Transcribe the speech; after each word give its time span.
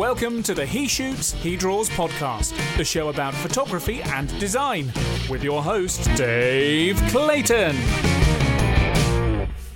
Welcome 0.00 0.42
to 0.44 0.54
the 0.54 0.64
He 0.64 0.88
Shoots, 0.88 1.32
He 1.32 1.56
Draws 1.56 1.90
podcast, 1.90 2.56
the 2.78 2.84
show 2.86 3.10
about 3.10 3.34
photography 3.34 4.00
and 4.00 4.30
design, 4.40 4.90
with 5.28 5.44
your 5.44 5.62
host, 5.62 6.08
Dave 6.16 6.96
Clayton. 7.08 7.76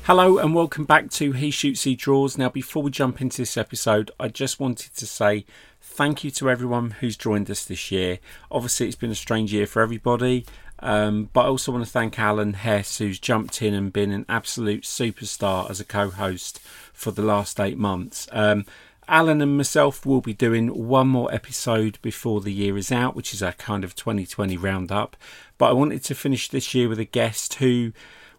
Hello 0.04 0.38
and 0.38 0.54
welcome 0.54 0.86
back 0.86 1.10
to 1.10 1.32
He 1.32 1.50
Shoots, 1.50 1.82
He 1.82 1.94
Draws. 1.94 2.38
Now, 2.38 2.48
before 2.48 2.82
we 2.82 2.90
jump 2.90 3.20
into 3.20 3.42
this 3.42 3.58
episode, 3.58 4.12
I 4.18 4.28
just 4.28 4.58
wanted 4.58 4.94
to 4.94 5.06
say 5.06 5.44
thank 5.82 6.24
you 6.24 6.30
to 6.30 6.48
everyone 6.48 6.92
who's 6.92 7.18
joined 7.18 7.50
us 7.50 7.66
this 7.66 7.90
year. 7.90 8.18
Obviously, 8.50 8.86
it's 8.86 8.96
been 8.96 9.10
a 9.10 9.14
strange 9.14 9.52
year 9.52 9.66
for 9.66 9.82
everybody, 9.82 10.46
um, 10.78 11.28
but 11.34 11.44
I 11.44 11.48
also 11.48 11.70
want 11.70 11.84
to 11.84 11.90
thank 11.90 12.18
Alan 12.18 12.54
Hess, 12.54 12.96
who's 12.96 13.18
jumped 13.18 13.60
in 13.60 13.74
and 13.74 13.92
been 13.92 14.10
an 14.10 14.24
absolute 14.30 14.84
superstar 14.84 15.68
as 15.68 15.80
a 15.80 15.84
co 15.84 16.08
host 16.08 16.60
for 16.94 17.10
the 17.10 17.20
last 17.20 17.60
eight 17.60 17.76
months. 17.76 18.26
Um, 18.32 18.64
Alan 19.08 19.40
and 19.40 19.56
myself 19.56 20.06
will 20.06 20.20
be 20.20 20.34
doing 20.34 20.68
one 20.68 21.08
more 21.08 21.32
episode 21.32 21.98
before 22.02 22.40
the 22.40 22.52
year 22.52 22.76
is 22.76 22.90
out, 22.92 23.14
which 23.14 23.34
is 23.34 23.42
our 23.42 23.52
kind 23.52 23.84
of 23.84 23.94
2020 23.94 24.56
roundup. 24.56 25.16
But 25.58 25.70
I 25.70 25.72
wanted 25.72 26.02
to 26.04 26.14
finish 26.14 26.48
this 26.48 26.74
year 26.74 26.88
with 26.88 26.98
a 26.98 27.04
guest 27.04 27.54
who 27.54 27.92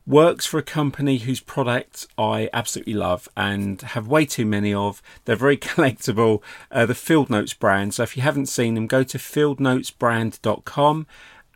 works 0.07 0.45
for 0.45 0.57
a 0.57 0.63
company 0.63 1.17
whose 1.19 1.39
products 1.39 2.07
I 2.17 2.49
absolutely 2.53 2.93
love 2.93 3.27
and 3.35 3.81
have 3.81 4.07
way 4.07 4.25
too 4.25 4.45
many 4.45 4.73
of. 4.73 5.01
They're 5.25 5.35
very 5.35 5.57
collectible. 5.69 6.41
Uh, 6.71 6.85
the 6.85 6.95
Field 6.95 7.29
Notes 7.29 7.53
brand. 7.53 7.93
So 7.93 8.03
if 8.03 8.16
you 8.16 8.23
haven't 8.23 8.47
seen 8.47 8.75
them, 8.75 8.88
go 8.88 9.03
to 9.03 9.17
fieldnotesbrand.com 9.17 11.07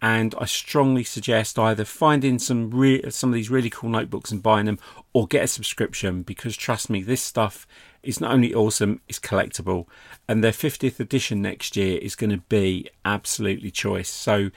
and 0.01 0.33
I 0.39 0.45
strongly 0.45 1.03
suggest 1.03 1.59
either 1.59 1.83
finding 1.85 2.39
some 2.39 2.71
re- 2.71 3.09
some 3.09 3.31
of 3.31 3.33
these 3.33 3.49
really 3.49 3.69
cool 3.69 3.89
notebooks 3.89 4.31
and 4.31 4.41
buying 4.41 4.65
them 4.65 4.79
or 5.13 5.27
get 5.27 5.43
a 5.43 5.47
subscription 5.47 6.21
because 6.21 6.55
trust 6.55 6.89
me 6.89 7.01
this 7.01 7.21
stuff 7.21 7.67
is 8.03 8.21
not 8.21 8.31
only 8.31 8.53
awesome, 8.53 9.01
it's 9.07 9.19
collectible. 9.19 9.85
And 10.27 10.43
their 10.43 10.51
50th 10.51 10.99
edition 10.99 11.41
next 11.41 11.75
year 11.75 11.97
is 11.99 12.15
going 12.15 12.29
to 12.31 12.43
be 12.49 12.89
absolutely 13.05 13.71
choice. 13.71 14.09
So, 14.09 14.51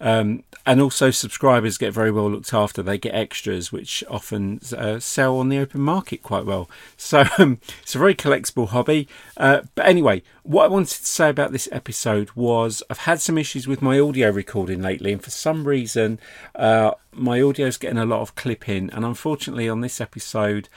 um, 0.00 0.42
and 0.66 0.80
also 0.80 1.12
subscribers 1.12 1.78
get 1.78 1.92
very 1.92 2.10
well 2.10 2.28
looked 2.28 2.52
after. 2.52 2.82
They 2.82 2.98
get 2.98 3.14
extras, 3.14 3.70
which 3.70 4.02
often 4.10 4.60
uh, 4.76 4.98
sell 4.98 5.38
on 5.38 5.48
the 5.48 5.58
open 5.58 5.80
market 5.80 6.24
quite 6.24 6.44
well. 6.44 6.68
So 6.96 7.24
um, 7.38 7.60
it's 7.82 7.94
a 7.94 7.98
very 7.98 8.14
collectible 8.14 8.68
hobby. 8.68 9.06
Uh, 9.36 9.62
but 9.76 9.86
anyway, 9.86 10.22
what 10.42 10.64
I 10.64 10.68
wanted 10.68 10.98
to 10.98 11.06
say 11.06 11.30
about 11.30 11.52
this 11.52 11.68
episode 11.70 12.30
was 12.34 12.82
I've 12.90 12.98
had 12.98 13.20
some 13.20 13.38
issues 13.38 13.68
with 13.68 13.80
my 13.80 14.00
audio 14.00 14.30
recording 14.30 14.82
lately, 14.82 15.12
and 15.12 15.22
for 15.22 15.30
some 15.30 15.68
reason, 15.68 16.18
uh, 16.56 16.92
my 17.12 17.40
audio 17.40 17.68
is 17.68 17.76
getting 17.76 17.98
a 17.98 18.06
lot 18.06 18.22
of 18.22 18.34
clipping. 18.34 18.90
And 18.90 19.04
unfortunately, 19.04 19.68
on 19.68 19.82
this 19.82 20.00
episode, 20.00 20.68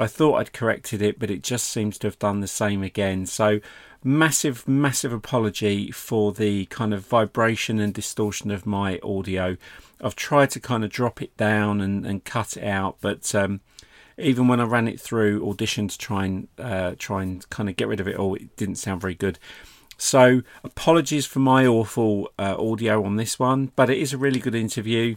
I 0.00 0.06
thought 0.06 0.36
I'd 0.36 0.52
corrected 0.54 1.02
it, 1.02 1.18
but 1.18 1.30
it 1.30 1.42
just 1.42 1.68
seems 1.68 1.98
to 1.98 2.06
have 2.06 2.18
done 2.18 2.40
the 2.40 2.48
same 2.48 2.82
again. 2.82 3.26
So, 3.26 3.60
massive, 4.02 4.66
massive 4.66 5.12
apology 5.12 5.90
for 5.90 6.32
the 6.32 6.64
kind 6.66 6.94
of 6.94 7.06
vibration 7.06 7.78
and 7.78 7.92
distortion 7.92 8.50
of 8.50 8.64
my 8.64 8.98
audio. 9.02 9.58
I've 10.00 10.16
tried 10.16 10.50
to 10.50 10.60
kind 10.60 10.84
of 10.84 10.90
drop 10.90 11.20
it 11.20 11.36
down 11.36 11.82
and, 11.82 12.06
and 12.06 12.24
cut 12.24 12.56
it 12.56 12.64
out, 12.64 12.96
but 13.02 13.34
um, 13.34 13.60
even 14.16 14.48
when 14.48 14.58
I 14.58 14.64
ran 14.64 14.88
it 14.88 14.98
through 14.98 15.46
Audition 15.46 15.88
to 15.88 15.98
try 15.98 16.24
and 16.24 16.48
uh, 16.58 16.94
try 16.98 17.22
and 17.22 17.48
kind 17.50 17.68
of 17.68 17.76
get 17.76 17.88
rid 17.88 18.00
of 18.00 18.08
it 18.08 18.16
all, 18.16 18.34
it 18.34 18.56
didn't 18.56 18.76
sound 18.76 19.02
very 19.02 19.14
good. 19.14 19.38
So, 19.98 20.40
apologies 20.64 21.26
for 21.26 21.40
my 21.40 21.66
awful 21.66 22.30
uh, 22.38 22.56
audio 22.58 23.04
on 23.04 23.16
this 23.16 23.38
one, 23.38 23.72
but 23.76 23.90
it 23.90 23.98
is 23.98 24.14
a 24.14 24.18
really 24.18 24.40
good 24.40 24.54
interview. 24.54 25.16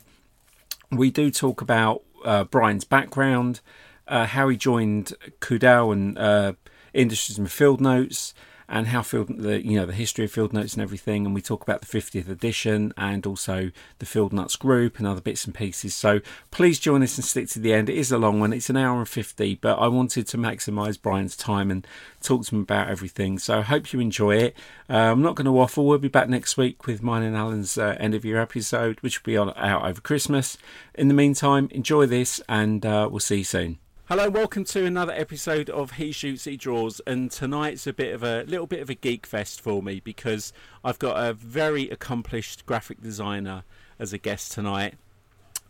We 0.91 1.09
do 1.09 1.31
talk 1.31 1.61
about 1.61 2.03
uh, 2.25 2.43
Brian's 2.43 2.83
background 2.83 3.61
uh, 4.07 4.25
how 4.25 4.49
he 4.49 4.57
joined 4.57 5.13
Coudal 5.39 5.91
and 5.91 6.17
uh, 6.17 6.53
Industries 6.93 7.37
and 7.37 7.51
Field 7.51 7.81
Notes, 7.81 8.33
and 8.73 8.87
how 8.87 9.01
field 9.01 9.29
the 9.37 9.63
you 9.65 9.77
know 9.79 9.85
the 9.85 9.93
history 9.93 10.25
of 10.25 10.31
field 10.31 10.53
notes 10.53 10.73
and 10.73 10.81
everything 10.81 11.25
and 11.25 11.35
we 11.35 11.41
talk 11.41 11.61
about 11.61 11.81
the 11.81 11.87
50th 11.87 12.27
edition 12.29 12.93
and 12.97 13.25
also 13.25 13.71
the 13.99 14.05
field 14.05 14.33
nuts 14.33 14.55
group 14.55 14.97
and 14.97 15.07
other 15.07 15.21
bits 15.21 15.45
and 15.45 15.53
pieces. 15.53 15.93
So 15.93 16.21
please 16.51 16.79
join 16.79 17.03
us 17.03 17.17
and 17.17 17.25
stick 17.25 17.49
to 17.49 17.59
the 17.59 17.73
end. 17.73 17.89
It 17.89 17.97
is 17.97 18.11
a 18.11 18.17
long 18.17 18.39
one. 18.39 18.53
It's 18.53 18.69
an 18.69 18.77
hour 18.77 18.97
and 18.97 19.07
50 19.07 19.55
but 19.55 19.77
i 19.77 19.87
wanted 19.87 20.27
to 20.27 20.37
maximize 20.37 21.01
brian's 21.01 21.37
time 21.37 21.69
and 21.69 21.85
talk 22.21 22.45
to 22.45 22.55
him 22.55 22.61
about 22.61 22.89
everything. 22.89 23.37
So 23.37 23.59
i 23.59 23.61
hope 23.61 23.93
you 23.93 23.99
enjoy 23.99 24.37
it. 24.37 24.57
Uh, 24.89 25.11
i'm 25.11 25.21
not 25.21 25.35
going 25.35 25.45
to 25.45 25.51
waffle. 25.51 25.85
We'll 25.85 25.99
be 25.99 26.07
back 26.07 26.29
next 26.29 26.57
week 26.57 26.87
with 26.87 27.03
mine 27.03 27.23
and 27.23 27.35
alan's 27.35 27.77
uh, 27.77 27.95
end 27.99 28.15
of 28.15 28.25
year 28.25 28.41
episode 28.41 28.99
which 29.01 29.21
will 29.21 29.31
be 29.31 29.37
on 29.37 29.53
out 29.55 29.85
over 29.85 30.01
christmas. 30.01 30.57
In 30.95 31.09
the 31.09 31.13
meantime 31.13 31.67
enjoy 31.71 32.05
this 32.05 32.41
and 32.49 32.85
uh, 32.85 33.07
we'll 33.11 33.19
see 33.19 33.37
you 33.37 33.43
soon 33.43 33.82
Hello, 34.07 34.29
welcome 34.29 34.65
to 34.65 34.85
another 34.85 35.13
episode 35.13 35.69
of 35.69 35.91
He 35.91 36.11
Shoots, 36.11 36.43
He 36.43 36.57
Draws, 36.57 36.99
and 37.07 37.31
tonight's 37.31 37.87
a 37.87 37.93
bit 37.93 38.13
of 38.13 38.21
a 38.21 38.43
little 38.43 38.67
bit 38.67 38.81
of 38.81 38.89
a 38.89 38.95
geek 38.95 39.25
fest 39.25 39.61
for 39.61 39.81
me 39.81 40.01
because 40.01 40.51
I've 40.83 40.99
got 40.99 41.25
a 41.25 41.31
very 41.31 41.89
accomplished 41.89 42.65
graphic 42.65 43.01
designer 43.01 43.63
as 43.97 44.11
a 44.11 44.17
guest 44.17 44.51
tonight, 44.51 44.95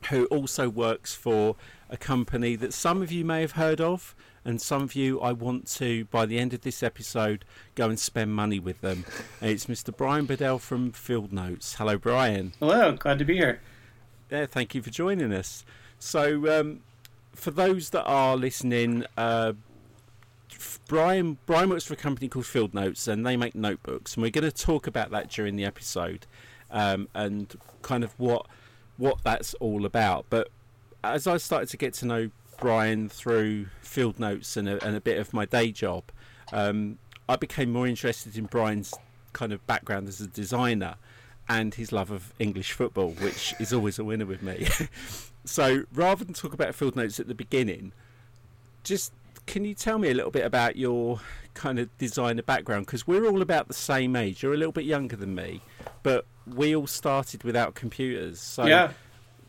who 0.10 0.26
also 0.26 0.68
works 0.68 1.14
for 1.14 1.58
a 1.92 1.96
company 1.96 2.56
that 2.56 2.74
some 2.74 3.04
of 3.04 3.12
you 3.12 3.24
may 3.24 3.42
have 3.42 3.52
heard 3.52 3.80
of, 3.80 4.16
and 4.44 4.60
some 4.60 4.82
of 4.82 4.96
you 4.96 5.22
I 5.22 5.32
want 5.32 5.68
to 5.74 6.06
by 6.06 6.26
the 6.26 6.40
end 6.40 6.56
of 6.56 6.62
this 6.62 6.82
episode 6.82 7.46
go 7.76 7.88
and 7.88 8.00
spend 8.00 8.34
money 8.34 8.60
with 8.60 8.82
them. 8.82 9.06
it's 9.42 9.68
Mr. 9.68 9.96
Brian 9.96 10.26
Bedell 10.26 10.58
from 10.58 10.92
Field 10.92 11.32
Notes. 11.32 11.76
Hello, 11.76 12.00
Brian. 12.00 12.54
Hello, 12.60 12.94
glad 12.94 13.20
to 13.20 13.26
be 13.26 13.36
here. 13.36 13.62
Yeah, 14.32 14.48
thank 14.48 14.74
you 14.74 14.82
for 14.82 14.90
joining 14.90 15.32
us. 15.32 15.64
So. 16.00 16.60
Um, 16.60 16.80
for 17.36 17.52
those 17.52 17.90
that 17.92 18.04
are 18.04 18.36
listening, 18.38 19.06
uh, 19.18 19.54
Brian 20.88 21.38
Brian 21.46 21.70
works 21.70 21.86
for 21.86 21.94
a 21.94 21.98
company 21.98 22.28
called 22.28 22.46
Field 22.46 22.74
Notes, 22.74 23.08
and 23.08 23.26
they 23.26 23.38
make 23.38 23.56
notebooks, 23.56 24.16
and 24.16 24.22
we're 24.22 24.32
going 24.32 24.50
to 24.50 24.52
talk 24.52 24.88
about 24.88 25.12
that 25.12 25.30
during 25.30 25.56
the 25.56 25.66
episode, 25.66 26.26
um, 26.72 27.08
and 27.14 27.56
kind 27.82 28.04
of 28.04 28.18
what 28.20 28.48
what 28.98 29.24
that's 29.24 29.54
all 29.56 29.86
about. 29.86 30.26
But 30.30 30.50
as 31.04 31.28
I 31.28 31.38
started 31.38 31.70
to 31.70 31.78
get 31.78 31.94
to 31.96 32.06
know 32.06 32.30
Brian 32.60 33.10
through 33.10 33.68
Field 33.82 34.20
Notes 34.20 34.56
and 34.56 34.70
a, 34.70 34.84
and 34.86 34.96
a 34.96 35.02
bit 35.02 35.18
of 35.18 35.34
my 35.34 35.46
day 35.46 35.72
job, 35.72 36.04
um, 36.52 36.98
I 37.28 37.36
became 37.36 37.72
more 37.72 37.88
interested 37.88 38.38
in 38.38 38.46
Brian's 38.46 38.94
kind 39.34 39.52
of 39.52 39.66
background 39.66 40.08
as 40.08 40.22
a 40.22 40.28
designer 40.28 40.96
and 41.50 41.76
his 41.76 41.92
love 41.92 42.12
of 42.12 42.34
English 42.40 42.72
football, 42.72 43.12
which 43.12 43.54
is 43.60 43.74
always 43.74 44.00
a 44.00 44.04
winner 44.04 44.26
with 44.26 44.42
me. 44.42 44.68
so 45.46 45.84
rather 45.94 46.24
than 46.24 46.34
talk 46.34 46.54
about 46.54 46.74
field 46.76 46.96
notes 46.96 47.20
at 47.20 47.28
the 47.28 47.36
beginning, 47.36 47.92
just 48.84 49.14
can 49.46 49.66
you 49.66 49.74
tell 49.74 49.98
me 49.98 50.10
a 50.10 50.14
little 50.14 50.32
bit 50.32 50.46
about 50.46 50.76
your 50.76 51.20
kind 51.54 51.80
of 51.80 51.96
designer 51.98 52.42
background? 52.42 52.86
Because 52.86 53.06
we're 53.06 53.26
all 53.26 53.42
about 53.42 53.68
the 53.68 53.74
same 53.74 54.16
age. 54.16 54.44
You're 54.44 54.54
a 54.54 54.58
little 54.58 54.72
bit 54.72 54.86
younger 54.86 55.16
than 55.16 55.36
me, 55.36 55.62
but 56.02 56.26
we 56.48 56.76
all 56.76 56.88
started 56.88 57.44
without 57.44 57.76
computers. 57.76 58.40
So 58.40 58.66
yeah. 58.66 58.92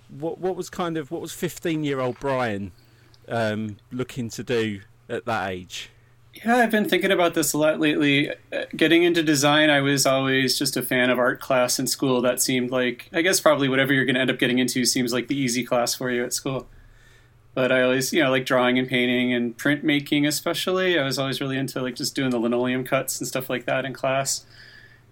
what 0.08 0.38
what 0.38 0.56
was 0.56 0.70
kind 0.70 0.96
of 0.96 1.10
what 1.10 1.20
was 1.20 1.32
15 1.32 1.84
year 1.84 2.00
old 2.00 2.18
Brian 2.18 2.72
um, 3.28 3.76
looking 3.92 4.30
to 4.30 4.42
do 4.42 4.80
at 5.08 5.24
that 5.26 5.50
age? 5.50 5.90
Yeah, 6.34 6.56
I've 6.56 6.70
been 6.70 6.88
thinking 6.88 7.12
about 7.12 7.34
this 7.34 7.52
a 7.52 7.58
lot 7.58 7.78
lately. 7.78 8.30
Uh, 8.30 8.64
getting 8.76 9.04
into 9.04 9.22
design, 9.22 9.70
I 9.70 9.80
was 9.80 10.04
always 10.04 10.58
just 10.58 10.76
a 10.76 10.82
fan 10.82 11.08
of 11.08 11.18
art 11.18 11.40
class 11.40 11.78
in 11.78 11.86
school. 11.86 12.20
That 12.22 12.42
seemed 12.42 12.70
like, 12.70 13.08
I 13.12 13.22
guess, 13.22 13.40
probably 13.40 13.68
whatever 13.68 13.92
you're 13.92 14.04
going 14.04 14.16
to 14.16 14.20
end 14.20 14.30
up 14.30 14.38
getting 14.38 14.58
into 14.58 14.84
seems 14.84 15.12
like 15.12 15.28
the 15.28 15.38
easy 15.38 15.64
class 15.64 15.94
for 15.94 16.10
you 16.10 16.24
at 16.24 16.32
school. 16.32 16.66
But 17.54 17.70
I 17.70 17.82
always, 17.82 18.12
you 18.12 18.20
know, 18.22 18.30
like 18.30 18.46
drawing 18.46 18.80
and 18.80 18.88
painting 18.88 19.32
and 19.32 19.56
printmaking, 19.56 20.26
especially. 20.26 20.98
I 20.98 21.04
was 21.04 21.20
always 21.20 21.40
really 21.40 21.56
into 21.56 21.80
like 21.80 21.94
just 21.94 22.16
doing 22.16 22.30
the 22.30 22.40
linoleum 22.40 22.84
cuts 22.84 23.20
and 23.20 23.28
stuff 23.28 23.48
like 23.48 23.64
that 23.66 23.84
in 23.84 23.92
class. 23.92 24.44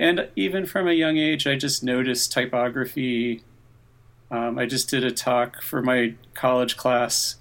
And 0.00 0.28
even 0.34 0.66
from 0.66 0.88
a 0.88 0.92
young 0.92 1.18
age, 1.18 1.46
I 1.46 1.54
just 1.54 1.84
noticed 1.84 2.32
typography. 2.32 3.44
Um, 4.28 4.58
I 4.58 4.66
just 4.66 4.90
did 4.90 5.04
a 5.04 5.12
talk 5.12 5.62
for 5.62 5.82
my 5.82 6.14
college 6.34 6.76
class 6.76 7.36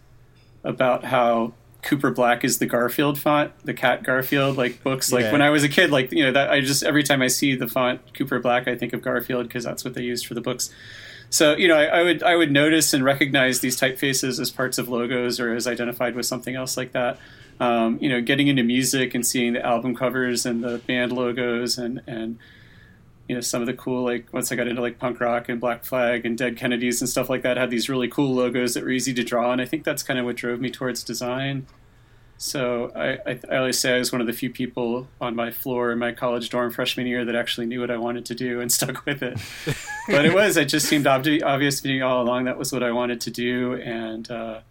about 0.63 1.05
how 1.05 1.53
Cooper 1.81 2.11
Black 2.11 2.43
is 2.43 2.59
the 2.59 2.65
Garfield 2.65 3.17
font, 3.19 3.51
the 3.65 3.73
cat 3.73 4.03
Garfield, 4.03 4.57
like 4.57 4.83
books. 4.83 5.11
Like 5.11 5.25
yeah. 5.25 5.31
when 5.31 5.41
I 5.41 5.49
was 5.49 5.63
a 5.63 5.69
kid, 5.69 5.91
like 5.91 6.11
you 6.11 6.23
know 6.23 6.31
that 6.31 6.49
I 6.49 6.61
just 6.61 6.83
every 6.83 7.03
time 7.03 7.21
I 7.21 7.27
see 7.27 7.55
the 7.55 7.67
font 7.67 8.13
Cooper 8.13 8.39
Black, 8.39 8.67
I 8.67 8.75
think 8.75 8.93
of 8.93 9.01
Garfield 9.01 9.47
because 9.47 9.63
that's 9.63 9.83
what 9.83 9.93
they 9.93 10.03
used 10.03 10.27
for 10.27 10.33
the 10.33 10.41
books. 10.41 10.73
So 11.31 11.55
you 11.55 11.67
know, 11.67 11.75
I, 11.77 11.85
I, 11.85 12.03
would 12.03 12.23
I 12.23 12.35
would 12.35 12.51
notice 12.51 12.93
and 12.93 13.03
recognize 13.03 13.61
these 13.61 13.79
typefaces 13.79 14.39
as 14.39 14.51
parts 14.51 14.77
of 14.77 14.89
logos 14.89 15.39
or 15.39 15.55
as 15.55 15.65
identified 15.65 16.15
with 16.15 16.25
something 16.25 16.55
else 16.55 16.77
like 16.77 16.91
that. 16.91 17.17
Um, 17.59 17.97
you 18.01 18.09
know, 18.09 18.21
getting 18.21 18.47
into 18.47 18.63
music 18.63 19.15
and 19.15 19.25
seeing 19.25 19.53
the 19.53 19.65
album 19.65 19.95
covers 19.95 20.45
and 20.45 20.63
the 20.63 20.79
band 20.79 21.11
logos 21.13 21.77
and 21.77 22.01
and 22.05 22.37
you 23.27 23.35
know 23.35 23.41
some 23.41 23.61
of 23.61 23.67
the 23.67 23.73
cool 23.73 24.03
like 24.03 24.31
once 24.33 24.51
I 24.51 24.55
got 24.55 24.67
into 24.67 24.81
like 24.81 24.99
punk 24.99 25.19
rock 25.19 25.49
and 25.49 25.59
Black 25.59 25.83
Flag 25.83 26.25
and 26.25 26.37
Dead 26.37 26.57
Kennedys 26.57 27.01
and 27.01 27.09
stuff 27.09 27.29
like 27.29 27.43
that 27.43 27.57
had 27.57 27.69
these 27.69 27.89
really 27.89 28.07
cool 28.07 28.33
logos 28.33 28.73
that 28.73 28.83
were 28.83 28.89
easy 28.89 29.13
to 29.13 29.23
draw, 29.23 29.51
and 29.51 29.61
I 29.61 29.65
think 29.65 29.83
that's 29.83 30.03
kind 30.03 30.19
of 30.19 30.25
what 30.25 30.35
drove 30.35 30.59
me 30.59 30.69
towards 30.69 31.03
design. 31.03 31.67
So 32.37 32.91
I, 32.95 33.31
I, 33.31 33.39
I, 33.51 33.57
always 33.57 33.77
say 33.77 33.95
I 33.95 33.99
was 33.99 34.11
one 34.11 34.19
of 34.19 34.25
the 34.25 34.33
few 34.33 34.49
people 34.49 35.07
on 35.21 35.35
my 35.35 35.51
floor 35.51 35.91
in 35.91 35.99
my 35.99 36.11
college 36.11 36.49
dorm 36.49 36.71
freshman 36.71 37.05
year 37.05 37.23
that 37.23 37.35
actually 37.35 37.67
knew 37.67 37.79
what 37.79 37.91
I 37.91 37.97
wanted 37.97 38.25
to 38.25 38.35
do 38.35 38.59
and 38.59 38.71
stuck 38.71 39.05
with 39.05 39.21
it. 39.21 39.37
but 40.07 40.25
it 40.25 40.33
was 40.33 40.57
it 40.57 40.65
just 40.65 40.87
seemed 40.87 41.05
ob- 41.05 41.27
obvious 41.43 41.81
to 41.81 41.87
me 41.87 42.01
all 42.01 42.23
along 42.23 42.45
that 42.45 42.57
was 42.57 42.73
what 42.73 42.81
I 42.81 42.91
wanted 42.91 43.21
to 43.21 43.31
do, 43.31 43.75
and 43.75 44.29
uh, 44.31 44.61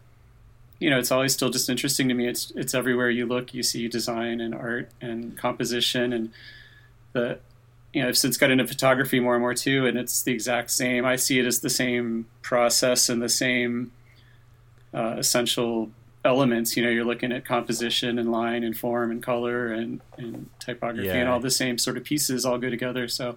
you 0.80 0.88
know, 0.88 0.98
it's 0.98 1.12
always 1.12 1.32
still 1.32 1.50
just 1.50 1.68
interesting 1.68 2.08
to 2.08 2.14
me. 2.14 2.26
It's 2.26 2.50
it's 2.56 2.74
everywhere 2.74 3.10
you 3.10 3.26
look, 3.26 3.54
you 3.54 3.62
see 3.62 3.86
design 3.86 4.40
and 4.40 4.54
art 4.54 4.90
and 5.00 5.36
composition 5.36 6.12
and 6.12 6.32
the 7.12 7.38
you 7.92 8.02
know, 8.02 8.08
I've 8.08 8.18
since 8.18 8.36
got 8.36 8.50
into 8.50 8.66
photography 8.66 9.18
more 9.20 9.34
and 9.34 9.42
more 9.42 9.54
too, 9.54 9.86
and 9.86 9.98
it's 9.98 10.22
the 10.22 10.32
exact 10.32 10.70
same. 10.70 11.04
I 11.04 11.16
see 11.16 11.38
it 11.38 11.46
as 11.46 11.60
the 11.60 11.70
same 11.70 12.26
process 12.42 13.08
and 13.08 13.20
the 13.20 13.28
same 13.28 13.92
uh, 14.94 15.16
essential 15.18 15.90
elements. 16.24 16.76
You 16.76 16.84
know, 16.84 16.90
you're 16.90 17.04
looking 17.04 17.32
at 17.32 17.44
composition 17.44 18.18
and 18.18 18.30
line 18.30 18.62
and 18.62 18.76
form 18.76 19.10
and 19.10 19.22
color 19.22 19.72
and, 19.72 20.00
and 20.18 20.48
typography 20.58 21.08
Yeah. 21.08 21.14
and 21.16 21.28
all 21.28 21.40
the 21.40 21.50
same 21.50 21.78
sort 21.78 21.96
of 21.96 22.04
pieces 22.04 22.44
all 22.44 22.58
go 22.58 22.70
together. 22.70 23.08
So 23.08 23.36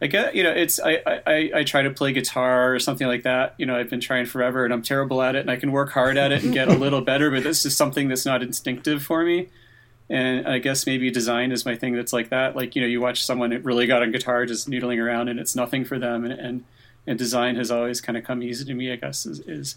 I 0.00 0.06
get, 0.08 0.34
you 0.34 0.42
know, 0.42 0.50
it's 0.50 0.80
I, 0.80 1.00
I, 1.26 1.50
I 1.56 1.64
try 1.64 1.82
to 1.82 1.90
play 1.90 2.12
guitar 2.12 2.74
or 2.74 2.78
something 2.80 3.06
like 3.06 3.22
that. 3.22 3.54
You 3.58 3.66
know, 3.66 3.76
I've 3.76 3.90
been 3.90 4.00
trying 4.00 4.26
forever 4.26 4.64
and 4.64 4.72
I'm 4.74 4.82
terrible 4.82 5.22
at 5.22 5.36
it 5.36 5.40
and 5.40 5.50
I 5.50 5.56
can 5.56 5.72
work 5.72 5.92
hard 5.92 6.16
at 6.16 6.32
it 6.32 6.42
and 6.42 6.52
get 6.52 6.68
a 6.68 6.74
little 6.74 7.00
better, 7.12 7.30
but 7.30 7.42
this 7.44 7.64
is 7.64 7.76
something 7.76 8.08
that's 8.08 8.26
not 8.26 8.42
instinctive 8.42 9.02
for 9.02 9.24
me. 9.24 9.48
And 10.10 10.46
I 10.46 10.58
guess 10.58 10.86
maybe 10.86 11.10
design 11.10 11.50
is 11.50 11.64
my 11.64 11.76
thing 11.76 11.94
that's 11.94 12.12
like 12.12 12.28
that. 12.28 12.54
Like, 12.54 12.76
you 12.76 12.82
know, 12.82 12.88
you 12.88 13.00
watch 13.00 13.24
someone 13.24 13.50
really 13.62 13.86
got 13.86 14.02
on 14.02 14.12
guitar 14.12 14.44
just 14.44 14.68
noodling 14.68 15.02
around 15.02 15.28
and 15.28 15.40
it's 15.40 15.56
nothing 15.56 15.84
for 15.84 15.98
them. 15.98 16.24
And, 16.24 16.32
and, 16.34 16.64
and 17.06 17.18
design 17.18 17.56
has 17.56 17.70
always 17.70 18.00
kind 18.00 18.18
of 18.18 18.24
come 18.24 18.42
easy 18.42 18.66
to 18.66 18.74
me, 18.74 18.92
I 18.92 18.96
guess, 18.96 19.24
is, 19.24 19.40
is 19.40 19.76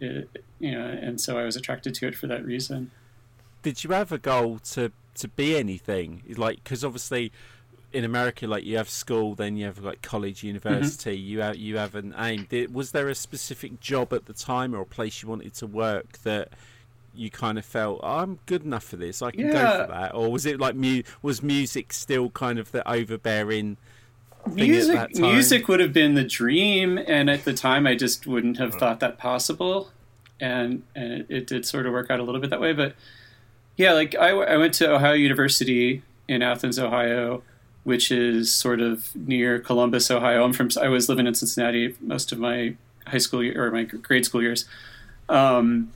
it, 0.00 0.44
you 0.58 0.72
know, 0.72 0.84
and 0.86 1.20
so 1.20 1.38
I 1.38 1.44
was 1.44 1.56
attracted 1.56 1.94
to 1.94 2.08
it 2.08 2.14
for 2.14 2.26
that 2.26 2.44
reason. 2.44 2.90
Did 3.62 3.84
you 3.84 3.90
have 3.90 4.12
a 4.12 4.18
goal 4.18 4.58
to 4.72 4.92
to 5.14 5.28
be 5.28 5.56
anything? 5.56 6.22
Like, 6.36 6.62
because 6.62 6.84
obviously 6.84 7.32
in 7.92 8.04
America, 8.04 8.46
like 8.46 8.64
you 8.64 8.76
have 8.76 8.88
school, 8.88 9.34
then 9.34 9.56
you 9.56 9.66
have 9.66 9.78
like 9.78 10.02
college, 10.02 10.38
mm-hmm. 10.38 10.48
university. 10.48 11.16
You 11.16 11.40
have 11.40 11.56
you 11.56 11.78
have 11.78 11.94
an 11.94 12.14
aim. 12.18 12.46
Did, 12.50 12.74
was 12.74 12.92
there 12.92 13.08
a 13.08 13.14
specific 13.14 13.80
job 13.80 14.12
at 14.12 14.26
the 14.26 14.34
time 14.34 14.74
or 14.74 14.80
a 14.80 14.86
place 14.86 15.22
you 15.22 15.28
wanted 15.28 15.54
to 15.54 15.66
work 15.66 16.18
that? 16.18 16.50
You 17.14 17.30
kind 17.30 17.58
of 17.58 17.64
felt 17.64 18.00
oh, 18.02 18.18
I'm 18.18 18.38
good 18.46 18.64
enough 18.64 18.84
for 18.84 18.96
this. 18.96 19.22
I 19.22 19.30
can 19.30 19.50
go 19.50 19.52
for 19.52 19.92
that, 19.92 20.14
or 20.14 20.30
was 20.30 20.46
it 20.46 20.58
like 20.58 20.74
mu- 20.74 21.02
was 21.20 21.42
music 21.42 21.92
still 21.92 22.30
kind 22.30 22.58
of 22.58 22.72
the 22.72 22.88
overbearing 22.90 23.76
thing 24.44 24.52
at 24.52 24.68
music 24.68 24.96
that 24.96 25.14
time? 25.14 25.32
music 25.32 25.68
would 25.68 25.80
have 25.80 25.92
been 25.92 26.14
the 26.14 26.24
dream 26.24 26.98
and 27.06 27.30
at 27.30 27.44
the 27.44 27.52
time 27.52 27.86
i 27.86 27.94
just 27.94 28.26
wouldn't 28.26 28.58
have 28.58 28.74
thought 28.74 28.98
that 28.98 29.16
possible. 29.16 29.92
And 30.40 30.82
and 30.96 31.12
it, 31.12 31.26
it 31.28 31.46
did 31.46 31.64
sort 31.64 31.86
of 31.86 31.92
work 31.92 32.10
out 32.10 32.18
a 32.18 32.24
little 32.24 32.40
bit 32.40 32.50
that 32.50 32.60
way 32.60 32.72
but 32.72 32.96
yeah 33.76 33.92
like 33.92 34.16
I, 34.16 34.30
I 34.30 34.56
went 34.56 34.74
to 34.74 34.92
ohio 34.92 35.12
university 35.12 36.02
in 36.26 36.42
athens 36.42 36.76
ohio 36.76 37.44
which 37.84 38.10
is 38.10 38.52
sort 38.52 38.80
of 38.80 39.14
near 39.14 39.60
columbus 39.60 40.10
ohio. 40.10 40.44
I'm 40.44 40.52
from 40.52 40.70
i 40.80 40.88
was 40.88 41.08
living 41.08 41.28
in 41.28 41.34
cincinnati 41.36 41.94
most 42.00 42.32
of 42.32 42.40
my 42.40 42.74
high 43.06 43.18
school 43.18 43.42
year, 43.42 43.64
or 43.64 43.70
my 43.70 43.84
grade 43.84 44.24
school 44.24 44.42
years. 44.42 44.64
Um, 45.28 45.92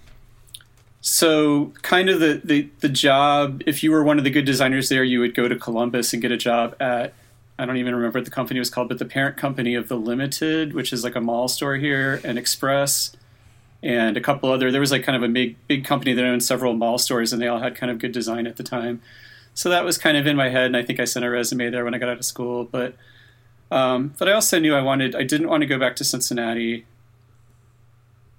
so 1.00 1.72
kind 1.82 2.08
of 2.08 2.20
the, 2.20 2.40
the 2.44 2.68
the 2.80 2.88
job 2.88 3.62
if 3.66 3.82
you 3.82 3.90
were 3.90 4.02
one 4.02 4.18
of 4.18 4.24
the 4.24 4.30
good 4.30 4.44
designers 4.44 4.88
there 4.88 5.04
you 5.04 5.20
would 5.20 5.34
go 5.34 5.48
to 5.48 5.56
columbus 5.56 6.12
and 6.12 6.22
get 6.22 6.32
a 6.32 6.36
job 6.36 6.74
at 6.80 7.14
i 7.58 7.64
don't 7.64 7.76
even 7.76 7.94
remember 7.94 8.18
what 8.18 8.24
the 8.24 8.30
company 8.30 8.58
was 8.58 8.70
called 8.70 8.88
but 8.88 8.98
the 8.98 9.04
parent 9.04 9.36
company 9.36 9.74
of 9.74 9.88
the 9.88 9.96
limited 9.96 10.72
which 10.72 10.92
is 10.92 11.04
like 11.04 11.14
a 11.14 11.20
mall 11.20 11.48
store 11.48 11.76
here 11.76 12.20
and 12.24 12.38
express 12.38 13.16
and 13.82 14.16
a 14.16 14.20
couple 14.20 14.50
other 14.50 14.72
there 14.72 14.80
was 14.80 14.90
like 14.90 15.04
kind 15.04 15.16
of 15.16 15.22
a 15.22 15.32
big 15.32 15.56
big 15.68 15.84
company 15.84 16.12
that 16.12 16.24
owned 16.24 16.42
several 16.42 16.74
mall 16.74 16.98
stores 16.98 17.32
and 17.32 17.40
they 17.40 17.46
all 17.46 17.60
had 17.60 17.76
kind 17.76 17.90
of 17.90 17.98
good 17.98 18.12
design 18.12 18.46
at 18.46 18.56
the 18.56 18.62
time. 18.62 19.00
So 19.54 19.70
that 19.70 19.84
was 19.84 19.96
kind 19.96 20.16
of 20.16 20.26
in 20.26 20.36
my 20.36 20.48
head 20.48 20.66
and 20.66 20.76
i 20.76 20.82
think 20.82 21.00
i 21.00 21.04
sent 21.04 21.24
a 21.24 21.30
resume 21.30 21.70
there 21.70 21.84
when 21.84 21.94
i 21.94 21.98
got 21.98 22.08
out 22.08 22.18
of 22.18 22.24
school 22.24 22.64
but 22.64 22.94
um, 23.70 24.14
but 24.18 24.28
i 24.28 24.32
also 24.32 24.58
knew 24.58 24.74
i 24.74 24.82
wanted 24.82 25.14
i 25.14 25.22
didn't 25.22 25.48
want 25.48 25.62
to 25.62 25.66
go 25.66 25.78
back 25.78 25.96
to 25.96 26.04
cincinnati 26.04 26.84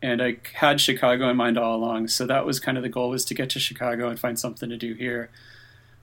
and 0.01 0.21
I 0.21 0.37
had 0.53 0.79
Chicago 0.79 1.29
in 1.29 1.37
mind 1.37 1.57
all 1.57 1.75
along. 1.75 2.09
So 2.09 2.25
that 2.27 2.45
was 2.45 2.59
kind 2.59 2.77
of 2.77 2.83
the 2.83 2.89
goal 2.89 3.09
was 3.09 3.25
to 3.25 3.33
get 3.33 3.49
to 3.51 3.59
Chicago 3.59 4.09
and 4.09 4.19
find 4.19 4.39
something 4.39 4.69
to 4.69 4.77
do 4.77 4.93
here. 4.93 5.29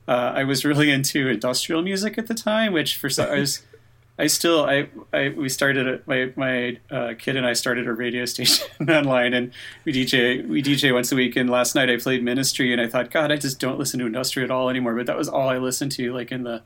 Uh, 0.06 0.32
I 0.34 0.44
was 0.44 0.64
really 0.64 0.90
into 0.90 1.28
industrial 1.28 1.82
music 1.82 2.18
at 2.18 2.26
the 2.26 2.34
time, 2.34 2.72
which 2.72 2.96
for 2.96 3.08
some, 3.08 3.30
I 3.30 3.38
was, 3.40 3.62
I 4.18 4.26
still, 4.28 4.64
I, 4.64 4.88
I 5.12 5.30
we 5.30 5.48
started 5.48 5.88
a, 5.88 6.00
my 6.06 6.32
my 6.36 6.78
uh, 6.88 7.14
kid 7.18 7.34
and 7.36 7.44
I 7.44 7.52
started 7.52 7.88
a 7.88 7.92
radio 7.92 8.24
station 8.26 8.68
online, 8.88 9.34
and 9.34 9.52
we 9.84 9.92
DJ 9.92 10.46
we 10.46 10.62
DJ 10.62 10.92
once 10.92 11.10
a 11.10 11.16
week. 11.16 11.34
And 11.34 11.50
last 11.50 11.74
night 11.74 11.90
I 11.90 11.96
played 11.96 12.22
Ministry, 12.22 12.72
and 12.72 12.80
I 12.80 12.86
thought, 12.86 13.10
God, 13.10 13.32
I 13.32 13.36
just 13.36 13.58
don't 13.58 13.78
listen 13.78 13.98
to 14.00 14.06
industrial 14.06 14.44
at 14.44 14.50
all 14.52 14.68
anymore. 14.68 14.94
But 14.94 15.06
that 15.06 15.16
was 15.16 15.28
all 15.28 15.48
I 15.48 15.58
listened 15.58 15.90
to, 15.92 16.12
like 16.12 16.30
in 16.30 16.44
the 16.44 16.62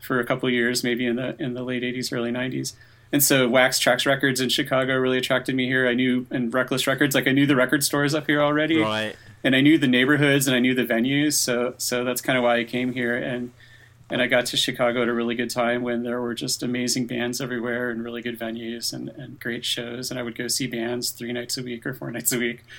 for 0.00 0.20
a 0.20 0.24
couple 0.24 0.48
years, 0.48 0.82
maybe 0.82 1.04
in 1.04 1.16
the 1.16 1.36
in 1.42 1.52
the 1.52 1.62
late 1.62 1.82
'80s, 1.82 2.12
early 2.12 2.30
'90s. 2.30 2.74
And 3.14 3.22
so 3.22 3.48
Wax 3.48 3.78
Trax! 3.78 4.06
Records 4.06 4.40
in 4.40 4.48
Chicago 4.48 4.96
really 4.96 5.18
attracted 5.18 5.54
me 5.54 5.66
here. 5.66 5.86
I 5.86 5.94
knew 5.94 6.26
and 6.32 6.52
Reckless 6.52 6.88
Records, 6.88 7.14
like 7.14 7.28
I 7.28 7.30
knew 7.30 7.46
the 7.46 7.54
record 7.54 7.84
stores 7.84 8.12
up 8.12 8.26
here 8.26 8.42
already, 8.42 8.78
right? 8.78 9.14
and 9.44 9.54
I 9.54 9.60
knew 9.60 9.78
the 9.78 9.86
neighborhoods 9.86 10.48
and 10.48 10.56
I 10.56 10.58
knew 10.58 10.74
the 10.74 10.84
venues. 10.84 11.34
So 11.34 11.74
so 11.78 12.02
that's 12.02 12.20
kind 12.20 12.36
of 12.36 12.42
why 12.42 12.58
I 12.58 12.64
came 12.64 12.92
here 12.92 13.14
and 13.14 13.52
and 14.10 14.20
I 14.20 14.26
got 14.26 14.46
to 14.46 14.56
Chicago 14.56 15.02
at 15.02 15.08
a 15.08 15.12
really 15.12 15.36
good 15.36 15.48
time 15.48 15.82
when 15.82 16.02
there 16.02 16.20
were 16.20 16.34
just 16.34 16.64
amazing 16.64 17.06
bands 17.06 17.40
everywhere 17.40 17.88
and 17.88 18.02
really 18.02 18.20
good 18.20 18.36
venues 18.36 18.92
and, 18.92 19.10
and 19.10 19.38
great 19.38 19.64
shows. 19.64 20.10
And 20.10 20.18
I 20.18 20.24
would 20.24 20.36
go 20.36 20.48
see 20.48 20.66
bands 20.66 21.10
three 21.10 21.32
nights 21.32 21.56
a 21.56 21.62
week 21.62 21.86
or 21.86 21.94
four 21.94 22.10
nights 22.10 22.32
a 22.32 22.38
week. 22.38 22.64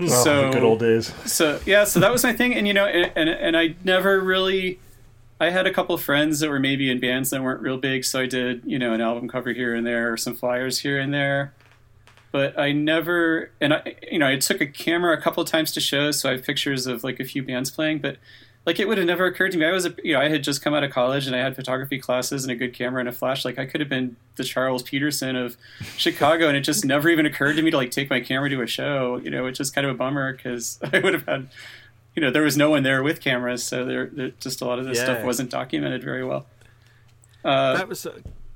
Oh, 0.00 0.06
so 0.08 0.50
good 0.50 0.64
old 0.64 0.80
days. 0.80 1.14
so 1.24 1.60
yeah, 1.64 1.84
so 1.84 2.00
that 2.00 2.10
was 2.10 2.24
my 2.24 2.32
thing, 2.32 2.52
and 2.52 2.66
you 2.66 2.74
know, 2.74 2.86
and 2.86 3.12
and, 3.14 3.28
and 3.28 3.56
I 3.56 3.76
never 3.84 4.18
really. 4.18 4.80
I 5.40 5.50
had 5.50 5.66
a 5.66 5.72
couple 5.72 5.96
friends 5.98 6.40
that 6.40 6.50
were 6.50 6.58
maybe 6.58 6.90
in 6.90 6.98
bands 6.98 7.30
that 7.30 7.42
weren't 7.42 7.60
real 7.60 7.78
big, 7.78 8.04
so 8.04 8.20
I 8.20 8.26
did 8.26 8.62
you 8.64 8.78
know 8.78 8.92
an 8.92 9.00
album 9.00 9.28
cover 9.28 9.52
here 9.52 9.74
and 9.74 9.86
there, 9.86 10.12
or 10.12 10.16
some 10.16 10.34
flyers 10.34 10.80
here 10.80 10.98
and 10.98 11.14
there. 11.14 11.54
But 12.30 12.58
I 12.58 12.72
never, 12.72 13.50
and 13.60 13.74
I 13.74 13.96
you 14.10 14.18
know 14.18 14.26
I 14.26 14.36
took 14.36 14.60
a 14.60 14.66
camera 14.66 15.16
a 15.16 15.20
couple 15.20 15.42
of 15.42 15.48
times 15.48 15.72
to 15.72 15.80
shows, 15.80 16.20
so 16.20 16.28
I 16.28 16.32
have 16.32 16.44
pictures 16.44 16.86
of 16.86 17.04
like 17.04 17.20
a 17.20 17.24
few 17.24 17.42
bands 17.42 17.70
playing, 17.70 17.98
but. 17.98 18.16
Like 18.66 18.78
it 18.78 18.86
would 18.86 18.98
have 18.98 19.06
never 19.06 19.24
occurred 19.24 19.52
to 19.52 19.58
me. 19.58 19.64
I 19.64 19.72
was, 19.72 19.86
a, 19.86 19.94
you 20.04 20.12
know, 20.12 20.20
I 20.20 20.28
had 20.28 20.42
just 20.42 20.60
come 20.60 20.74
out 20.74 20.84
of 20.84 20.90
college 20.90 21.26
and 21.26 21.34
I 21.34 21.38
had 21.38 21.56
photography 21.56 21.98
classes 21.98 22.44
and 22.44 22.52
a 22.52 22.54
good 22.54 22.74
camera 22.74 23.00
and 23.00 23.08
a 23.08 23.12
flash. 23.12 23.42
Like 23.42 23.58
I 23.58 23.64
could 23.64 23.80
have 23.80 23.88
been 23.88 24.16
the 24.36 24.44
Charles 24.44 24.82
Peterson 24.82 25.36
of 25.36 25.56
Chicago, 25.96 26.48
and 26.48 26.56
it 26.56 26.62
just 26.62 26.84
never 26.84 27.08
even 27.08 27.24
occurred 27.24 27.56
to 27.56 27.62
me 27.62 27.70
to 27.70 27.78
like 27.78 27.90
take 27.90 28.10
my 28.10 28.20
camera 28.20 28.50
to 28.50 28.60
a 28.60 28.66
show. 28.66 29.16
You 29.24 29.30
know, 29.30 29.44
which 29.44 29.58
is 29.58 29.70
kind 29.70 29.86
of 29.86 29.94
a 29.94 29.96
bummer 29.96 30.34
because 30.34 30.78
I 30.92 30.98
would 30.98 31.14
have 31.14 31.24
had 31.24 31.48
you 32.18 32.24
know, 32.24 32.32
there 32.32 32.42
was 32.42 32.56
no 32.56 32.68
one 32.70 32.82
there 32.82 33.00
with 33.00 33.20
cameras, 33.20 33.62
so 33.62 33.84
there, 33.84 34.06
there 34.06 34.30
just 34.40 34.60
a 34.60 34.64
lot 34.64 34.80
of 34.80 34.86
this 34.86 34.98
Yeah. 34.98 35.04
stuff 35.04 35.24
wasn't 35.24 35.50
documented 35.50 36.02
very 36.02 36.24
well. 36.24 36.46
Uh, 37.44 37.76
that 37.76 37.86
was 37.88 38.04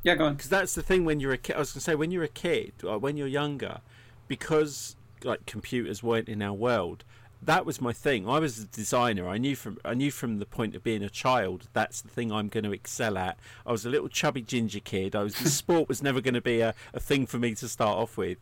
yeah, 0.02 0.16
go 0.16 0.24
on. 0.24 0.34
because 0.34 0.50
that's 0.50 0.74
the 0.74 0.82
thing 0.82 1.04
when 1.04 1.20
you're 1.20 1.32
a 1.32 1.38
kid. 1.38 1.54
I 1.54 1.60
was 1.60 1.70
going 1.70 1.78
to 1.78 1.84
say 1.84 1.94
when 1.94 2.10
you're 2.10 2.24
a 2.24 2.28
kid 2.28 2.72
or 2.82 2.98
when 2.98 3.16
you're 3.16 3.28
younger, 3.28 3.78
because 4.26 4.96
like 5.22 5.46
computers 5.46 6.02
weren't 6.02 6.28
in 6.28 6.42
our 6.42 6.52
world. 6.52 7.04
That 7.40 7.64
was 7.64 7.80
my 7.80 7.92
thing. 7.92 8.28
I 8.28 8.40
was 8.40 8.58
a 8.58 8.66
designer. 8.66 9.28
I 9.28 9.38
knew 9.38 9.54
from 9.54 9.78
I 9.84 9.94
knew 9.94 10.10
from 10.10 10.40
the 10.40 10.44
point 10.46 10.74
of 10.74 10.82
being 10.82 11.04
a 11.04 11.08
child 11.08 11.68
that's 11.72 12.00
the 12.00 12.08
thing 12.08 12.32
I'm 12.32 12.48
going 12.48 12.64
to 12.64 12.72
excel 12.72 13.16
at. 13.16 13.38
I 13.64 13.70
was 13.70 13.86
a 13.86 13.90
little 13.90 14.08
chubby 14.08 14.42
ginger 14.42 14.80
kid. 14.80 15.14
I 15.14 15.22
was 15.22 15.36
the 15.36 15.50
sport 15.62 15.88
was 15.88 16.02
never 16.02 16.20
going 16.20 16.34
to 16.34 16.40
be 16.40 16.58
a, 16.62 16.74
a 16.92 16.98
thing 16.98 17.26
for 17.26 17.38
me 17.38 17.54
to 17.54 17.68
start 17.68 17.96
off 17.96 18.16
with. 18.16 18.38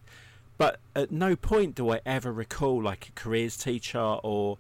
But 0.57 0.81
at 0.97 1.11
no 1.11 1.37
point 1.37 1.75
do 1.75 1.91
I 1.91 2.01
ever 2.07 2.33
recall 2.33 2.83
like 2.83 3.09
a 3.09 3.13
careers 3.13 3.59
teacher 3.59 3.99
or 3.99 4.57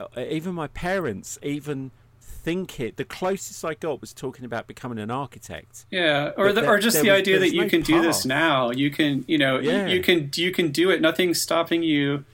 Uh, 0.00 0.06
even 0.20 0.54
my 0.54 0.66
parents 0.68 1.38
even 1.42 1.90
think 2.20 2.78
it. 2.80 2.96
The 2.96 3.04
closest 3.04 3.64
I 3.64 3.74
got 3.74 4.00
was 4.00 4.12
talking 4.12 4.44
about 4.44 4.66
becoming 4.66 4.98
an 4.98 5.10
architect. 5.10 5.86
Yeah, 5.90 6.32
or 6.36 6.52
the, 6.52 6.60
there- 6.62 6.70
or 6.70 6.78
just 6.78 7.00
the 7.00 7.10
was- 7.10 7.20
idea 7.20 7.38
that 7.38 7.54
you 7.54 7.62
no 7.62 7.68
can 7.68 7.82
do 7.82 8.02
this 8.02 8.24
now. 8.26 8.70
You 8.70 8.90
can, 8.90 9.24
you 9.28 9.38
know, 9.38 9.58
you- 9.58 9.86
you 9.96 10.02
can 10.02 10.30
you 10.34 10.50
can 10.52 10.70
do 10.70 10.90
it. 10.90 11.00
Nothing's 11.00 11.40
stopping 11.40 11.82
you. 11.82 12.24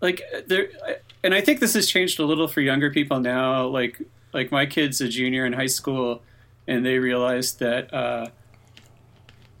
Like 0.00 0.22
uh, 0.34 0.40
there, 0.46 0.68
uh, 0.86 0.92
and 1.22 1.34
I 1.34 1.40
think 1.40 1.60
this 1.60 1.74
has 1.74 1.88
changed 1.88 2.18
a 2.18 2.24
little 2.24 2.48
for 2.48 2.60
younger 2.60 2.90
people 2.90 3.20
now. 3.20 3.66
Like 3.66 4.00
like 4.32 4.50
my 4.50 4.66
kid's 4.66 5.00
a 5.00 5.08
junior 5.08 5.46
in 5.46 5.52
high 5.52 5.66
school, 5.66 6.22
and 6.66 6.84
they 6.84 6.98
realized 6.98 7.58
that. 7.60 7.92
Uh, 7.92 8.28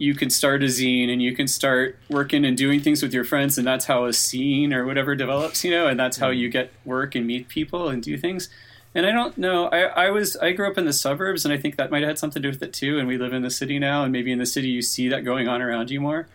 you 0.02 0.16
can 0.16 0.30
start 0.30 0.64
a 0.64 0.66
zine 0.66 1.08
and 1.08 1.22
you 1.22 1.32
can 1.32 1.46
start 1.46 1.96
working 2.10 2.44
and 2.44 2.56
doing 2.56 2.80
things 2.80 3.04
with 3.04 3.14
your 3.14 3.22
friends 3.22 3.56
and 3.56 3.64
that's 3.64 3.84
how 3.84 4.04
a 4.04 4.12
scene 4.12 4.72
or 4.72 4.84
whatever 4.84 5.14
develops 5.14 5.62
you 5.62 5.70
know 5.70 5.86
and 5.86 5.98
that's 5.98 6.16
how 6.16 6.28
you 6.28 6.48
mm-hmm. 6.48 6.52
get 6.52 6.72
work 6.84 7.14
and 7.14 7.24
meet 7.24 7.48
people 7.48 7.88
and 7.88 8.02
do 8.02 8.18
things. 8.18 8.48
And 8.96 9.06
i 9.06 9.12
don't 9.12 9.38
know 9.38 9.68
I, 9.68 10.06
I 10.06 10.10
was 10.10 10.36
i 10.38 10.50
grew 10.50 10.68
up 10.68 10.76
in 10.76 10.86
the 10.86 10.92
suburbs 10.92 11.44
and 11.44 11.54
i 11.54 11.56
think 11.56 11.76
that 11.76 11.92
might 11.92 12.02
have 12.02 12.08
had 12.08 12.18
something 12.18 12.42
to 12.42 12.48
do 12.48 12.52
with 12.52 12.62
it 12.64 12.72
too 12.72 12.98
and 12.98 13.06
we 13.06 13.16
live 13.16 13.32
in 13.32 13.42
the 13.42 13.50
city 13.50 13.78
now 13.78 14.02
and 14.02 14.12
maybe 14.12 14.32
in 14.32 14.40
the 14.40 14.44
city 14.44 14.68
you 14.68 14.82
see 14.82 15.08
that 15.08 15.24
going 15.24 15.48
on 15.48 15.62
around 15.62 15.88
you 15.90 16.00
more. 16.00 16.26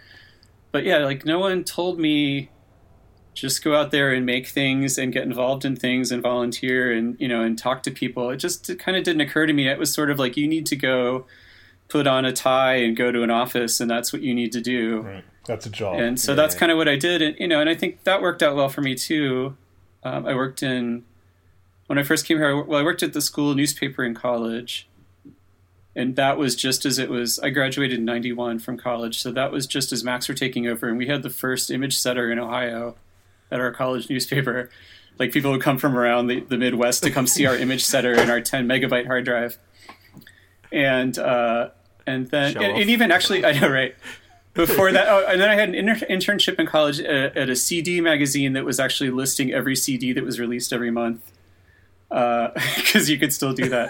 But 0.72 0.86
yeah 0.86 1.00
like 1.00 1.26
no 1.26 1.38
one 1.38 1.66
told 1.66 2.00
me 2.00 2.50
just 3.34 3.64
go 3.64 3.76
out 3.76 3.92
there 3.92 4.14
and 4.14 4.26
make 4.26 4.48
things 4.48 4.98
and 4.98 5.14
get 5.14 5.24
involved 5.24 5.66
in 5.66 5.76
things 5.76 6.12
and 6.12 6.24
volunteer 6.24 6.92
and 6.92 7.18
you 7.20 7.28
know 7.28 7.42
and 7.42 7.60
talk 7.60 7.84
to 7.84 7.92
people. 7.92 8.30
It 8.30 8.38
just 8.38 8.70
it 8.70 8.80
kind 8.80 8.98
of 8.98 9.04
didn't 9.04 9.22
occur 9.22 9.46
to 9.46 9.54
me. 9.54 9.68
It 9.68 9.78
was 9.78 9.94
sort 9.94 10.10
of 10.10 10.18
like 10.18 10.38
you 10.38 10.48
need 10.48 10.66
to 10.68 10.78
go 10.78 11.26
put 11.90 12.06
on 12.08 12.26
a 12.26 12.34
tie 12.34 12.76
and 12.76 12.96
go 12.98 13.12
to 13.12 13.24
an 13.24 13.32
office 13.32 13.80
and 13.80 13.90
that's 13.90 14.12
what 14.12 14.22
you 14.22 14.34
need 14.36 14.52
to 14.52 14.62
do 14.62 15.02
Right. 15.02 15.24
That's 15.46 15.66
a 15.66 15.70
job. 15.70 16.00
and 16.00 16.20
so 16.20 16.36
that's 16.36 16.54
Yeah. 16.56 16.60
kind 16.60 16.72
of 16.74 16.78
what 16.78 16.88
I 16.90 16.98
did, 16.98 17.22
and 17.22 17.36
you 17.40 17.48
know, 17.48 17.62
and 17.62 17.70
I 17.70 17.76
think 17.76 18.04
that 18.04 18.22
worked 18.22 18.44
out 18.44 18.56
well 18.56 18.68
for 18.70 18.82
me 18.82 18.96
too. 18.96 19.56
Um, 20.04 20.26
I 20.26 20.36
worked 20.36 20.62
in 20.62 21.04
when 21.88 21.98
I 21.98 22.04
first 22.04 22.26
came 22.26 22.38
here. 22.38 22.62
Well, 22.62 22.80
I 22.80 22.84
worked 22.84 23.02
at 23.04 23.14
the 23.14 23.22
school 23.22 23.56
newspaper 23.56 24.04
in 24.04 24.14
college, 24.14 24.88
and 25.96 26.18
that 26.18 26.38
was 26.38 26.56
just 26.58 26.86
as 26.86 27.00
it 27.00 27.10
was. 27.10 27.40
I 27.40 27.50
graduated 27.50 27.98
in 28.00 28.04
'91 28.06 28.60
from 28.60 28.78
college, 28.78 29.20
so 29.22 29.32
that 29.32 29.54
was 29.54 29.66
just 29.66 29.94
as 29.94 30.04
Macs 30.04 30.28
were 30.28 30.36
taking 30.36 30.68
over, 30.68 30.90
and 30.90 30.98
we 30.98 31.08
had 31.08 31.24
the 31.24 31.30
first 31.30 31.72
image 31.72 31.98
setter 31.98 32.30
in 32.30 32.40
Ohio 32.40 32.96
at 33.50 33.62
our 33.62 33.72
college 33.72 34.10
newspaper. 34.10 34.70
Like 35.18 35.32
people 35.32 35.52
would 35.52 35.62
come 35.62 35.78
from 35.78 35.98
around 35.98 36.28
the, 36.28 36.42
the 36.42 36.58
Midwest 36.58 37.04
to 37.04 37.10
come 37.10 37.26
see 37.26 37.46
our 37.46 37.56
image 37.56 37.86
setter 37.86 38.14
and 38.14 38.30
our 38.30 38.42
10 38.42 38.68
megabyte 38.68 39.08
hard 39.08 39.24
drive, 39.24 39.58
and 40.72 41.18
uh, 41.18 41.70
and 42.08 42.28
then 42.30 42.58
and, 42.58 42.78
and, 42.78 42.90
even 42.90 43.12
actually 43.12 43.46
I 43.46 43.60
know 43.60 43.70
right 43.70 43.96
before 44.54 44.92
that. 44.92 45.08
Oh, 45.08 45.26
and 45.28 45.40
then 45.40 45.50
I 45.50 45.56
had 45.56 45.70
an 45.70 45.76
inter- 45.76 46.06
internship 46.08 46.60
in 46.60 46.66
college 46.66 47.00
at, 47.00 47.38
at, 47.38 47.50
a 47.50 47.56
CD 47.56 48.02
magazine 48.02 48.54
that 48.54 48.66
was 48.66 48.80
actually 48.80 49.12
listing 49.12 49.54
every 49.54 49.76
CD 49.76 50.14
that 50.14 50.24
was 50.24 50.40
released 50.40 50.74
every 50.74 50.90
month 50.90 51.32
because 52.10 53.10
uh, 53.10 53.12
you 53.12 53.20
could 53.20 53.34
still 53.34 53.54
do 53.54 53.70
that. 53.70 53.90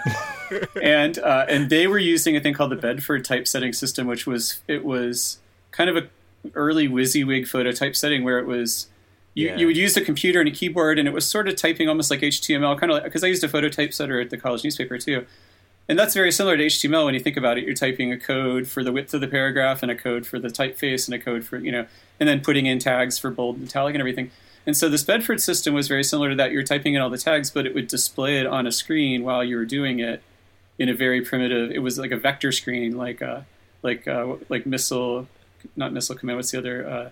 and 0.82 1.18
uh, 1.18 1.46
and 1.48 1.70
they 1.70 1.86
were 1.86 1.98
using 1.98 2.36
a 2.36 2.40
thing 2.40 2.54
called 2.54 2.70
the 2.70 2.76
Bedford 2.76 3.24
typesetting 3.24 3.72
system, 3.72 4.06
which 4.06 4.26
was 4.26 4.60
it 4.68 4.84
was 4.84 5.38
kind 5.70 5.88
of 5.88 5.96
a 5.96 6.08
early 6.54 6.88
WYSIWYG 6.88 7.48
photo 7.48 7.72
typesetting 7.72 8.22
where 8.22 8.38
it 8.38 8.46
was 8.46 8.88
you, 9.34 9.48
yeah. 9.48 9.56
you 9.56 9.66
would 9.66 9.76
use 9.76 9.96
a 9.96 10.00
computer 10.00 10.40
and 10.40 10.48
a 10.48 10.52
keyboard 10.52 10.98
and 10.98 11.06
it 11.06 11.14
was 11.14 11.26
sort 11.26 11.48
of 11.48 11.56
typing 11.56 11.88
almost 11.88 12.10
like 12.10 12.20
HTML, 12.20 12.78
kind 12.78 12.90
of 12.92 13.02
because 13.04 13.22
like, 13.22 13.28
I 13.28 13.30
used 13.30 13.44
a 13.44 13.48
photo 13.48 13.68
typesetter 13.68 14.20
at 14.20 14.30
the 14.30 14.36
college 14.36 14.64
newspaper 14.64 14.98
too. 14.98 15.26
And 15.88 15.98
that's 15.98 16.12
very 16.12 16.30
similar 16.30 16.56
to 16.56 16.66
HTML 16.66 17.06
when 17.06 17.14
you 17.14 17.20
think 17.20 17.38
about 17.38 17.56
it. 17.56 17.64
You're 17.64 17.74
typing 17.74 18.12
a 18.12 18.18
code 18.18 18.68
for 18.68 18.84
the 18.84 18.92
width 18.92 19.14
of 19.14 19.22
the 19.22 19.28
paragraph 19.28 19.82
and 19.82 19.90
a 19.90 19.94
code 19.94 20.26
for 20.26 20.38
the 20.38 20.48
typeface 20.48 21.06
and 21.06 21.14
a 21.14 21.18
code 21.18 21.44
for, 21.44 21.56
you 21.56 21.72
know, 21.72 21.86
and 22.20 22.28
then 22.28 22.40
putting 22.40 22.66
in 22.66 22.78
tags 22.78 23.18
for 23.18 23.30
bold 23.30 23.56
and 23.56 23.66
italic 23.66 23.94
and 23.94 24.02
everything. 24.02 24.30
And 24.66 24.76
so 24.76 24.90
this 24.90 25.02
Bedford 25.02 25.40
system 25.40 25.72
was 25.72 25.88
very 25.88 26.04
similar 26.04 26.28
to 26.28 26.36
that. 26.36 26.52
You're 26.52 26.62
typing 26.62 26.92
in 26.92 27.00
all 27.00 27.08
the 27.08 27.16
tags, 27.16 27.50
but 27.50 27.64
it 27.64 27.74
would 27.74 27.88
display 27.88 28.38
it 28.38 28.46
on 28.46 28.66
a 28.66 28.72
screen 28.72 29.24
while 29.24 29.42
you 29.42 29.56
were 29.56 29.64
doing 29.64 29.98
it 29.98 30.22
in 30.78 30.90
a 30.90 30.94
very 30.94 31.22
primitive. 31.22 31.70
It 31.70 31.78
was 31.78 31.98
like 31.98 32.10
a 32.10 32.18
vector 32.18 32.52
screen, 32.52 32.98
like 32.98 33.22
uh, 33.22 33.40
like 33.82 34.06
uh, 34.06 34.36
like 34.50 34.66
missile, 34.66 35.26
not 35.74 35.94
missile 35.94 36.16
command. 36.16 36.36
What's 36.36 36.50
the 36.50 36.58
other? 36.58 36.86
Uh, 36.86 37.10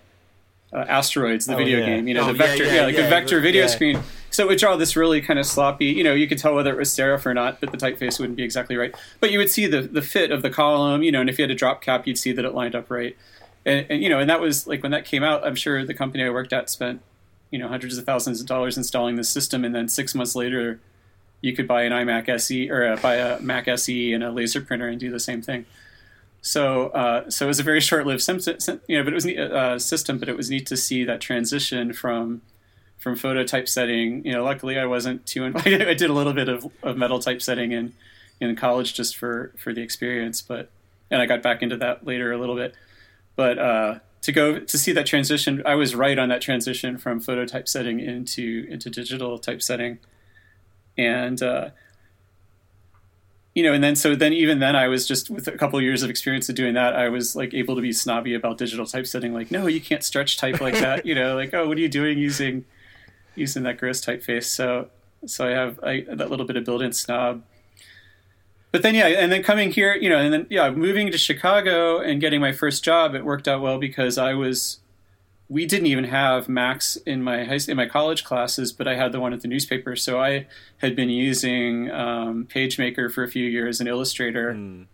uh, 0.73 0.85
asteroids, 0.87 1.45
the 1.45 1.53
oh, 1.53 1.57
video 1.57 1.79
yeah. 1.79 1.85
game. 1.85 2.07
You 2.07 2.13
know, 2.13 2.23
oh, 2.23 2.27
the 2.27 2.33
vector, 2.33 2.63
yeah, 2.63 2.69
yeah, 2.69 2.75
yeah 2.81 2.85
like 2.85 2.97
a 2.97 3.09
vector 3.09 3.39
video 3.39 3.67
screen. 3.67 3.99
So 4.29 4.43
it 4.43 4.47
would 4.49 4.59
draw 4.59 4.75
this 4.75 4.95
really 4.95 5.21
kind 5.21 5.39
of 5.39 5.45
sloppy. 5.45 5.85
You 5.85 6.03
know, 6.03 6.13
you 6.13 6.27
could 6.27 6.37
tell 6.37 6.53
whether 6.53 6.71
it 6.71 6.77
was 6.77 6.89
serif 6.89 7.25
or 7.25 7.33
not, 7.33 7.59
but 7.59 7.71
the 7.71 7.77
typeface 7.77 8.19
wouldn't 8.19 8.37
be 8.37 8.43
exactly 8.43 8.75
right. 8.75 8.93
But 9.19 9.31
you 9.31 9.39
would 9.39 9.49
see 9.49 9.67
the 9.67 9.81
the 9.81 10.01
fit 10.01 10.31
of 10.31 10.41
the 10.41 10.49
column. 10.49 11.03
You 11.03 11.11
know, 11.11 11.21
and 11.21 11.29
if 11.29 11.39
you 11.39 11.43
had 11.43 11.51
a 11.51 11.55
drop 11.55 11.81
cap, 11.81 12.05
you'd 12.05 12.17
see 12.17 12.31
that 12.33 12.45
it 12.45 12.53
lined 12.53 12.75
up 12.75 12.89
right. 12.89 13.15
And, 13.65 13.85
and 13.89 14.03
you 14.03 14.09
know, 14.09 14.19
and 14.19 14.29
that 14.29 14.39
was 14.39 14.67
like 14.67 14.83
when 14.83 14.91
that 14.91 15.05
came 15.05 15.23
out. 15.23 15.45
I'm 15.45 15.55
sure 15.55 15.83
the 15.85 15.93
company 15.93 16.23
I 16.23 16.29
worked 16.29 16.53
at 16.53 16.69
spent 16.69 17.01
you 17.51 17.59
know 17.59 17.67
hundreds 17.67 17.97
of 17.97 18.05
thousands 18.05 18.41
of 18.41 18.47
dollars 18.47 18.77
installing 18.77 19.15
the 19.15 19.23
system, 19.23 19.63
and 19.63 19.73
then 19.73 19.87
six 19.87 20.13
months 20.13 20.35
later, 20.35 20.79
you 21.41 21.55
could 21.55 21.67
buy 21.67 21.83
an 21.83 21.91
iMac 21.91 22.27
SE 22.29 22.69
or 22.69 22.85
uh, 22.85 22.97
buy 22.97 23.15
a 23.15 23.39
Mac 23.39 23.67
SE 23.67 24.13
and 24.13 24.23
a 24.23 24.31
laser 24.31 24.61
printer 24.61 24.87
and 24.87 24.99
do 24.99 25.09
the 25.09 25.19
same 25.19 25.41
thing. 25.41 25.65
So, 26.41 26.87
uh, 26.89 27.29
so 27.29 27.45
it 27.45 27.47
was 27.47 27.59
a 27.59 27.63
very 27.63 27.81
short-lived 27.81 28.21
system, 28.21 28.81
you 28.87 28.97
know, 28.97 29.03
but 29.03 29.13
it 29.13 29.15
was 29.15 29.25
a 29.25 29.55
uh, 29.55 29.79
system. 29.79 30.17
But 30.17 30.29
it 30.29 30.37
was 30.37 30.49
neat 30.49 30.65
to 30.67 30.77
see 30.77 31.03
that 31.03 31.19
transition 31.19 31.93
from 31.93 32.41
from 32.97 33.15
photo 33.15 33.43
typesetting. 33.43 34.25
You 34.25 34.33
know, 34.33 34.43
luckily 34.43 34.79
I 34.79 34.85
wasn't 34.85 35.25
too. 35.25 35.43
Invited. 35.43 35.81
I 35.87 35.93
did 35.93 36.09
a 36.09 36.13
little 36.13 36.33
bit 36.33 36.49
of, 36.49 36.67
of 36.83 36.97
metal 36.97 37.19
typesetting 37.19 37.71
in 37.71 37.93
in 38.39 38.55
college 38.55 38.93
just 38.93 39.17
for 39.17 39.53
for 39.57 39.73
the 39.73 39.81
experience, 39.81 40.41
but 40.41 40.69
and 41.09 41.21
I 41.21 41.25
got 41.25 41.41
back 41.41 41.61
into 41.61 41.77
that 41.77 42.05
later 42.05 42.31
a 42.31 42.37
little 42.37 42.55
bit. 42.55 42.75
But 43.35 43.59
uh, 43.59 43.99
to 44.21 44.31
go 44.31 44.59
to 44.59 44.77
see 44.77 44.91
that 44.91 45.05
transition, 45.05 45.61
I 45.65 45.75
was 45.75 45.95
right 45.95 46.17
on 46.17 46.29
that 46.29 46.41
transition 46.41 46.97
from 46.97 47.19
photo 47.19 47.45
typesetting 47.45 47.99
into 47.99 48.67
into 48.69 48.89
digital 48.89 49.37
typesetting, 49.39 49.99
and 50.97 51.41
uh, 51.41 51.69
you 53.57 53.63
know, 53.63 53.73
and 53.73 53.83
then 53.83 53.95
so 53.95 54.15
then 54.15 54.33
even 54.33 54.59
then 54.59 54.75
I 54.75 54.87
was 54.87 55.07
just 55.07 55.31
with 55.31 55.47
a 55.47 55.57
couple 55.57 55.79
of 55.79 55.83
years 55.83 56.03
of 56.03 56.11
experience 56.11 56.47
of 56.47 56.53
doing 56.53 56.75
that, 56.75 56.95
I 56.95 57.09
was 57.09 57.35
like 57.35 57.55
able 57.55 57.75
to 57.75 57.81
be 57.81 57.91
snobby 57.91 58.35
about 58.35 58.59
digital 58.59 58.85
typesetting. 58.85 59.33
Like, 59.33 59.49
no, 59.49 59.65
you 59.65 59.81
can't 59.81 60.03
stretch 60.03 60.37
type 60.37 60.61
like 60.61 60.75
that. 60.75 61.07
you 61.07 61.15
know, 61.15 61.35
like 61.35 61.55
oh, 61.55 61.67
what 61.67 61.75
are 61.75 61.81
you 61.81 61.89
doing 61.89 62.19
using 62.19 62.65
using 63.33 63.63
that 63.63 63.79
gross 63.79 63.99
typeface? 64.05 64.43
So 64.43 64.89
so 65.25 65.47
I 65.47 65.49
have 65.49 65.79
I, 65.81 66.05
that 66.07 66.29
little 66.29 66.45
bit 66.45 66.55
of 66.55 66.65
built-in 66.65 66.93
snob 66.93 67.41
but 68.71 68.83
then 68.83 68.93
yeah, 68.93 69.07
and 69.07 69.31
then 69.31 69.41
coming 69.41 69.71
here, 69.71 69.95
you 69.95 70.07
know, 70.07 70.19
and 70.19 70.31
then 70.31 70.47
yeah, 70.51 70.69
moving 70.69 71.11
to 71.11 71.17
Chicago 71.17 71.99
and 71.99 72.21
getting 72.21 72.39
my 72.39 72.51
first 72.51 72.83
job, 72.83 73.15
it 73.15 73.25
worked 73.25 73.47
out 73.47 73.59
well 73.59 73.79
because 73.79 74.19
I 74.19 74.35
was 74.35 74.79
we 75.49 75.65
didn't 75.65 75.87
even 75.87 76.05
have 76.05 76.49
Macs 76.49 76.97
in 76.97 77.23
my 77.23 77.45
high, 77.45 77.59
in 77.67 77.77
my 77.77 77.85
college 77.85 78.23
classes, 78.23 78.73
but 78.73 78.87
I 78.87 78.95
had 78.95 79.11
the 79.11 79.19
one 79.19 79.33
at 79.33 79.41
the 79.41 79.47
newspaper. 79.47 79.95
So 79.95 80.19
I 80.19 80.47
had 80.77 80.95
been 80.95 81.09
using 81.09 81.89
um, 81.91 82.45
PageMaker 82.45 83.11
for 83.11 83.23
a 83.23 83.29
few 83.29 83.45
years 83.45 83.79
and 83.79 83.87
Illustrator, 83.87 84.53
mm. 84.53 84.87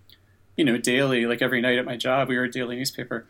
you 0.56 0.64
know, 0.64 0.78
daily, 0.78 1.26
like 1.26 1.42
every 1.42 1.62
night 1.62 1.80
at 1.80 1.86
my 1.86 1.98
job. 1.98 2.30
We 2.30 2.38
were 2.38 2.44
a 2.44 2.52
daily 2.52 2.76
newspaper, 2.76 3.26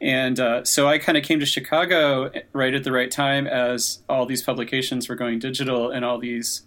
and 0.00 0.40
uh, 0.40 0.64
so 0.64 0.88
I 0.88 0.98
kind 0.98 1.18
of 1.18 1.24
came 1.24 1.38
to 1.40 1.46
Chicago 1.46 2.30
right 2.52 2.74
at 2.74 2.84
the 2.84 2.92
right 2.92 3.10
time 3.10 3.46
as 3.46 4.00
all 4.08 4.24
these 4.24 4.42
publications 4.42 5.08
were 5.08 5.16
going 5.16 5.38
digital 5.38 5.90
and 5.90 6.04
all 6.04 6.18
these 6.18 6.62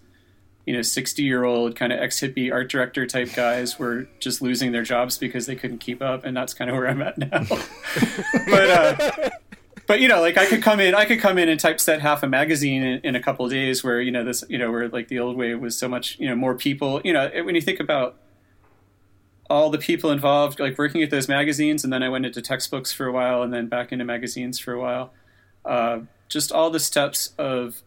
you 0.66 0.74
know, 0.74 0.82
60 0.82 1.22
year 1.22 1.44
old 1.44 1.76
kind 1.76 1.94
of 1.94 2.00
ex 2.00 2.20
hippie 2.20 2.52
art 2.52 2.70
director 2.70 3.06
type 3.06 3.34
guys 3.36 3.78
were 3.78 4.08
just 4.20 4.42
losing 4.42 4.72
their 4.72 4.82
jobs 4.82 5.18
because 5.18 5.46
they 5.46 5.56
couldn't 5.56 5.78
keep 5.78 6.02
up. 6.02 6.26
And 6.26 6.36
that's 6.36 6.54
kind 6.54 6.70
of 6.70 6.76
where 6.76 6.88
I'm 6.88 7.02
at 7.02 7.18
now. 7.18 7.46
but, 8.48 8.70
uh, 8.70 9.30
but 9.88 10.00
you 10.00 10.08
know, 10.08 10.22
like 10.22 10.38
I 10.38 10.46
could 10.46 10.62
come 10.62 10.80
in, 10.80 10.96
I 10.96 11.06
could 11.06 11.20
come 11.20 11.38
in 11.38 11.50
and 11.50 11.60
typeset 11.60 12.02
half 12.02 12.24
a 12.24 12.28
magazine 12.28 12.84
in, 12.84 13.00
in, 13.04 13.16
a 13.16 13.22
couple 13.22 13.46
of 13.46 13.52
days 13.52 13.84
where, 13.84 14.02
you 14.02 14.12
know, 14.12 14.24
this, 14.24 14.44
you 14.50 14.58
know, 14.58 14.72
where 14.72 14.90
like 14.90 15.08
the 15.08 15.20
old 15.20 15.38
way 15.38 15.54
was 15.56 15.78
so 15.78 15.88
much, 15.88 16.18
you 16.20 16.28
know, 16.28 16.36
more 16.36 16.56
people, 16.56 17.02
you 17.04 17.14
know, 17.14 17.30
when 17.44 17.56
you 17.56 17.62
think 17.62 17.80
about 17.80 18.18
all 19.50 19.70
the 19.70 19.78
people 19.78 20.12
involved, 20.12 20.60
like 20.60 20.78
working 20.78 21.04
at 21.04 21.12
those 21.12 21.28
magazines, 21.28 21.84
and 21.84 21.94
then 21.94 22.02
I 22.02 22.10
went 22.10 22.26
into 22.26 22.42
textbooks 22.42 22.92
for 22.92 23.06
a 23.06 23.12
while 23.12 23.44
and 23.44 23.54
then 23.54 23.68
back 23.68 23.92
into 23.92 24.06
magazines 24.06 24.60
for 24.60 24.74
a 24.74 24.80
while. 24.80 25.14
Uh, 25.64 26.00
just 26.30 26.52
all 26.52 26.72
the 26.72 26.80
steps 26.80 27.34
of 27.38 27.84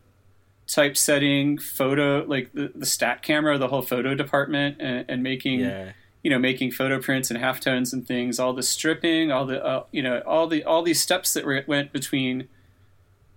typesetting, 0.67 1.59
photo, 1.59 2.25
like 2.27 2.53
the, 2.53 2.71
the 2.75 2.87
stat 2.87 3.23
camera, 3.23 3.59
the 3.59 3.69
whole 3.69 3.83
photo 3.83 4.15
department, 4.15 4.77
and, 4.81 5.05
and 5.09 5.23
making, 5.23 5.61
yeah. 5.61 5.93
You 6.23 6.31
know, 6.31 6.39
making 6.39 6.73
photo 6.73 7.01
prints 7.01 7.31
and 7.31 7.39
halftones 7.39 7.93
and 7.93 8.07
things. 8.07 8.39
All 8.39 8.53
the 8.53 8.63
stripping, 8.63 9.31
all 9.31 9.47
the, 9.47 9.65
uh, 9.65 9.85
you 9.93 10.03
know, 10.03 10.21
all 10.27 10.47
the 10.47 10.65
all 10.65 10.83
these 10.83 11.01
steps 11.01 11.33
that 11.35 11.45
were, 11.45 11.65
went 11.67 11.93
between, 11.93 12.49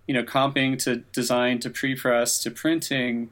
you 0.07 0.13
know, 0.13 0.23
comping 0.23 0.77
to 0.83 0.97
design 1.13 1.59
to 1.59 1.69
pre-press 1.69 2.39
to 2.43 2.51
printing. 2.51 3.29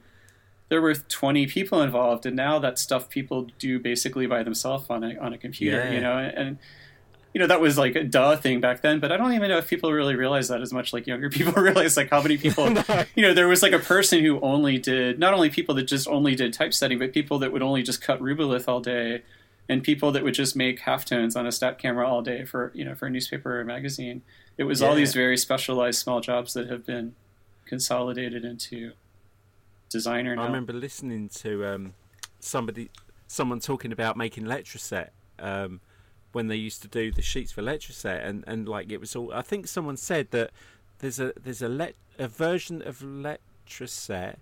There 0.68 0.80
were 0.80 0.94
20 0.94 1.46
people 1.48 1.82
involved, 1.82 2.26
and 2.26 2.36
now 2.36 2.60
that 2.60 2.78
stuff 2.78 3.10
people 3.10 3.48
do 3.58 3.80
basically 3.80 4.26
by 4.26 4.44
themselves 4.44 4.88
on 4.88 5.02
a 5.02 5.16
on 5.18 5.32
a 5.32 5.38
computer. 5.38 5.78
Yeah. 5.78 5.92
You 5.92 6.00
know, 6.00 6.18
and, 6.18 6.38
and 6.38 6.58
you 7.34 7.40
know 7.40 7.46
that 7.46 7.60
was 7.60 7.78
like 7.78 7.94
a 7.94 8.02
duh 8.02 8.36
thing 8.36 8.60
back 8.60 8.80
then 8.82 8.98
but 8.98 9.12
i 9.12 9.16
don't 9.16 9.32
even 9.32 9.48
know 9.48 9.58
if 9.58 9.68
people 9.68 9.92
really 9.92 10.16
realize 10.16 10.48
that 10.48 10.60
as 10.60 10.72
much 10.72 10.92
like 10.92 11.06
younger 11.06 11.30
people 11.30 11.52
realize 11.62 11.96
like 11.96 12.10
how 12.10 12.20
many 12.20 12.36
people 12.44 12.68
you 13.14 13.22
know 13.22 13.32
there 13.32 13.48
was 13.48 13.62
like 13.62 13.72
a 13.72 13.78
person 13.78 14.24
who 14.24 14.40
only 14.40 14.78
did 14.78 15.18
not 15.18 15.32
only 15.32 15.50
people 15.50 15.74
that 15.74 15.84
just 15.84 16.08
only 16.08 16.34
did 16.34 16.52
typesetting 16.52 16.98
but 16.98 17.12
people 17.12 17.38
that 17.38 17.52
would 17.52 17.62
only 17.62 17.82
just 17.82 18.02
cut 18.02 18.20
rubylith 18.20 18.66
all 18.66 18.80
day 18.80 19.22
and 19.70 19.82
people 19.82 20.10
that 20.12 20.22
would 20.22 20.34
just 20.34 20.54
make 20.54 20.80
halftones 20.80 21.36
on 21.36 21.46
a 21.46 21.52
stat 21.52 21.78
camera 21.78 22.06
all 22.06 22.20
day 22.20 22.44
for 22.44 22.72
you 22.74 22.84
know 22.84 22.94
for 22.94 23.06
a 23.06 23.10
newspaper 23.10 23.56
or 23.56 23.60
a 23.60 23.64
magazine 23.64 24.20
it 24.58 24.64
was 24.64 24.80
yeah. 24.80 24.88
all 24.88 24.94
these 24.94 25.14
very 25.14 25.36
specialized 25.36 25.98
small 25.98 26.20
jobs 26.20 26.52
that 26.52 26.68
have 26.68 26.84
been 26.84 27.14
consolidated 27.64 28.44
into 28.44 28.92
designer 29.88 30.36
now. 30.36 30.42
i 30.42 30.46
remember 30.46 30.72
listening 30.72 31.28
to 31.28 31.64
um, 31.64 31.94
somebody 32.40 32.90
someone 33.30 33.60
talking 33.60 33.92
about 33.92 34.16
making 34.16 34.44
Letraset 34.44 35.10
um, 35.38 35.80
when 36.32 36.48
they 36.48 36.56
used 36.56 36.82
to 36.82 36.88
do 36.88 37.12
the 37.12 37.22
sheets 37.22 37.52
for 37.52 37.62
Letraset, 37.62 38.26
and 38.26 38.44
and 38.46 38.68
like 38.68 38.90
it 38.90 39.00
was 39.00 39.14
all. 39.14 39.32
I 39.32 39.42
think 39.42 39.68
someone 39.68 39.96
said 39.96 40.32
that 40.32 40.50
there's 40.98 41.20
a 41.20 41.32
there's 41.40 41.62
a 41.62 41.68
let 41.68 41.94
a 42.18 42.28
version 42.28 42.82
of 42.82 42.98
Letraset 42.98 44.36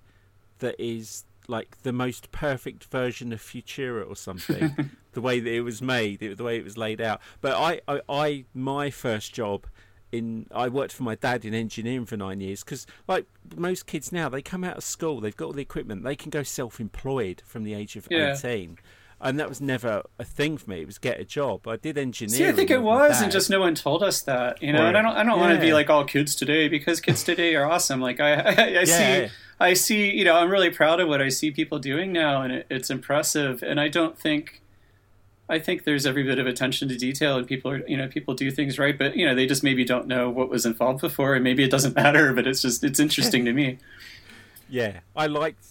that 0.61 0.75
is 0.79 1.25
like 1.49 1.83
the 1.83 1.93
most 1.93 2.31
perfect 2.31 2.85
version 2.85 3.33
of 3.33 3.41
Futura 3.41 4.09
or 4.09 4.15
something. 4.17 4.91
the 5.13 5.21
way 5.21 5.41
that 5.41 5.53
it 5.53 5.63
was 5.63 5.83
made, 5.83 6.21
the 6.21 6.45
way 6.45 6.57
it 6.59 6.65
was 6.65 6.77
laid 6.77 7.01
out. 7.01 7.21
But 7.41 7.57
I, 7.57 7.81
I, 7.89 8.01
I 8.09 8.45
my 8.55 8.91
first 8.91 9.35
job 9.35 9.67
in 10.13 10.47
I 10.55 10.69
worked 10.69 10.93
for 10.93 11.03
my 11.03 11.15
dad 11.15 11.45
in 11.45 11.55
engineering 11.55 12.07
for 12.07 12.17
nine 12.17 12.41
years 12.41 12.65
because 12.65 12.87
like 13.07 13.27
most 13.57 13.87
kids 13.87 14.13
now 14.13 14.29
they 14.29 14.41
come 14.41 14.65
out 14.65 14.79
of 14.79 14.85
school 14.85 15.21
they've 15.21 15.37
got 15.37 15.47
all 15.47 15.53
the 15.53 15.61
equipment 15.61 16.03
they 16.03 16.17
can 16.17 16.31
go 16.31 16.43
self-employed 16.43 17.43
from 17.45 17.65
the 17.65 17.75
age 17.75 17.95
of 17.95 18.09
yeah. 18.11 18.33
18 18.33 18.79
and 19.21 19.39
that 19.39 19.49
was 19.49 19.61
never 19.61 20.03
a 20.19 20.25
thing 20.25 20.57
for 20.59 20.71
me. 20.71 20.83
It 20.83 20.87
was 20.87 20.99
get 20.99 21.19
a 21.19 21.25
job. 21.25 21.67
I 21.67 21.77
did 21.77 21.99
engineering. 21.99 22.39
See, 22.39 22.47
I 22.47 22.53
think 22.53 22.71
it 22.71 22.83
was, 22.83 23.21
and 23.21 23.33
just 23.33 23.51
no 23.51 23.61
one 23.61 23.75
told 23.75 24.03
us 24.03 24.23
that. 24.23 24.63
You 24.63 24.73
know, 24.73 24.87
and 24.87 24.97
I 24.97 25.03
don't, 25.03 25.13
I 25.13 25.25
don't 25.25 25.39
yeah. 25.39 25.41
want 25.41 25.55
to 25.55 25.61
be 25.61 25.73
like 25.73 25.91
all 25.91 26.05
kids 26.05 26.37
today 26.37 26.69
because 26.69 27.01
kids 27.01 27.25
today 27.25 27.57
are 27.57 27.69
awesome. 27.69 28.01
Like 28.01 28.21
I, 28.21 28.33
I, 28.35 28.53
I 28.53 28.69
yeah, 28.69 28.85
see. 28.85 29.33
I 29.59 29.75
see. 29.75 30.11
You 30.11 30.25
know, 30.25 30.37
I'm 30.37 30.51
really 30.51 30.71
proud 30.71 31.01
of 31.01 31.09
what 31.09 31.21
I 31.21 31.31
see 31.31 31.51
people 31.51 31.79
doing 31.81 32.13
now, 32.13 32.43
and 32.43 32.53
it, 32.53 32.67
it's 32.71 32.91
impressive. 32.91 33.63
And 33.63 33.81
I 33.81 33.89
don't 33.89 34.17
think, 34.17 34.63
I 35.49 35.59
think 35.59 35.83
there's 35.83 36.07
every 36.07 36.23
bit 36.23 36.39
of 36.39 36.47
attention 36.47 36.89
to 36.89 36.97
detail, 36.97 37.39
and 37.39 37.47
people 37.47 37.73
are, 37.73 37.85
you 37.89 37.97
know, 37.97 38.07
people 38.07 38.35
do 38.35 38.53
things 38.53 38.79
right, 38.79 38.97
but 38.97 39.17
you 39.17 39.27
know, 39.27 39.35
they 39.35 39.47
just 39.47 39.65
maybe 39.65 39.85
don't 39.85 40.07
know 40.07 40.31
what 40.31 40.49
was 40.49 40.65
involved 40.65 41.01
before, 41.01 41.35
and 41.35 41.43
maybe 41.43 41.65
it 41.65 41.73
doesn't 41.73 41.97
matter. 42.03 42.33
But 42.33 42.47
it's 42.47 42.63
just, 42.63 42.85
it's 42.85 43.01
interesting 43.01 43.45
to 43.47 43.53
me. 43.53 43.79
Yeah, 44.69 45.01
I 45.17 45.27
liked 45.27 45.65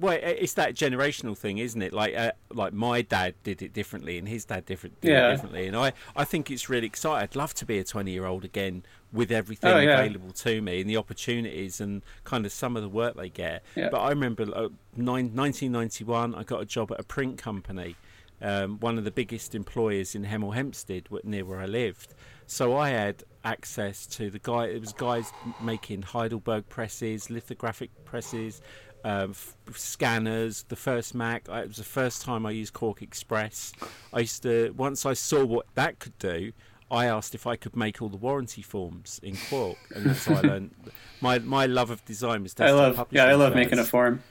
well, 0.00 0.18
it's 0.20 0.54
that 0.54 0.74
generational 0.74 1.36
thing, 1.36 1.58
isn't 1.58 1.82
it? 1.82 1.92
Like, 1.92 2.16
uh, 2.16 2.32
like 2.52 2.72
my 2.72 3.02
dad 3.02 3.34
did 3.42 3.60
it 3.62 3.72
differently, 3.74 4.16
and 4.18 4.26
his 4.26 4.44
dad 4.46 4.64
different 4.64 5.00
did 5.00 5.10
Yeah. 5.10 5.28
it 5.28 5.32
differently, 5.32 5.66
and 5.66 5.76
I, 5.76 5.92
I 6.16 6.24
think 6.24 6.50
it's 6.50 6.68
really 6.68 6.86
exciting. 6.86 7.22
I'd 7.22 7.36
love 7.36 7.52
to 7.54 7.66
be 7.66 7.78
a 7.78 7.84
twenty-year-old 7.84 8.44
again 8.44 8.82
with 9.12 9.30
everything 9.30 9.70
Oh, 9.72 9.78
yeah. 9.78 9.98
available 10.00 10.30
to 10.32 10.62
me 10.62 10.80
and 10.80 10.88
the 10.88 10.96
opportunities 10.96 11.80
and 11.80 12.02
kind 12.24 12.46
of 12.46 12.52
some 12.52 12.76
of 12.76 12.82
the 12.82 12.88
work 12.88 13.16
they 13.16 13.28
get. 13.28 13.62
Yeah. 13.74 13.88
But 13.90 13.98
I 14.00 14.10
remember 14.10 14.44
uh, 14.44 14.68
nine, 14.96 15.34
1991, 15.34 16.34
I 16.34 16.44
got 16.44 16.62
a 16.62 16.64
job 16.64 16.92
at 16.92 17.00
a 17.00 17.02
print 17.02 17.36
company, 17.36 17.96
um, 18.40 18.78
one 18.80 18.98
of 18.98 19.04
the 19.04 19.10
biggest 19.10 19.54
employers 19.54 20.14
in 20.14 20.24
Hemel 20.24 20.54
Hempstead, 20.54 21.08
near 21.24 21.44
where 21.44 21.60
I 21.60 21.66
lived. 21.66 22.14
So 22.46 22.76
I 22.76 22.90
had 22.90 23.22
access 23.44 24.06
to 24.06 24.30
the 24.30 24.38
guy. 24.38 24.66
It 24.66 24.80
was 24.80 24.92
guys 24.92 25.30
making 25.60 26.02
Heidelberg 26.02 26.68
presses, 26.68 27.30
lithographic 27.30 27.90
presses, 28.04 28.60
um, 29.04 29.30
f- 29.30 29.56
scanners. 29.76 30.64
The 30.68 30.76
first 30.76 31.14
Mac. 31.14 31.48
I, 31.48 31.60
it 31.62 31.68
was 31.68 31.76
the 31.78 31.84
first 31.84 32.22
time 32.22 32.46
I 32.46 32.50
used 32.50 32.74
QuarkXPress. 32.74 33.72
I 34.12 34.20
used 34.20 34.42
to 34.42 34.74
once 34.76 35.06
I 35.06 35.14
saw 35.14 35.44
what 35.44 35.66
that 35.74 35.98
could 35.98 36.18
do. 36.18 36.52
I 36.92 37.06
asked 37.06 37.36
if 37.36 37.46
I 37.46 37.54
could 37.54 37.76
make 37.76 38.02
all 38.02 38.08
the 38.08 38.16
warranty 38.16 38.62
forms 38.62 39.20
in 39.22 39.36
Quark, 39.48 39.76
and 39.94 40.06
that's 40.06 40.24
how 40.24 40.34
I 40.34 40.40
learned. 40.40 40.74
My 41.20 41.38
my 41.38 41.66
love 41.66 41.90
of 41.90 42.04
design 42.04 42.42
was. 42.42 42.54
I 42.58 42.70
love, 42.70 43.06
yeah, 43.10 43.26
I 43.26 43.34
love 43.34 43.54
making 43.54 43.78
a 43.78 43.84
form. 43.84 44.22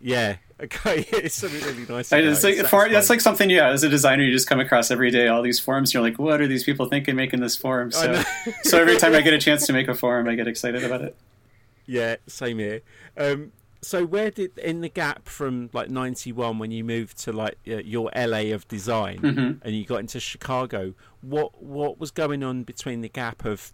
Yeah. 0.00 0.36
Okay. 0.60 1.06
it's 1.12 1.36
something 1.36 1.62
really 1.62 1.86
nice. 1.88 2.12
I 2.12 2.16
about 2.18 2.30
just 2.30 2.42
it. 2.42 2.48
like, 2.48 2.56
It's 2.58 2.68
for, 2.68 2.88
that's 2.88 3.08
like 3.08 3.20
something, 3.20 3.48
yeah. 3.48 3.68
As 3.68 3.84
a 3.84 3.88
designer, 3.88 4.24
you 4.24 4.32
just 4.32 4.48
come 4.48 4.58
across 4.58 4.90
every 4.90 5.12
day 5.12 5.28
all 5.28 5.40
these 5.40 5.60
forms. 5.60 5.94
You're 5.94 6.02
like, 6.02 6.18
what 6.18 6.40
are 6.40 6.48
these 6.48 6.64
people 6.64 6.86
thinking 6.86 7.14
making 7.14 7.38
this 7.38 7.54
form? 7.54 7.92
So, 7.92 8.20
so 8.64 8.80
every 8.80 8.96
time 8.96 9.14
I 9.14 9.20
get 9.20 9.34
a 9.34 9.38
chance 9.46 9.68
to 9.68 9.72
make 9.72 9.86
a 9.86 9.94
form, 9.94 10.28
I 10.28 10.34
get 10.34 10.48
excited 10.48 10.82
about 10.82 11.02
it. 11.02 11.16
Yeah, 11.86 12.16
same 12.26 12.58
here. 12.58 12.80
Um, 13.16 13.52
so 13.80 14.04
where 14.04 14.30
did 14.30 14.58
in 14.58 14.80
the 14.80 14.88
gap 14.88 15.28
from 15.28 15.70
like 15.72 15.88
'91 15.90 16.58
when 16.58 16.70
you 16.70 16.82
moved 16.84 17.18
to 17.24 17.32
like 17.32 17.56
your 17.64 18.10
LA 18.16 18.52
of 18.52 18.66
design 18.68 19.18
Mhm. 19.20 19.58
and 19.62 19.74
you 19.76 19.84
got 19.84 20.00
into 20.00 20.20
Chicago? 20.20 20.94
What 21.20 21.62
what 21.62 21.98
was 21.98 22.10
going 22.10 22.42
on 22.42 22.64
between 22.64 23.00
the 23.02 23.08
gap 23.08 23.44
of 23.44 23.72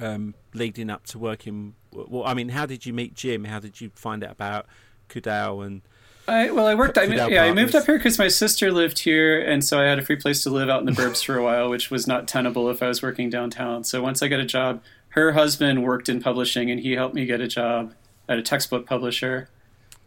um, 0.00 0.34
leading 0.52 0.90
up 0.90 1.04
to 1.06 1.18
working? 1.18 1.74
Well, 1.92 2.24
I 2.24 2.34
mean, 2.34 2.50
how 2.50 2.66
did 2.66 2.84
you 2.84 2.92
meet 2.92 3.14
Jim? 3.14 3.44
How 3.44 3.60
did 3.60 3.80
you 3.80 3.90
find 3.94 4.24
out 4.24 4.32
about 4.32 4.66
Coudal 5.08 5.62
and 5.62 5.82
I, 6.26 6.50
well, 6.50 6.66
I 6.66 6.74
worked. 6.74 6.96
I, 6.96 7.04
yeah, 7.04 7.44
I 7.44 7.52
moved 7.52 7.74
up 7.74 7.84
here 7.84 7.98
because 7.98 8.18
my 8.18 8.28
sister 8.28 8.72
lived 8.72 9.00
here, 9.00 9.38
and 9.42 9.62
so 9.62 9.78
I 9.78 9.84
had 9.84 9.98
a 9.98 10.02
free 10.02 10.16
place 10.16 10.42
to 10.44 10.50
live 10.50 10.70
out 10.70 10.80
in 10.80 10.86
the 10.86 10.92
burbs 10.92 11.22
for 11.22 11.36
a 11.36 11.44
while, 11.44 11.68
which 11.68 11.90
was 11.90 12.06
not 12.06 12.26
tenable 12.26 12.70
if 12.70 12.82
I 12.82 12.88
was 12.88 13.02
working 13.02 13.28
downtown. 13.28 13.84
So 13.84 14.02
once 14.02 14.22
I 14.22 14.28
got 14.28 14.40
a 14.40 14.46
job, 14.46 14.82
her 15.10 15.32
husband 15.32 15.84
worked 15.84 16.08
in 16.08 16.22
publishing, 16.22 16.70
and 16.70 16.80
he 16.80 16.92
helped 16.92 17.14
me 17.14 17.26
get 17.26 17.42
a 17.42 17.46
job 17.46 17.92
at 18.28 18.38
a 18.38 18.42
textbook 18.42 18.86
publisher. 18.86 19.48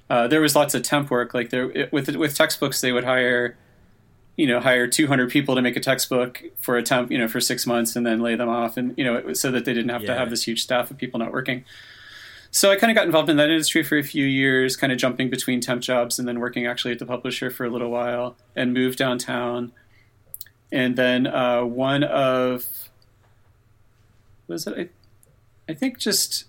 Uh, 0.09 0.27
there 0.27 0.41
was 0.41 0.55
lots 0.55 0.73
of 0.73 0.83
temp 0.83 1.11
work, 1.11 1.33
like 1.33 1.49
there 1.49 1.69
it, 1.71 1.91
with 1.91 2.13
with 2.15 2.35
textbooks, 2.35 2.79
they 2.79 2.91
would 2.91 3.03
hire, 3.03 3.57
you 4.37 4.47
know, 4.47 4.59
hire 4.59 4.87
200 4.87 5.29
people 5.29 5.55
to 5.55 5.61
make 5.61 5.75
a 5.75 5.79
textbook 5.79 6.43
for 6.59 6.77
a 6.77 6.83
temp, 6.83 7.11
you 7.11 7.17
know, 7.17 7.27
for 7.27 7.41
six 7.41 7.65
months, 7.67 7.95
and 7.95 8.05
then 8.05 8.21
lay 8.21 8.35
them 8.35 8.49
off, 8.49 8.77
and 8.77 8.97
you 8.97 9.03
know, 9.03 9.15
it 9.15 9.25
was 9.25 9.39
so 9.39 9.51
that 9.51 9.65
they 9.65 9.73
didn't 9.73 9.89
have 9.89 10.05
to 10.05 10.15
have 10.15 10.29
this 10.29 10.43
huge 10.43 10.63
staff 10.63 10.89
of 10.89 10.97
people 10.97 11.19
not 11.19 11.31
working. 11.31 11.65
So 12.51 12.71
I 12.71 12.77
kind 12.77 12.89
of 12.89 12.95
got 12.95 13.05
involved 13.05 13.29
in 13.29 13.37
that 13.37 13.49
industry 13.49 13.83
for 13.83 13.97
a 13.97 14.03
few 14.03 14.25
years, 14.25 14.77
kind 14.77 14.93
of 14.93 14.97
jumping 14.97 15.29
between 15.29 15.59
temp 15.59 15.81
jobs 15.81 16.17
and 16.17 16.27
then 16.27 16.39
working 16.39 16.65
actually 16.65 16.93
at 16.93 16.99
the 16.99 17.05
publisher 17.05 17.51
for 17.51 17.65
a 17.65 17.69
little 17.69 17.91
while, 17.91 18.37
and 18.55 18.73
moved 18.73 18.97
downtown. 18.97 19.73
And 20.71 20.95
then 20.95 21.27
uh, 21.27 21.63
one 21.63 22.03
of 22.03 22.89
was 24.47 24.65
it? 24.65 24.91
I, 25.67 25.71
I 25.71 25.75
think 25.75 25.99
just 25.99 26.45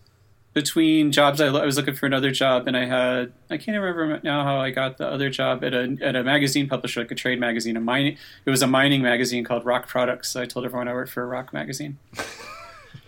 between 0.59 1.13
jobs, 1.13 1.41
I, 1.41 1.47
I 1.47 1.65
was 1.65 1.77
looking 1.77 1.95
for 1.95 2.07
another 2.07 2.33
job, 2.33 2.67
and 2.67 2.77
I 2.77 2.85
had 2.85 3.33
I 3.49 3.59
can't 3.59 3.81
remember 3.81 4.21
now 4.25 4.43
how 4.43 4.59
I 4.59 4.71
got 4.71 4.99
the 4.99 5.07
other 5.07 5.31
job 5.31 5.63
at 5.63 5.73
a 5.73 5.97
at 6.03 6.17
a 6.17 6.25
magazine 6.25 6.69
publisher, 6.69 7.01
like 7.01 7.13
a 7.13 7.15
trade 7.15 7.39
magazine, 7.39 7.77
a 7.77 7.81
mining. 7.81 8.17
It 8.45 8.51
was 8.51 8.61
a 8.61 8.67
mining 8.67 9.01
magazine 9.01 9.45
called 9.45 9.65
Rock 9.65 9.87
Products. 9.87 10.31
So 10.31 10.43
I 10.43 10.47
told 10.47 10.65
everyone 10.65 10.89
I 10.89 10.95
worked 10.95 11.13
for 11.13 11.23
a 11.23 11.27
rock 11.27 11.53
magazine. 11.53 11.99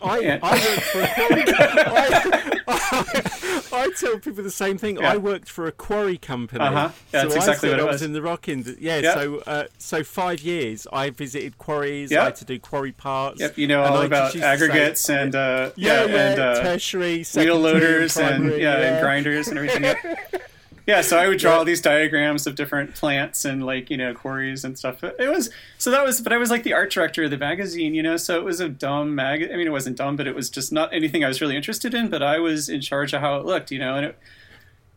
I, 0.02 0.18
Yeah. 0.20 0.38
I 0.42 0.52
worked 0.54 0.82
for 0.82 1.00
a 1.02 1.08
quarry. 1.14 1.44
I, 2.68 3.60
I 3.72 3.90
tell 3.98 4.18
people 4.18 4.42
the 4.42 4.50
same 4.50 4.78
thing. 4.78 4.96
Yeah. 4.96 5.12
I 5.12 5.16
worked 5.16 5.48
for 5.48 5.66
a 5.66 5.72
quarry 5.72 6.16
company. 6.18 6.64
Uh-huh. 6.64 6.90
Yeah, 7.12 7.22
that's 7.22 7.32
so 7.34 7.36
exactly 7.40 7.68
I 7.68 7.72
what 7.72 7.80
it 7.80 7.86
I 7.88 7.92
was. 7.92 8.02
in 8.02 8.12
the 8.12 8.22
rock 8.22 8.48
industry. 8.48 8.82
Yeah, 8.84 8.98
Yeah. 8.98 9.14
so 9.14 9.38
uh, 9.46 9.64
so 9.78 10.02
five 10.04 10.40
years 10.40 10.86
I 10.92 11.10
visited 11.10 11.58
quarries. 11.58 12.12
I 12.12 12.24
had 12.24 12.36
to 12.36 12.44
do 12.44 12.58
quarry 12.58 12.92
parts. 12.92 13.40
Yep, 13.40 13.58
you 13.58 13.66
know 13.66 13.82
all 13.82 14.02
about 14.02 14.32
to 14.32 14.38
say- 14.38 14.44
aggregates 14.44 15.08
and 15.10 15.34
uh, 15.34 15.70
yeah, 15.76 16.04
and 16.04 16.40
uh, 16.40 16.62
tertiary, 16.62 17.24
wheel 17.34 17.58
loaders 17.58 18.16
and 18.16 18.42
primary, 18.44 18.62
yeah, 18.62 18.76
and 18.76 19.02
grinders 19.02 19.48
and 19.48 19.58
everything. 19.58 19.84
Yeah. 20.86 21.00
so 21.02 21.18
I 21.18 21.28
would 21.28 21.38
draw 21.38 21.58
all 21.58 21.64
these 21.64 21.80
diagrams 21.80 22.46
of 22.46 22.54
different 22.54 22.94
plants 22.94 23.44
and 23.44 23.64
like 23.64 23.90
you 23.90 23.96
know 23.96 24.14
quarries 24.14 24.64
and 24.64 24.78
stuff. 24.78 25.02
It 25.04 25.30
was 25.30 25.50
so 25.78 25.90
that 25.90 26.04
was, 26.04 26.20
but 26.20 26.32
I 26.32 26.36
was 26.38 26.50
like 26.50 26.62
the 26.62 26.72
art 26.72 26.90
director 26.92 27.24
of 27.24 27.30
the 27.30 27.38
magazine, 27.38 27.94
you 27.94 28.02
know. 28.02 28.16
So 28.16 28.36
it 28.38 28.44
was 28.44 28.60
a 28.60 28.68
dumb 28.68 29.14
mag. 29.14 29.42
I 29.42 29.56
mean, 29.56 29.66
it 29.66 29.70
wasn't 29.72 29.96
dumb, 29.96 30.16
but 30.16 30.26
it 30.26 30.34
was 30.34 30.50
just 30.50 30.72
not 30.72 30.92
anything 30.92 31.24
I 31.24 31.28
was 31.28 31.40
really 31.40 31.56
interested 31.56 31.94
in. 31.94 32.08
But 32.08 32.22
I 32.22 32.38
was 32.38 32.68
in 32.68 32.80
charge 32.80 33.12
of 33.12 33.20
how 33.20 33.36
it 33.36 33.44
looked, 33.46 33.70
you 33.70 33.78
know, 33.78 33.94
and 33.96 34.06
it. 34.06 34.18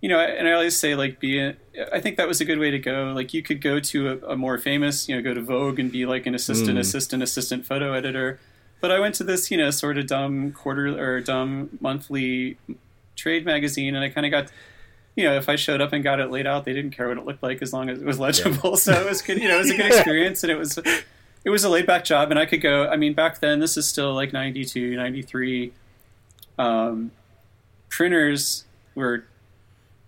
You 0.02 0.10
know, 0.10 0.20
and 0.20 0.50
I 0.50 0.52
always 0.52 0.76
say 0.76 0.96
like 0.96 1.22
be. 1.22 1.40
A, 1.40 1.56
I 1.94 2.02
think 2.02 2.18
that 2.18 2.28
was 2.28 2.42
a 2.42 2.46
good 2.46 2.60
way 2.60 2.70
to 2.72 2.80
go. 2.80 3.14
Like 3.16 3.34
you 3.34 3.42
could 3.42 3.62
go 3.62 3.80
to 3.80 4.10
a, 4.26 4.32
a 4.32 4.36
more 4.36 4.58
famous, 4.58 5.08
you 5.08 5.16
know, 5.16 5.22
go 5.22 5.34
to 5.34 5.42
Vogue 5.42 5.80
and 5.80 5.90
be 5.90 6.06
like 6.06 6.26
an 6.26 6.36
assistant, 6.36 6.78
Mm. 6.78 6.82
assistant, 6.82 7.24
assistant 7.24 7.66
photo 7.66 7.94
editor. 7.94 8.38
But 8.82 8.92
I 8.92 9.00
went 9.00 9.16
to 9.16 9.24
this, 9.24 9.50
you 9.50 9.56
know, 9.58 9.72
sort 9.72 9.98
of 9.98 10.08
dumb 10.08 10.52
quarter 10.52 10.88
or 11.02 11.22
dumb 11.22 11.70
monthly 11.80 12.58
trade 13.16 13.46
magazine, 13.46 13.96
and 13.96 14.04
I 14.04 14.10
kind 14.10 14.26
of 14.26 14.32
got, 14.34 14.52
you 15.16 15.24
know, 15.24 15.36
if 15.36 15.48
I 15.48 15.56
showed 15.56 15.82
up 15.82 15.94
and 15.94 16.04
got 16.04 16.20
it 16.20 16.32
laid 16.32 16.48
out, 16.48 16.66
they 16.66 16.74
didn't 16.74 16.92
care 16.92 17.08
what 17.08 17.18
it 17.18 17.26
looked 17.26 17.44
like 17.44 17.62
as 17.62 17.72
long 17.72 17.90
as 17.90 18.02
it 18.02 18.06
was 18.06 18.20
legible. 18.20 18.78
So 18.84 18.94
it 18.94 19.08
was 19.08 19.22
good, 19.22 19.40
you 19.40 19.48
know, 19.48 19.56
it 19.56 19.60
was 19.60 19.70
a 19.70 19.78
good 19.78 19.86
experience, 19.94 20.44
and 20.44 20.52
it 20.52 20.58
was, 20.58 20.78
it 20.78 21.50
was 21.50 21.64
a 21.64 21.70
laid 21.70 21.86
back 21.86 22.04
job, 22.04 22.32
and 22.32 22.40
I 22.40 22.46
could 22.46 22.62
go. 22.62 22.88
I 22.88 22.96
mean, 22.98 23.14
back 23.14 23.40
then, 23.40 23.60
this 23.60 23.78
is 23.78 23.88
still 23.88 24.14
like 24.14 24.34
92, 24.34 24.96
93. 24.96 25.72
Um, 26.58 27.12
printers 27.90 28.66
were 28.96 29.26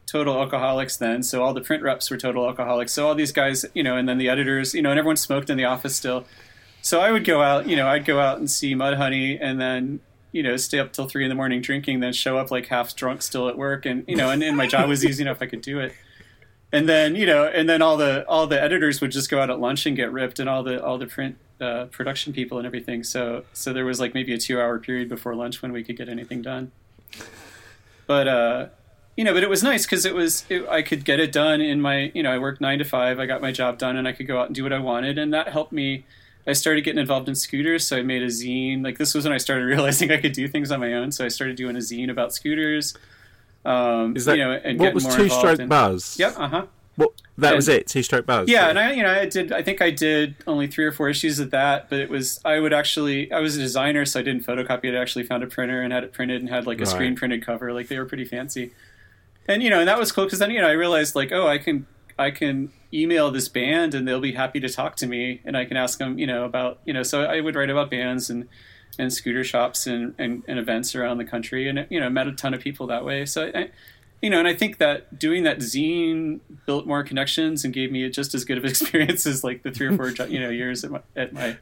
total 0.06 0.40
alcoholics 0.40 0.98
then, 0.98 1.24
so 1.24 1.44
all 1.44 1.54
the 1.54 1.62
print 1.62 1.84
reps 1.84 2.10
were 2.10 2.18
total 2.18 2.46
alcoholics. 2.48 2.94
So 2.94 3.08
all 3.08 3.16
these 3.16 3.32
guys, 3.32 3.66
you 3.74 3.84
know, 3.84 3.98
and 3.98 4.10
then 4.10 4.18
the 4.18 4.30
editors, 4.30 4.74
you 4.74 4.82
know, 4.82 4.90
and 4.90 5.00
everyone 5.00 5.18
smoked 5.18 5.50
in 5.50 5.58
the 5.58 5.66
office 5.66 5.96
still. 5.96 6.26
So 6.82 7.00
I 7.00 7.12
would 7.12 7.26
go 7.26 7.42
out, 7.42 7.68
you 7.68 7.76
know, 7.76 7.88
I'd 7.88 8.06
go 8.06 8.20
out 8.20 8.38
and 8.38 8.50
see 8.50 8.76
Mudhoney, 8.76 9.38
and 9.42 9.60
then 9.60 10.00
you 10.36 10.44
know 10.44 10.58
stay 10.58 10.80
up 10.80 10.92
till 10.92 11.08
three 11.08 11.24
in 11.24 11.30
the 11.30 11.36
morning 11.36 11.62
drinking, 11.62 12.02
then 12.02 12.12
show 12.12 12.38
up 12.38 12.52
like 12.52 12.68
half 12.68 12.94
drunk 12.94 13.22
still 13.22 13.48
at 13.48 13.58
work, 13.58 13.86
and 13.86 14.04
you 14.06 14.18
know, 14.18 14.30
and, 14.30 14.44
and 14.44 14.58
my 14.58 14.68
job 14.68 14.90
was 14.90 15.06
easy 15.06 15.24
enough 15.24 15.38
I 15.42 15.46
could 15.46 15.62
do 15.62 15.80
it. 15.80 15.94
And 16.74 16.90
then 16.90 17.16
you 17.16 17.26
know, 17.26 17.46
and 17.46 17.70
then 17.70 17.82
all 17.82 17.96
the 17.96 18.28
all 18.28 18.46
the 18.46 18.62
editors 18.62 19.00
would 19.00 19.12
just 19.12 19.32
go 19.32 19.42
out 19.42 19.50
at 19.50 19.62
lunch 19.62 19.86
and 19.86 19.96
get 19.96 20.12
ripped, 20.12 20.40
and 20.40 20.50
all 20.50 20.62
the 20.62 20.84
all 20.84 20.98
the 20.98 21.08
print 21.08 21.38
uh, 21.62 21.86
production 21.86 22.34
people 22.34 22.58
and 22.58 22.68
everything. 22.68 23.02
So 23.06 23.46
so 23.54 23.72
there 23.72 23.86
was 23.86 24.02
like 24.02 24.14
maybe 24.14 24.34
a 24.34 24.38
two 24.38 24.60
hour 24.60 24.78
period 24.78 25.08
before 25.08 25.34
lunch 25.36 25.62
when 25.62 25.72
we 25.72 25.86
could 25.86 25.96
get 25.96 26.10
anything 26.10 26.42
done. 26.42 26.74
But 28.06 28.28
uh, 28.28 28.68
you 29.16 29.24
know, 29.24 29.34
but 29.34 29.42
it 29.42 29.50
was 29.50 29.64
nice 29.64 29.86
because 29.86 30.06
it 30.06 30.14
was 30.14 30.44
it, 30.50 30.68
I 30.68 30.82
could 30.82 31.06
get 31.06 31.22
it 31.22 31.32
done 31.32 31.62
in 31.62 31.80
my 31.80 32.12
you 32.14 32.24
know 32.24 32.32
I 32.34 32.40
worked 32.40 32.60
nine 32.60 32.80
to 32.80 32.86
five. 32.86 33.22
I 33.22 33.26
got 33.26 33.42
my 33.42 33.54
job 33.54 33.78
done, 33.78 33.96
and 33.96 34.06
I 34.06 34.12
could 34.12 34.28
go 34.28 34.42
out 34.42 34.48
and 34.48 34.56
do 34.56 34.64
what 34.64 34.74
I 34.74 34.80
wanted, 34.80 35.18
and 35.18 35.34
that 35.34 35.48
helped 35.48 35.72
me. 35.72 36.04
I 36.48 36.54
started 36.54 36.84
getting 36.84 37.00
involved 37.00 37.28
in 37.28 37.36
scooters, 37.36 37.86
so 37.88 37.98
I 37.98 38.02
made 38.04 38.22
a 38.22 38.28
zine. 38.28 38.84
Like 38.84 38.98
this 38.98 39.14
was 39.14 39.24
when 39.26 39.34
I 39.34 39.38
started 39.38 39.66
realizing 39.74 40.12
I 40.12 40.18
could 40.18 40.34
do 40.34 40.48
things 40.48 40.72
on 40.72 40.80
my 40.80 40.94
own. 40.94 41.12
So 41.12 41.26
I 41.26 41.30
started 41.30 41.56
doing 41.56 41.76
a 41.76 41.80
zine 41.80 42.10
about 42.12 42.34
scooters. 42.34 42.96
Um, 43.64 44.16
Is 44.16 44.26
that 44.26 44.38
you 44.38 44.44
know, 44.44 44.52
and 44.52 44.80
what 44.80 44.94
was 44.94 45.06
Two 45.16 45.28
Stroke 45.30 45.60
in- 45.60 45.68
buzz? 45.68 46.18
Yep. 46.20 46.34
Uh 46.38 46.48
huh. 46.48 46.66
What, 46.98 47.12
that 47.40 47.48
And- 47.48 47.56
was 47.58 47.68
it. 47.68 47.88
Two 47.88 48.04
stroke 48.04 48.26
buzz. 48.26 48.48
Yeah, 48.48 48.70
and 48.70 48.80
I, 48.80 48.94
you 48.94 49.04
know, 49.04 49.12
I 49.12 49.26
did. 49.26 49.52
I 49.52 49.62
think 49.62 49.82
I 49.82 49.90
did 49.90 50.36
only 50.48 50.68
three 50.68 50.86
or 50.86 50.94
four 50.94 51.10
issues 51.10 51.40
of 51.40 51.52
that, 51.52 51.90
but 51.90 52.00
it 52.00 52.10
was. 52.10 52.40
I 52.46 52.60
would 52.60 52.72
actually. 52.74 53.30
I 53.34 53.40
was 53.42 53.58
a 53.58 53.60
designer, 53.60 54.06
so 54.06 54.20
I 54.22 54.24
didn't 54.24 54.46
photocopy 54.46 54.86
it. 54.86 54.96
I 54.96 55.02
actually 55.02 55.26
found 55.26 55.44
a 55.44 55.48
printer 55.48 55.82
and 55.82 55.92
had 55.92 56.06
it 56.06 56.14
printed 56.14 56.40
and 56.42 56.50
had 56.50 56.66
like 56.66 56.78
a 56.78 56.82
Right. 56.84 56.88
screen 56.88 57.16
printed 57.16 57.46
cover. 57.46 57.74
Like 57.74 57.90
they 57.90 57.98
were 57.98 58.06
pretty 58.06 58.24
fancy, 58.24 58.72
and 59.48 59.62
you 59.62 59.70
know, 59.70 59.80
and 59.80 59.88
that 59.90 59.98
was 60.00 60.12
cool 60.14 60.24
because 60.24 60.40
then 60.40 60.52
you 60.52 60.62
know 60.62 60.68
I 60.70 60.72
realized 60.74 61.16
like, 61.16 61.34
oh, 61.34 61.48
I 61.48 61.58
can 61.58 61.86
I 62.18 62.32
can 62.32 62.72
email 62.94 63.30
this 63.32 63.50
band 63.50 63.94
and 63.94 64.08
they'll 64.08 64.22
be 64.22 64.34
happy 64.34 64.60
to 64.62 64.70
talk 64.70 64.96
to 64.98 65.08
me, 65.08 65.42
and 65.44 65.58
I 65.58 65.66
can 65.66 65.78
ask 65.78 66.00
them, 66.00 66.18
you 66.18 66.28
know, 66.28 66.46
about 66.46 66.80
you 66.86 66.94
know. 66.94 67.04
So 67.04 67.24
I 67.24 67.42
would 67.42 67.56
write 67.56 67.70
about 67.70 67.92
bands 67.92 68.30
and 68.30 68.48
and 68.98 69.12
scooter 69.12 69.44
shops 69.44 69.88
and, 69.88 70.16
and, 70.18 70.44
and 70.48 70.58
events 70.58 70.96
around 70.96 71.18
the 71.18 71.26
country, 71.26 71.68
and 71.68 71.86
you 71.90 72.00
know, 72.00 72.10
met 72.10 72.28
a 72.28 72.32
ton 72.32 72.54
of 72.54 72.62
people 72.62 72.88
that 72.88 73.06
way. 73.06 73.26
So. 73.26 73.52
I, 73.54 73.70
you 74.22 74.32
know, 74.32 74.40
and 74.40 74.48
I 74.48 74.56
think 74.56 74.80
that 74.80 75.20
doing 75.20 75.44
that 75.44 75.60
zine 75.60 76.40
built 76.66 76.88
more 76.88 77.04
connections 77.04 77.64
and 77.64 77.72
gave 77.72 77.92
me 77.92 78.10
just 78.10 78.34
as 78.34 78.44
good 78.44 78.58
of 78.58 78.66
experience 78.66 79.28
as 79.28 79.44
like 79.44 79.62
the 79.62 79.70
three 79.70 79.86
or 79.88 79.96
four 79.96 80.10
you 80.28 80.40
know 80.40 80.50
years 80.50 80.84
at 80.84 80.90
my 80.90 81.02
at 81.16 81.34
my 81.34 81.58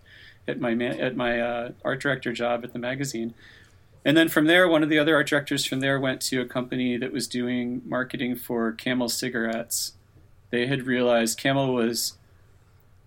at 0.48 0.62
my 0.62 0.74
at 0.74 1.16
my 1.18 1.42
uh, 1.42 1.72
art 1.84 2.00
director 2.00 2.32
job 2.32 2.64
at 2.64 2.72
the 2.72 2.80
magazine. 2.80 3.34
And 4.06 4.18
then 4.18 4.30
from 4.30 4.46
there, 4.46 4.68
one 4.68 4.84
of 4.84 4.90
the 4.90 5.00
other 5.00 5.16
art 5.16 5.28
directors 5.28 5.66
from 5.66 5.80
there 5.80 6.00
went 6.00 6.22
to 6.24 6.42
a 6.42 6.46
company 6.46 6.98
that 6.98 7.12
was 7.12 7.28
doing 7.28 7.82
marketing 7.86 8.36
for 8.36 8.72
Camel 8.74 9.10
cigarettes. 9.10 9.94
They 10.54 10.68
had 10.68 10.86
realized 10.86 11.40
Camel 11.40 11.74
was 11.74 12.14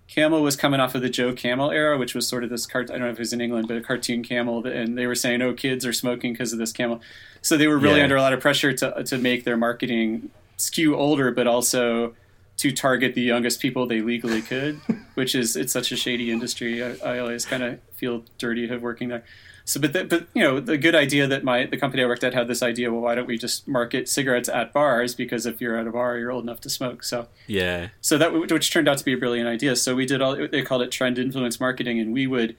Camel 0.09 0.43
was 0.43 0.57
coming 0.57 0.81
off 0.81 0.97
of 0.97 1.03
the 1.03 1.09
Joe 1.09 1.33
Camel 1.33 1.71
era, 1.71 1.97
which 1.97 2.13
was 2.13 2.27
sort 2.27 2.43
of 2.43 2.51
this 2.51 2.67
cart. 2.67 2.91
I 2.91 2.95
don't 2.95 3.03
know 3.03 3.09
if 3.11 3.15
it 3.15 3.21
was 3.21 3.33
in 3.33 3.41
England, 3.41 3.69
but 3.69 3.77
a 3.77 3.81
cartoon 3.81 4.25
camel, 4.25 4.67
and 4.67 4.99
they 4.99 5.07
were 5.07 5.15
saying, 5.15 5.43
"Oh, 5.43 5.55
kids 5.55 5.87
are 5.87 5.93
smoking 5.93 6.33
because 6.33 6.53
of 6.53 6.59
this 6.59 6.73
camel." 6.73 7.01
So 7.43 7.57
they 7.57 7.69
were 7.69 7.79
really 7.79 7.99
Yeah. 7.99 8.03
under 8.05 8.17
a 8.17 8.21
lot 8.21 8.33
of 8.33 8.41
pressure 8.41 8.73
to 8.73 9.05
to 9.05 9.19
make 9.19 9.45
their 9.45 9.57
marketing 9.57 10.31
skew 10.57 10.97
older, 10.97 11.31
but 11.31 11.47
also 11.47 12.15
to 12.57 12.73
target 12.73 13.15
the 13.15 13.23
youngest 13.23 13.61
people 13.61 13.87
they 13.87 14.01
legally 14.01 14.43
could, 14.43 14.81
which 15.15 15.37
is 15.37 15.55
it's 15.55 15.73
such 15.73 15.93
a 15.93 15.97
shady 15.97 16.33
industry. 16.33 16.83
I, 16.83 16.97
I 17.05 17.19
always 17.21 17.45
kind 17.45 17.63
of 17.63 17.79
feel 17.95 18.25
dirty 18.39 18.69
of 18.69 18.83
working 18.83 19.09
there. 19.11 19.23
So, 19.67 19.81
but 19.81 19.93
the, 19.93 20.05
but 20.05 20.29
you 20.33 20.45
know, 20.45 20.61
the 20.61 20.79
good 20.79 20.95
idea 20.95 21.27
that 21.27 21.43
my 21.43 21.67
the 21.67 21.77
company 21.77 22.03
I 22.03 22.07
worked 22.07 22.23
at 22.23 22.33
had 22.33 22.47
this 22.47 22.63
idea. 22.63 22.93
Well, 22.93 23.01
why 23.01 23.17
don't 23.17 23.27
we 23.27 23.37
just 23.37 23.67
market 23.67 24.09
cigarettes 24.09 24.49
at 24.49 24.73
bars? 24.73 25.17
Because 25.17 25.45
if 25.45 25.61
you're 25.61 25.77
at 25.77 25.89
a 25.89 25.91
bar, 25.91 26.17
you're 26.19 26.31
old 26.31 26.45
enough 26.45 26.61
to 26.63 26.71
smoke. 26.71 27.03
So 27.03 27.27
yeah. 27.49 27.89
So 28.01 28.17
that 28.17 28.33
which 28.33 28.73
turned 28.73 28.89
out 28.89 28.99
to 28.99 29.05
be 29.05 29.13
a 29.13 29.19
brilliant 29.19 29.49
idea. 29.49 29.75
So 29.75 29.97
we 29.97 30.07
did 30.07 30.23
all 30.23 30.37
they 30.37 30.63
called 30.63 30.83
it 30.83 30.93
trend 30.93 31.19
influence 31.19 31.59
marketing, 31.59 31.99
and 31.99 32.13
we 32.13 32.29
would. 32.29 32.55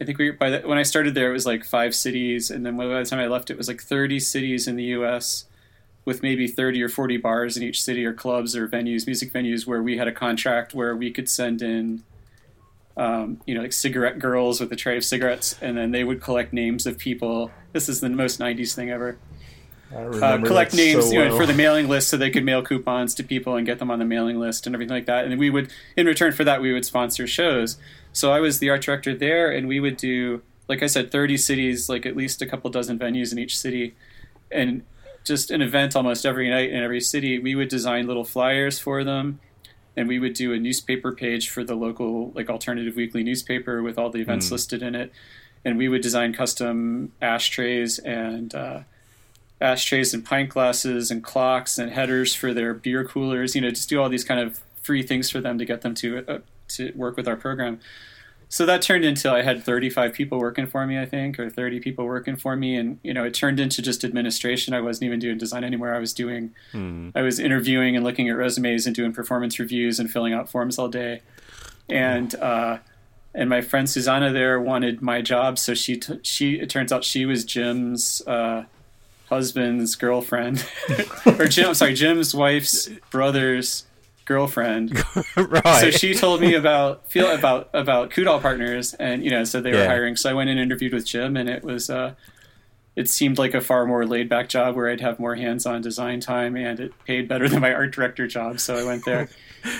I 0.00 0.04
think 0.04 0.16
we 0.16 0.30
by 0.30 0.48
the, 0.48 0.60
when 0.60 0.78
I 0.78 0.82
started 0.82 1.14
there, 1.14 1.28
it 1.28 1.34
was 1.34 1.44
like 1.44 1.62
five 1.62 1.94
cities, 1.94 2.50
and 2.50 2.64
then 2.64 2.76
by 2.76 2.86
the 2.86 3.04
time 3.04 3.20
I 3.20 3.26
left, 3.26 3.50
it 3.50 3.58
was 3.58 3.68
like 3.68 3.82
30 3.82 4.18
cities 4.18 4.66
in 4.66 4.76
the 4.76 4.84
U.S 4.84 5.44
with 6.04 6.22
maybe 6.22 6.46
30 6.46 6.82
or 6.82 6.88
40 6.88 7.16
bars 7.16 7.56
in 7.56 7.62
each 7.62 7.82
city 7.82 8.04
or 8.04 8.12
clubs 8.12 8.54
or 8.54 8.68
venues, 8.68 9.06
music 9.06 9.32
venues, 9.32 9.66
where 9.66 9.82
we 9.82 9.96
had 9.96 10.06
a 10.06 10.12
contract 10.12 10.74
where 10.74 10.94
we 10.94 11.10
could 11.10 11.28
send 11.28 11.62
in, 11.62 12.02
um, 12.96 13.40
you 13.46 13.54
know, 13.54 13.62
like 13.62 13.72
cigarette 13.72 14.18
girls 14.18 14.60
with 14.60 14.72
a 14.72 14.76
tray 14.76 14.96
of 14.96 15.04
cigarettes, 15.04 15.56
and 15.60 15.76
then 15.76 15.90
they 15.90 16.04
would 16.04 16.20
collect 16.20 16.52
names 16.52 16.86
of 16.86 16.98
people. 16.98 17.50
This 17.72 17.88
is 17.88 18.00
the 18.00 18.08
most 18.08 18.38
90s 18.38 18.74
thing 18.74 18.90
ever. 18.90 19.18
Uh, 19.94 20.38
collect 20.38 20.74
names 20.74 21.06
so 21.06 21.12
you 21.12 21.18
know, 21.20 21.28
well. 21.28 21.36
for 21.36 21.46
the 21.46 21.54
mailing 21.54 21.86
list 21.88 22.08
so 22.08 22.16
they 22.16 22.30
could 22.30 22.44
mail 22.44 22.62
coupons 22.62 23.14
to 23.14 23.22
people 23.22 23.54
and 23.54 23.64
get 23.64 23.78
them 23.78 23.92
on 23.92 24.00
the 24.00 24.04
mailing 24.04 24.40
list 24.40 24.66
and 24.66 24.74
everything 24.74 24.94
like 24.94 25.06
that. 25.06 25.24
And 25.24 25.38
we 25.38 25.50
would, 25.50 25.70
in 25.96 26.06
return 26.06 26.32
for 26.32 26.42
that, 26.42 26.60
we 26.60 26.72
would 26.72 26.84
sponsor 26.84 27.26
shows. 27.26 27.78
So 28.12 28.32
I 28.32 28.40
was 28.40 28.58
the 28.58 28.70
art 28.70 28.82
director 28.82 29.14
there, 29.14 29.50
and 29.50 29.68
we 29.68 29.78
would 29.78 29.96
do, 29.96 30.42
like 30.68 30.82
I 30.82 30.86
said, 30.86 31.12
30 31.12 31.36
cities, 31.36 31.88
like 31.88 32.06
at 32.06 32.16
least 32.16 32.42
a 32.42 32.46
couple 32.46 32.70
dozen 32.70 32.98
venues 32.98 33.30
in 33.30 33.38
each 33.38 33.56
city. 33.58 33.94
And 34.50 34.82
just 35.24 35.50
an 35.50 35.62
event 35.62 35.96
almost 35.96 36.26
every 36.26 36.48
night 36.50 36.70
in 36.70 36.82
every 36.82 37.00
city. 37.00 37.38
We 37.38 37.54
would 37.54 37.68
design 37.68 38.06
little 38.06 38.24
flyers 38.24 38.78
for 38.78 39.02
them, 39.02 39.40
and 39.96 40.08
we 40.08 40.18
would 40.18 40.34
do 40.34 40.52
a 40.52 40.58
newspaper 40.58 41.12
page 41.12 41.48
for 41.50 41.62
the 41.64 41.74
local 41.74 42.30
like 42.34 42.50
alternative 42.50 42.96
weekly 42.96 43.22
newspaper 43.22 43.82
with 43.82 43.98
all 43.98 44.10
the 44.10 44.20
events 44.20 44.48
Mm. 44.48 44.52
listed 44.52 44.82
in 44.82 44.94
it. 44.94 45.12
And 45.64 45.78
we 45.78 45.88
would 45.88 46.02
design 46.02 46.32
custom 46.34 47.12
ashtrays 47.22 47.98
and 47.98 48.54
uh, 48.54 48.80
ashtrays 49.60 50.12
and 50.12 50.24
pint 50.24 50.50
glasses 50.50 51.10
and 51.10 51.22
clocks 51.24 51.78
and 51.78 51.90
headers 51.92 52.34
for 52.34 52.52
their 52.52 52.74
beer 52.74 53.04
coolers. 53.04 53.54
You 53.54 53.62
know, 53.62 53.70
just 53.70 53.88
do 53.88 54.00
all 54.02 54.08
these 54.08 54.24
kind 54.24 54.40
of 54.40 54.60
free 54.82 55.02
things 55.02 55.30
for 55.30 55.40
them 55.40 55.58
to 55.58 55.64
get 55.64 55.80
them 55.82 55.94
to 55.96 56.24
uh, 56.28 56.38
to 56.68 56.92
work 56.94 57.16
with 57.16 57.26
our 57.28 57.36
program. 57.36 57.80
So 58.54 58.64
that 58.66 58.82
turned 58.82 59.04
into 59.04 59.32
I 59.32 59.42
had 59.42 59.64
35 59.64 60.12
people 60.12 60.38
working 60.38 60.68
for 60.68 60.86
me, 60.86 60.96
I 60.96 61.06
think, 61.06 61.40
or 61.40 61.50
30 61.50 61.80
people 61.80 62.04
working 62.04 62.36
for 62.36 62.54
me, 62.54 62.76
and 62.76 63.00
you 63.02 63.12
know 63.12 63.24
it 63.24 63.34
turned 63.34 63.58
into 63.58 63.82
just 63.82 64.04
administration. 64.04 64.72
I 64.72 64.80
wasn't 64.80 65.06
even 65.06 65.18
doing 65.18 65.38
design 65.38 65.64
anymore. 65.64 65.92
I 65.92 65.98
was 65.98 66.12
doing, 66.12 66.54
Hmm. 66.70 67.08
I 67.16 67.22
was 67.22 67.40
interviewing 67.40 67.96
and 67.96 68.04
looking 68.04 68.28
at 68.28 68.36
resumes 68.36 68.86
and 68.86 68.94
doing 68.94 69.12
performance 69.12 69.58
reviews 69.58 69.98
and 69.98 70.08
filling 70.08 70.32
out 70.32 70.48
forms 70.48 70.78
all 70.78 70.86
day, 70.86 71.22
and 71.88 72.32
uh, 72.36 72.78
and 73.34 73.50
my 73.50 73.60
friend 73.60 73.90
Susanna 73.90 74.30
there 74.30 74.60
wanted 74.60 75.02
my 75.02 75.20
job, 75.20 75.58
so 75.58 75.74
she 75.74 75.96
t- 75.96 76.20
she 76.22 76.54
it 76.60 76.70
turns 76.70 76.92
out 76.92 77.02
she 77.02 77.26
was 77.26 77.44
Jim's 77.44 78.22
uh, 78.24 78.66
husband's 79.30 79.96
girlfriend, 79.96 80.64
or 81.26 81.46
Jim, 81.46 81.74
sorry, 81.74 81.94
Jim's 81.94 82.32
wife's 82.32 82.88
brother's 83.10 83.82
girlfriend. 84.24 85.02
right. 85.36 85.80
So 85.80 85.90
she 85.90 86.14
told 86.14 86.40
me 86.40 86.54
about 86.54 87.10
feel 87.10 87.30
about 87.30 87.70
about 87.72 88.10
Coudal 88.10 88.40
Partners, 88.40 88.94
and 88.94 89.24
you 89.24 89.30
know, 89.30 89.44
so 89.44 89.60
they 89.60 89.72
were 89.72 89.86
hiring. 89.86 90.16
So 90.16 90.30
I 90.30 90.32
went 90.32 90.50
and 90.50 90.58
interviewed 90.58 90.92
with 90.92 91.06
Jim, 91.06 91.36
and 91.36 91.48
it 91.48 91.62
was 91.62 91.90
uh, 91.90 92.14
it 92.96 93.08
seemed 93.08 93.38
like 93.38 93.54
a 93.54 93.60
far 93.60 93.86
more 93.86 94.06
laid 94.06 94.28
back 94.28 94.48
job 94.48 94.76
where 94.76 94.88
I'd 94.88 95.00
have 95.00 95.18
more 95.18 95.34
hands 95.34 95.66
on 95.66 95.82
design 95.82 96.20
time, 96.20 96.56
and 96.56 96.80
it 96.80 96.92
paid 97.04 97.28
better 97.28 97.48
than 97.48 97.60
my 97.60 97.72
art 97.72 97.92
director 97.92 98.26
job. 98.26 98.60
So 98.60 98.76
I 98.76 98.84
went 98.84 99.04
there. 99.04 99.28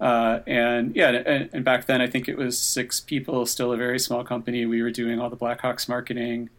Uh, 0.00 0.42
and 0.48 0.96
yeah, 0.96 1.10
and, 1.10 1.48
and 1.52 1.64
back 1.64 1.86
then 1.86 2.00
I 2.00 2.08
think 2.08 2.26
it 2.28 2.36
was 2.36 2.58
six 2.58 2.98
people, 2.98 3.46
still 3.46 3.72
a 3.72 3.76
very 3.76 4.00
small 4.00 4.24
company. 4.24 4.66
We 4.66 4.82
were 4.82 4.90
doing 4.90 5.20
all 5.20 5.30
the 5.30 5.36
Blackhawks 5.36 5.88
marketing, 5.88 6.50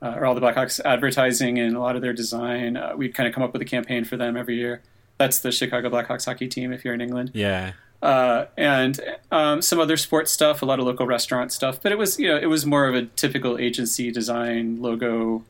uh, 0.00 0.14
or 0.16 0.24
all 0.24 0.34
the 0.34 0.40
Blackhawks 0.40 0.80
advertising 0.82 1.58
and 1.58 1.76
a 1.76 1.78
lot 1.78 1.94
of 1.94 2.00
their 2.00 2.14
design. 2.14 2.78
Uh, 2.78 2.94
we'd 2.96 3.14
kind 3.14 3.28
of 3.28 3.34
come 3.34 3.42
up 3.42 3.52
with 3.52 3.60
a 3.60 3.66
campaign 3.66 4.04
for 4.04 4.16
them 4.16 4.34
every 4.34 4.56
year. 4.56 4.80
That's 5.24 5.38
the 5.38 5.52
Chicago 5.52 5.88
Blackhawks 5.88 6.26
hockey 6.26 6.48
team 6.48 6.70
if 6.70 6.84
you're 6.84 6.92
in 6.92 7.00
England 7.00 7.30
yeah. 7.32 7.72
uh, 8.02 8.44
and 8.58 9.00
um, 9.32 9.62
some 9.62 9.80
other 9.80 9.96
sports 9.96 10.30
stuff, 10.30 10.60
a 10.60 10.66
lot 10.66 10.78
of 10.78 10.84
local 10.84 11.06
restaurant 11.06 11.50
stuff. 11.50 11.80
But 11.80 11.92
it 11.92 11.94
was, 11.96 12.18
you 12.18 12.28
know, 12.28 12.36
it 12.36 12.44
was 12.44 12.66
more 12.66 12.86
of 12.88 12.94
a 12.94 13.06
typical 13.06 13.56
agency 13.56 14.10
design, 14.10 14.82
logo, 14.82 15.42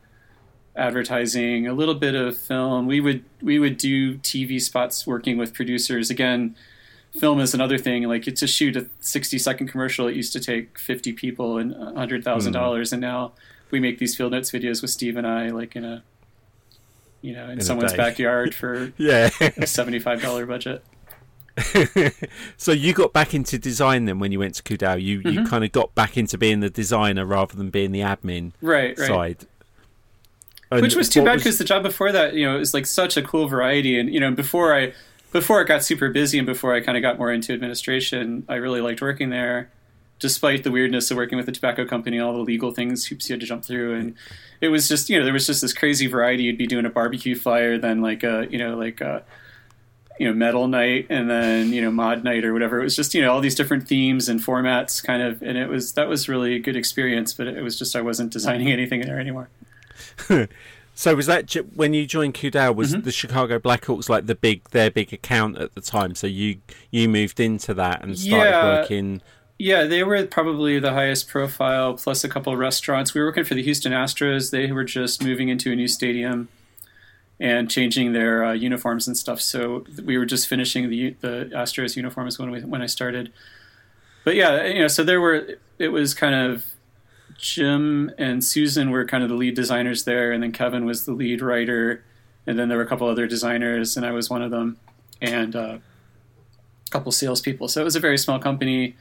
advertising, 0.77 1.67
a 1.67 1.73
little 1.73 1.97
bit 1.97 2.15
of 2.15 2.39
film. 2.39 2.87
We 2.87 3.01
would 3.01 3.25
we 3.43 3.59
would 3.59 3.77
do 3.77 4.17
TV 4.19 4.63
spots 4.63 5.09
working 5.09 5.39
with 5.39 5.53
producers. 5.53 6.09
Again, 6.09 6.55
film 7.19 7.41
is 7.41 7.53
another 7.53 7.77
thing. 7.77 8.05
Like 8.05 8.23
to 8.23 8.47
shoot 8.47 8.77
a 8.77 8.87
sixty 9.01 9.41
second 9.41 9.67
commercial, 9.67 10.07
it 10.07 10.15
used 10.15 10.33
to 10.35 10.41
take 10.41 10.79
fifty 10.79 11.13
people 11.13 11.59
and 11.59 11.75
hundred 11.97 12.23
thousand 12.23 12.53
dollars, 12.53 12.93
and 12.93 13.01
now 13.01 13.33
we 13.73 13.81
make 13.81 13.99
these 13.99 14.15
field 14.15 14.31
notes 14.31 14.53
videos 14.53 14.83
with 14.83 14.93
Steve 14.93 15.17
and 15.17 15.27
I, 15.27 15.49
like 15.49 15.75
in 15.75 15.85
a 15.85 16.05
you 17.25 17.33
know, 17.33 17.49
in, 17.49 17.59
a 17.59 17.63
someone's 17.63 17.95
backyard 17.95 18.55
for 18.55 18.93
Yeah. 18.99 19.31
a 19.57 19.67
seventy-five 19.67 20.21
dollar 20.21 20.45
budget. 20.47 20.85
so 22.57 22.73
you 22.73 22.93
got 22.93 23.13
back 23.13 23.33
into 23.33 23.59
design 23.59 24.05
then 24.07 24.19
when 24.19 24.33
you 24.33 24.39
went 24.39 24.55
to 24.57 24.63
Coudal. 24.63 24.99
You 25.01 25.21
Mm-hmm. 25.21 25.29
you 25.31 25.47
kind 25.47 25.65
of 25.65 25.73
got 25.73 25.95
back 25.95 26.17
into 26.17 26.37
being 26.37 26.61
the 26.61 26.71
designer 26.71 27.25
rather 27.25 27.57
than 27.57 27.71
being 27.71 27.93
the 27.93 28.01
admin 28.01 28.53
Right, 28.61 28.99
right. 28.99 29.09
side. 29.09 29.47
And 30.71 30.83
which 30.83 30.97
was 30.97 31.09
too 31.09 31.25
bad 31.25 31.39
because 31.39 31.59
the 31.59 31.65
job 31.65 31.83
before 31.85 32.11
that 32.13 32.35
you 32.35 32.45
know 32.45 32.57
it 32.57 32.59
was 32.59 32.75
like 32.75 32.87
such 32.87 33.17
a 33.17 33.23
cool 33.23 33.47
variety 33.47 33.99
and 33.99 34.13
you 34.13 34.19
know 34.19 34.33
before 34.33 34.75
i 34.75 34.93
before 35.31 35.61
it 35.63 35.69
got 35.69 35.85
super 35.85 36.09
busy 36.11 36.37
and 36.39 36.47
before 36.47 36.75
i 36.75 36.81
kind 36.81 36.97
of 36.99 37.03
got 37.03 37.17
more 37.17 37.31
into 37.33 37.53
administration 37.53 38.45
i 38.49 38.57
really 38.57 38.81
liked 38.81 39.01
working 39.01 39.31
there 39.31 39.71
despite 40.29 40.65
the 40.65 40.71
weirdness 40.71 41.11
of 41.11 41.17
working 41.19 41.37
with 41.37 41.45
the 41.47 41.53
tobacco 41.53 41.85
company 41.85 42.19
all 42.19 42.33
the 42.33 42.39
legal 42.53 42.71
things 42.73 43.05
hoops 43.07 43.29
you 43.29 43.35
had 43.35 43.41
to 43.41 43.47
jump 43.47 43.63
through 43.65 43.95
and 43.95 44.15
it 44.63 44.69
was 44.69 44.89
just 44.89 45.11
you 45.11 45.19
know 45.19 45.25
there 45.25 45.35
was 45.35 45.47
just 45.47 45.61
this 45.61 45.73
crazy 45.75 46.07
variety 46.07 46.45
you'd 46.45 46.57
be 46.59 46.67
doing 46.67 46.87
a 46.87 46.91
barbecue 46.91 47.35
flyer 47.35 47.77
then 47.79 48.01
like 48.01 48.23
a 48.25 48.47
you 48.51 48.59
know 48.59 48.75
like 48.77 49.01
a 49.03 49.23
you 50.19 50.27
know 50.27 50.33
metal 50.33 50.67
night 50.69 51.07
and 51.11 51.29
then 51.29 51.73
you 51.73 51.83
know 51.83 51.91
mod 51.91 52.25
night 52.25 52.45
or 52.45 52.53
whatever 52.53 52.81
it 52.81 52.85
was 52.85 52.97
just 52.97 53.15
you 53.15 53.21
know 53.23 53.31
all 53.33 53.41
these 53.41 53.55
different 53.57 53.87
themes 53.87 54.29
and 54.29 54.41
formats 54.41 55.03
kind 55.05 55.23
of 55.23 55.43
and 55.43 55.59
it 55.59 55.69
was 55.69 55.93
that 55.95 56.09
was 56.09 56.29
really 56.29 56.55
a 56.55 56.59
good 56.61 56.77
experience 56.77 57.33
but 57.35 57.47
it 57.47 57.63
was 57.63 57.79
just 57.79 57.95
i 57.97 58.01
wasn't 58.01 58.33
designing 58.33 58.71
anything 58.73 59.01
in 59.01 59.07
there 59.07 59.21
anymore 59.21 59.49
So 60.97 61.17
was 61.17 61.27
that 61.27 61.53
when 61.75 61.93
you 61.93 62.07
joined 62.07 62.35
Coudal? 62.35 62.73
Was 62.77 62.93
Mm-hmm. 62.93 63.01
the 63.03 63.11
Chicago 63.11 63.59
Blackhawks 63.59 64.09
like 64.09 64.27
the 64.27 64.37
big 64.37 64.63
their 64.71 64.93
big 64.93 65.13
account 65.13 65.59
at 65.59 65.75
the 65.75 65.81
time? 65.81 66.15
So 66.15 66.29
you 66.29 66.59
you 66.93 67.09
moved 67.09 67.41
into 67.41 67.75
that 67.75 68.05
and 68.05 68.17
started 68.17 68.51
Yeah. 68.51 68.65
working. 68.81 69.21
Yeah, 69.59 69.85
they 69.85 70.03
were 70.03 70.27
probably 70.27 70.81
the 70.81 70.93
highest 70.93 71.29
profile, 71.29 71.95
plus 71.95 72.25
a 72.25 72.29
couple 72.29 72.57
restaurants. 72.57 73.15
We 73.15 73.21
were 73.21 73.29
working 73.29 73.45
for 73.45 73.55
the 73.55 73.63
Houston 73.63 73.93
Astros. 73.93 74.51
They 74.51 74.73
were 74.73 74.85
just 74.85 75.23
moving 75.23 75.49
into 75.49 75.71
a 75.71 75.77
new 75.77 75.87
stadium 75.87 76.49
and 77.39 77.71
changing 77.71 78.13
their 78.13 78.45
uh, 78.45 78.53
uniforms 78.53 79.07
and 79.07 79.17
stuff. 79.17 79.41
So 79.41 79.85
we 80.05 80.19
were 80.19 80.27
just 80.27 80.49
finishing 80.49 80.91
the 80.91 81.17
the 81.21 81.51
Astros 81.55 81.97
uniforms 81.97 82.39
when 82.39 82.51
we, 82.51 82.61
when 82.63 82.83
I 82.83 82.87
started. 82.87 83.33
But 84.25 84.35
yeah, 84.35 84.65
you 84.65 84.81
know, 84.81 84.89
so 84.89 85.05
there 85.05 85.21
were. 85.21 85.59
It 85.79 85.89
was 85.89 86.15
kind 86.15 86.35
of 86.35 86.65
Jim 87.37 88.13
and 88.19 88.45
Susan 88.45 88.91
were 88.91 89.05
kind 89.05 89.23
of 89.23 89.29
the 89.29 89.37
lead 89.37 89.55
designers 89.55 90.05
there, 90.05 90.33
and 90.33 90.43
then 90.43 90.53
Kevin 90.53 90.85
was 90.85 91.05
the 91.05 91.13
lead 91.13 91.43
writer, 91.43 92.05
and 92.47 92.59
then 92.59 92.69
there 92.69 92.79
were 92.79 92.85
a 92.85 92.89
couple 92.89 93.09
other 93.09 93.27
designers, 93.27 93.97
and 93.97 94.05
I 94.05 94.13
was 94.13 94.31
one 94.31 94.43
of 94.43 94.51
them, 94.51 94.79
and 95.21 95.55
uh, 95.55 95.79
a 96.87 96.91
couple 96.91 97.13
salespeople. 97.13 97.69
So 97.69 97.81
it 97.81 97.85
was 97.85 97.97
a 97.97 98.01
very 98.01 98.19
small 98.19 98.39
company. 98.39 98.97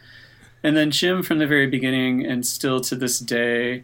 And 0.63 0.77
then 0.77 0.91
Jim, 0.91 1.23
from 1.23 1.39
the 1.39 1.47
very 1.47 1.67
beginning 1.67 2.25
and 2.25 2.45
still 2.45 2.79
to 2.81 2.95
this 2.95 3.19
day, 3.19 3.83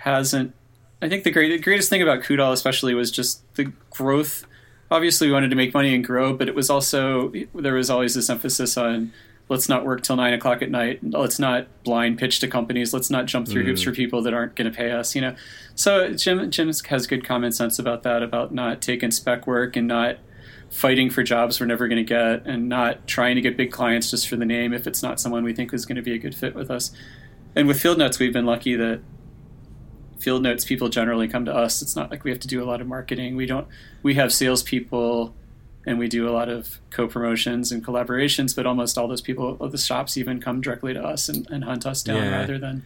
hasn't. 0.00 0.54
I 1.00 1.08
think 1.08 1.22
the, 1.22 1.30
great, 1.30 1.50
the 1.50 1.58
greatest 1.58 1.88
thing 1.88 2.02
about 2.02 2.22
Coudal, 2.22 2.52
especially, 2.52 2.92
was 2.94 3.12
just 3.12 3.42
the 3.54 3.72
growth. 3.90 4.44
Obviously, 4.90 5.28
we 5.28 5.32
wanted 5.32 5.50
to 5.50 5.56
make 5.56 5.72
money 5.72 5.94
and 5.94 6.04
grow, 6.04 6.32
but 6.32 6.48
it 6.48 6.54
was 6.54 6.68
also 6.68 7.32
there 7.54 7.74
was 7.74 7.88
always 7.88 8.14
this 8.14 8.28
emphasis 8.28 8.76
on 8.76 9.12
let's 9.48 9.68
not 9.68 9.84
work 9.84 10.02
till 10.02 10.16
nine 10.16 10.32
o'clock 10.32 10.62
at 10.62 10.70
night. 10.70 11.00
Let's 11.02 11.38
not 11.38 11.66
blind 11.84 12.18
pitch 12.18 12.40
to 12.40 12.48
companies. 12.48 12.92
Let's 12.92 13.10
not 13.10 13.26
jump 13.26 13.48
through 13.48 13.64
hoops 13.64 13.82
for 13.82 13.92
mm. 13.92 13.96
people 13.96 14.22
that 14.22 14.34
aren't 14.34 14.56
going 14.56 14.70
to 14.70 14.76
pay 14.76 14.90
us. 14.90 15.14
You 15.14 15.20
know, 15.22 15.36
so 15.74 16.12
Jim 16.14 16.50
Jim 16.50 16.72
has 16.88 17.06
good 17.06 17.24
common 17.24 17.52
sense 17.52 17.78
about 17.78 18.02
that, 18.02 18.22
about 18.22 18.52
not 18.52 18.82
taking 18.82 19.10
spec 19.10 19.46
work 19.46 19.76
and 19.76 19.86
not 19.86 20.18
fighting 20.70 21.10
for 21.10 21.22
jobs 21.22 21.60
we're 21.60 21.66
never 21.66 21.88
going 21.88 21.96
to 21.96 22.04
get 22.04 22.46
and 22.46 22.68
not 22.68 23.06
trying 23.06 23.34
to 23.36 23.40
get 23.40 23.56
big 23.56 23.72
clients 23.72 24.10
just 24.10 24.28
for 24.28 24.36
the 24.36 24.44
name 24.44 24.72
if 24.72 24.86
it's 24.86 25.02
not 25.02 25.18
someone 25.18 25.42
we 25.42 25.54
think 25.54 25.72
is 25.72 25.86
going 25.86 25.96
to 25.96 26.02
be 26.02 26.12
a 26.12 26.18
good 26.18 26.34
fit 26.34 26.54
with 26.54 26.70
us. 26.70 26.90
And 27.56 27.66
with 27.66 27.80
Field 27.80 27.98
Notes, 27.98 28.18
we've 28.18 28.32
been 28.32 28.46
lucky 28.46 28.76
that 28.76 29.00
Field 30.18 30.42
Notes 30.42 30.64
people 30.64 30.88
generally 30.88 31.26
come 31.28 31.44
to 31.46 31.54
us. 31.54 31.80
It's 31.80 31.96
not 31.96 32.10
like 32.10 32.24
we 32.24 32.30
have 32.30 32.40
to 32.40 32.48
do 32.48 32.62
a 32.62 32.66
lot 32.66 32.80
of 32.80 32.86
marketing. 32.86 33.36
We 33.36 33.46
don't. 33.46 33.66
We 34.02 34.14
have 34.14 34.32
salespeople, 34.32 35.34
and 35.86 35.98
we 35.98 36.08
do 36.08 36.28
a 36.28 36.32
lot 36.32 36.48
of 36.48 36.80
co-promotions 36.90 37.72
and 37.72 37.84
collaborations. 37.84 38.54
But 38.54 38.66
almost 38.66 38.98
all 38.98 39.08
those 39.08 39.20
people, 39.20 39.56
of 39.60 39.72
the 39.72 39.78
shops, 39.78 40.16
even 40.16 40.40
come 40.40 40.60
directly 40.60 40.92
to 40.92 41.02
us 41.02 41.28
and, 41.28 41.48
and 41.50 41.64
hunt 41.64 41.86
us 41.86 42.02
down 42.02 42.16
Yeah. 42.16 42.40
rather 42.40 42.58
than 42.58 42.84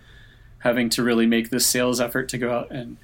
having 0.59 0.89
to 0.91 1.03
really 1.03 1.27
make 1.27 1.51
this 1.51 1.67
sales 1.67 2.01
effort 2.01 2.29
to 2.31 2.39
go 2.39 2.53
out 2.57 2.71
and. 2.71 2.97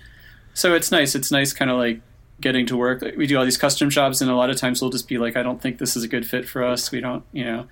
So 0.55 0.75
it's 0.75 0.91
nice. 0.93 1.15
It's 1.15 1.31
nice, 1.31 1.53
kind 1.53 1.71
of 1.71 1.79
like 1.79 2.01
getting 2.41 2.67
to 2.67 2.77
work. 2.77 3.03
We 3.17 3.27
do 3.27 3.37
all 3.39 3.45
these 3.45 3.57
custom 3.59 3.91
jobs, 3.91 4.21
and 4.23 4.31
a 4.31 4.35
lot 4.37 4.51
of 4.51 4.57
times 4.57 4.81
we'll 4.81 4.91
just 4.91 5.09
be 5.09 5.19
like, 5.19 5.37
I 5.37 5.43
don't 5.43 5.61
think 5.61 5.79
this 5.79 5.97
is 5.97 6.05
a 6.05 6.09
good 6.09 6.27
fit 6.27 6.49
for 6.49 6.63
us. 6.65 6.91
We 6.93 7.01
don't, 7.01 7.25
you 7.33 7.45
know, 7.45 7.67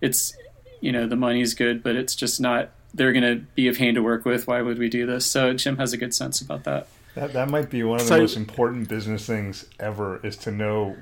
it's, 0.00 0.36
you 0.80 0.92
know, 0.92 1.06
the 1.06 1.16
money's 1.16 1.54
good, 1.54 1.82
but 1.82 1.96
it's 1.96 2.14
just 2.14 2.40
not. 2.40 2.70
They're 2.94 3.12
going 3.12 3.22
to 3.24 3.44
be 3.54 3.68
a 3.68 3.72
pain 3.72 3.94
to 3.94 4.02
work 4.02 4.24
with. 4.26 4.46
Why 4.46 4.60
would 4.60 4.78
we 4.78 4.90
do 4.90 5.06
this? 5.06 5.24
So 5.24 5.54
Jim 5.54 5.78
has 5.78 5.94
a 5.94 5.96
good 5.96 6.14
sense 6.14 6.42
about 6.42 6.64
that. 6.64 6.88
That 7.14 7.32
that 7.32 7.48
might 7.50 7.70
be 7.70 7.82
one 7.82 8.00
of 8.00 8.06
the 8.06 8.08
So- 8.08 8.20
most 8.20 8.36
important 8.36 8.88
business 8.88 9.26
things 9.26 9.66
ever 9.80 10.20
is 10.24 10.36
to 10.38 10.50
know 10.50 10.96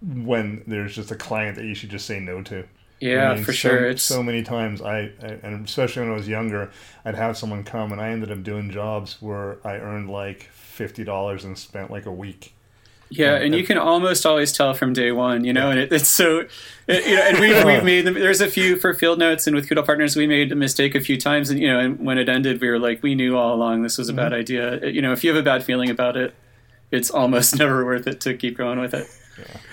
when 0.00 0.62
there's 0.66 0.94
just 0.94 1.10
a 1.10 1.16
client 1.16 1.56
that 1.56 1.64
you 1.64 1.74
should 1.74 1.90
just 1.90 2.06
say 2.06 2.18
no 2.20 2.42
to. 2.42 2.64
Yeah, 3.00 3.30
I 3.30 3.34
mean, 3.36 3.44
for 3.44 3.52
so, 3.52 3.68
sure. 3.68 3.88
It's 3.88 4.02
so 4.02 4.22
many 4.22 4.42
times 4.42 4.82
I, 4.82 5.12
I 5.22 5.38
and 5.42 5.66
especially 5.66 6.02
when 6.02 6.12
I 6.12 6.14
was 6.14 6.28
younger, 6.28 6.70
I'd 7.04 7.14
have 7.14 7.36
someone 7.36 7.64
come 7.64 7.92
and 7.92 8.00
I 8.00 8.08
ended 8.08 8.30
up 8.30 8.42
doing 8.42 8.70
jobs 8.70 9.16
where 9.20 9.58
I 9.66 9.76
earned 9.76 10.10
like 10.10 10.44
fifty 10.52 11.04
dollars 11.04 11.44
and 11.44 11.56
spent 11.56 11.90
like 11.90 12.06
a 12.06 12.12
week. 12.12 12.54
Yeah, 13.10 13.36
and 13.36 13.54
you 13.54 13.64
can 13.64 13.78
almost 13.78 14.26
always 14.26 14.52
tell 14.52 14.74
from 14.74 14.92
day 14.92 15.12
one, 15.12 15.44
you 15.44 15.52
know, 15.52 15.70
and 15.70 15.80
it, 15.80 15.92
it's 15.92 16.08
so, 16.08 16.46
it, 16.86 17.06
you 17.06 17.16
know, 17.16 17.22
and 17.22 17.38
we've, 17.38 17.64
we've 17.64 17.84
made 17.84 18.04
them, 18.04 18.14
there's 18.14 18.42
a 18.42 18.50
few 18.50 18.76
for 18.76 18.92
field 18.92 19.18
notes 19.18 19.46
and 19.46 19.56
with 19.56 19.66
Coudal 19.66 19.84
Partners, 19.84 20.14
we 20.14 20.26
made 20.26 20.52
a 20.52 20.54
mistake 20.54 20.94
a 20.94 21.00
few 21.00 21.18
times. 21.18 21.48
And, 21.48 21.58
you 21.58 21.72
know, 21.72 21.78
and 21.78 21.98
when 22.04 22.18
it 22.18 22.28
ended, 22.28 22.60
we 22.60 22.68
were 22.68 22.78
like, 22.78 23.02
we 23.02 23.14
knew 23.14 23.36
all 23.36 23.54
along 23.54 23.82
this 23.82 23.96
was 23.96 24.10
a 24.10 24.12
bad 24.12 24.32
mm-hmm. 24.32 24.40
idea. 24.40 24.90
You 24.90 25.00
know, 25.00 25.12
if 25.12 25.24
you 25.24 25.30
have 25.30 25.40
a 25.40 25.42
bad 25.42 25.64
feeling 25.64 25.88
about 25.88 26.18
it, 26.18 26.34
it's 26.90 27.10
almost 27.10 27.56
never 27.58 27.82
worth 27.84 28.06
it 28.06 28.20
to 28.22 28.34
keep 28.34 28.58
going 28.58 28.78
with 28.78 28.92
it. 28.92 29.06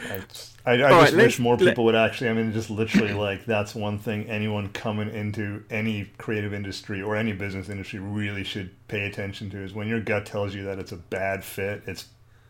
I, 0.10 0.22
I, 0.66 0.74
I 0.74 0.78
just 0.78 1.14
right, 1.14 1.14
wish 1.24 1.40
let- 1.40 1.44
more 1.44 1.58
let- 1.58 1.70
people 1.70 1.86
would 1.86 1.96
actually. 1.96 2.30
I 2.30 2.34
mean, 2.34 2.52
just 2.54 2.70
literally 2.70 3.14
like 3.14 3.46
that's 3.46 3.76
one 3.76 4.00
thing 4.00 4.28
anyone 4.30 4.70
coming 4.70 5.10
into 5.14 5.64
any 5.70 6.06
creative 6.18 6.54
industry 6.54 7.02
or 7.02 7.16
any 7.16 7.34
business 7.34 7.70
industry 7.70 8.00
really 8.00 8.44
should 8.44 8.72
pay 8.88 9.06
attention 9.06 9.50
to 9.52 9.58
is 9.64 9.74
when 9.74 9.88
your 9.88 10.00
gut 10.00 10.26
tells 10.26 10.56
you 10.56 10.64
that 10.66 10.80
it's 10.80 10.92
a 10.92 10.98
bad 10.98 11.44
fit. 11.44 11.84
It's 11.86 12.08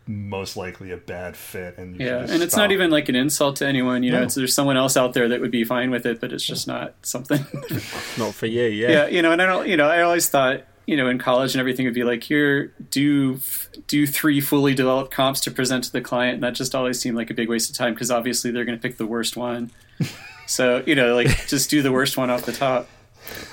most 0.08 0.56
likely 0.56 0.92
a 0.92 0.96
bad 0.96 1.36
fit, 1.36 1.76
and 1.78 1.98
you 2.00 2.06
Yeah. 2.06 2.20
just 2.20 2.32
And 2.32 2.42
it's 2.42 2.54
stop. 2.54 2.62
not 2.64 2.72
even 2.72 2.90
like 2.92 3.08
an 3.08 3.16
insult 3.16 3.56
to 3.56 3.66
anyone, 3.66 4.04
you 4.04 4.12
know, 4.12 4.18
No. 4.20 4.24
it's, 4.26 4.36
there's 4.36 4.54
someone 4.54 4.76
else 4.76 4.96
out 4.96 5.14
there 5.14 5.28
that 5.28 5.40
would 5.40 5.50
be 5.50 5.64
fine 5.64 5.90
with 5.90 6.06
it, 6.06 6.20
but 6.20 6.32
it's 6.32 6.44
just 6.46 6.68
not 6.68 6.94
something. 7.02 7.40
Not 8.16 8.32
for 8.32 8.46
you, 8.46 8.62
yeah. 8.66 8.88
yeah, 8.88 9.06
you 9.08 9.20
know, 9.20 9.32
and 9.32 9.42
I 9.42 9.46
don't, 9.46 9.66
you 9.66 9.76
know, 9.76 9.88
I 9.88 10.02
always 10.02 10.28
thought, 10.28 10.62
you 10.86 10.96
know, 10.96 11.08
in 11.08 11.18
college 11.18 11.52
and 11.54 11.60
everything 11.60 11.84
would 11.84 11.94
be 11.94 12.04
like, 12.04 12.22
here, 12.22 12.72
do 12.90 13.40
do 13.88 14.06
three 14.06 14.40
fully 14.40 14.74
developed 14.74 15.10
comps 15.10 15.40
to 15.40 15.50
present 15.50 15.84
to 15.84 15.92
the 15.92 16.00
client, 16.00 16.34
and 16.34 16.42
that 16.44 16.54
just 16.54 16.74
always 16.74 17.00
seemed 17.00 17.16
like 17.16 17.30
a 17.30 17.34
big 17.34 17.48
waste 17.48 17.68
of 17.70 17.76
time 17.76 17.92
because 17.94 18.10
obviously 18.10 18.50
they're 18.50 18.64
going 18.64 18.78
to 18.78 18.82
pick 18.82 18.96
the 18.96 19.06
worst 19.06 19.36
one. 19.36 19.70
so 20.46 20.82
you 20.86 20.94
know, 20.94 21.14
like 21.14 21.46
just 21.48 21.70
do 21.70 21.82
the 21.82 21.92
worst 21.92 22.16
one 22.16 22.30
off 22.30 22.44
the 22.44 22.52
top. 22.52 22.88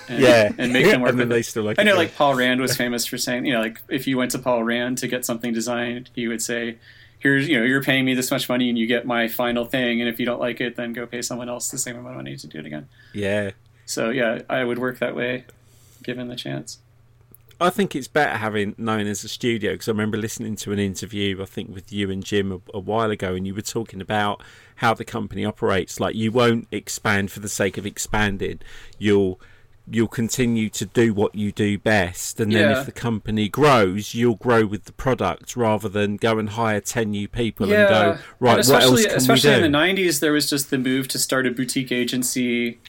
And, 0.07 0.19
Yeah. 0.21 0.51
and 0.59 0.71
make 0.71 0.85
them 0.85 1.01
work 1.01 1.09
And 1.11 1.19
then 1.19 1.29
they 1.29 1.41
still 1.41 1.63
like 1.63 1.79
I 1.79 1.83
know, 1.83 1.95
like 1.95 2.15
Paul 2.15 2.35
Rand 2.35 2.61
was 2.61 2.77
famous 2.83 3.07
for 3.07 3.17
saying, 3.17 3.45
you 3.47 3.53
know, 3.53 3.59
like 3.61 3.81
if 3.89 4.05
you 4.05 4.17
went 4.19 4.29
to 4.31 4.39
Paul 4.39 4.63
Rand 4.63 4.99
to 4.99 5.07
get 5.07 5.25
something 5.25 5.51
designed, 5.51 6.11
he 6.13 6.27
would 6.27 6.43
say, 6.43 6.77
"Here's, 7.17 7.47
you 7.49 7.57
know, 7.57 7.65
you're 7.65 7.81
paying 7.81 8.05
me 8.05 8.13
this 8.13 8.29
much 8.29 8.47
money, 8.47 8.69
and 8.69 8.77
you 8.77 8.85
get 8.85 9.07
my 9.07 9.27
final 9.27 9.65
thing, 9.65 9.99
and 10.01 10.07
if 10.07 10.19
you 10.19 10.25
don't 10.27 10.39
like 10.39 10.61
it, 10.61 10.75
then 10.75 10.93
go 10.93 11.07
pay 11.07 11.23
someone 11.23 11.49
else 11.49 11.69
the 11.69 11.79
same 11.79 11.95
amount 11.95 12.09
of 12.11 12.17
money 12.17 12.37
to 12.37 12.45
do 12.45 12.59
it 12.59 12.65
again." 12.67 12.87
Yeah. 13.13 13.51
So 13.85 14.11
yeah, 14.11 14.41
I 14.47 14.63
would 14.63 14.77
work 14.77 14.99
that 14.99 15.15
way, 15.15 15.45
given 16.03 16.27
the 16.27 16.35
chance. 16.35 16.77
I 17.63 17.69
think 17.69 17.95
it's 17.95 18.08
better 18.08 18.38
having 18.38 18.76
known 18.78 19.08
as 19.08 19.23
a 19.23 19.30
studio 19.30 19.71
because 19.73 19.88
I 19.88 19.91
remember 19.91 20.17
listening 20.17 20.56
to 20.58 20.71
an 20.71 20.80
interview, 20.80 21.41
I 21.41 21.45
think 21.45 21.73
with 21.73 21.91
you 21.93 22.12
and 22.12 22.23
Jim 22.23 22.52
a, 22.52 22.60
a 22.73 22.80
while 22.80 23.10
ago, 23.12 23.34
and 23.36 23.47
you 23.47 23.56
were 23.56 23.62
talking 23.62 24.02
about 24.02 24.41
how 24.78 24.93
the 24.93 25.06
company 25.06 25.45
operates. 25.45 25.99
Like 25.99 26.15
you 26.15 26.32
won't 26.32 26.67
expand 26.71 27.32
for 27.32 27.39
the 27.39 27.49
sake 27.49 27.78
of 27.78 27.86
expanding. 27.86 28.60
You'll 28.99 29.39
you'll 29.91 30.08
continue 30.08 30.69
to 30.69 30.86
do 30.86 31.13
what 31.13 31.36
you 31.36 31.52
do 31.52 31.78
best, 31.78 32.39
and 32.39 32.52
then 32.54 32.69
Yeah. 32.71 32.80
if 32.80 32.86
the 32.86 32.91
company 32.93 33.49
grows, 33.49 34.13
you'll 34.15 34.36
grow 34.38 34.65
with 34.65 34.86
the 34.86 34.93
product 34.93 35.58
rather 35.58 35.89
than 35.89 36.15
go 36.15 36.39
and 36.39 36.52
hire 36.52 36.80
ten 36.80 37.12
new 37.12 37.28
people 37.28 37.65
and 37.65 37.73
Yeah, 37.73 37.89
go 37.89 38.12
and 38.12 38.19
right. 38.39 38.52
What 38.52 38.60
especially 38.60 39.04
else 39.04 39.06
can 39.08 39.17
especially 39.17 39.49
we 39.49 39.60
do? 39.60 39.65
in 39.65 39.71
the 39.73 39.78
'90s, 39.78 40.19
there 40.21 40.32
was 40.32 40.49
just 40.49 40.69
the 40.69 40.78
move 40.78 41.10
to 41.10 41.19
start 41.19 41.45
a 41.45 41.52
boutique 41.52 41.91
agency. 41.91 42.80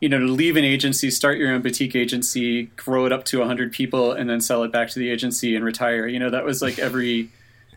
You 0.00 0.10
know, 0.10 0.18
to 0.18 0.26
leave 0.26 0.56
an 0.56 0.64
agency, 0.64 1.10
start 1.10 1.38
your 1.38 1.50
own 1.52 1.62
boutique 1.62 1.96
agency, 1.96 2.64
grow 2.76 3.06
it 3.06 3.12
up 3.12 3.24
to 3.26 3.38
100 3.38 3.72
people, 3.72 4.12
and 4.12 4.28
then 4.28 4.42
sell 4.42 4.62
it 4.62 4.70
back 4.70 4.90
to 4.90 4.98
the 4.98 5.08
agency 5.10 5.56
and 5.56 5.64
retire. 5.64 6.06
You 6.06 6.18
know, 6.18 6.28
that 6.30 6.44
was 6.44 6.60
like 6.60 6.78
every 6.78 7.30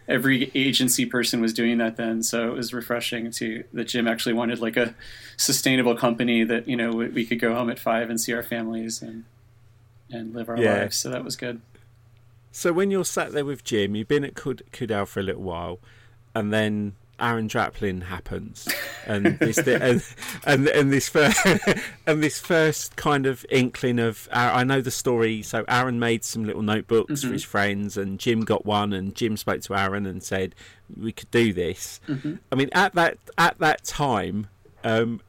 every 0.08 0.50
agency 0.56 1.06
person 1.06 1.40
was 1.40 1.54
doing 1.54 1.78
that 1.78 1.96
then. 1.96 2.22
So 2.24 2.50
it 2.50 2.56
was 2.56 2.74
refreshing 2.74 3.32
to 3.32 3.64
that 3.74 3.86
Jim 3.86 4.08
actually 4.08 4.34
wanted 4.34 4.60
like 4.60 4.76
a 4.76 4.96
sustainable 5.38 5.96
company 5.96 6.44
that 6.44 6.68
you 6.68 6.76
know 6.76 6.92
we, 6.92 7.08
we 7.10 7.26
could 7.26 7.40
go 7.40 7.54
home 7.54 7.70
at 7.70 7.80
five 7.80 8.10
and 8.10 8.20
see 8.20 8.34
our 8.34 8.44
families 8.44 9.02
and 9.02 9.24
and 10.12 10.34
live 10.34 10.50
our 10.50 10.58
Yeah. 10.58 10.74
lives. 10.80 10.98
So 10.98 11.10
that 11.10 11.24
was 11.24 11.36
good. 11.38 11.62
So 12.52 12.74
when 12.74 12.90
you're 12.92 13.06
sat 13.06 13.32
there 13.32 13.46
with 13.46 13.64
Jim, 13.64 13.96
you've 13.96 14.08
been 14.08 14.26
at 14.26 14.34
Kud- 14.34 14.64
Coudal 14.74 15.06
for 15.06 15.20
a 15.20 15.24
little 15.24 15.44
while, 15.44 15.80
and 16.36 16.52
then 16.52 16.96
Aaron 17.20 17.48
Draplin 17.48 18.04
happens, 18.04 18.68
and 19.06 19.26
this 19.40 19.58
and, 19.58 20.04
and 20.46 20.68
and 20.68 20.92
this 20.92 21.10
first 21.10 21.40
and 22.08 22.24
this 22.24 22.40
first 22.40 22.96
kind 22.96 23.26
of 23.26 23.46
inkling 23.50 24.00
of 24.00 24.28
uh, 24.32 24.52
I 24.54 24.64
know 24.64 24.82
the 24.82 24.92
story. 24.92 25.42
So 25.42 25.66
Aaron 25.68 26.00
made 26.00 26.24
some 26.24 26.44
little 26.46 26.62
notebooks 26.62 27.22
for 27.22 27.28
mm-hmm. 27.28 27.34
his 27.34 27.44
friends, 27.44 27.98
and 27.98 28.20
Jim 28.20 28.42
got 28.42 28.66
one, 28.66 28.94
and 28.94 29.16
Jim 29.16 29.38
spoke 29.38 29.62
to 29.62 29.76
Aaron 29.76 30.06
and 30.06 30.24
said 30.24 30.56
we 30.98 31.12
could 31.12 31.32
do 31.32 31.54
this. 31.54 32.00
Mm-hmm. 32.08 32.36
I 32.52 32.56
mean, 32.56 32.70
at 32.74 32.96
that 32.96 33.18
at 33.38 33.60
that 33.60 33.84
time. 33.84 34.48
Um, 34.84 35.22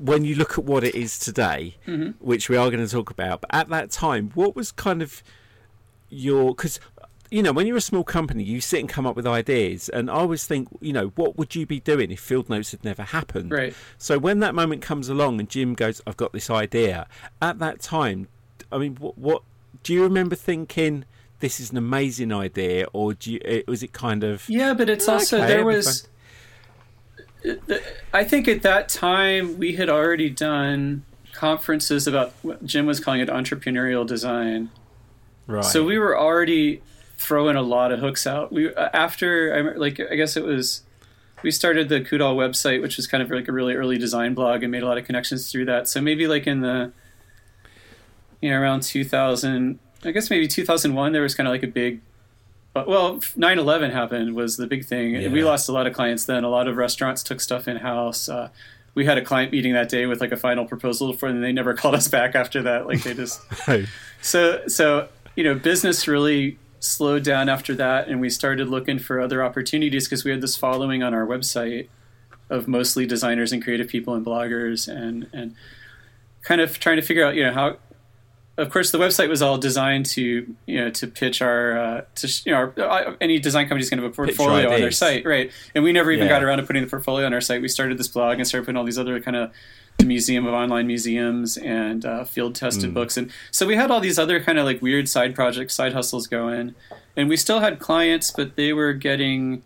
when 0.00 0.24
you 0.24 0.36
look 0.36 0.56
at 0.56 0.64
what 0.64 0.84
it 0.84 0.94
is 0.94 1.18
today, 1.18 1.74
mm-hmm. 1.84 2.10
which 2.24 2.48
we 2.48 2.56
are 2.56 2.70
going 2.70 2.86
to 2.86 2.88
talk 2.88 3.10
about, 3.10 3.40
but 3.40 3.50
at 3.52 3.68
that 3.70 3.90
time, 3.90 4.30
what 4.34 4.54
was 4.54 4.70
kind 4.70 5.02
of 5.02 5.24
your 6.10 6.54
because 6.54 6.80
you 7.30 7.42
know 7.42 7.52
when 7.52 7.66
you're 7.66 7.76
a 7.76 7.80
small 7.80 8.04
company 8.04 8.42
you 8.42 8.60
sit 8.60 8.80
and 8.80 8.88
come 8.88 9.06
up 9.06 9.14
with 9.16 9.26
ideas 9.26 9.88
and 9.90 10.10
i 10.10 10.14
always 10.14 10.46
think 10.46 10.68
you 10.80 10.92
know 10.92 11.08
what 11.16 11.36
would 11.36 11.54
you 11.54 11.66
be 11.66 11.78
doing 11.80 12.10
if 12.10 12.20
field 12.20 12.48
notes 12.48 12.70
had 12.70 12.82
never 12.84 13.02
happened 13.02 13.50
Right. 13.50 13.74
so 13.98 14.18
when 14.18 14.40
that 14.40 14.54
moment 14.54 14.80
comes 14.82 15.08
along 15.08 15.38
and 15.40 15.48
jim 15.48 15.74
goes 15.74 16.00
i've 16.06 16.16
got 16.16 16.32
this 16.32 16.48
idea 16.48 17.06
at 17.42 17.58
that 17.58 17.80
time 17.80 18.28
i 18.72 18.78
mean 18.78 18.96
what, 18.96 19.18
what 19.18 19.42
do 19.82 19.92
you 19.92 20.02
remember 20.02 20.34
thinking 20.36 21.04
this 21.40 21.60
is 21.60 21.70
an 21.70 21.76
amazing 21.76 22.32
idea 22.32 22.86
or 22.92 23.14
do 23.14 23.32
you 23.32 23.40
it, 23.44 23.66
was 23.68 23.82
it 23.82 23.92
kind 23.92 24.24
of 24.24 24.48
Yeah, 24.48 24.74
but 24.74 24.88
it's 24.90 25.08
oh, 25.08 25.12
Okay, 25.12 25.20
also 25.20 25.36
it'd 25.36 25.48
there 25.48 25.64
was. 25.64 26.08
I 28.12 28.24
think 28.24 28.48
at 28.48 28.62
that 28.62 28.88
time 28.88 29.58
we 29.58 29.76
had 29.76 29.88
already 29.88 30.28
done 30.30 31.04
conferences 31.32 32.06
about 32.08 32.32
what 32.42 32.64
Jim 32.66 32.86
was 32.86 32.98
calling 32.98 33.20
it 33.20 33.28
entrepreneurial 33.28 34.04
design. 34.06 34.70
right 35.46 35.64
So 35.64 35.84
we 35.84 35.98
were 35.98 36.18
already 36.18 36.82
throwing 37.18 37.56
a 37.56 37.62
lot 37.62 37.92
of 37.92 38.00
hooks 38.00 38.26
out. 38.26 38.52
We 38.52 38.74
after 38.74 39.54
I 39.54 39.78
like 39.78 40.00
I 40.00 40.14
guess 40.14 40.36
it 40.36 40.44
was 40.44 40.82
we 41.42 41.50
started 41.50 41.88
the 41.88 42.00
Coudal 42.00 42.36
website, 42.36 42.80
which 42.80 42.96
was 42.96 43.06
kind 43.06 43.22
of 43.22 43.30
like 43.30 43.48
a 43.48 43.52
really 43.52 43.74
early 43.74 43.98
design 43.98 44.34
blog, 44.34 44.62
and 44.62 44.72
made 44.72 44.82
a 44.82 44.86
lot 44.86 44.98
of 44.98 45.04
connections 45.04 45.50
through 45.50 45.66
that. 45.66 45.88
So 45.88 46.00
maybe 46.00 46.26
like 46.26 46.46
in 46.46 46.60
the 46.60 46.92
you 48.40 48.50
know 48.50 48.58
around 48.58 48.82
2000, 48.82 49.78
I 50.04 50.10
guess 50.10 50.30
maybe 50.30 50.48
2001, 50.48 51.12
there 51.12 51.22
was 51.22 51.34
kind 51.34 51.46
of 51.46 51.52
like 51.52 51.62
a 51.62 51.68
big. 51.68 52.00
But, 52.74 52.86
well, 52.86 53.16
9/11 53.16 53.92
happened 53.92 54.34
was 54.34 54.56
the 54.56 54.66
big 54.66 54.84
thing. 54.84 55.16
and 55.16 55.32
We 55.32 55.42
lost 55.42 55.68
a 55.68 55.72
lot 55.72 55.86
of 55.86 55.94
clients 55.94 56.26
then. 56.26 56.44
A 56.44 56.48
lot 56.48 56.68
of 56.68 56.76
restaurants 56.76 57.22
took 57.22 57.40
stuff 57.40 57.66
in 57.66 57.78
house. 57.78 58.28
Uh, 58.28 58.50
we 58.94 59.04
had 59.06 59.18
a 59.18 59.22
client 59.22 59.52
meeting 59.52 59.72
that 59.72 59.88
day 59.88 60.06
with 60.06 60.20
like 60.20 60.32
a 60.32 60.36
final 60.36 60.64
proposal 60.66 61.12
for, 61.12 61.28
them, 61.28 61.36
and 61.36 61.44
they 61.44 61.52
never 61.52 61.74
called 61.80 61.94
us 61.94 62.08
back 62.08 62.34
after 62.34 62.62
that. 62.62 62.86
Like 62.86 63.02
they 63.02 63.14
just 63.14 63.40
so 64.20 64.66
so 64.68 65.08
you 65.34 65.44
know 65.44 65.54
business 65.54 66.06
really 66.06 66.58
slowed 66.80 67.22
down 67.24 67.48
after 67.48 67.74
that 67.74 68.08
and 68.08 68.20
we 68.20 68.30
started 68.30 68.68
looking 68.68 68.98
for 68.98 69.20
other 69.20 69.42
opportunities 69.42 70.06
because 70.06 70.24
we 70.24 70.30
had 70.30 70.40
this 70.40 70.56
following 70.56 71.02
on 71.02 71.12
our 71.14 71.26
website 71.26 71.88
of 72.50 72.66
mostly 72.68 73.04
designers 73.06 73.52
and 73.52 73.62
creative 73.62 73.88
people 73.88 74.14
and 74.14 74.24
bloggers 74.24 74.88
and 74.88 75.28
and 75.32 75.54
kind 76.42 76.60
of 76.60 76.78
trying 76.78 76.96
to 76.96 77.02
figure 77.02 77.24
out 77.26 77.34
you 77.34 77.42
know 77.44 77.52
how 77.52 77.76
of 78.56 78.70
course 78.70 78.90
the 78.90 78.98
website 78.98 79.28
was 79.28 79.42
all 79.42 79.58
designed 79.58 80.06
to 80.06 80.54
you 80.66 80.78
know 80.80 80.90
to 80.90 81.06
pitch 81.06 81.42
our 81.42 81.78
uh, 81.78 82.00
to 82.14 82.28
you 82.46 82.52
know 82.52 82.72
our, 82.78 83.08
uh, 83.08 83.14
any 83.20 83.38
design 83.38 83.66
company's 83.68 83.90
going 83.90 83.98
to 83.98 84.04
have 84.04 84.12
a 84.12 84.14
portfolio 84.14 84.72
on 84.72 84.80
their 84.80 84.90
site 84.90 85.24
right. 85.24 85.50
And 85.74 85.84
we 85.84 85.92
never 85.92 86.10
even 86.10 86.26
Yeah. 86.26 86.32
got 86.34 86.42
around 86.44 86.58
to 86.58 86.64
putting 86.64 86.82
the 86.82 86.88
portfolio 86.88 87.26
on 87.26 87.34
our 87.34 87.40
site. 87.40 87.60
We 87.62 87.68
started 87.68 87.98
this 87.98 88.08
blog 88.08 88.38
and 88.38 88.46
started 88.46 88.64
putting 88.66 88.76
all 88.76 88.84
these 88.84 88.98
other 88.98 89.20
kind 89.20 89.36
of 89.36 89.52
the 89.98 90.04
Museum 90.04 90.46
of 90.46 90.54
Online 90.54 90.86
Museums 90.86 91.56
and 91.56 92.04
uh, 92.06 92.24
field 92.24 92.54
tested 92.54 92.94
books. 92.94 93.16
And 93.16 93.30
so 93.50 93.66
we 93.66 93.74
had 93.74 93.90
all 93.90 94.00
these 94.00 94.18
other 94.18 94.40
kind 94.40 94.56
of 94.58 94.64
like 94.64 94.80
weird 94.80 95.08
side 95.08 95.34
projects, 95.34 95.74
side 95.74 95.92
hustles 95.92 96.28
going. 96.28 96.74
And 97.16 97.28
we 97.28 97.36
still 97.36 97.58
had 97.60 97.80
clients, 97.80 98.30
but 98.30 98.54
they 98.54 98.72
were 98.72 98.92
getting 98.92 99.62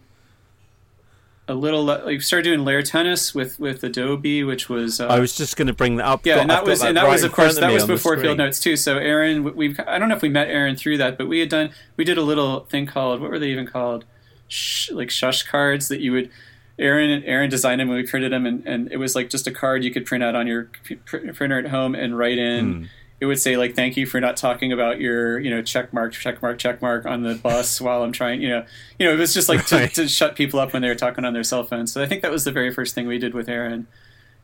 a 1.49 1.55
little 1.55 1.85
like 1.85 2.05
we 2.05 2.21
started 2.21 2.45
doing 2.45 2.65
layer 2.65 2.83
tennis 2.83 3.35
with 3.35 3.59
with 3.61 3.85
Adobe, 3.85 4.43
which 4.45 4.69
was 4.69 5.01
uh, 5.01 5.09
i 5.09 5.19
was 5.19 5.35
just 5.35 5.57
going 5.57 5.67
to 5.67 5.73
bring 5.75 5.97
that 5.97 6.07
up 6.07 6.25
yeah, 6.25 6.37
Got- 6.37 6.41
and 6.43 6.51
that 6.51 6.65
was 6.65 6.83
and 6.83 6.97
that 6.97 7.03
right 7.03 7.11
was 7.11 7.25
of 7.25 7.33
course 7.33 7.59
front 7.59 7.73
that 7.73 7.75
was 7.75 7.85
before 7.85 8.17
Field. 8.17 8.39
Notes 8.39 8.59
too. 8.61 8.77
So 8.77 8.97
Aaron, 8.97 9.55
we 9.57 9.77
I 9.87 9.99
don't 9.99 10.09
know 10.09 10.15
if 10.17 10.23
we 10.23 10.29
met 10.31 10.49
Aaron 10.49 10.77
through 10.77 10.97
that, 10.99 11.19
but 11.19 11.29
we 11.29 11.41
had 11.41 11.49
done 11.51 11.71
we 11.97 12.05
did 12.05 12.17
a 12.17 12.23
little 12.23 12.61
thing 12.61 12.87
called 12.87 13.21
what 13.21 13.31
were 13.31 13.39
they 13.39 13.49
even 13.51 13.67
called, 13.67 14.05
Sh- 14.49 14.93
like 14.93 15.11
shush 15.11 15.43
cards 15.43 15.89
that 15.89 16.01
you 16.01 16.13
would. 16.13 16.31
Aaron 16.79 17.23
Aaron 17.25 17.51
designed 17.51 17.81
them 17.81 17.89
and 17.91 17.97
we 17.99 18.07
printed 18.07 18.33
them 18.33 18.47
and, 18.47 18.67
and 18.67 18.91
it 18.91 18.97
was 18.97 19.15
like 19.15 19.29
just 19.31 19.47
a 19.47 19.51
card 19.51 19.85
you 19.85 19.91
could 19.93 20.07
print 20.07 20.25
out 20.25 20.35
on 20.35 20.47
your 20.47 20.71
pr- 21.05 21.33
printer 21.33 21.59
at 21.59 21.69
home 21.69 21.95
and 21.95 22.17
write 22.17 22.39
in. 22.39 22.89
It 23.21 23.27
would 23.27 23.39
say 23.41 23.57
like 23.57 23.77
thank 23.77 23.97
you 23.97 24.05
for 24.05 24.21
not 24.21 24.37
talking 24.37 24.73
about 24.73 24.99
your 25.01 25.39
you 25.39 25.49
know 25.49 25.63
check 25.63 25.93
mark 25.93 26.13
check 26.13 26.43
mark 26.43 26.59
check 26.59 26.83
mark 26.83 27.07
on 27.07 27.23
the 27.23 27.37
bus 27.37 27.81
while 27.87 28.03
i'm 28.03 28.11
trying 28.11 28.43
you 28.43 28.49
know. 28.49 28.65
You 28.99 29.07
know 29.07 29.13
it 29.13 29.19
was 29.19 29.33
just 29.33 29.49
like 29.49 29.65
to, 29.67 29.77
Right. 29.77 29.95
to 29.95 30.09
shut 30.09 30.35
people 30.35 30.59
up 30.59 30.73
when 30.73 30.83
they 30.83 30.89
were 30.89 30.97
talking 30.97 31.25
on 31.25 31.33
their 31.33 31.45
cell 31.45 31.63
phones. 31.63 31.93
So 31.93 32.03
i 32.03 32.07
think 32.07 32.23
that 32.23 32.33
was 32.33 32.43
the 32.45 32.51
very 32.51 32.73
first 32.73 32.95
thing 32.97 33.07
we 33.07 33.19
did 33.19 33.33
with 33.35 33.49
aaron. 33.49 33.87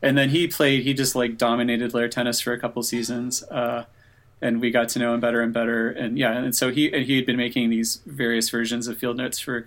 And 0.01 0.17
then 0.17 0.29
he 0.29 0.47
played 0.47 0.85
he 0.85 0.95
just 0.95 1.17
like 1.17 1.37
dominated 1.39 1.93
layer 1.93 2.07
tennis 2.09 2.41
for 2.41 2.53
a 2.53 2.59
couple 2.61 2.83
seasons 2.85 3.43
uh, 3.51 3.87
and 4.41 4.61
we 4.61 4.71
got 4.71 4.89
to 4.91 5.01
know 5.01 5.13
him 5.13 5.19
better 5.19 5.41
and 5.41 5.53
better. 5.53 5.89
And 5.91 6.17
yeah 6.17 6.37
and 6.39 6.55
so 6.55 6.71
he 6.71 6.93
and 6.93 7.05
he 7.05 7.17
had 7.17 7.27
been 7.27 7.37
making 7.37 7.71
these 7.71 8.01
various 8.07 8.49
versions 8.49 8.87
of 8.87 8.97
field 8.97 9.17
notes 9.17 9.41
for 9.41 9.67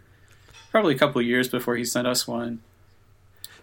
probably 0.71 0.95
a 0.95 0.97
couple 0.97 1.21
of 1.21 1.27
years 1.27 1.47
before 1.47 1.75
he 1.75 1.85
sent 1.85 2.07
us 2.07 2.27
one. 2.27 2.61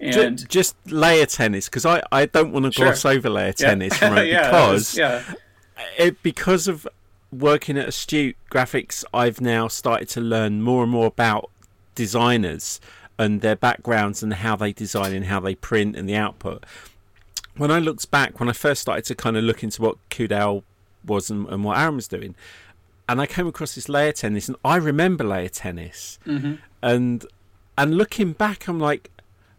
And 0.01 0.49
just 0.49 0.77
layer 0.87 1.27
tennis 1.27 1.69
because 1.69 1.85
I, 1.85 2.03
I 2.13 2.27
don't 2.27 2.53
want 2.53 2.67
to 2.67 2.73
Sure. 2.73 2.87
gloss 2.87 3.05
over 3.05 3.29
layer 3.29 3.53
tennis 3.53 4.01
right? 4.03 4.29
yeah, 4.29 4.45
because 4.47 4.73
was- 4.73 4.97
yeah. 4.97 5.23
it 5.99 6.23
because 6.23 6.69
of 6.69 6.87
working 7.33 7.77
at 7.77 7.89
Astute 7.89 8.37
Graphics, 8.51 9.05
I've 9.13 9.41
now 9.41 9.67
started 9.67 10.09
to 10.11 10.21
learn 10.21 10.63
more 10.63 10.85
and 10.85 10.93
more 10.93 11.07
about 11.07 11.51
designers 11.97 12.81
and 13.19 13.41
their 13.41 13.57
backgrounds 13.57 14.23
and 14.23 14.33
how 14.35 14.55
they 14.55 14.73
design 14.73 15.13
and 15.13 15.25
how 15.25 15.41
they 15.41 15.57
print 15.57 15.97
and 15.97 16.09
the 16.09 16.15
output. 16.15 16.65
When 17.57 17.73
I 17.73 17.81
looked 17.81 18.09
back, 18.13 18.39
when 18.39 18.49
I 18.49 18.53
first 18.53 18.81
started 18.81 19.05
to 19.07 19.17
kind 19.17 19.37
of 19.37 19.43
look 19.43 19.65
into 19.65 19.83
what 19.83 19.97
Coudal 20.11 20.63
was 21.05 21.29
and, 21.29 21.49
and 21.49 21.65
what 21.65 21.77
Aaron 21.77 21.97
was 21.97 22.07
doing, 22.07 22.37
and 23.09 23.21
I 23.21 23.27
came 23.27 23.49
across 23.49 23.75
this 23.75 23.89
layer 23.89 24.13
tennis, 24.13 24.47
and 24.49 24.57
I 24.65 24.77
remember 24.77 25.25
layer 25.25 25.49
tennis, 25.49 26.21
mm-hmm. 26.25 26.55
And 26.83 27.25
and 27.77 27.97
looking 27.97 28.33
back, 28.33 28.69
I'm 28.69 28.79
like, 28.81 29.11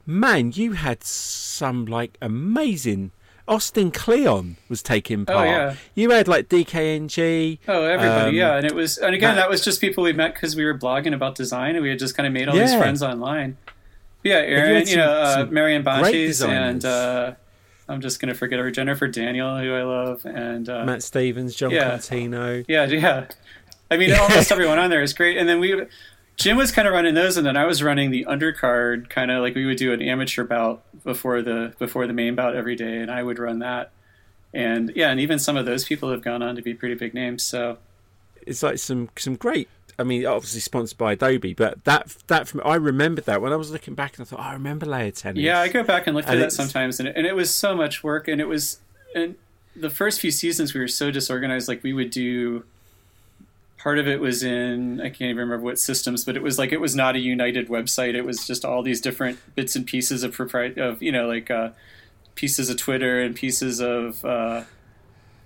man, 0.05 0.51
you 0.53 0.73
had 0.73 1.03
some 1.03 1.86
like 1.86 2.17
amazing. 2.21 3.12
Austin 3.47 3.89
Kleon 3.89 4.58
was 4.69 4.84
taking 4.84 5.25
part. 5.25 5.39
Oh, 5.39 5.43
yeah. 5.43 5.75
You 5.95 6.12
had 6.12 6.27
like 6.27 6.49
DKNG. 6.49 7.58
Oh, 7.67 7.84
everybody, 7.84 8.29
Um, 8.29 8.36
yeah, 8.36 8.58
and 8.58 8.65
it 8.65 8.75
was, 8.75 8.99
and 8.99 9.15
again, 9.15 9.36
that- 9.36 9.41
that 9.41 9.49
was 9.49 9.63
just 9.63 9.82
people 9.82 10.03
we 10.03 10.13
met 10.13 10.36
because 10.36 10.55
we 10.55 10.63
were 10.63 10.77
blogging 10.77 11.15
about 11.15 11.34
design, 11.34 11.75
and 11.75 11.82
we 11.82 11.89
had 11.89 11.97
just 11.97 12.15
kind 12.15 12.27
of 12.27 12.34
made 12.34 12.47
all 12.47 12.55
these 12.55 12.75
friends 12.75 13.01
online. 13.01 13.58
Yeah, 14.23 14.41
you 14.41 14.55
Aaron, 14.55 14.75
had 14.75 14.89
you 14.89 14.97
know, 14.97 15.10
uh, 15.12 15.47
Marion 15.49 15.82
great 15.82 16.39
and 16.41 16.86
uh, 16.86 17.34
I'm 17.88 18.01
just 18.01 18.19
gonna 18.19 18.36
forget 18.36 18.60
her, 18.60 18.69
Jennifer 18.69 19.08
Daniel, 19.08 19.58
who 19.58 19.73
I 19.73 19.82
love, 19.82 20.25
and 20.25 20.69
uh, 20.69 20.86
Matt 20.86 21.01
Stevens, 21.01 21.55
Jon 21.55 21.71
Yeah. 21.71 21.91
Contino. 21.97 22.65
yeah, 22.67 22.86
yeah. 22.86 23.25
I 23.89 23.97
mean, 23.97 24.13
almost 24.13 24.51
everyone 24.51 24.77
on 24.77 24.91
there 24.91 25.01
is 25.01 25.13
great, 25.13 25.38
and 25.38 25.49
then 25.49 25.60
we. 25.60 25.86
Jim 26.39 26.56
was 26.56 26.71
kind 26.71 26.88
of 26.88 26.93
running 26.93 27.15
those, 27.15 27.36
and 27.36 27.45
then 27.45 27.58
I 27.58 27.65
was 27.65 27.84
running 27.84 28.12
the 28.12 28.25
undercard, 28.28 29.10
kind 29.10 29.30
of 29.30 29.41
like 29.41 29.56
we 29.56 29.65
would 29.65 29.78
do 29.78 29.91
an 29.91 30.02
amateur 30.02 30.45
bout 30.45 30.82
before 31.04 31.41
the 31.41 31.73
before 31.78 32.08
the 32.08 32.13
main 32.13 32.34
bout 32.34 32.56
every 32.56 32.78
day, 32.78 32.99
and 32.99 33.12
I 33.12 33.21
would 33.23 33.38
run 33.38 33.60
that. 33.60 33.91
And 34.54 34.91
yeah, 34.95 35.12
and 35.12 35.19
even 35.19 35.38
some 35.38 35.58
of 35.58 35.65
those 35.65 35.84
people 35.84 36.10
have 36.12 36.23
gone 36.23 36.41
on 36.41 36.56
to 36.56 36.62
be 36.62 36.73
pretty 36.73 36.95
big 36.95 37.13
names. 37.13 37.43
So 37.43 37.78
It's 38.47 38.63
like 38.63 38.78
some 38.80 39.10
some 39.17 39.36
great. 39.36 39.67
I 39.99 40.04
mean, 40.04 40.25
obviously 40.25 40.62
sponsored 40.62 40.97
by 40.97 41.12
Adobe, 41.12 41.54
but 41.54 41.84
that 41.84 42.15
that 42.28 42.47
from 42.47 42.62
I 42.63 42.75
remembered 42.75 43.25
that 43.25 43.41
when 43.41 43.52
I 43.52 43.58
was 43.58 43.69
looking 43.69 43.95
back 43.95 44.17
and 44.17 44.25
I 44.25 44.30
thought, 44.30 44.39
oh, 44.39 44.43
I 44.43 44.54
remember 44.54 44.86
layer 44.86 45.12
tennis. 45.12 45.43
Yeah, 45.43 45.60
I 45.60 45.67
go 45.67 45.84
back 45.84 46.08
and 46.08 46.15
look 46.15 46.25
through 46.25 46.39
that 46.39 46.54
sometimes, 46.54 46.99
and 47.02 47.10
it, 47.10 47.17
and 47.17 47.28
it 47.28 47.36
was 47.36 47.54
so 47.54 47.75
much 47.75 48.02
work, 48.02 48.30
and 48.30 48.39
it 48.39 48.47
was, 48.47 48.80
and 49.13 49.36
the 49.75 49.89
first 49.89 50.21
few 50.21 50.32
seasons 50.32 50.73
we 50.73 50.80
were 50.80 50.88
so 50.88 51.12
disorganized. 51.12 51.67
Like 51.67 51.84
we 51.84 51.91
would 51.91 52.12
do, 52.12 52.63
part 53.79 53.97
of 53.97 54.07
it 54.07 54.19
was 54.19 54.43
in 54.43 54.99
I 55.01 55.05
can't 55.05 55.21
even 55.21 55.37
remember 55.37 55.63
what 55.63 55.79
systems, 55.79 56.23
but 56.23 56.35
it 56.35 56.43
was 56.43 56.59
like 56.59 56.71
it 56.71 56.81
was 56.81 56.95
not 56.95 57.15
a 57.15 57.19
united 57.19 57.69
website. 57.69 58.13
It 58.13 58.25
was 58.25 58.45
just 58.45 58.63
all 58.63 58.83
these 58.83 59.01
different 59.01 59.39
bits 59.55 59.75
and 59.75 59.87
pieces 59.87 60.21
of 60.21 60.35
propri- 60.35 60.77
of 60.77 61.01
you 61.01 61.11
know 61.11 61.27
like 61.27 61.49
uh, 61.49 61.71
pieces 62.35 62.69
of 62.69 62.77
Twitter 62.77 63.19
and 63.21 63.35
pieces 63.35 63.79
of. 63.79 64.23
Uh, 64.23 64.63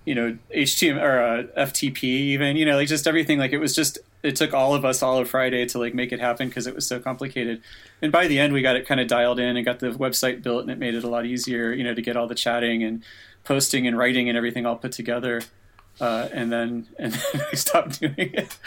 you 0.05 0.13
know 0.13 0.37
HTML 0.53 1.01
or 1.01 1.21
uh, 1.21 1.65
FTP 1.65 2.03
even 2.03 2.57
you 2.57 2.65
know 2.65 2.75
like 2.75 2.89
just 2.89 3.07
everything 3.07 3.39
like 3.39 3.53
it 3.53 3.57
was 3.57 3.73
just 3.73 3.99
it 4.21 4.35
took 4.35 4.53
all 4.53 4.75
of 4.75 4.83
us 4.83 5.01
all 5.01 5.17
of 5.17 5.29
Friday 5.29 5.65
to 5.67 5.79
like 5.79 5.93
make 5.93 6.11
it 6.11 6.19
happen 6.19 6.49
because 6.49 6.67
it 6.67 6.75
was 6.75 6.85
so 6.85 6.99
complicated 6.99 7.61
and 8.01 8.11
by 8.11 8.27
the 8.27 8.37
end 8.37 8.51
we 8.51 8.61
got 8.61 8.75
it 8.75 8.85
kind 8.85 8.99
of 8.99 9.07
dialed 9.07 9.39
in 9.39 9.55
and 9.55 9.65
got 9.65 9.79
the 9.79 9.91
website 9.91 10.43
built 10.43 10.61
and 10.61 10.71
it 10.71 10.77
made 10.77 10.93
it 10.93 11.05
a 11.05 11.09
lot 11.09 11.25
easier 11.25 11.71
you 11.71 11.85
know 11.85 11.93
to 11.93 12.01
get 12.01 12.17
all 12.17 12.27
the 12.27 12.35
chatting 12.35 12.83
and 12.83 13.01
posting 13.45 13.87
and 13.87 13.97
writing 13.97 14.27
and 14.27 14.37
everything 14.37 14.65
all 14.65 14.75
put 14.75 14.91
together 14.91 15.41
uh, 16.01 16.27
and 16.33 16.51
then 16.51 16.87
and 16.99 17.13
then 17.13 17.41
we 17.51 17.57
stopped 17.57 17.99
doing 17.99 18.13
it 18.17 18.57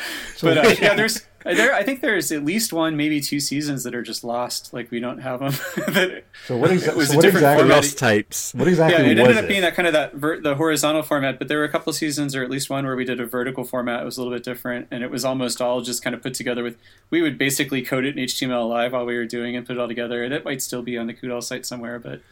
but 0.40 0.58
uh, 0.58 0.74
yeah 0.80 0.94
there's 0.94 1.26
there 1.44 1.72
I 1.74 1.84
think 1.84 2.00
there's 2.00 2.32
at 2.32 2.44
least 2.44 2.72
one 2.72 2.96
maybe 2.96 3.20
two 3.20 3.38
seasons 3.38 3.84
that 3.84 3.94
are 3.94 4.02
just 4.02 4.24
lost 4.24 4.72
like 4.74 4.90
we 4.90 4.98
don't 4.98 5.18
have 5.18 5.38
them 5.38 5.52
that, 5.94 6.24
So 6.46 6.56
what, 6.56 6.70
exa- 6.72 6.88
It 6.88 6.96
was 6.96 7.08
so 7.08 7.12
a 7.12 7.16
what 7.16 7.22
different 7.22 7.44
exactly? 7.44 7.62
format. 7.62 7.76
lost 7.76 7.98
tapes. 7.98 8.52
What 8.54 8.66
exactly 8.66 9.04
yeah, 9.04 9.10
it 9.12 9.14
was 9.14 9.20
ended 9.28 9.36
up 9.38 9.44
it? 9.44 9.48
being 9.48 9.62
that 9.62 9.74
kind 9.76 9.86
of 9.86 9.92
that 9.92 10.14
ver- 10.14 10.40
the 10.40 10.56
horizontal 10.56 11.02
format, 11.04 11.38
but 11.38 11.46
there 11.46 11.58
were 11.58 11.64
a 11.64 11.68
couple 11.70 11.90
of 11.90 11.96
seasons, 11.96 12.34
or 12.34 12.42
at 12.42 12.50
least 12.50 12.68
one, 12.68 12.84
where 12.84 12.96
we 12.96 13.04
did 13.04 13.20
a 13.20 13.26
vertical 13.26 13.62
format. 13.62 14.02
It 14.02 14.04
was 14.04 14.16
a 14.16 14.22
little 14.22 14.34
bit 14.34 14.42
different, 14.42 14.88
and 14.90 15.04
it 15.04 15.10
was 15.12 15.24
almost 15.24 15.60
all 15.62 15.82
just 15.82 16.02
kind 16.02 16.16
of 16.16 16.22
put 16.22 16.34
together 16.34 16.64
with. 16.64 16.76
We 17.10 17.22
would 17.22 17.38
basically 17.38 17.80
code 17.82 18.04
it 18.06 18.18
in 18.18 18.24
HTML 18.24 18.68
live 18.68 18.92
while 18.92 19.06
we 19.06 19.16
were 19.16 19.24
doing 19.26 19.54
it, 19.54 19.58
and 19.58 19.66
put 19.68 19.76
it 19.76 19.80
all 19.80 19.86
together, 19.88 20.24
and 20.24 20.34
it 20.34 20.44
might 20.44 20.62
still 20.62 20.82
be 20.82 20.98
on 20.98 21.06
the 21.06 21.14
Coudal 21.14 21.42
site 21.42 21.64
somewhere, 21.64 22.00
but 22.00 22.22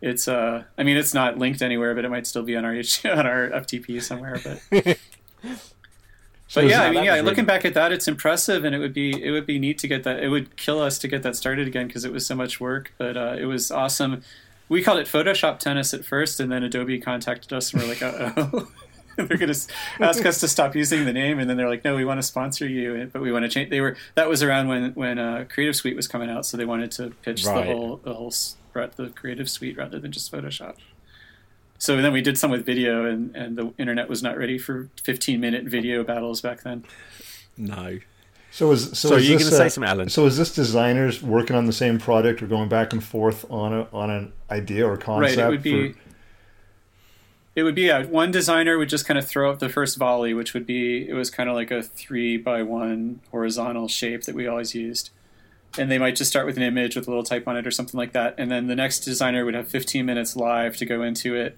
it's. 0.00 0.28
uh 0.28 0.64
I 0.78 0.82
mean, 0.82 0.96
it's 0.96 1.14
not 1.14 1.38
linked 1.38 1.62
anywhere, 1.62 1.94
but 1.94 2.04
it 2.04 2.10
might 2.10 2.26
still 2.26 2.42
be 2.42 2.56
on 2.56 2.64
our 2.64 2.72
on 3.04 3.26
our 3.26 3.50
FTP 3.50 4.02
somewhere, 4.02 4.40
but. 4.72 4.98
But 6.54 6.66
yeah, 6.68 6.82
I 6.82 6.90
mean, 6.90 7.04
yeah. 7.04 7.20
Looking 7.22 7.44
back 7.44 7.64
at 7.64 7.74
that, 7.74 7.90
it's 7.92 8.06
impressive, 8.06 8.64
and 8.64 8.74
it 8.74 8.78
would 8.78 8.94
be 8.94 9.10
it 9.22 9.32
would 9.32 9.46
be 9.46 9.58
neat 9.58 9.78
to 9.78 9.88
get 9.88 10.04
that. 10.04 10.22
It 10.22 10.28
would 10.28 10.56
kill 10.56 10.80
us 10.80 10.96
to 11.00 11.08
get 11.08 11.22
that 11.24 11.34
started 11.34 11.66
again 11.66 11.88
because 11.88 12.04
it 12.04 12.12
was 12.12 12.24
so 12.24 12.36
much 12.36 12.60
work. 12.60 12.92
But 12.98 13.16
uh, 13.16 13.36
it 13.38 13.46
was 13.46 13.70
awesome. 13.72 14.22
We 14.68 14.82
called 14.82 15.00
it 15.00 15.06
Photoshop 15.08 15.58
Tennis 15.58 15.92
at 15.92 16.04
first, 16.04 16.38
and 16.38 16.50
then 16.50 16.62
Adobe 16.62 17.00
contacted 17.00 17.52
us, 17.52 17.72
and 17.72 17.82
we're 17.82 17.88
like, 17.88 18.02
oh. 18.02 18.68
they're 19.16 19.38
going 19.38 19.52
to 19.52 19.60
ask 20.00 20.24
us 20.26 20.40
to 20.40 20.48
stop 20.48 20.76
using 20.76 21.04
the 21.04 21.12
name, 21.12 21.38
and 21.40 21.50
then 21.50 21.56
they're 21.56 21.68
like, 21.68 21.84
"No, 21.84 21.96
we 21.96 22.04
want 22.04 22.18
to 22.18 22.22
sponsor 22.22 22.66
you, 22.66 23.10
but 23.12 23.22
we 23.22 23.32
want 23.32 23.44
to 23.44 23.48
change." 23.48 23.70
They 23.70 23.80
were 23.80 23.96
that 24.14 24.28
was 24.28 24.42
around 24.42 24.68
when 24.68 24.92
when 24.92 25.18
uh, 25.18 25.46
Creative 25.48 25.74
Suite 25.74 25.96
was 25.96 26.06
coming 26.06 26.30
out, 26.30 26.46
so 26.46 26.56
they 26.56 26.64
wanted 26.64 26.92
to 26.92 27.10
pitch 27.22 27.44
Right. 27.44 27.66
the 27.66 27.72
whole 27.74 27.96
the 28.04 28.14
whole 28.14 28.32
the 28.96 29.08
Creative 29.08 29.48
Suite 29.48 29.76
rather 29.76 29.98
than 29.98 30.12
just 30.12 30.30
Photoshop. 30.32 30.76
So 31.78 32.00
then 32.00 32.12
we 32.12 32.22
did 32.22 32.38
some 32.38 32.50
with 32.50 32.64
video, 32.64 33.04
and, 33.04 33.34
and 33.36 33.56
the 33.58 33.72
internet 33.78 34.08
was 34.08 34.22
not 34.22 34.38
ready 34.38 34.56
for 34.58 34.88
15 35.02 35.40
minute 35.40 35.64
video 35.64 36.02
battles 36.04 36.40
back 36.40 36.62
then. 36.62 36.84
No. 37.56 37.98
So 38.50 38.72
is 38.72 38.98
so, 38.98 39.10
So 39.10 39.16
is 39.16 39.28
you're 39.28 39.38
this, 39.38 39.48
gonna 39.50 39.56
say 39.58 39.66
uh, 39.66 39.68
something, 39.68 39.90
Alan? 39.90 40.08
So 40.08 40.24
is 40.24 40.38
this 40.38 40.54
designers 40.54 41.22
working 41.22 41.54
on 41.56 41.66
the 41.66 41.72
same 41.74 41.98
product 41.98 42.42
or 42.42 42.46
going 42.46 42.68
back 42.70 42.92
and 42.94 43.04
forth 43.04 43.44
on 43.50 43.74
a 43.74 43.86
on 43.92 44.08
an 44.10 44.32
idea 44.50 44.86
or 44.86 44.96
concept? 44.96 45.36
Right. 45.36 45.46
It 45.46 45.50
would 45.50 45.62
be. 45.62 45.92
for- 45.92 45.98
It 47.54 47.62
would 47.64 47.74
be 47.74 47.82
yeah. 47.82 48.04
One 48.04 48.30
designer 48.30 48.78
would 48.78 48.88
just 48.88 49.04
kind 49.06 49.18
of 49.18 49.26
throw 49.28 49.50
up 49.50 49.58
the 49.58 49.68
first 49.68 49.98
volley, 49.98 50.32
which 50.32 50.54
would 50.54 50.64
be 50.66 51.06
it 51.06 51.12
was 51.14 51.28
kind 51.30 51.50
of 51.50 51.54
like 51.54 51.70
a 51.70 51.82
three 51.82 52.38
by 52.38 52.62
one 52.62 53.20
horizontal 53.30 53.88
shape 53.88 54.22
that 54.24 54.34
we 54.34 54.46
always 54.46 54.74
used, 54.74 55.10
and 55.78 55.90
they 55.90 55.98
might 55.98 56.16
just 56.16 56.30
start 56.30 56.46
with 56.46 56.56
an 56.56 56.62
image 56.62 56.96
with 56.96 57.06
a 57.06 57.10
little 57.10 57.24
type 57.24 57.46
on 57.46 57.56
it 57.56 57.66
or 57.66 57.70
something 57.70 57.98
like 57.98 58.12
that, 58.12 58.34
and 58.38 58.50
then 58.50 58.66
the 58.66 58.76
next 58.76 59.00
designer 59.00 59.44
would 59.44 59.54
have 59.54 59.68
15 59.68 60.04
minutes 60.04 60.36
live 60.36 60.76
to 60.78 60.86
go 60.86 61.02
into 61.02 61.34
it 61.34 61.56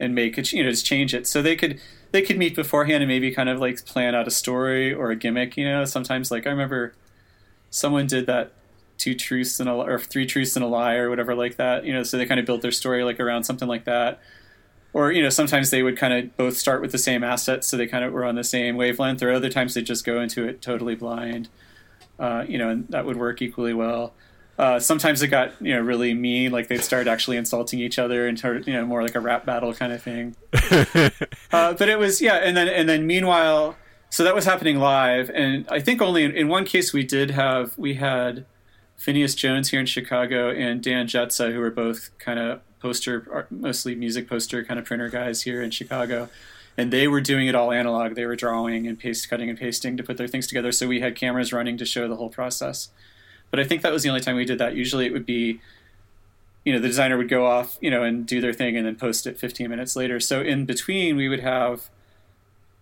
and 0.00 0.14
make 0.14 0.36
it 0.38 0.52
you 0.52 0.62
know 0.62 0.70
just 0.70 0.86
change 0.86 1.14
it. 1.14 1.26
So 1.26 1.42
they 1.42 1.56
could 1.56 1.80
they 2.12 2.22
could 2.22 2.38
meet 2.38 2.54
beforehand 2.54 3.02
and 3.02 3.08
maybe 3.08 3.30
kind 3.30 3.48
of 3.48 3.58
like 3.60 3.84
plan 3.84 4.14
out 4.14 4.26
a 4.26 4.30
story 4.30 4.92
or 4.92 5.10
a 5.10 5.16
gimmick 5.16 5.56
you 5.56 5.68
know? 5.68 5.84
Sometimes 5.84 6.30
like 6.30 6.46
i 6.46 6.50
remember 6.50 6.94
someone 7.70 8.06
did 8.06 8.26
that 8.26 8.52
two 8.98 9.14
truths 9.14 9.58
and 9.58 9.68
a 9.68 9.72
or 9.72 9.98
three 9.98 10.26
truths 10.26 10.54
and 10.54 10.64
a 10.64 10.68
lie 10.68 10.94
or 10.94 11.10
whatever 11.10 11.34
like 11.34 11.56
that 11.56 11.84
you 11.84 11.92
know? 11.92 12.02
So 12.02 12.18
they 12.18 12.26
kind 12.26 12.40
of 12.40 12.46
built 12.46 12.62
their 12.62 12.72
story 12.72 13.04
like 13.04 13.20
around 13.20 13.44
something 13.44 13.68
like 13.68 13.84
that. 13.84 14.20
Or 14.92 15.10
you 15.10 15.22
know 15.22 15.30
sometimes 15.30 15.70
they 15.70 15.82
would 15.82 15.96
kind 15.96 16.12
of 16.12 16.36
both 16.36 16.56
start 16.56 16.80
with 16.80 16.92
the 16.92 16.98
same 16.98 17.24
assets 17.24 17.66
so 17.66 17.76
they 17.76 17.86
kind 17.86 18.04
of 18.04 18.12
were 18.12 18.24
on 18.24 18.36
the 18.36 18.44
same 18.44 18.76
wavelength 18.76 19.22
or 19.22 19.32
other 19.32 19.48
times 19.48 19.74
they 19.74 19.82
just 19.82 20.04
go 20.04 20.20
into 20.20 20.46
it 20.46 20.62
totally 20.62 20.94
blind 20.94 21.48
uh, 22.18 22.44
you 22.48 22.58
know 22.58 22.70
and 22.70 22.88
that 22.88 23.04
would 23.04 23.16
work 23.16 23.42
equally 23.42 23.74
well. 23.74 24.14
Uh, 24.56 24.78
sometimes 24.78 25.20
it 25.20 25.28
got 25.28 25.52
you 25.60 25.74
know 25.74 25.80
really 25.80 26.14
mean 26.14 26.52
like 26.52 26.68
they'd 26.68 26.82
start 26.82 27.08
actually 27.08 27.36
insulting 27.36 27.80
each 27.80 27.98
other 27.98 28.28
and 28.28 28.40
you 28.66 28.72
know 28.72 28.86
more 28.86 29.02
like 29.02 29.16
a 29.16 29.20
rap 29.20 29.44
battle 29.44 29.74
kind 29.74 29.92
of 29.92 30.02
thing. 30.02 30.36
Uh, 31.52 31.72
but 31.72 31.88
it 31.88 32.00
was 32.00 32.20
yeah 32.20 32.34
and 32.34 32.56
then 32.56 32.66
and 32.66 32.88
then 32.88 33.06
meanwhile 33.06 33.76
so 34.10 34.24
that 34.24 34.34
was 34.34 34.44
happening 34.44 34.76
live 34.76 35.30
and 35.30 35.64
i 35.68 35.78
think 35.78 36.02
only 36.02 36.24
in, 36.24 36.32
in 36.32 36.48
one 36.48 36.64
case 36.64 36.92
we 36.92 37.04
did 37.04 37.30
have 37.30 37.78
we 37.78 37.94
had 37.94 38.44
phineas 38.96 39.36
jones 39.36 39.70
here 39.70 39.78
in 39.78 39.86
chicago 39.86 40.50
and 40.50 40.82
dan 40.82 41.06
grzeca 41.06 41.52
who 41.52 41.60
were 41.60 41.70
both 41.70 42.10
kind 42.18 42.40
of 42.40 42.60
poster 42.80 43.46
mostly 43.50 43.94
music 43.94 44.28
poster 44.28 44.64
kind 44.64 44.80
of 44.80 44.84
printer 44.84 45.08
guys 45.08 45.42
here 45.42 45.62
in 45.62 45.70
chicago 45.70 46.28
and 46.76 46.92
they 46.92 47.06
were 47.06 47.20
doing 47.20 47.46
it 47.46 47.54
all 47.54 47.72
analog. 47.72 48.14
They 48.14 48.26
were 48.26 48.36
drawing 48.36 48.86
and 48.86 48.98
paste 48.98 49.28
cutting 49.28 49.48
and 49.48 49.58
pasting 49.58 49.96
to 49.96 50.02
put 50.02 50.16
their 50.16 50.26
things 50.26 50.46
together. 50.46 50.72
So 50.72 50.88
we 50.88 51.00
had 51.00 51.14
cameras 51.14 51.52
running 51.52 51.76
to 51.78 51.84
show 51.84 52.08
the 52.08 52.16
whole 52.16 52.30
process. 52.30 52.90
But 53.50 53.60
i 53.60 53.64
think 53.64 53.82
that 53.82 53.92
was 53.92 54.02
the 54.02 54.08
only 54.08 54.20
time 54.20 54.36
we 54.36 54.44
did 54.44 54.58
that. 54.58 54.74
Usually 54.74 55.06
it 55.06 55.12
would 55.12 55.26
be 55.26 55.60
you 56.64 56.72
know 56.72 56.80
the 56.80 56.88
designer 56.88 57.18
would 57.18 57.28
go 57.28 57.44
off 57.46 57.76
you 57.82 57.90
know 57.90 58.02
and 58.02 58.26
do 58.26 58.40
their 58.40 58.54
thing 58.54 58.74
and 58.74 58.86
then 58.86 58.96
post 58.96 59.26
it 59.26 59.38
15 59.38 59.70
minutes 59.70 59.94
later. 59.94 60.18
So 60.18 60.40
in 60.40 60.64
between 60.64 61.16
we 61.16 61.28
would 61.28 61.40
have 61.40 61.88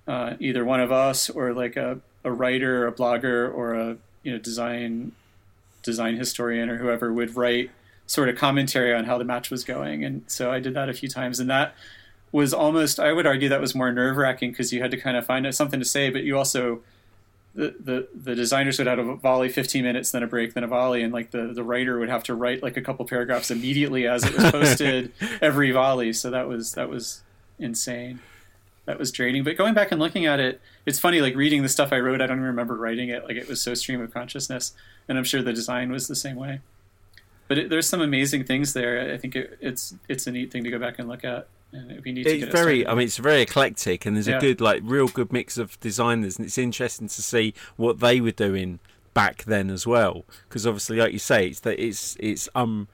uh, 0.07 0.35
either 0.41 0.65
one 0.65 0.81
of 0.81 0.91
us 0.91 1.29
or 1.29 1.53
like 1.53 1.77
a, 1.77 2.01
a 2.25 2.33
writer 2.33 2.85
or 2.85 2.87
a 2.89 2.93
blogger 2.93 3.53
or 3.53 3.75
a 3.75 3.97
you 4.23 4.33
know 4.33 4.39
design 4.39 5.13
design 5.83 6.17
historian 6.17 6.71
or 6.71 6.79
whoever 6.79 7.13
would 7.13 7.37
write 7.37 7.71
sort 8.07 8.29
of 8.29 8.37
commentary 8.37 8.95
on 8.95 9.05
how 9.05 9.19
the 9.19 9.25
match 9.25 9.51
was 9.51 9.65
going. 9.65 10.05
And 10.05 10.23
so 10.27 10.51
i 10.51 10.61
did 10.61 10.75
that 10.75 10.89
a 10.89 10.95
few 10.95 11.09
times. 11.09 11.39
And 11.41 11.51
that 11.51 11.75
was 12.33 12.55
almost 12.55 12.99
I 12.99 13.13
would 13.13 13.27
argue 13.27 13.49
that 13.51 13.61
was 13.61 13.75
more 13.75 13.93
nerve 13.93 14.17
wracking 14.17 14.51
because 14.51 14.73
you 14.73 14.81
had 14.81 14.91
to 14.91 14.97
kind 14.97 15.17
of 15.17 15.27
find 15.27 15.55
something 15.55 15.79
to 15.79 15.87
say, 15.87 16.11
but 16.11 16.25
you 16.25 16.37
also 16.37 16.81
the, 17.55 17.75
the 17.79 18.09
the 18.15 18.35
designers 18.35 18.79
would 18.79 18.87
have 18.87 18.99
a 18.99 19.15
volley 19.17 19.51
15 19.51 19.85
minutes 19.85 20.11
then 20.11 20.23
a 20.23 20.27
break 20.27 20.55
then 20.55 20.65
a 20.65 20.67
volley 20.67 21.03
and 21.03 21.13
like 21.13 21.33
the 21.33 21.49
the 21.49 21.63
writer 21.63 21.99
would 21.99 22.09
have 22.09 22.25
to 22.25 22.35
write 22.35 22.63
like 22.63 22.79
a 22.79 22.81
couple 22.81 23.05
paragraphs 23.05 23.51
immediately 23.51 24.07
as 24.07 24.25
it 24.25 24.35
was 24.35 24.51
posted 24.51 25.13
every 25.43 25.71
volley. 25.71 26.13
So 26.13 26.31
that 26.31 26.49
was 26.49 26.73
that 26.73 26.89
was 26.89 27.23
insane. 27.59 28.21
That 28.87 28.99
was 28.99 29.13
draining. 29.13 29.45
But 29.45 29.57
going 29.57 29.75
back 29.75 29.93
and 29.93 30.01
looking 30.01 30.25
at 30.27 30.41
it 30.41 30.61
it's 30.87 30.99
funny 30.99 31.21
like 31.21 31.37
reading 31.37 31.63
the 31.63 31.69
stuff 31.69 31.93
i 31.93 32.01
wrote 32.01 32.21
i 32.21 32.27
don't 32.27 32.39
even 32.39 32.47
remember 32.47 32.75
writing 32.75 33.11
it. 33.11 33.25
Like 33.25 33.37
it 33.37 33.49
was 33.49 33.61
so 33.61 33.75
stream 33.75 34.01
of 34.01 34.13
consciousness 34.13 34.73
and 35.07 35.19
i'm 35.19 35.25
sure 35.25 35.43
the 35.43 35.53
design 35.53 35.93
was 35.93 36.09
the 36.09 36.17
same 36.17 36.37
way. 36.37 36.61
But 37.49 37.59
it, 37.59 37.69
there's 37.69 37.87
some 37.87 38.01
amazing 38.01 38.45
things 38.45 38.73
there. 38.73 39.13
I 39.13 39.19
think 39.19 39.37
it, 39.37 39.59
it's 39.61 39.95
it's 40.09 40.27
a 40.27 40.33
neat 40.33 40.51
thing 40.51 40.65
to 40.65 40.71
go 40.71 40.79
back 40.79 40.99
and 40.99 41.07
look 41.07 41.23
at 41.23 41.49
and 41.73 42.03
we 42.05 42.13
need 42.13 42.27
it's 42.27 42.53
very 42.53 42.87
i 42.87 42.95
mean 42.95 43.05
it's 43.07 43.17
very 43.17 43.43
eclectic 43.43 44.05
and 44.07 44.17
there's 44.17 44.29
Yeah. 44.29 44.39
a 44.39 44.41
good 44.41 44.61
like 44.61 44.83
real 44.85 45.09
good 45.09 45.33
mix 45.33 45.57
of 45.59 45.79
designers 45.81 46.37
and 46.39 46.47
it's 46.47 46.59
interesting 46.59 47.09
to 47.09 47.23
see 47.23 47.55
what 47.77 48.01
they 48.01 48.21
were 48.21 48.31
doing 48.33 48.79
back 49.15 49.45
then 49.45 49.71
as 49.71 49.87
well 49.87 50.25
because 50.49 50.67
obviously 50.67 50.97
like 50.99 51.13
you 51.13 51.19
say 51.19 51.49
it's 51.49 51.61
that 51.61 51.79
it's 51.83 52.17
it's 52.21 52.49
um 52.55 52.89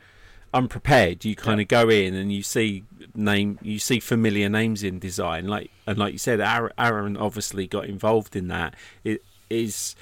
unprepared 0.54 1.24
you 1.24 1.36
kind 1.36 1.58
Yeah. 1.58 1.62
of 1.62 1.68
go 1.68 1.88
in 1.90 2.14
and 2.14 2.32
you 2.32 2.42
see 2.42 2.84
name 3.14 3.58
you 3.62 3.78
see 3.78 4.00
familiar 4.00 4.48
names 4.48 4.82
in 4.82 4.98
design 4.98 5.46
like 5.46 5.70
and 5.86 5.98
like 5.98 6.12
you 6.12 6.18
said 6.18 6.40
Aaron, 6.40 7.16
obviously 7.16 7.66
got 7.66 7.84
involved 7.84 8.34
in 8.34 8.48
that 8.48 8.74
it 9.04 9.22
is 9.50 9.94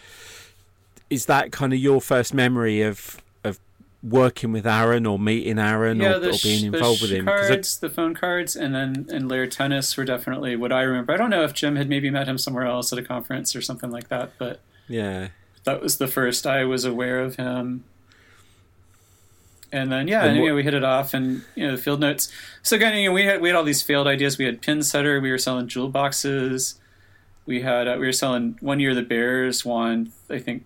is 1.11 1.27
that 1.27 1.53
kind 1.53 1.72
of 1.72 1.79
your 1.79 2.01
first 2.01 2.33
memory 2.35 2.83
of 2.83 3.20
working 4.03 4.53
with 4.53 4.66
Aaron 4.66 5.07
or 5.07 5.18
meeting 5.18 5.59
Aaron 5.59 6.01
yeah, 6.01 6.12
or, 6.12 6.28
or 6.28 6.32
being 6.42 6.66
involved 6.66 7.01
the 7.01 7.05
with 7.05 7.12
him 7.12 7.24
cards, 7.24 7.78
the 7.78 7.90
phone 7.90 8.14
cards, 8.14 8.55
and 8.57 8.74
then 8.74 9.07
and 9.11 9.28
layer 9.28 9.47
tennis 9.47 9.97
were 9.97 10.05
definitely 10.05 10.57
what 10.57 10.72
I 10.72 10.82
remember. 10.82 11.12
I 11.12 11.16
don't 11.16 11.30
know 11.30 11.42
if 11.42 11.53
Jim 11.55 11.76
had 11.76 11.88
maybe 11.88 12.11
met 12.11 12.28
him 12.28 12.38
somewhere 12.38 12.66
else 12.66 12.92
at 12.92 12.99
a 12.99 13.03
conference 13.03 13.57
or 13.57 13.62
something 13.62 13.90
like 13.90 14.09
that, 14.09 14.32
but 14.38 14.61
yeah 14.88 15.28
that 15.66 15.82
was 15.82 15.99
the 15.99 16.07
first 16.07 16.47
I 16.47 16.64
was 16.64 16.84
aware 16.84 17.20
of 17.20 17.36
him. 17.36 17.84
And 19.72 19.92
then 19.92 20.09
yeah, 20.09 20.20
And 20.22 20.36
and, 20.36 20.40
what- 20.40 20.55
we 20.55 20.62
hit 20.62 20.74
it 20.74 20.84
off, 20.84 21.12
and 21.12 21.42
you 21.55 21.66
know, 21.66 21.76
the 21.76 21.82
field 21.82 22.01
notes. 22.01 22.32
So 22.62 22.76
again, 22.76 22.97
you 22.97 23.11
know, 23.11 23.12
we 23.12 23.24
had 23.26 23.42
we 23.42 23.49
had 23.51 23.57
all 23.57 23.64
these 23.64 23.82
failed 23.82 24.07
ideas. 24.07 24.38
We 24.38 24.47
had 24.47 24.62
pin 24.62 24.82
setter. 24.82 25.20
We 25.20 25.30
were 25.30 25.38
selling 25.38 25.66
jewel 25.68 25.88
boxes. 25.88 26.80
We 27.44 27.62
had 27.62 27.86
uh, 27.88 27.97
we 27.99 28.07
were 28.07 28.12
selling 28.12 28.57
one 28.61 28.80
year. 28.80 28.94
The 28.94 29.03
Bears 29.03 29.64
won, 29.64 30.12
I 30.30 30.38
think, 30.38 30.64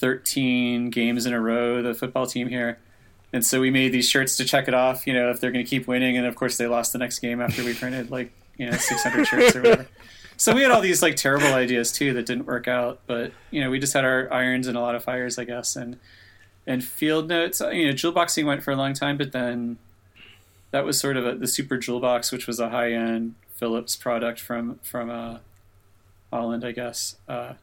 thirteen 0.00 0.90
games 0.90 1.26
in 1.26 1.32
a 1.32 1.40
row. 1.40 1.82
The 1.82 1.94
football 1.94 2.26
team 2.26 2.48
here, 2.48 2.78
and 3.32 3.44
so 3.44 3.60
we 3.60 3.70
made 3.70 3.92
these 3.92 4.08
shirts 4.08 4.36
to 4.38 4.44
check 4.44 4.66
it 4.66 4.74
off. 4.74 5.06
You 5.06 5.14
know, 5.14 5.30
if 5.30 5.40
they're 5.40 5.52
going 5.52 5.64
to 5.64 5.68
keep 5.68 5.86
winning, 5.86 6.16
and 6.16 6.26
of 6.26 6.34
course 6.34 6.56
they 6.56 6.66
lost 6.66 6.92
the 6.92 6.98
next 6.98 7.20
game 7.20 7.40
after 7.40 7.62
we 7.62 7.74
printed 7.74 8.10
like 8.10 8.32
you 8.56 8.70
know 8.70 8.76
six 8.76 9.02
hundred 9.04 9.26
shirts 9.26 9.54
or 9.54 9.62
whatever. 9.62 9.86
So 10.36 10.54
we 10.54 10.62
had 10.62 10.70
all 10.70 10.80
these 10.80 11.02
like 11.02 11.16
terrible 11.16 11.52
ideas 11.52 11.92
too 11.92 12.14
that 12.14 12.24
didn't 12.24 12.46
work 12.46 12.66
out, 12.66 13.00
but 13.06 13.32
you 13.50 13.60
know 13.60 13.70
we 13.70 13.78
just 13.78 13.92
had 13.92 14.04
our 14.04 14.32
irons 14.32 14.66
and 14.66 14.76
a 14.76 14.80
lot 14.80 14.94
of 14.94 15.04
fires, 15.04 15.38
I 15.38 15.44
guess, 15.44 15.76
and 15.76 15.98
and 16.66 16.82
field 16.82 17.28
notes. 17.28 17.60
uh, 17.60 17.68
You 17.68 17.86
know, 17.88 17.92
jewel 17.92 18.12
boxing 18.12 18.46
went 18.46 18.62
for 18.62 18.70
a 18.70 18.76
long 18.76 18.94
time, 18.94 19.18
but 19.18 19.32
then 19.32 19.76
that 20.70 20.84
was 20.84 20.98
sort 20.98 21.16
of 21.16 21.26
a, 21.26 21.34
the 21.34 21.46
super 21.46 21.76
jewel 21.76 22.00
box, 22.00 22.32
which 22.32 22.46
was 22.46 22.58
a 22.58 22.70
high 22.70 22.92
end 22.92 23.34
Philips 23.54 23.96
product 23.96 24.40
from 24.40 24.78
from 24.82 25.10
uh, 25.10 25.38
Holland, 26.32 26.64
I 26.64 26.72
guess. 26.72 27.16
Uh, 27.28 27.54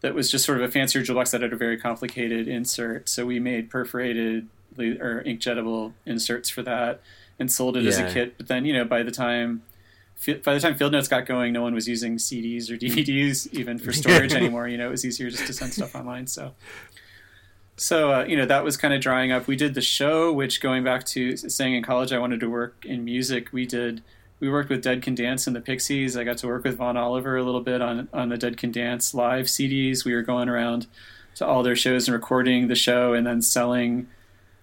that 0.00 0.14
was 0.14 0.30
just 0.30 0.44
sort 0.44 0.58
of 0.58 0.64
a 0.64 0.70
fancier 0.72 1.02
jewel 1.02 1.18
box 1.18 1.30
that 1.32 1.42
had 1.42 1.52
a 1.52 1.56
very 1.56 1.78
complicated 1.78 2.48
insert. 2.48 3.08
So 3.08 3.26
we 3.26 3.38
made 3.38 3.70
perforated 3.70 4.48
or 4.78 5.22
inkjettable 5.26 5.92
inserts 6.06 6.48
for 6.48 6.62
that 6.62 7.00
and 7.38 7.50
sold 7.50 7.76
it 7.76 7.86
as 7.86 7.98
a 7.98 8.10
kit. 8.10 8.36
But 8.36 8.48
then 8.48 8.64
you 8.64 8.72
know 8.72 8.84
by 8.84 9.02
the 9.02 9.10
time 9.10 9.62
by 10.44 10.54
the 10.54 10.60
time 10.60 10.74
Field 10.74 10.92
Notes 10.92 11.08
got 11.08 11.24
going, 11.26 11.52
no 11.52 11.62
one 11.62 11.74
was 11.74 11.88
using 11.88 12.16
CDs 12.16 12.70
or 12.70 12.76
DVDs 12.76 13.52
even 13.54 13.78
for 13.78 13.92
storage 13.92 14.32
anymore. 14.34 14.68
You 14.68 14.76
know, 14.76 14.88
it 14.88 14.90
was 14.90 15.04
easier 15.04 15.30
just 15.30 15.46
to 15.46 15.52
send 15.52 15.72
stuff 15.72 15.94
online. 15.94 16.26
So, 16.26 16.52
so 17.76 18.12
uh, 18.12 18.24
you 18.24 18.36
know 18.36 18.44
that 18.44 18.62
was 18.62 18.76
kind 18.76 18.92
of 18.92 19.00
drying 19.00 19.32
up. 19.32 19.46
We 19.46 19.56
did 19.56 19.74
the 19.74 19.80
show, 19.80 20.32
which 20.32 20.60
going 20.60 20.84
back 20.84 21.04
to 21.06 21.36
saying 21.36 21.74
in 21.74 21.82
college 21.82 22.12
I 22.12 22.18
wanted 22.18 22.40
to 22.40 22.50
work 22.50 22.84
in 22.84 23.04
music. 23.04 23.52
We 23.52 23.66
did. 23.66 24.02
We 24.40 24.50
worked 24.50 24.70
with 24.70 24.82
Dead 24.82 25.02
Can 25.02 25.14
Dance 25.14 25.46
and 25.46 25.54
the 25.54 25.60
Pixies. 25.60 26.16
I 26.16 26.24
got 26.24 26.38
to 26.38 26.46
work 26.46 26.64
with 26.64 26.78
Vaughan 26.78 26.96
Oliver 26.96 27.36
a 27.36 27.42
little 27.42 27.60
bit 27.60 27.80
on 27.80 28.08
on 28.12 28.30
the 28.30 28.36
Dead 28.36 28.56
Can 28.56 28.72
Dance 28.72 29.14
live 29.14 29.46
CDs. 29.46 30.04
We 30.04 30.14
were 30.14 30.22
going 30.22 30.48
around 30.48 30.86
to 31.36 31.46
all 31.46 31.62
their 31.62 31.76
shows 31.76 32.08
and 32.08 32.14
recording 32.14 32.68
the 32.68 32.74
show, 32.74 33.12
and 33.12 33.26
then 33.26 33.42
selling 33.42 34.08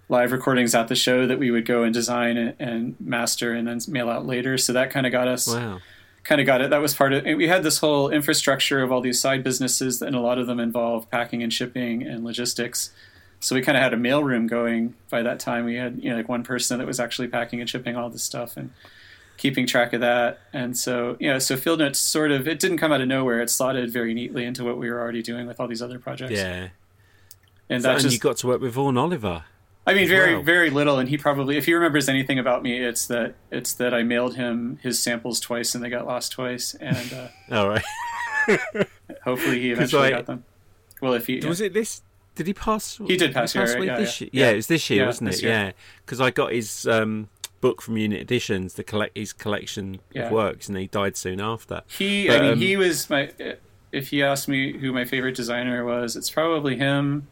live 0.10 0.32
recordings 0.32 0.74
at 0.74 0.88
the 0.88 0.96
show 0.96 1.28
that 1.28 1.38
we 1.38 1.52
would 1.52 1.66
go 1.66 1.84
and 1.84 1.94
design 1.94 2.38
and, 2.38 2.56
and 2.60 2.96
master 3.00 3.54
and 3.54 3.68
then 3.68 3.80
mail 3.88 4.10
out 4.10 4.26
later. 4.26 4.58
So 4.58 4.74
that 4.74 4.90
kind 4.90 5.06
of 5.06 5.12
got 5.12 5.28
us 5.28 5.48
wow 5.48 5.80
kind 6.28 6.42
of 6.42 6.48
got 6.48 6.62
it. 6.62 6.70
That 6.70 6.82
was 6.82 6.94
part 6.94 7.14
of 7.14 7.26
it. 7.26 7.36
We 7.36 7.48
had 7.48 7.64
this 7.64 7.78
whole 7.80 8.10
infrastructure 8.10 8.84
of 8.84 8.92
all 8.92 9.02
these 9.02 9.20
side 9.20 9.44
businesses, 9.44 10.02
and 10.02 10.16
a 10.16 10.20
lot 10.20 10.38
of 10.38 10.46
them 10.46 10.60
involve 10.60 11.10
packing 11.10 11.42
and 11.42 11.52
shipping 11.52 12.04
and 12.04 12.24
logistics. 12.24 12.92
So 13.40 13.56
we 13.56 13.62
kind 13.62 13.78
of 13.78 13.84
had 13.84 13.94
a 13.94 13.98
mailroom 13.98 14.50
going 14.50 14.96
by 15.10 15.22
that 15.22 15.40
time. 15.40 15.66
We 15.66 15.76
had 15.76 16.04
you 16.04 16.10
know 16.10 16.18
like 16.18 16.28
one 16.28 16.44
person 16.44 16.80
that 16.80 16.88
was 16.88 17.00
actually 17.00 17.30
packing 17.30 17.62
and 17.62 17.70
shipping 17.70 17.96
all 17.96 18.10
this 18.10 18.24
stuff 18.24 18.58
and 18.58 18.72
keeping 19.38 19.66
track 19.68 19.94
of 19.94 20.02
that. 20.02 20.40
And 20.54 20.76
so 20.78 21.16
you 21.20 21.30
know, 21.30 21.40
so 21.40 21.56
Field 21.56 21.80
Notes 21.80 22.00
sort 22.00 22.32
of 22.32 22.48
it 22.48 22.60
didn't 22.60 22.78
come 22.78 22.92
out 22.92 23.02
of 23.02 23.08
nowhere. 23.08 23.42
It 23.42 23.50
slotted 23.50 23.90
very 23.92 24.14
neatly 24.14 24.44
into 24.46 24.64
what 24.64 24.78
we 24.78 24.90
were 24.90 25.00
already 25.00 25.22
doing 25.22 25.48
with 25.48 25.60
all 25.60 25.68
these 25.68 25.82
other 25.82 26.00
projects. 26.00 26.34
yeah 26.34 26.70
and 27.70 27.82
So- 27.84 27.88
that 27.90 27.94
and 27.96 28.02
just 28.04 28.14
you 28.14 28.20
got 28.20 28.38
to 28.38 28.48
work 28.48 28.62
with 28.62 28.74
Vaughan 28.74 28.98
Oliver 28.98 29.44
I 29.86 29.94
mean, 29.94 30.10
very, 30.10 30.36
Wow. 30.36 30.42
very 30.42 30.70
little. 30.70 31.00
And 31.00 31.08
he 31.08 31.18
probably, 31.18 31.56
if 31.56 31.66
he 31.66 31.74
remembers 31.74 32.10
anything 32.10 32.38
about 32.40 32.62
me, 32.62 32.78
it's 32.78 33.08
that 33.08 33.36
it's 33.52 33.72
that 33.76 33.94
I 33.94 34.04
mailed 34.04 34.36
him 34.36 34.80
his 34.84 35.00
samples 35.02 35.40
twice 35.40 35.74
and 35.76 35.82
they 35.82 35.90
got 35.90 36.06
lost 36.06 36.34
twice. 36.34 36.76
And 36.82 37.14
uh, 37.14 37.28
all 37.56 37.70
right 37.70 37.84
hopefully 39.24 39.62
he 39.62 39.72
eventually 39.76 40.08
I- 40.08 40.10
got 40.12 40.26
them. 40.26 40.44
Well, 41.02 41.14
if 41.14 41.28
he, 41.28 41.40
Was 41.46 41.62
it 41.62 41.74
this? 41.74 42.02
Did 42.36 42.48
he 42.48 42.54
pass? 42.54 42.98
He 43.06 43.18
did 43.18 43.34
pass, 43.34 43.54
yeah, 43.56 43.62
right, 43.62 43.76
away 43.78 43.86
yeah, 43.88 43.98
this 44.00 44.20
yeah. 44.22 44.26
year. 44.26 44.30
Yeah, 44.34 44.46
Yeah. 44.48 44.52
it 44.52 44.56
was 44.58 44.68
this 44.68 44.90
year, 44.90 45.00
Yeah, 45.02 45.06
wasn't 45.08 45.30
it? 45.30 45.42
year. 45.42 45.52
Yeah, 45.52 45.72
because 46.06 46.20
I 46.22 46.32
got 46.32 46.52
his 46.52 46.86
um, 46.88 47.30
book 47.62 47.82
from 47.82 47.98
Unit 47.98 48.22
Editions, 48.22 48.74
the 48.76 48.84
collect 48.84 49.18
his 49.18 49.34
collection 49.34 50.00
Yeah. 50.14 50.26
of 50.28 50.32
works, 50.32 50.68
and 50.70 50.78
he 50.78 50.88
died 50.88 51.18
soon 51.18 51.40
after. 51.42 51.82
he, 51.98 52.28
But, 52.28 52.38
I 52.38 52.42
mean, 52.42 52.52
um, 52.54 52.60
he 52.60 52.78
was 52.78 53.10
my. 53.10 53.32
If 53.92 54.10
he 54.10 54.22
asked 54.22 54.48
me 54.48 54.78
who 54.78 54.92
my 54.92 55.06
favorite 55.06 55.36
designer 55.36 55.86
was, 55.86 56.16
it's 56.16 56.30
probably 56.30 56.76
him, 56.76 57.28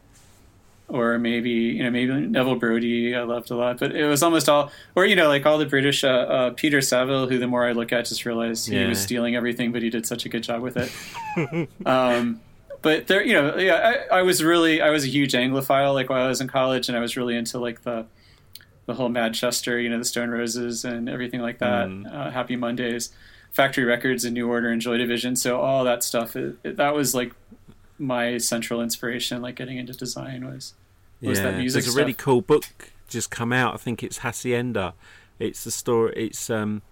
or 0.88 1.18
maybe 1.18 1.50
you 1.50 1.82
know 1.82 1.90
maybe 1.90 2.12
Neville 2.12 2.56
Brody. 2.56 3.14
I 3.14 3.22
loved 3.24 3.50
a 3.50 3.56
lot, 3.56 3.78
but 3.78 3.94
it 3.94 4.06
was 4.06 4.22
almost 4.22 4.48
all, 4.48 4.72
or 4.94 5.04
you 5.04 5.14
know, 5.16 5.28
like 5.28 5.44
all 5.44 5.58
the 5.58 5.66
British. 5.66 6.02
Uh, 6.02 6.08
uh, 6.08 6.50
Peter 6.50 6.80
Saville, 6.80 7.28
who 7.28 7.38
the 7.38 7.46
more 7.46 7.66
I 7.66 7.72
look 7.72 7.92
at, 7.92 8.06
just 8.06 8.24
realize 8.24 8.66
he 8.66 8.76
Yeah. 8.80 8.88
was 8.88 9.00
stealing 9.00 9.36
everything, 9.36 9.70
but 9.70 9.82
he 9.82 9.90
did 9.90 10.06
such 10.06 10.24
a 10.24 10.28
good 10.28 10.42
job 10.42 10.62
with 10.62 10.76
it. 10.78 11.68
um, 11.86 12.40
but 12.82 13.06
there, 13.06 13.22
you 13.24 13.34
know, 13.34 13.56
yeah, 13.58 14.04
I, 14.10 14.18
I 14.18 14.22
was 14.22 14.42
really, 14.44 14.80
I 14.80 14.90
was 14.90 15.04
a 15.04 15.08
huge 15.08 15.32
Anglophile, 15.32 15.92
like 15.92 16.08
while 16.08 16.22
I 16.24 16.28
was 16.28 16.40
in 16.40 16.48
college, 16.48 16.88
and 16.88 16.96
I 16.96 17.00
was 17.00 17.16
really 17.16 17.36
into 17.36 17.58
like 17.58 17.82
the, 17.82 18.06
the 18.86 18.94
whole 18.94 19.08
Madchester, 19.10 19.82
you 19.82 19.88
know, 19.88 19.98
the 19.98 20.04
Stone 20.04 20.30
Roses 20.30 20.84
and 20.84 21.08
everything 21.08 21.40
like 21.40 21.58
that. 21.58 21.88
Mm. 21.88 22.12
Uh, 22.12 22.30
Happy 22.30 22.56
Mondays, 22.56 23.10
Factory 23.52 23.84
Records, 23.84 24.24
and 24.24 24.34
New 24.34 24.48
Order 24.48 24.70
and 24.70 24.80
Joy 24.80 24.96
Division. 24.96 25.36
So 25.36 25.60
all 25.60 25.84
that 25.84 26.02
stuff, 26.02 26.36
it, 26.36 26.56
it- 26.64 26.76
that 26.76 26.94
was 26.94 27.14
like 27.14 27.32
my 27.98 28.38
central 28.38 28.80
inspiration, 28.82 29.42
like 29.42 29.56
getting 29.56 29.78
into 29.78 29.92
design 29.92 30.46
was. 30.46 30.74
was 31.22 31.40
that 31.40 31.56
music 31.56 31.84
There's 31.84 31.94
a 31.94 31.98
really 31.98 32.12
cool 32.14 32.42
book 32.42 32.64
just 33.08 33.30
come 33.30 33.52
out. 33.52 33.74
I 33.74 33.76
think 33.78 34.02
it's 34.02 34.18
Hacienda. 34.18 34.94
It's 35.38 35.64
the 35.64 35.70
story. 35.70 36.12
It's 36.16 36.50
um, 36.50 36.82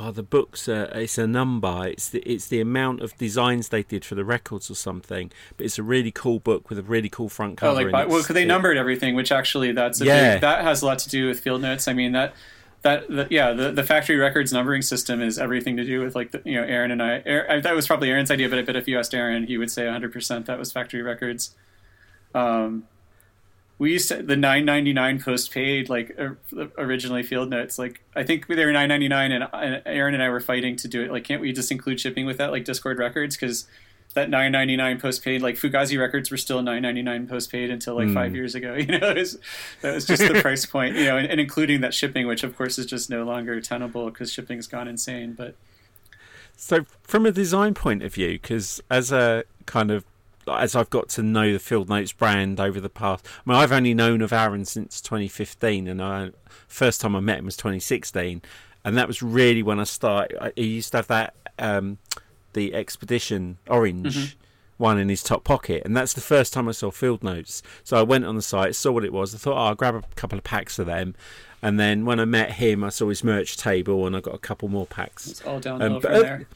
oh, 0.00 0.10
the 0.12 0.22
book's 0.22 0.68
uh, 0.68 0.90
it's 0.94 1.18
a 1.18 1.26
number. 1.26 1.88
It's 1.88 2.08
the 2.08 2.20
it's 2.20 2.46
the 2.46 2.60
amount 2.60 3.00
of 3.02 3.16
designs 3.18 3.68
they 3.70 3.82
did 3.82 4.04
for 4.04 4.14
the 4.14 4.24
records 4.24 4.70
or 4.70 4.74
something. 4.74 5.30
But 5.56 5.66
it's 5.66 5.78
a 5.78 5.82
really 5.82 6.10
cool 6.12 6.38
book 6.38 6.68
with 6.70 6.78
a 6.78 6.82
really 6.82 7.08
cool 7.08 7.28
front 7.28 7.54
Oh, 7.54 7.56
cover. 7.56 7.74
like 7.74 7.82
and 7.84 7.92
by, 7.92 8.04
well, 8.06 8.20
because 8.22 8.34
they 8.34 8.42
it- 8.44 8.46
numbered 8.46 8.76
everything, 8.76 9.14
which 9.14 9.32
actually 9.32 9.72
that's 9.72 10.00
a 10.00 10.04
Yeah. 10.04 10.34
big, 10.34 10.40
that 10.42 10.62
has 10.62 10.82
a 10.82 10.86
lot 10.86 10.98
to 11.00 11.08
do 11.08 11.26
with 11.28 11.40
field 11.40 11.62
notes. 11.62 11.88
I 11.88 11.92
mean 11.92 12.12
that 12.12 12.34
that, 12.82 13.08
that 13.10 13.32
yeah, 13.32 13.52
the, 13.54 13.72
the 13.72 13.82
factory 13.82 14.14
records 14.16 14.52
numbering 14.52 14.82
system 14.82 15.20
is 15.20 15.36
everything 15.36 15.76
to 15.78 15.84
do 15.84 16.00
with 16.00 16.14
like 16.14 16.30
the, 16.30 16.40
you 16.44 16.54
know 16.54 16.62
Aaron 16.62 16.92
and 16.92 17.02
I. 17.02 17.22
Aaron, 17.26 17.62
that 17.62 17.74
was 17.74 17.88
probably 17.88 18.08
Aaron's 18.10 18.30
idea, 18.30 18.48
but 18.48 18.58
I 18.58 18.62
bet 18.62 18.76
if 18.76 18.86
you 18.86 18.96
asked 18.98 19.14
Aaron, 19.14 19.46
he 19.48 19.58
would 19.58 19.70
say 19.70 19.84
100 19.84 20.12
percent 20.12 20.46
that 20.46 20.58
was 20.60 20.70
factory 20.70 21.02
records. 21.02 21.56
Um, 22.34 22.84
we 23.78 23.92
used 23.92 24.08
to 24.08 24.22
the 24.22 24.34
9.99 24.34 25.24
postpaid 25.24 25.88
like 25.88 26.18
uh, 26.18 26.66
originally 26.76 27.22
field 27.22 27.48
notes 27.48 27.78
like 27.78 28.02
i 28.16 28.24
think 28.24 28.46
they 28.48 28.64
were 28.64 28.72
9.99 28.72 29.48
and, 29.52 29.82
aaron 29.86 30.14
and 30.14 30.22
i 30.22 30.28
were 30.28 30.40
fighting 30.40 30.76
to 30.76 30.88
do 30.88 31.02
it. 31.02 31.10
Like 31.10 31.24
can't 31.24 31.40
we 31.40 31.52
just 31.52 31.70
include 31.70 32.00
shipping 32.00 32.26
with 32.26 32.38
that 32.38 32.50
like 32.50 32.64
dischord 32.64 32.98
records? 32.98 33.36
Because 33.36 33.66
that 34.14 34.30
9.99 34.30 35.00
postpaid 35.00 35.42
like 35.42 35.56
fugazi 35.56 35.98
records 35.98 36.30
were 36.30 36.38
still 36.38 36.62
9.99 36.62 37.28
postpaid 37.28 37.70
until 37.70 37.94
like 37.94 38.08
five 38.10 38.34
years 38.34 38.54
ago 38.54 38.74
you 38.78 38.86
know? 38.86 39.10
It 39.10 39.18
was, 39.18 39.38
that 39.82 39.94
was 39.94 40.06
just 40.06 40.26
the 40.26 40.40
price 40.42 40.64
point 40.64 40.96
you 40.96 41.04
know 41.04 41.18
and, 41.18 41.28
and 41.28 41.38
including 41.38 41.82
that 41.82 41.92
shipping 41.92 42.26
which 42.26 42.42
of 42.42 42.56
course 42.56 42.78
is 42.78 42.86
just 42.86 43.10
no 43.10 43.24
longer 43.24 43.60
tenable 43.60 44.06
because 44.06 44.32
shipping's 44.32 44.66
gone 44.66 44.88
insane 44.88 45.34
but 45.34 45.54
So, 46.56 46.86
from 47.02 47.24
a 47.24 47.30
design 47.30 47.74
point 47.74 48.02
of 48.02 48.14
view, 48.14 48.32
because 48.32 48.82
as 48.90 49.12
a 49.12 49.44
kind 49.66 49.92
of 49.92 50.04
as 50.48 50.74
I've 50.76 50.90
got 50.90 51.08
to 51.10 51.22
know 51.22 51.52
the 51.52 51.58
Field 51.58 51.88
Notes 51.88 52.12
brand 52.12 52.58
over 52.60 52.80
the 52.80 52.88
past, 52.88 53.26
I 53.46 53.50
mean, 53.50 53.58
I've 53.58 53.72
only 53.72 53.94
known 53.94 54.22
of 54.22 54.32
Aaron 54.32 54.64
since 54.64 55.00
2015, 55.00 55.86
and 55.88 56.00
I 56.02 56.30
first 56.66 57.00
time 57.00 57.14
I 57.16 57.20
met 57.20 57.38
him 57.38 57.44
was 57.46 57.56
2016. 57.56 58.42
and 58.84 58.96
that 58.96 59.06
was 59.08 59.22
really 59.22 59.62
when 59.62 59.80
I 59.80 59.84
started. 59.84 60.52
He 60.56 60.66
used 60.66 60.92
to 60.92 60.98
have 60.98 61.06
that 61.08 61.34
um, 61.58 61.98
the 62.52 62.74
expedition 62.74 63.58
orange. 63.68 64.16
Mm-hmm. 64.16 64.38
One 64.78 65.00
in 65.00 65.08
his 65.08 65.24
top 65.24 65.42
pocket, 65.42 65.82
and 65.84 65.96
that's 65.96 66.12
the 66.12 66.20
first 66.20 66.52
time 66.52 66.68
I 66.68 66.70
saw 66.70 66.92
field 66.92 67.24
notes. 67.24 67.64
So 67.82 67.96
I 67.96 68.02
went 68.02 68.24
on 68.24 68.36
the 68.36 68.42
site, 68.42 68.76
saw 68.76 68.92
what 68.92 69.04
it 69.04 69.12
was. 69.12 69.34
I 69.34 69.38
thought, 69.38 69.54
oh, 69.56 69.66
I'll 69.70 69.74
grab 69.74 69.96
a 69.96 70.02
couple 70.14 70.38
of 70.38 70.44
packs 70.44 70.78
of 70.78 70.86
them, 70.86 71.16
and 71.60 71.80
then 71.80 72.04
when 72.04 72.20
I 72.20 72.24
met 72.24 72.52
him, 72.52 72.84
I 72.84 72.90
saw 72.90 73.08
his 73.08 73.24
merch 73.24 73.56
table, 73.56 74.06
and 74.06 74.14
I 74.16 74.20
got 74.20 74.36
a 74.36 74.38
couple 74.38 74.68
more 74.68 74.86
packs. 74.86 75.26
It's 75.26 75.42
all 75.44 75.58
downhill 75.58 75.96
Um, 75.96 76.00
from 76.00 76.12
there. 76.12 76.46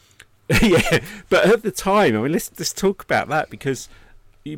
yeah, 0.62 0.98
but 1.28 1.46
at 1.46 1.62
the 1.62 1.70
time, 1.70 2.16
I 2.16 2.20
mean, 2.22 2.32
let's 2.32 2.50
let's 2.58 2.72
talk 2.72 3.02
about 3.02 3.28
that 3.28 3.48
because 3.48 3.88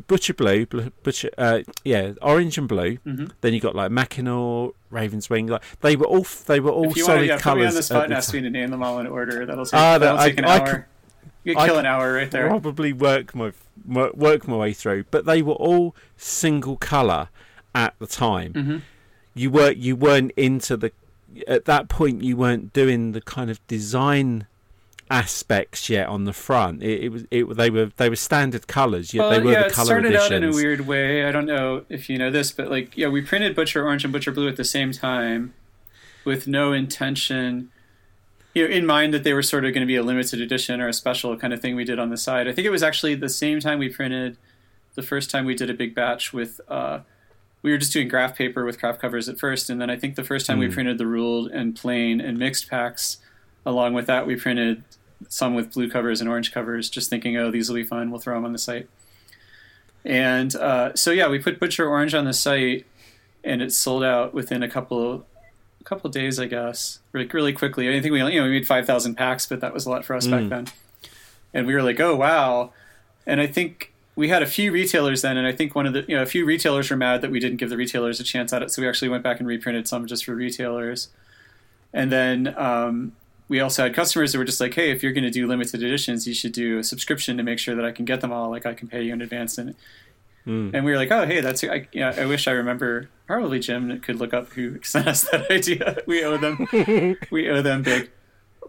butcher 0.07 0.33
blue, 0.33 0.65
butcher, 1.03 1.29
uh, 1.37 1.59
yeah, 1.83 2.13
orange 2.21 2.57
and 2.57 2.67
blue. 2.67 2.97
Mm-hmm. 3.05 3.27
Then 3.41 3.53
you 3.53 3.59
got 3.59 3.75
like 3.75 3.91
Mackinaw, 3.91 4.73
Raven's 4.89 5.29
Wing. 5.29 5.47
Like 5.47 5.63
they 5.81 5.95
were 5.95 6.07
all 6.07 6.25
they 6.47 6.59
were 6.59 6.71
all 6.71 6.89
If 6.89 6.97
you 6.97 7.03
want 7.07 7.19
solid 7.19 7.29
put 7.29 7.35
me 7.35 7.39
colours. 7.41 7.67
on 7.69 7.75
the 7.75 7.83
spot 7.83 8.03
and 8.05 8.11
the 8.13 8.17
ask 8.17 8.33
me 8.33 8.41
to 8.41 8.49
name 8.49 8.71
them 8.71 8.83
all 8.83 8.99
in 8.99 9.07
order, 9.07 9.45
that'll 9.45 9.65
take, 9.65 9.73
Ah, 9.79 9.97
that'll 9.97 10.17
that- 10.17 10.25
take 10.25 10.39
an 10.39 10.45
I- 10.45 10.47
I 10.55 10.59
hour. 10.59 10.65
could- 10.67 10.83
you 11.43 11.55
could 11.55 11.65
kill 11.65 11.77
an 11.77 11.85
hour 11.85 12.13
right 12.13 12.31
there. 12.31 12.47
Probably 12.47 12.91
work 12.91 13.35
my 13.35 13.51
work 13.85 14.47
my 14.47 14.55
way 14.57 14.73
through, 14.73 15.03
but 15.11 15.25
they 15.25 15.43
were 15.43 15.53
all 15.53 15.95
single 16.17 16.75
color 16.77 17.29
at 17.75 17.93
the 17.99 18.07
time. 18.07 18.53
Mhm. 18.53 18.81
You 19.35 19.51
were 19.51 19.71
you 19.71 19.95
weren't 19.95 20.31
into 20.35 20.75
the 20.75 20.91
at 21.47 21.65
that 21.65 21.87
point. 21.87 22.23
You 22.23 22.35
weren't 22.37 22.73
doing 22.73 23.11
the 23.11 23.21
kind 23.21 23.51
of 23.51 23.65
design 23.67 24.47
aspects 25.09 25.89
yet 25.89 26.07
on 26.07 26.25
the 26.25 26.33
front. 26.33 26.81
It, 26.83 27.03
it 27.05 27.09
was 27.09 27.23
it 27.31 27.55
they 27.57 27.69
were 27.69 27.91
they 27.97 28.09
were 28.09 28.15
standard 28.15 28.67
colors. 28.67 29.13
Yet 29.13 29.21
Well, 29.21 29.29
they 29.31 29.39
were 29.39 29.51
yeah, 29.51 29.59
the 29.61 29.65
it 29.67 29.73
color 29.73 29.85
started 29.85 30.07
editions. 30.09 30.31
out 30.31 30.35
in 30.37 30.43
a 30.45 30.51
weird 30.53 30.81
way. 30.87 31.25
I 31.25 31.31
don't 31.31 31.45
know 31.45 31.85
if 31.89 32.09
you 32.09 32.17
know 32.17 32.31
this, 32.31 32.51
but 32.51 32.69
like, 32.69 32.97
yeah, 32.97 33.07
we 33.07 33.21
printed 33.21 33.55
Butcher 33.55 33.83
Orange 33.85 34.03
and 34.03 34.11
Butcher 34.13 34.31
Blue 34.31 34.47
at 34.47 34.57
the 34.57 34.63
same 34.63 34.91
time, 34.91 35.53
with 36.23 36.47
no 36.47 36.73
intention, 36.73 37.69
you 38.55 38.67
know, 38.67 38.73
in 38.73 38.85
mind 38.85 39.13
that 39.13 39.23
they 39.23 39.33
were 39.33 39.43
sort 39.43 39.63
of 39.65 39.73
going 39.73 39.81
to 39.81 39.87
be 39.87 39.95
a 39.95 40.03
limited 40.03 40.41
edition 40.41 40.81
or 40.81 40.87
a 40.87 40.93
special 40.93 41.37
kind 41.37 41.53
of 41.53 41.61
thing 41.61 41.75
we 41.75 41.83
did 41.85 41.99
on 41.99 42.09
the 42.09 42.17
side. 42.17 42.47
I 42.47 42.51
think 42.53 42.65
it 42.65 42.71
was 42.71 42.83
actually 42.83 43.15
the 43.15 43.29
same 43.29 43.59
time 43.59 43.77
we 43.79 43.89
printed 43.89 44.37
the 44.95 45.03
first 45.03 45.29
time 45.29 45.45
we 45.45 45.53
did 45.55 45.69
a 45.69 45.73
big 45.73 45.93
batch 45.93 46.33
with. 46.33 46.59
Uh, 46.67 46.99
we 47.61 47.71
were 47.71 47.77
just 47.77 47.93
doing 47.93 48.07
graph 48.07 48.35
paper 48.35 48.63
with 48.63 48.79
craft 48.79 49.01
covers 49.01 49.27
at 49.27 49.39
first, 49.39 49.69
and 49.71 49.81
then 49.81 49.89
I 49.89 49.97
think 49.97 50.15
the 50.15 50.23
first 50.23 50.45
time 50.45 50.57
we 50.59 50.67
Mm. 50.67 50.73
printed 50.73 50.97
the 50.99 51.07
ruled 51.07 51.49
and 51.51 51.75
plain 51.75 52.21
and 52.21 52.37
mixed 52.37 52.69
packs. 52.69 53.17
Along 53.65 53.93
with 53.93 54.05
that, 54.07 54.27
we 54.27 54.35
printed 54.35 54.83
some 55.29 55.55
with 55.55 55.73
blue 55.73 55.89
covers 55.89 56.21
and 56.21 56.29
orange 56.29 56.51
covers, 56.51 56.89
just 56.89 57.09
thinking, 57.09 57.35
oh, 57.37 57.49
these 57.49 57.67
will 57.69 57.75
be 57.75 57.83
fun. 57.83 58.11
We'll 58.11 58.19
throw 58.19 58.35
them 58.35 58.45
on 58.45 58.51
the 58.53 58.59
site. 58.59 58.87
And 60.03 60.55
uh, 60.55 60.93
so 60.95 61.11
yeah, 61.11 61.27
we 61.27 61.39
put 61.39 61.59
Butcher 61.59 61.87
Orange 61.87 62.13
on 62.13 62.25
the 62.25 62.33
site, 62.33 62.85
and 63.43 63.61
it 63.61 63.71
sold 63.73 64.03
out 64.03 64.33
within 64.33 64.61
a 64.61 64.69
couple 64.69 65.25
a 65.81 65.83
couple 65.83 66.09
days, 66.09 66.39
I 66.39 66.45
guess, 66.45 66.99
like 67.13 67.33
really 67.33 67.53
quickly. 67.53 67.89
I 67.89 67.99
think 68.01 68.11
we 68.11 68.19
you 68.19 68.39
know 68.39 68.43
we 68.45 68.51
made 68.51 68.67
five 68.67 68.85
thousand 68.85 69.15
packs, 69.15 69.45
but 69.47 69.61
that 69.61 69.73
was 69.73 69.85
a 69.85 69.89
lot 69.89 70.05
for 70.05 70.15
us 70.15 70.27
back 70.27 70.43
Mm. 70.43 70.49
then. 70.49 70.67
And 71.53 71.65
we 71.67 71.73
were 71.73 71.81
like, 71.81 71.99
oh 71.99 72.15
wow! 72.15 72.71
And 73.25 73.41
I 73.41 73.47
think 73.47 73.93
we 74.15 74.29
had 74.29 74.43
a 74.43 74.47
few 74.47 74.71
retailers 74.71 75.23
then, 75.23 75.37
and 75.37 75.47
I 75.47 75.51
think 75.51 75.73
one 75.73 75.87
of 75.87 75.93
the 75.93 76.05
you 76.07 76.15
know 76.15 76.21
a 76.21 76.27
few 76.27 76.45
retailers 76.45 76.89
were 76.91 76.97
mad 76.97 77.21
that 77.21 77.31
we 77.31 77.39
didn't 77.39 77.57
give 77.57 77.69
the 77.71 77.77
retailers 77.77 78.19
a 78.19 78.23
chance 78.23 78.53
at 78.53 78.61
it, 78.61 78.69
so 78.71 78.81
we 78.83 78.87
actually 78.87 79.09
went 79.09 79.23
back 79.23 79.39
and 79.39 79.47
reprinted 79.47 79.87
some 79.87 80.05
just 80.05 80.25
for 80.25 80.35
retailers. 80.35 81.07
And 81.93 82.11
then 82.11 82.53
um, 82.57 83.13
we 83.47 83.59
also 83.59 83.83
had 83.83 83.93
customers 83.93 84.31
that 84.31 84.37
were 84.39 84.45
just 84.45 84.59
like, 84.61 84.73
hey, 84.73 84.91
if 84.91 85.03
you're 85.03 85.11
going 85.13 85.23
to 85.23 85.29
do 85.29 85.47
limited 85.47 85.83
editions, 85.83 86.27
you 86.27 86.33
should 86.33 86.51
do 86.51 86.79
a 86.79 86.83
subscription 86.83 87.37
to 87.37 87.43
make 87.43 87.59
sure 87.59 87.75
that 87.75 87.85
I 87.85 87.91
can 87.91 88.05
get 88.05 88.21
them 88.21 88.31
all. 88.31 88.49
Like 88.49 88.65
I 88.65 88.73
can 88.73 88.87
pay 88.87 89.03
you 89.03 89.13
in 89.13 89.21
advance. 89.21 89.57
And 89.57 89.75
Mm. 90.47 90.75
and 90.75 90.85
we 90.85 90.91
were 90.91 90.97
like, 90.97 91.09
oh, 91.09 91.25
hey, 91.25 91.41
that's 91.41 91.63
I, 91.63 91.87
yeah. 91.91 92.13
I 92.15 92.27
wish 92.27 92.47
I 92.47 92.51
remember. 92.51 93.09
Probably 93.25 93.57
Jim 93.57 93.99
could 94.01 94.17
look 94.17 94.31
up 94.31 94.49
who 94.49 94.79
sent 94.83 95.07
us 95.07 95.27
that 95.31 95.49
idea. 95.49 95.97
We 96.05 96.23
owe 96.23 96.37
them. 96.37 96.67
we 97.31 97.49
owe 97.49 97.63
them 97.63 97.81
big. 97.81 98.11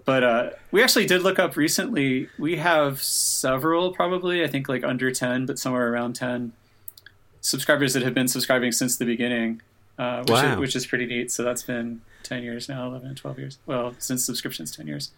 But 0.07 0.25
uh, 0.25 0.51
we 0.71 0.83
actually 0.83 1.05
did 1.05 1.21
look 1.21 1.39
up 1.39 1.55
recently. 1.55 2.31
We 2.39 2.57
have 2.57 3.03
several, 3.03 3.93
probably 3.93 4.43
I 4.43 4.47
think 4.47 4.71
like 4.71 4.85
under 4.85 5.11
ten, 5.11 5.45
but 5.45 5.59
somewhere 5.59 5.93
around 5.93 6.15
ten 6.15 6.53
subscribers 7.43 7.93
that 7.95 8.03
have 8.03 8.15
been 8.15 8.29
subscribing 8.29 8.73
since 8.73 8.97
the 8.97 9.05
beginning, 9.05 9.61
uh, 9.99 10.21
which, 10.21 10.31
Wow. 10.31 10.53
is, 10.55 10.59
which 10.59 10.77
is 10.77 10.87
pretty 10.87 11.05
neat. 11.07 11.31
So 11.31 11.43
that's 11.43 11.63
been 11.63 12.01
ten 12.27 12.43
years 12.43 12.69
now, 12.69 12.87
11, 12.89 13.15
12 13.15 13.39
years. 13.39 13.59
Well, 13.67 13.95
since 13.99 14.25
subscriptions, 14.25 14.75
ten 14.75 14.87
years 14.87 15.11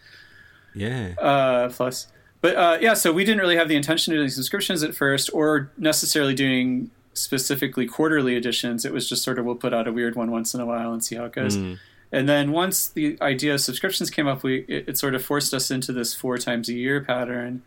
Yeah. 0.74 1.14
uh, 1.18 1.68
plus. 1.70 2.06
But 2.40 2.56
uh, 2.56 2.78
yeah, 2.80 2.94
so 2.94 3.12
we 3.12 3.24
didn't 3.24 3.40
really 3.40 3.56
have 3.56 3.68
the 3.68 3.76
intention 3.76 4.12
of 4.12 4.18
doing 4.18 4.28
subscriptions 4.28 4.82
at 4.82 4.94
first, 4.94 5.30
or 5.32 5.70
necessarily 5.76 6.34
doing 6.34 6.90
specifically 7.14 7.84
quarterly 7.86 8.36
editions. 8.36 8.84
It 8.84 8.92
was 8.92 9.08
just 9.08 9.24
sort 9.24 9.38
of 9.40 9.44
we'll 9.44 9.56
put 9.56 9.74
out 9.74 9.88
a 9.88 9.92
weird 9.92 10.14
one 10.14 10.30
once 10.30 10.54
in 10.54 10.60
a 10.60 10.66
while 10.66 10.92
and 10.92 11.04
see 11.04 11.16
how 11.16 11.24
it 11.24 11.32
goes. 11.32 11.56
Mm. 11.56 11.78
And 12.12 12.28
then 12.28 12.52
once 12.52 12.88
the 12.88 13.18
idea 13.20 13.54
of 13.54 13.60
subscriptions 13.60 14.08
came 14.08 14.28
up, 14.28 14.42
we 14.44 14.64
it, 14.68 14.84
it 14.90 14.98
sort 14.98 15.14
of 15.16 15.24
forced 15.24 15.52
us 15.52 15.70
into 15.70 15.92
this 15.92 16.14
four 16.14 16.38
times 16.38 16.68
a 16.68 16.74
year 16.74 17.00
pattern. 17.00 17.62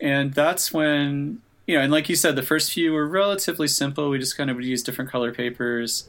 And 0.00 0.32
that's 0.34 0.72
when 0.72 1.42
you 1.66 1.76
know, 1.76 1.82
and 1.82 1.92
like 1.92 2.08
you 2.08 2.16
said, 2.16 2.34
the 2.36 2.42
first 2.42 2.72
few 2.72 2.92
were 2.92 3.06
relatively 3.06 3.68
simple. 3.68 4.08
We 4.08 4.18
just 4.18 4.36
kind 4.36 4.48
of 4.50 4.56
would 4.56 4.64
use 4.64 4.82
different 4.82 5.10
color 5.10 5.32
papers, 5.34 6.08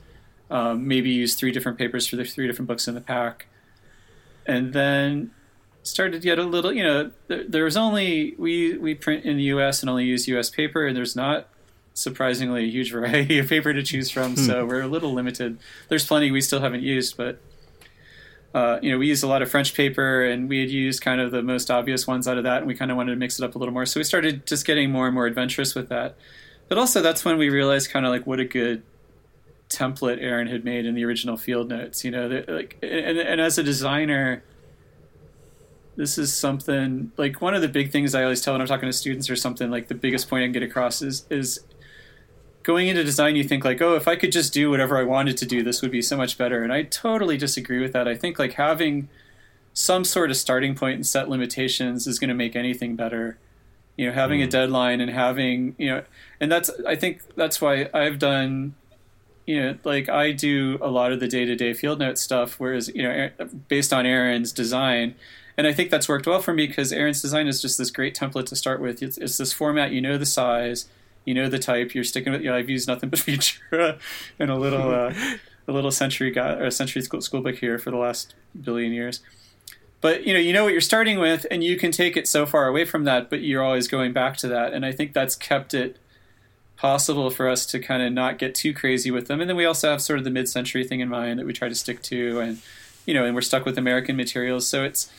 um, 0.50 0.88
maybe 0.88 1.10
use 1.10 1.36
three 1.36 1.52
different 1.52 1.78
papers 1.78 2.08
for 2.08 2.16
the 2.16 2.24
three 2.24 2.48
different 2.48 2.68
books 2.68 2.88
in 2.88 2.96
the 2.96 3.02
pack, 3.02 3.48
and 4.46 4.74
then 4.74 5.32
started 5.84 6.22
to 6.22 6.26
get 6.26 6.40
a 6.40 6.44
little. 6.44 6.72
You 6.72 6.84
know, 6.84 7.12
there, 7.28 7.44
there 7.48 7.64
was 7.64 7.78
only 7.78 8.36
we 8.38 8.78
we 8.78 8.96
print 8.96 9.26
in 9.26 9.38
the 9.38 9.44
U.S. 9.44 9.82
and 9.82 9.90
only 9.90 10.06
use 10.06 10.28
U.S. 10.28 10.50
paper, 10.50 10.86
and 10.86 10.96
there's 10.96 11.16
not 11.16 11.48
surprisingly 11.94 12.66
a 12.66 12.68
huge 12.68 12.92
variety 12.94 13.40
of 13.40 13.50
paper 13.50 13.74
to 13.74 13.84
choose 13.84 14.10
from. 14.10 14.36
So 14.36 14.66
we're 14.66 14.82
a 14.82 14.88
little 14.88 15.14
limited. 15.14 15.58
There's 15.90 16.06
plenty 16.06 16.32
we 16.32 16.42
still 16.42 16.62
haven't 16.62 16.84
used, 16.84 17.18
but 17.18 17.42
uh, 18.54 18.80
you 18.82 18.92
know, 18.92 18.98
we 18.98 19.08
used 19.08 19.24
a 19.24 19.28
lot 19.28 19.42
of 19.42 19.52
French 19.52 19.74
paper, 19.74 20.24
and 20.24 20.50
we 20.50 20.60
had 20.60 20.70
used 20.70 21.02
kind 21.02 21.22
of 21.22 21.32
the 21.32 21.44
most 21.44 21.70
obvious 21.70 22.08
ones 22.08 22.28
out 22.28 22.38
of 22.38 22.44
that, 22.44 22.60
and 22.60 22.68
we 22.68 22.76
kind 22.76 22.92
of 22.92 22.98
wanted 22.98 23.12
to 23.12 23.18
mix 23.18 23.40
it 23.40 23.46
up 23.46 23.56
a 23.56 23.58
little 23.58 23.74
more. 23.74 23.86
So 23.86 24.00
we 24.00 24.04
started 24.04 24.46
just 24.48 24.66
getting 24.66 24.92
more 24.92 25.06
and 25.06 25.14
more 25.14 25.26
adventurous 25.26 25.76
with 25.76 25.90
that. 25.90 26.16
But 26.68 26.78
also, 26.78 27.02
that's 27.02 27.24
when 27.24 27.38
we 27.38 27.50
realized 27.50 27.92
kind 27.92 28.06
of 28.06 28.12
like 28.12 28.26
what 28.26 28.40
a 28.40 28.46
good 28.46 28.84
template 29.70 30.22
Aaron 30.22 30.48
had 30.48 30.64
made 30.64 30.86
in 30.86 30.96
the 30.96 31.06
original 31.06 31.38
field 31.38 31.70
notes. 31.70 32.04
You 32.04 32.12
know, 32.12 32.44
like, 32.48 32.78
and, 32.82 33.18
and 33.18 33.42
as 33.42 33.58
a 33.58 33.64
designer, 33.64 34.44
this 35.96 36.18
is 36.18 36.34
something 36.34 37.12
like 37.18 37.42
one 37.42 37.54
of 37.54 37.62
the 37.62 37.68
big 37.68 37.92
things 37.92 38.14
I 38.16 38.24
always 38.24 38.42
tell 38.42 38.54
when 38.54 38.62
I'm 38.62 38.68
talking 38.68 38.90
to 38.90 38.94
students 38.94 39.30
or 39.30 39.36
something. 39.36 39.70
Like 39.70 39.88
the 39.88 39.96
biggest 39.96 40.30
point 40.30 40.44
I 40.44 40.46
can 40.46 40.54
get 40.54 40.64
across 40.64 41.02
is 41.02 41.26
is 41.30 41.62
going 42.68 42.90
into 42.90 43.02
design, 43.02 43.38
you 43.38 43.46
think 43.46 43.64
like, 43.64 43.82
oh, 43.82 43.96
if 43.96 44.10
I 44.10 44.18
could 44.18 44.34
just 44.34 44.54
do 44.54 44.70
whatever 44.70 44.98
I 44.98 45.04
wanted 45.04 45.38
to 45.38 45.46
do, 45.46 45.64
this 45.64 45.82
would 45.82 45.90
be 45.90 46.02
so 46.02 46.18
much 46.18 46.38
better. 46.38 46.64
And 46.64 46.74
I 46.74 46.84
totally 46.84 47.38
disagree 47.38 47.80
with 47.80 47.94
that. 47.94 48.10
I 48.10 48.16
think 48.16 48.38
like 48.38 48.54
having 48.54 49.08
some 49.74 50.04
sort 50.04 50.30
of 50.32 50.36
starting 50.36 50.76
point 50.76 50.96
and 50.96 51.08
set 51.08 51.30
limitations 51.30 52.08
is 52.08 52.20
going 52.20 52.28
to 52.28 52.34
make 52.34 52.58
anything 52.58 52.98
better. 52.98 53.38
You 53.96 54.08
know, 54.08 54.12
having 54.12 54.44
a 54.44 54.48
mm. 54.48 54.50
deadline 54.50 55.00
and 55.00 55.10
having 55.10 55.76
you 55.78 55.88
know, 55.88 56.04
and 56.42 56.52
that's 56.52 56.70
I 56.86 56.98
think 56.98 57.22
that's 57.36 57.62
why 57.62 57.90
I've 57.94 58.20
done. 58.20 58.76
You 59.48 59.62
know, 59.62 59.78
like 59.84 60.10
I 60.10 60.34
do 60.34 60.78
a 60.82 60.90
lot 60.90 61.12
of 61.12 61.20
the 61.20 61.28
day 61.28 61.46
to 61.46 61.56
day 61.56 61.74
field 61.74 62.00
note 62.00 62.18
stuff, 62.18 62.60
whereas 62.60 62.90
you 62.90 63.02
know, 63.02 63.30
based 63.68 63.92
on 63.92 64.06
Aaron's 64.06 64.52
design, 64.52 65.16
and 65.58 65.66
I 65.66 65.74
think 65.74 65.90
that's 65.90 66.08
worked 66.08 66.28
well 66.28 66.42
for 66.42 66.54
me 66.54 66.68
because 66.68 66.94
Aaron's 66.94 67.22
design 67.22 67.48
is 67.48 67.62
just 67.62 67.78
this 67.78 67.90
great 67.90 68.16
template 68.16 68.46
to 68.48 68.56
start 68.56 68.80
with. 68.80 69.02
It's, 69.02 69.18
it's 69.18 69.38
this 69.38 69.54
format, 69.54 69.92
you 69.92 70.02
know 70.02 70.18
the 70.18 70.26
size, 70.26 70.88
you 71.26 71.34
know 71.34 71.50
the 71.50 71.60
type. 71.60 71.96
You're 71.96 72.04
sticking 72.04 72.34
with. 72.34 72.42
You 72.42 72.52
know, 72.52 72.58
I've 72.58 72.70
used 72.70 72.88
nothing 72.88 73.10
but 73.10 73.20
Futura 73.20 74.00
and 74.38 74.52
a 74.52 74.56
little 74.56 74.92
uh, 74.92 75.14
a 75.68 75.72
little 75.72 75.92
century 75.92 76.30
guide 76.30 76.62
or 76.62 76.66
a 76.66 76.72
century 76.72 77.02
school, 77.02 77.22
school 77.22 77.42
book 77.42 77.56
here 77.56 77.80
for 77.80 77.90
the 77.90 77.98
last 77.98 78.36
billion 78.60 78.92
years. 78.92 79.22
But 80.00 80.28
you 80.28 80.34
know, 80.34 80.40
you 80.40 80.54
know 80.54 80.64
what 80.64 80.74
you're 80.74 80.82
starting 80.82 81.20
with, 81.20 81.48
and 81.50 81.64
you 81.64 81.76
can 81.76 81.92
take 81.92 82.16
it 82.16 82.28
so 82.28 82.46
far 82.46 82.68
away 82.68 82.86
from 82.86 83.04
that, 83.06 83.30
but 83.30 83.42
you're 83.42 83.64
always 83.64 83.88
going 83.88 84.14
back 84.14 84.38
to 84.38 84.48
that. 84.48 84.74
And 84.74 84.86
I 84.86 84.92
think 84.92 85.14
that's 85.14 85.36
kept 85.36 85.74
it 85.74 85.98
possible 86.78 87.30
for 87.30 87.50
us 87.50 87.66
to 87.66 87.80
kind 87.80 88.02
of 88.02 88.14
not 88.14 88.38
get 88.38 88.56
too 88.56 88.74
crazy 88.74 89.12
with 89.12 89.28
them. 89.28 89.42
And 89.42 89.50
then 89.50 89.58
we 89.58 89.66
also 89.66 89.90
have 89.90 90.02
sort 90.02 90.20
of 90.20 90.26
the 90.26 90.32
mid-century 90.32 90.84
thing 90.84 91.00
in 91.00 91.10
mind 91.10 91.40
that 91.40 91.46
we 91.46 91.52
try 91.52 91.68
to 91.68 91.76
stick 91.76 92.02
to, 92.04 92.40
and 92.40 92.60
you 93.06 93.14
know, 93.14 93.26
and 93.26 93.36
we're 93.36 93.42
stuck 93.42 93.66
with 93.66 93.78
American 93.78 94.16
materials, 94.16 94.68
so 94.68 94.84
it's 94.84 95.12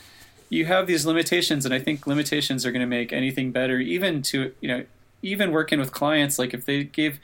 you 0.49 0.65
have 0.65 0.87
these 0.87 1.05
limitations, 1.05 1.65
and 1.65 1.73
I 1.73 1.79
think 1.79 2.07
limitations 2.07 2.65
are 2.65 2.71
going 2.71 2.81
to 2.81 2.87
make 2.87 3.13
anything 3.13 3.51
better, 3.51 3.79
even 3.79 4.21
to 4.23 4.53
you 4.61 4.67
know, 4.67 4.85
even 5.21 5.51
working 5.51 5.79
with 5.79 5.91
clients. 5.91 6.39
Like 6.39 6.53
if 6.53 6.65
they 6.65 6.83
gave, 6.85 7.19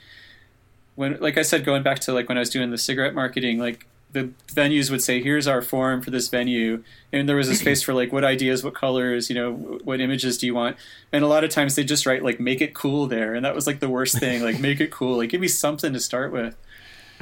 when 0.95 1.19
like 1.19 1.37
I 1.37 1.41
said, 1.41 1.65
going 1.65 1.81
back 1.81 1.99
to 2.01 2.13
like 2.13 2.29
when 2.29 2.37
I 2.37 2.41
was 2.41 2.49
doing 2.49 2.71
the 2.71 2.77
cigarette 2.77 3.15
marketing, 3.15 3.57
like 3.57 3.87
the 4.15 4.29
venues 4.53 4.89
would 4.89 5.03
say, 5.03 5.21
"Here's 5.21 5.45
our 5.47 5.61
form 5.61 6.01
for 6.01 6.09
this 6.09 6.29
venue," 6.29 6.83
and 7.13 7.29
there 7.29 7.35
was 7.35 7.49
a 7.49 7.55
space 7.63 7.83
for 7.83 7.93
like 7.93 8.11
what 8.11 8.23
ideas, 8.23 8.63
what 8.63 8.73
colors, 8.73 9.29
you 9.29 9.35
know, 9.35 9.51
what 9.83 10.01
images 10.01 10.37
do 10.39 10.47
you 10.47 10.55
want? 10.55 10.77
And 11.11 11.23
a 11.23 11.27
lot 11.27 11.43
of 11.43 11.51
times 11.51 11.75
they 11.75 11.83
just 11.83 12.05
write 12.05 12.23
like 12.23 12.39
"make 12.39 12.61
it 12.61 12.73
cool" 12.73 13.05
there, 13.07 13.35
and 13.35 13.45
that 13.45 13.53
was 13.53 13.67
like 13.67 13.79
the 13.79 13.89
worst 13.89 14.17
thing. 14.17 14.41
Like 14.41 14.59
make 14.59 14.79
it 14.79 14.89
cool, 14.91 15.17
like 15.17 15.29
give 15.29 15.41
me 15.41 15.47
something 15.47 15.93
to 15.93 15.99
start 15.99 16.31
with. 16.31 16.55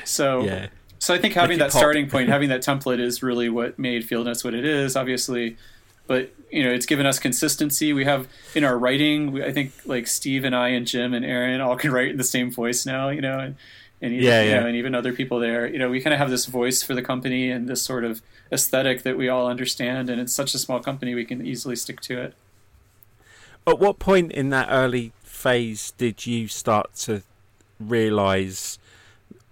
So 0.06 0.44
Yeah. 0.44 0.68
so 1.00 1.14
I 1.14 1.18
think 1.18 1.34
having 1.34 1.60
that 1.60 1.72
pop. 1.72 1.80
starting 1.80 2.10
point, 2.10 2.30
having 2.38 2.50
that 2.50 2.62
template 2.62 3.00
is 3.00 3.22
really 3.22 3.50
what 3.50 3.78
made 3.78 4.06
Field 4.06 4.26
Notes 4.26 4.44
what 4.44 4.54
it 4.54 4.64
is, 4.66 4.96
obviously. 4.96 5.58
But 6.06 6.34
you 6.52 6.64
know, 6.64 6.72
it's 6.72 6.86
given 6.86 7.06
us 7.06 7.18
consistency. 7.18 7.94
We 7.94 8.06
have 8.06 8.28
in 8.54 8.64
our 8.64 8.78
writing, 8.78 9.32
we, 9.32 9.44
I 9.44 9.52
think 9.52 9.72
like 9.86 10.06
Steve 10.08 10.44
and 10.44 10.56
I 10.56 10.70
and 10.70 10.86
Jim 10.86 11.14
and 11.14 11.26
Aaron 11.26 11.62
all 11.62 11.76
can 11.78 11.92
write 11.92 12.10
in 12.12 12.18
the 12.18 12.24
same 12.24 12.52
voice 12.52 12.86
now. 12.86 13.10
You 13.10 13.22
know, 13.22 13.40
and 13.40 13.56
and 14.04 14.12
even, 14.12 14.26
Yeah, 14.26 14.44
you 14.44 14.52
know, 14.52 14.68
and 14.68 14.76
even 14.76 14.94
other 14.94 15.14
people 15.14 15.40
there. 15.40 15.66
You 15.66 15.80
know, 15.80 15.90
we 15.90 16.02
kind 16.02 16.14
of 16.14 16.20
have 16.20 16.30
this 16.30 16.46
voice 16.46 16.84
for 16.84 16.94
the 16.94 17.02
company 17.02 17.50
and 17.50 17.70
this 17.70 17.82
sort 17.82 18.04
of 18.04 18.22
aesthetic 18.52 19.04
that 19.04 19.18
we 19.18 19.30
all 19.30 19.48
understand. 19.48 20.10
And 20.10 20.20
it's 20.20 20.34
such 20.34 20.54
a 20.54 20.60
small 20.60 20.82
company, 20.82 21.16
we 21.16 21.24
can 21.24 21.46
easily 21.46 21.78
stick 21.78 22.02
to 22.02 22.20
it. 22.20 22.34
At 23.66 23.80
what 23.80 24.00
point 24.00 24.34
in 24.34 24.50
that 24.50 24.68
early 24.70 25.14
phase 25.24 25.92
did 25.92 26.26
you 26.26 26.50
start 26.50 26.94
to 26.96 27.24
realise 27.80 28.78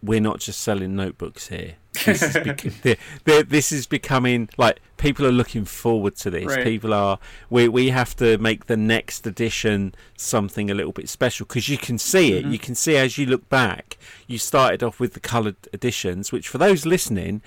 we're 0.04 0.20
not 0.20 0.39
just 0.41 0.60
selling 0.60 0.97
notebooks 0.97 1.47
here? 1.47 1.76
This 2.06 2.22
is, 2.24 2.34
bec- 2.34 2.62
the- 2.84 2.98
the- 3.26 3.46
this 3.48 3.72
is 3.72 3.86
becoming 3.86 4.50
like 4.58 4.80
people 4.98 5.26
are 5.26 5.32
looking 5.32 5.66
forward 5.66 6.16
to 6.18 6.30
this. 6.30 6.46
Right. 6.46 6.64
People 6.64 6.94
are 6.94 7.20
we 7.50 7.68
we 7.68 7.89
have 7.89 8.16
to 8.18 8.38
make 8.38 8.68
the 8.68 8.78
next 8.78 9.28
edition 9.28 9.94
something 10.18 10.72
a 10.72 10.74
little 10.74 10.94
bit 10.94 11.10
special 11.10 11.46
because 11.46 11.68
you 11.70 11.78
can 11.78 11.98
see 11.98 12.34
it. 12.34 12.46
Mhm. 12.46 12.52
You 12.54 12.60
can 12.60 12.76
see 12.76 12.96
as 12.96 13.18
you 13.18 13.26
look 13.26 13.50
back. 13.50 13.98
You 14.28 14.38
started 14.38 14.84
off 14.84 15.00
with 15.00 15.14
the 15.14 15.20
coloured 15.20 15.58
editions, 15.74 16.32
which 16.32 16.48
for 16.48 16.58
those 16.58 16.86
listening, 16.86 17.42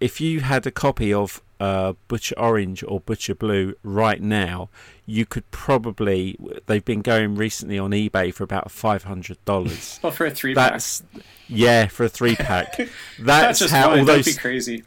if 0.00 0.20
you 0.20 0.40
had 0.40 0.66
a 0.66 0.70
copy 0.70 1.12
of 1.12 1.42
uh, 1.62 1.92
Butcher 2.08 2.34
Orange 2.38 2.82
or 2.82 2.98
Butcher 3.00 3.34
Blue 3.34 3.74
right 3.84 4.20
now, 4.20 4.68
you 5.06 5.24
could 5.26 5.48
probably. 5.50 6.36
They've 6.66 6.84
been 6.84 7.02
going 7.02 7.36
recently 7.36 7.78
on 7.78 7.90
eBay 7.92 8.34
for 8.34 8.42
about 8.44 8.70
five 8.70 9.04
hundred 9.04 9.38
dollars. 9.44 10.00
Well, 10.02 10.10
for 10.18 10.26
a 10.26 10.30
three 10.30 10.54
pack. 10.54 10.72
That's 10.72 11.02
yeah 11.48 11.86
for 11.86 12.04
a 12.04 12.08
three 12.08 12.34
pack. 12.36 12.76
That's, 12.76 12.88
That's 13.20 13.58
just 13.60 13.74
how 13.74 13.96
all 13.96 14.04
those. 14.04 14.24
be 14.24 14.34
crazy. 14.34 14.84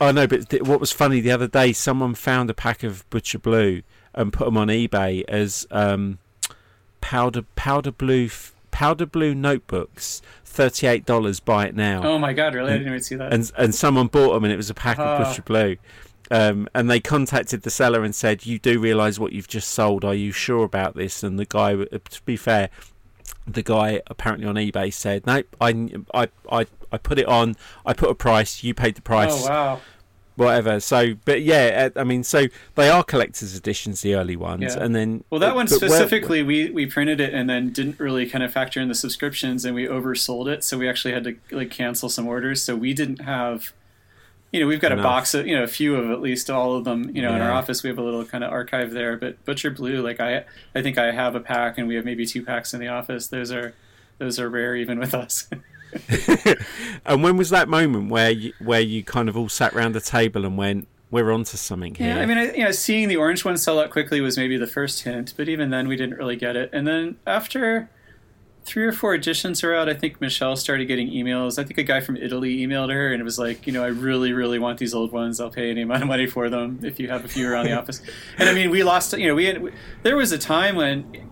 I 0.00 0.12
know, 0.12 0.26
but 0.26 0.48
th- 0.48 0.62
what 0.62 0.80
was 0.80 0.92
funny 0.92 1.20
the 1.20 1.32
other 1.32 1.48
day, 1.48 1.72
someone 1.72 2.14
found 2.14 2.48
a 2.50 2.54
pack 2.54 2.82
of 2.82 3.08
Butcher 3.10 3.38
Blue 3.38 3.82
and 4.14 4.32
put 4.32 4.44
them 4.46 4.56
on 4.56 4.68
eBay 4.68 5.22
as 5.28 5.66
um, 5.70 6.18
powder 7.00 7.42
powder 7.56 7.90
blue 7.92 8.26
f- 8.26 8.54
powder 8.70 9.06
blue 9.06 9.34
notebooks. 9.34 10.22
Thirty 10.44 10.86
eight 10.86 11.04
dollars. 11.04 11.38
Buy 11.38 11.66
it 11.66 11.74
now 11.76 12.02
Oh 12.02 12.18
my 12.18 12.32
god, 12.32 12.54
really? 12.54 12.70
I 12.72 12.78
didn't 12.78 12.88
even 12.88 13.02
see 13.02 13.16
that. 13.16 13.30
and 13.34 13.52
and 13.58 13.74
someone 13.74 14.06
bought 14.06 14.32
them 14.32 14.44
and 14.44 14.52
it 14.52 14.56
was 14.56 14.70
a 14.70 14.74
pack 14.74 14.98
Ah. 14.98 15.16
of 15.18 15.26
Butcher 15.28 15.42
Blue. 15.42 15.76
Um, 16.30 16.68
and 16.74 16.90
they 16.90 17.00
contacted 17.00 17.62
the 17.62 17.70
seller 17.70 18.02
and 18.04 18.14
said, 18.14 18.46
"You 18.46 18.58
do 18.58 18.78
realise 18.80 19.18
what 19.18 19.32
you've 19.32 19.48
just 19.48 19.70
sold? 19.70 20.04
Are 20.04 20.14
you 20.14 20.32
sure 20.32 20.64
about 20.64 20.96
this?" 20.96 21.22
And 21.22 21.38
the 21.38 21.44
guy, 21.46 21.74
uh, 21.74 21.98
to 22.10 22.22
be 22.24 22.36
fair, 22.36 22.68
the 23.46 23.62
guy 23.62 24.00
apparently 24.08 24.46
on 24.46 24.56
eBay 24.56 24.92
said, 24.92 25.26
"Nope, 25.26 25.54
I, 25.60 25.88
I, 26.12 26.28
I, 26.50 26.66
I 26.92 26.98
put 26.98 27.18
it 27.18 27.26
on. 27.26 27.54
I 27.84 27.92
put 27.92 28.10
a 28.10 28.14
price. 28.14 28.64
You 28.64 28.74
paid 28.74 28.96
the 28.96 29.02
price. 29.02 29.44
oh 29.46 29.48
wow. 29.48 29.80
Whatever." 30.34 30.80
So, 30.80 31.14
but 31.24 31.42
yeah, 31.42 31.90
uh, 31.94 32.00
I 32.00 32.04
mean, 32.04 32.22
so 32.24 32.46
they 32.74 32.88
are 32.90 33.02
collector's 33.04 33.56
editions, 33.56 34.02
the 34.02 34.14
early 34.16 34.36
ones, 34.36 34.74
Yeah. 34.76 34.82
and 34.84 34.94
then 34.94 35.24
Well, 35.30 35.40
that 35.40 35.54
one 35.54 35.66
but 35.66 35.80
where- 35.80 35.88
specifically, 35.90 36.42
we 36.42 36.70
we 36.70 36.86
printed 36.86 37.20
it 37.20 37.32
and 37.32 37.48
then 37.48 37.70
didn't 37.70 37.98
really 38.00 38.26
kind 38.28 38.42
of 38.44 38.52
factor 38.52 38.80
in 38.80 38.88
the 38.88 38.94
subscriptions, 38.94 39.64
and 39.64 39.74
we 39.74 39.86
oversold 39.86 40.48
it, 40.48 40.62
so 40.64 40.76
we 40.76 40.88
actually 40.88 41.14
had 41.14 41.24
to 41.24 41.36
like 41.52 41.70
cancel 41.70 42.08
some 42.08 42.26
orders. 42.26 42.60
So 42.62 42.74
we 42.76 42.92
didn't 42.94 43.20
have, 43.22 43.72
you 44.56 44.62
know, 44.62 44.68
we've 44.68 44.80
got 44.80 44.92
Enough. 44.92 45.04
a 45.04 45.06
box 45.06 45.34
of 45.34 45.46
you 45.46 45.54
know 45.54 45.62
a 45.62 45.68
few 45.68 45.96
of 45.96 46.10
at 46.10 46.22
least 46.22 46.48
all 46.48 46.74
of 46.76 46.84
them. 46.84 47.14
You 47.14 47.20
know, 47.20 47.34
in 47.34 47.42
our 47.42 47.52
office 47.52 47.82
we 47.82 47.90
have 47.90 47.98
a 47.98 48.02
little 48.02 48.24
kind 48.24 48.42
of 48.42 48.50
archive 48.50 48.90
there. 48.92 49.18
But 49.18 49.44
Butcher 49.44 49.70
Blue, 49.70 50.00
like 50.02 50.18
I 50.18 50.44
I 50.74 50.80
think 50.80 50.96
I 50.96 51.12
have 51.12 51.34
a 51.34 51.40
pack, 51.40 51.76
and 51.76 51.86
we 51.86 51.94
have 51.96 52.06
maybe 52.06 52.24
two 52.24 52.42
packs 52.42 52.72
in 52.72 52.80
the 52.80 52.88
office. 52.88 53.28
Those 53.28 53.52
are 53.52 53.74
those 54.16 54.40
are 54.40 54.48
rare 54.48 54.74
even 54.74 54.98
with 54.98 55.12
us. 55.12 55.48
and 57.06 57.22
when 57.22 57.36
was 57.36 57.50
that 57.50 57.68
moment 57.68 58.10
where 58.10 58.30
you, 58.30 58.52
where 58.58 58.80
you 58.80 59.04
kind 59.04 59.28
of 59.28 59.36
all 59.36 59.48
sat 59.48 59.74
around 59.74 59.92
the 59.92 60.00
table 60.00 60.44
and 60.46 60.56
went, 60.56 60.88
"We're 61.10 61.30
onto 61.30 61.58
something 61.58 61.94
here"? 61.94 62.16
Yeah, 62.16 62.22
I 62.22 62.26
mean, 62.26 62.38
I, 62.38 62.52
you 62.52 62.64
know, 62.64 62.72
seeing 62.72 63.08
the 63.08 63.16
orange 63.16 63.44
one 63.44 63.58
sell 63.58 63.78
out 63.78 63.90
quickly 63.90 64.20
was 64.22 64.36
maybe 64.38 64.56
the 64.56 64.66
first 64.66 65.02
hint, 65.02 65.34
but 65.36 65.48
even 65.48 65.70
then, 65.70 65.86
we 65.86 65.96
didn't 65.96 66.16
really 66.16 66.36
get 66.36 66.56
it. 66.56 66.70
And 66.72 66.86
then 66.86 67.16
after 67.26 67.90
three 68.66 68.84
or 68.84 68.92
four 68.92 69.14
editions 69.14 69.62
are 69.62 69.72
out, 69.74 69.88
I 69.88 69.94
think 69.94 70.20
Michelle 70.20 70.56
started 70.56 70.86
getting 70.86 71.08
emails. 71.08 71.58
I 71.58 71.64
think 71.64 71.78
a 71.78 71.84
guy 71.84 72.00
from 72.00 72.16
Italy 72.16 72.58
emailed 72.58 72.92
her, 72.92 73.12
and 73.12 73.20
it 73.20 73.24
was 73.24 73.38
like, 73.38 73.66
you 73.66 73.72
know, 73.72 73.82
I 73.84 73.88
really, 73.88 74.32
really 74.32 74.58
want 74.58 74.78
these 74.78 74.92
old 74.92 75.12
ones. 75.12 75.40
I'll 75.40 75.50
pay 75.50 75.70
any 75.70 75.82
amount 75.82 76.02
of 76.02 76.08
money 76.08 76.26
for 76.26 76.50
them 76.50 76.80
if 76.82 76.98
you 76.98 77.08
have 77.08 77.24
a 77.24 77.28
few 77.28 77.48
around 77.48 77.66
the 77.66 77.72
office. 77.80 78.02
And 78.38 78.48
I 78.48 78.52
mean, 78.52 78.70
we 78.70 78.82
lost. 78.82 79.16
You 79.16 79.28
know, 79.28 79.34
we 79.34 79.46
had. 79.46 79.72
There 80.02 80.16
was 80.16 80.32
a 80.32 80.38
time 80.38 80.76
when. 80.76 81.22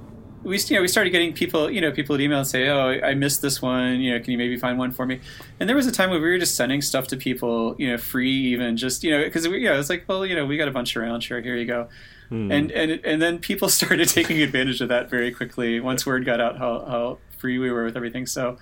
We, 0.45 0.59
you 0.59 0.77
know, 0.77 0.83
we 0.83 0.89
started 0.89 1.09
getting 1.09 1.33
people, 1.33 1.71
you 1.71 1.81
know, 1.81 1.91
people 1.91 2.13
would 2.13 2.21
email 2.21 2.37
and 2.37 2.47
say, 2.47 2.69
"Oh, 2.69 2.91
I 2.91 3.11
I 3.11 3.15
missed 3.15 3.41
this 3.41 3.63
one. 3.63 4.01
You 4.01 4.13
know, 4.13 4.21
can 4.23 4.31
you 4.31 4.37
maybe 4.37 4.59
find 4.59 4.79
one 4.79 4.91
for 4.93 5.07
me?" 5.07 5.21
And 5.59 5.67
there 5.67 5.75
was 5.75 5.87
a 5.87 5.91
time 5.93 6.11
when 6.11 6.21
we 6.21 6.29
were 6.29 6.39
just 6.39 6.55
sending 6.55 6.83
stuff 6.83 7.07
to 7.09 7.17
people, 7.17 7.75
you 7.79 7.89
know, 7.91 7.97
free, 7.97 8.31
even 8.53 8.77
just, 8.77 9.03
you 9.03 9.11
know, 9.11 9.25
because 9.25 9.47
you 9.47 9.65
know, 9.65 9.79
it's 9.81 9.89
like, 9.89 10.05
well, 10.07 10.27
you 10.27 10.37
know, 10.37 10.45
we 10.45 10.59
got 10.59 10.69
a 10.69 10.71
bunch 10.71 10.99
around, 10.99 11.23
sure, 11.23 11.41
here 11.41 11.57
you 11.57 11.65
go 11.67 11.89
Hmm. 12.31 12.51
and 12.51 12.71
and 12.73 12.91
and 13.05 13.21
then 13.21 13.39
people 13.39 13.69
started 13.81 14.09
taking 14.09 14.41
advantage 14.41 14.81
of 14.81 14.89
that 14.89 15.11
very 15.11 15.31
quickly 15.31 15.79
once 15.79 16.07
word 16.07 16.25
got 16.25 16.41
out 16.41 16.57
how, 16.57 16.83
how 16.87 17.19
free 17.45 17.59
we 17.59 17.71
were 17.71 17.85
with 17.85 17.95
everything 17.95 18.25
so 18.25 18.57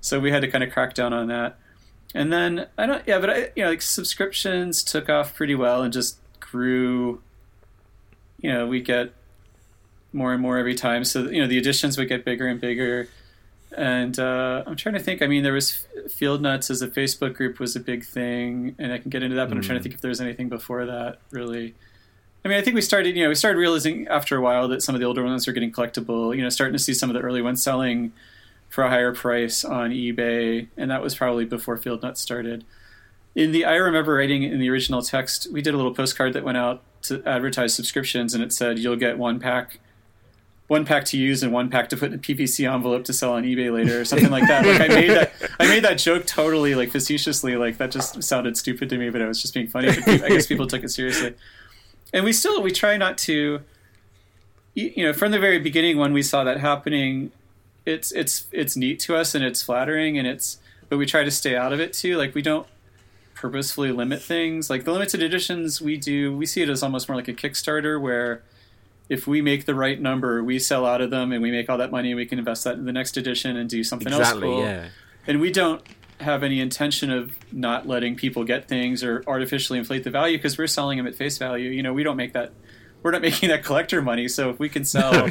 so 0.00 0.18
we 0.18 0.32
had 0.32 0.42
to 0.42 0.48
kind 0.48 0.64
of 0.64 0.72
crack 0.72 0.94
down 0.94 1.12
on 1.12 1.28
that. 1.28 1.58
And 2.12 2.32
then 2.32 2.66
i 2.76 2.86
don't 2.86 3.06
yeah 3.06 3.20
but 3.20 3.30
i 3.30 3.36
you 3.54 3.62
know 3.62 3.70
like 3.70 3.82
subscriptions 3.82 4.82
took 4.82 5.08
off 5.08 5.34
pretty 5.34 5.54
well 5.54 5.82
and 5.82 5.92
just 5.92 6.18
grew. 6.40 7.20
You 8.40 8.52
know 8.52 8.66
we 8.66 8.80
get 8.80 9.12
more 10.12 10.32
and 10.32 10.42
more 10.42 10.58
every 10.58 10.74
time 10.74 11.04
so 11.04 11.28
you 11.30 11.40
know 11.40 11.46
the 11.46 11.58
editions 11.58 11.96
would 11.98 12.08
get 12.08 12.24
bigger 12.24 12.48
and 12.48 12.60
bigger. 12.60 13.08
And 13.76 14.18
uh, 14.18 14.64
i'm 14.66 14.76
trying 14.76 14.94
to 14.94 15.00
think 15.00 15.22
i 15.22 15.26
mean 15.26 15.42
there 15.44 15.52
was 15.52 15.86
field 16.08 16.40
nuts 16.40 16.68
as 16.70 16.82
a 16.82 16.88
facebook 16.88 17.34
group 17.34 17.60
was 17.60 17.76
a 17.76 17.80
big 17.80 18.04
thing 18.04 18.74
and 18.78 18.92
i 18.92 18.98
can 18.98 19.10
get 19.10 19.22
into 19.22 19.36
that 19.36 19.48
but 19.48 19.56
i'm 19.56 19.62
trying 19.62 19.78
to 19.78 19.82
think 19.82 19.94
if 19.94 20.00
there's 20.00 20.20
anything 20.20 20.48
before 20.48 20.86
that 20.86 21.18
really 21.30 21.74
I 22.46 22.48
mean, 22.48 22.58
I 22.58 22.62
think 22.62 22.76
we 22.76 22.80
started, 22.80 23.16
you 23.16 23.24
know, 23.24 23.28
we 23.28 23.34
started 23.34 23.58
realizing 23.58 24.06
after 24.06 24.36
a 24.36 24.40
while 24.40 24.68
that 24.68 24.80
some 24.80 24.94
of 24.94 25.00
the 25.00 25.04
older 25.04 25.24
ones 25.24 25.48
were 25.48 25.52
getting 25.52 25.72
collectible. 25.72 26.34
You 26.36 26.44
know, 26.44 26.48
starting 26.48 26.74
to 26.74 26.78
see 26.78 26.94
some 26.94 27.10
of 27.10 27.14
the 27.14 27.20
early 27.20 27.42
ones 27.42 27.60
selling 27.60 28.12
for 28.68 28.84
a 28.84 28.88
higher 28.88 29.12
price 29.12 29.64
on 29.64 29.90
eBay, 29.90 30.68
and 30.76 30.88
that 30.88 31.02
was 31.02 31.16
probably 31.16 31.44
before 31.44 31.76
Field 31.76 32.04
Nuts 32.04 32.20
started. 32.20 32.64
In 33.34 33.50
the, 33.50 33.64
I 33.64 33.74
remember 33.74 34.14
writing 34.14 34.44
in 34.44 34.60
the 34.60 34.70
original 34.70 35.02
text, 35.02 35.48
we 35.52 35.60
did 35.60 35.74
a 35.74 35.76
little 35.76 35.92
postcard 35.92 36.34
that 36.34 36.44
went 36.44 36.56
out 36.56 36.84
to 37.02 37.20
advertise 37.26 37.74
subscriptions, 37.74 38.32
and 38.32 38.44
it 38.44 38.52
said 38.52 38.78
you'll 38.78 38.94
get 38.94 39.18
one 39.18 39.40
pack, 39.40 39.80
one 40.68 40.84
pack 40.84 41.04
to 41.06 41.18
use 41.18 41.42
and 41.42 41.52
one 41.52 41.68
pack 41.68 41.88
to 41.88 41.96
put 41.96 42.12
in 42.12 42.14
a 42.14 42.22
PVC 42.22 42.72
envelope 42.72 43.04
to 43.06 43.12
sell 43.12 43.32
on 43.32 43.42
eBay 43.42 43.72
later, 43.72 44.02
or 44.02 44.04
something 44.04 44.30
like 44.30 44.46
that. 44.46 44.64
Like 44.64 44.80
I 44.80 44.86
made 44.86 45.10
that, 45.10 45.32
I 45.58 45.66
made 45.66 45.82
that 45.82 45.98
joke 45.98 46.26
totally 46.26 46.76
like 46.76 46.92
facetiously, 46.92 47.56
like 47.56 47.78
that 47.78 47.90
just 47.90 48.22
sounded 48.22 48.56
stupid 48.56 48.88
to 48.90 48.98
me, 48.98 49.10
but 49.10 49.20
it 49.20 49.26
was 49.26 49.42
just 49.42 49.52
being 49.52 49.66
funny. 49.66 49.88
I 49.88 50.28
guess 50.28 50.46
people 50.46 50.68
took 50.68 50.84
it 50.84 50.90
seriously 50.90 51.34
and 52.16 52.24
we 52.24 52.32
still 52.32 52.62
we 52.62 52.70
try 52.70 52.96
not 52.96 53.18
to 53.18 53.60
you 54.74 55.04
know 55.04 55.12
from 55.12 55.30
the 55.32 55.38
very 55.38 55.58
beginning 55.58 55.98
when 55.98 56.12
we 56.14 56.22
saw 56.22 56.42
that 56.44 56.58
happening 56.58 57.30
it's 57.84 58.10
it's 58.12 58.46
it's 58.52 58.74
neat 58.76 58.98
to 58.98 59.14
us 59.14 59.34
and 59.34 59.44
it's 59.44 59.62
flattering 59.62 60.18
and 60.18 60.26
it's 60.26 60.58
but 60.88 60.96
we 60.96 61.04
try 61.04 61.22
to 61.22 61.30
stay 61.30 61.54
out 61.54 61.72
of 61.74 61.78
it 61.78 61.92
too 61.92 62.16
like 62.16 62.34
we 62.34 62.40
don't 62.42 62.66
purposefully 63.34 63.92
limit 63.92 64.22
things 64.22 64.70
like 64.70 64.84
the 64.84 64.92
limited 64.92 65.22
editions 65.22 65.80
we 65.80 65.98
do 65.98 66.34
we 66.34 66.46
see 66.46 66.62
it 66.62 66.70
as 66.70 66.82
almost 66.82 67.06
more 67.06 67.16
like 67.16 67.28
a 67.28 67.34
kickstarter 67.34 68.00
where 68.00 68.42
if 69.10 69.26
we 69.26 69.42
make 69.42 69.66
the 69.66 69.74
right 69.74 70.00
number 70.00 70.42
we 70.42 70.58
sell 70.58 70.86
out 70.86 71.02
of 71.02 71.10
them 71.10 71.32
and 71.32 71.42
we 71.42 71.50
make 71.50 71.68
all 71.68 71.76
that 71.76 71.90
money 71.90 72.10
and 72.12 72.16
we 72.16 72.24
can 72.24 72.38
invest 72.38 72.64
that 72.64 72.74
in 72.76 72.86
the 72.86 72.92
next 72.92 73.18
edition 73.18 73.56
and 73.58 73.68
do 73.68 73.84
something 73.84 74.08
exactly. 74.10 74.48
else 74.48 74.56
cool 74.56 74.64
Yeah. 74.64 74.88
and 75.26 75.38
we 75.38 75.52
don't 75.52 75.82
have 76.20 76.42
any 76.42 76.60
intention 76.60 77.10
of 77.10 77.32
not 77.52 77.86
letting 77.86 78.16
people 78.16 78.44
get 78.44 78.68
things 78.68 79.04
or 79.04 79.22
artificially 79.26 79.78
inflate 79.78 80.04
the 80.04 80.10
value 80.10 80.38
because 80.38 80.56
we're 80.56 80.66
selling 80.66 80.96
them 80.98 81.06
at 81.06 81.14
face 81.14 81.38
value. 81.38 81.70
You 81.70 81.82
know, 81.82 81.92
we 81.92 82.02
don't 82.02 82.16
make 82.16 82.32
that. 82.32 82.52
We're 83.02 83.10
not 83.10 83.22
making 83.30 83.50
that 83.50 83.64
collector 83.64 84.00
money. 84.00 84.28
So 84.28 84.50
if 84.50 84.58
we 84.58 84.68
can 84.68 84.84
sell, 84.84 85.28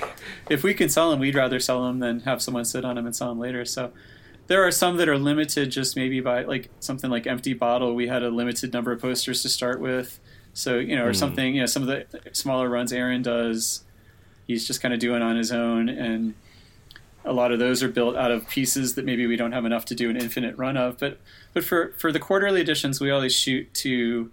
if 0.50 0.64
we 0.64 0.74
can 0.74 0.90
sell 0.90 1.12
them, 1.12 1.20
we'd 1.20 1.36
rather 1.36 1.60
sell 1.60 1.86
them 1.86 2.00
than 2.00 2.22
have 2.22 2.42
someone 2.42 2.66
sit 2.66 2.86
on 2.86 2.96
them 2.96 3.06
and 3.06 3.16
sell 3.16 3.30
them 3.30 3.40
later. 3.40 3.66
So 3.66 3.92
there 4.48 4.66
are 4.66 4.72
some 4.72 4.98
that 4.98 5.10
are 5.10 5.18
limited 5.18 5.72
just 5.72 5.96
maybe 5.96 6.20
by 6.20 6.44
like 6.44 6.70
something 6.80 7.10
like 7.10 7.26
empty 7.26 7.54
bottle. 7.54 7.96
We 7.96 8.08
had 8.08 8.22
a 8.24 8.30
limited 8.30 8.72
number 8.72 8.92
of 8.92 9.02
posters 9.02 9.42
to 9.42 9.50
start 9.50 9.80
with. 9.80 10.20
So 10.54 10.78
you 10.78 10.96
know, 10.96 11.04
or 11.04 11.10
hmm. 11.10 11.14
something. 11.14 11.56
You 11.56 11.62
know, 11.62 11.68
some 11.68 11.88
of 11.88 11.88
the 11.88 12.06
smaller 12.32 12.70
runs 12.70 12.94
Aaron 12.94 13.22
does. 13.22 13.84
He's 14.48 14.68
just 14.68 14.82
kind 14.82 14.94
of 14.94 15.00
doing 15.00 15.24
on 15.24 15.36
his 15.36 15.52
own 15.52 15.90
and 15.90 16.36
a 17.26 17.34
lot 17.34 17.52
of 17.52 17.60
those 17.60 17.82
are 17.84 17.90
built 17.90 18.16
out 18.16 18.32
of 18.32 18.48
pieces 18.48 18.96
that 18.96 19.06
maybe 19.06 19.26
we 19.28 19.36
don't 19.36 19.52
have 19.52 19.66
enough 19.66 19.86
to 19.86 19.96
do 19.96 20.10
an 20.10 20.18
infinite 20.18 20.58
run 20.58 20.78
of. 20.78 20.98
But 21.00 21.20
but 21.54 21.64
for 21.64 21.94
for 21.98 22.12
the 22.12 22.20
quarterly 22.20 22.62
editions, 22.62 23.02
we 23.02 23.10
always 23.12 23.34
shoot 23.36 23.74
to 23.76 24.32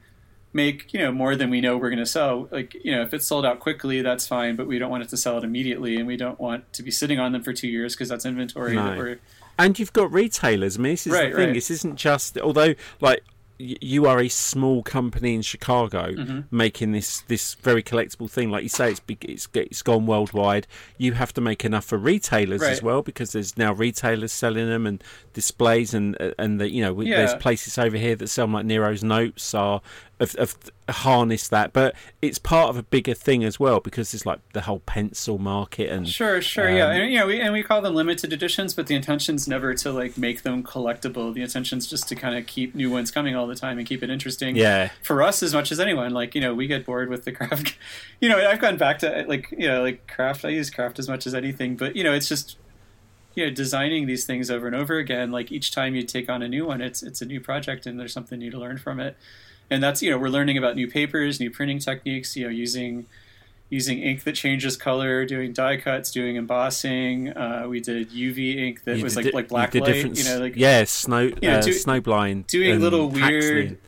make 0.54 0.92
you 0.92 1.00
know 1.00 1.10
more 1.10 1.34
than 1.34 1.48
we 1.48 1.60
know 1.62 1.76
we're 1.78 1.88
going 1.90 1.98
to 1.98 2.06
sell. 2.06 2.48
Like 2.50 2.74
you 2.84 2.94
know, 2.94 3.02
if 3.02 3.14
it's 3.14 3.26
sold 3.26 3.46
out 3.46 3.58
quickly, 3.60 4.02
that's 4.02 4.26
fine. 4.26 4.56
But 4.56 4.66
we 4.66 4.78
don't 4.78 4.90
want 4.90 5.02
it 5.02 5.08
to 5.10 5.16
sell 5.16 5.38
it 5.38 5.44
immediately, 5.44 5.96
and 5.96 6.06
we 6.06 6.16
don't 6.16 6.38
want 6.38 6.70
to 6.74 6.82
be 6.82 6.90
sitting 6.90 7.18
on 7.18 7.32
them 7.32 7.42
for 7.42 7.52
two 7.52 7.68
years 7.68 7.94
because 7.94 8.08
that's 8.10 8.26
inventory 8.26 8.74
No. 8.76 8.84
that 8.84 8.98
we're 8.98 9.18
And 9.58 9.78
you've 9.78 9.92
got 9.92 10.12
retailers. 10.12 10.78
I 10.78 10.80
mean, 10.80 10.92
this 10.92 11.06
is 11.06 11.12
Right, 11.12 11.30
the 11.30 11.36
thing. 11.36 11.46
right. 11.46 11.54
This 11.54 11.70
isn't 11.70 11.96
just 11.96 12.38
although 12.38 12.74
like 13.00 13.22
you 13.80 14.06
are 14.06 14.18
a 14.20 14.28
small 14.28 14.82
company 14.82 15.34
in 15.34 15.42
Chicago 15.42 16.12
Mm-hmm. 16.12 16.40
making 16.50 16.92
this 16.92 17.20
this 17.28 17.54
very 17.54 17.82
collectible 17.82 18.28
thing. 18.30 18.50
Like 18.50 18.62
you 18.64 18.68
say, 18.68 18.90
it's 18.90 19.00
it's 19.22 19.48
it's 19.54 19.82
gone 19.82 20.06
worldwide. 20.06 20.66
You 20.98 21.12
have 21.12 21.32
to 21.34 21.40
make 21.40 21.64
enough 21.64 21.84
for 21.84 21.96
retailers 21.98 22.60
as 22.72 22.82
well 22.82 23.02
because 23.02 23.32
there's 23.32 23.56
now 23.56 23.72
retailers 23.72 24.32
selling 24.32 24.66
them 24.68 24.86
and 24.86 25.02
displays 25.32 25.94
and 25.94 26.16
and 26.38 26.60
the 26.60 26.68
you 26.70 26.82
know 26.82 26.92
we 26.92 27.08
Yeah. 27.10 27.18
there's 27.18 27.34
places 27.34 27.78
over 27.78 27.96
here 27.96 28.16
that 28.16 28.28
sell 28.28 28.46
like 28.48 28.66
Nero's 28.66 29.04
notes 29.04 29.54
are 29.54 29.80
have, 30.22 30.32
have 30.38 30.56
harnessed 30.88 31.50
that. 31.50 31.72
But 31.72 31.94
it's 32.20 32.38
part 32.38 32.70
of 32.70 32.76
a 32.76 32.82
bigger 32.82 33.14
thing 33.14 33.44
as 33.44 33.60
well 33.60 33.80
because 33.80 34.14
it's 34.14 34.24
like 34.24 34.40
the 34.52 34.62
whole 34.62 34.80
pencil 34.80 35.38
market 35.38 35.90
and 35.90 36.08
Sure, 36.08 36.40
sure, 36.40 36.70
yeah, 36.70 36.86
um, 36.86 36.92
and 36.92 37.14
know, 37.14 37.26
we 37.26 37.40
and 37.40 37.52
we 37.52 37.62
call 37.62 37.82
them 37.82 37.94
limited 37.94 38.32
editions, 38.32 38.74
but 38.74 38.86
the 38.86 38.94
intention's 38.94 39.46
never 39.46 39.74
to 39.74 39.92
like 39.92 40.16
make 40.16 40.42
them 40.42 40.62
collectible. 40.62 41.34
The 41.34 41.42
intention's 41.42 41.86
just 41.86 42.08
to 42.08 42.14
kind 42.14 42.36
of 42.36 42.46
keep 42.46 42.74
new 42.74 42.90
ones 42.90 43.10
coming 43.10 43.36
all 43.36 43.46
the 43.46 43.54
time 43.54 43.78
and 43.78 43.86
keep 43.86 44.02
it 44.02 44.10
interesting. 44.10 44.56
yeah, 44.56 44.90
for 45.02 45.22
us 45.22 45.42
as 45.42 45.54
much 45.54 45.72
as 45.72 45.80
anyone. 45.80 46.12
Like 46.12 46.34
you 46.34 46.40
know, 46.40 46.54
we 46.54 46.66
get 46.66 46.84
bored 46.84 47.08
with 47.08 47.24
the 47.24 47.32
craft. 47.38 47.76
You 48.20 48.28
know, 48.28 48.38
I've 48.38 48.60
gone 48.60 48.76
back 48.76 48.98
to 49.00 49.24
like 49.28 49.50
you 49.50 49.68
know, 49.68 49.82
like 49.82 50.06
craft. 50.06 50.44
I 50.44 50.50
use 50.50 50.70
craft 50.70 50.98
as 50.98 51.08
much 51.08 51.26
as 51.26 51.34
anything, 51.34 51.76
but 51.76 51.96
you 51.96 52.04
know, 52.04 52.12
it's 52.12 52.28
just 52.28 52.56
you 53.34 53.46
know, 53.46 53.52
designing 53.52 54.06
these 54.06 54.24
things 54.24 54.50
over 54.50 54.66
and 54.66 54.76
over 54.76 54.98
again. 54.98 55.30
Like 55.30 55.50
each 55.50 55.70
time 55.70 55.94
you 55.94 56.02
take 56.02 56.28
on 56.28 56.42
a 56.42 56.48
new 56.48 56.66
one, 56.66 56.80
it's 56.80 57.02
it's 57.02 57.22
a 57.22 57.26
new 57.26 57.40
project, 57.40 57.86
and 57.86 57.98
there's 57.98 58.12
something 58.12 58.38
new 58.38 58.50
to 58.50 58.58
learn 58.58 58.78
from 58.78 59.00
it. 59.00 59.16
And 59.70 59.82
that's 59.82 60.02
you 60.02 60.10
know, 60.10 60.18
we're 60.18 60.28
learning 60.28 60.58
about 60.58 60.76
new 60.76 60.88
papers, 60.88 61.40
new 61.40 61.50
printing 61.50 61.78
techniques. 61.78 62.36
You 62.36 62.44
know, 62.44 62.50
using 62.50 63.06
using 63.70 64.02
ink 64.02 64.24
that 64.24 64.32
changes 64.34 64.76
color, 64.76 65.24
doing 65.24 65.52
die 65.54 65.78
cuts, 65.78 66.10
doing 66.10 66.36
embossing. 66.36 67.30
Uh, 67.30 67.64
we 67.68 67.80
did 67.80 68.10
UV 68.10 68.56
ink 68.56 68.84
that 68.84 68.98
You 68.98 69.04
was 69.04 69.16
like 69.16 69.24
di- 69.26 69.30
like 69.32 69.44
you 69.46 69.48
black 69.48 69.74
light. 69.74 69.84
different 69.84 70.18
You 70.18 70.24
know, 70.24 70.38
like 70.40 70.56
yeah, 70.56 70.84
snow, 70.84 71.28
know, 71.28 71.50
uh, 71.58 71.60
do- 71.62 71.70
snowblind, 71.70 72.46
doing 72.48 72.80
little 72.80 73.08
weird- 73.08 73.78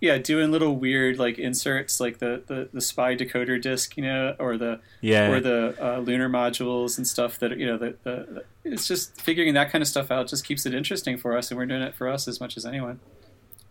yeah, 0.00 0.18
doing 0.18 0.52
little 0.52 0.76
weird 0.76 1.18
like 1.18 1.38
inserts, 1.38 1.98
like 1.98 2.18
the 2.18 2.42
the, 2.46 2.68
the 2.72 2.80
spy 2.80 3.16
decoder 3.16 3.60
disc, 3.60 3.96
you 3.96 4.04
know, 4.04 4.36
or 4.38 4.56
the 4.56 4.78
yeah, 5.00 5.30
or 5.30 5.40
the 5.40 5.74
uh, 5.80 5.98
lunar 5.98 6.28
modules 6.28 6.96
and 6.98 7.06
stuff 7.06 7.38
that 7.40 7.58
you 7.58 7.66
know 7.66 7.78
the, 7.78 7.96
the, 8.04 8.44
the 8.62 8.70
it's 8.70 8.86
just 8.86 9.20
figuring 9.20 9.54
that 9.54 9.70
kind 9.70 9.82
of 9.82 9.88
stuff 9.88 10.10
out 10.12 10.28
just 10.28 10.44
keeps 10.44 10.64
it 10.66 10.74
interesting 10.74 11.16
for 11.16 11.36
us 11.36 11.50
and 11.50 11.58
we're 11.58 11.66
doing 11.66 11.82
it 11.82 11.94
for 11.94 12.08
us 12.08 12.28
as 12.28 12.38
much 12.40 12.56
as 12.56 12.64
anyone 12.64 13.00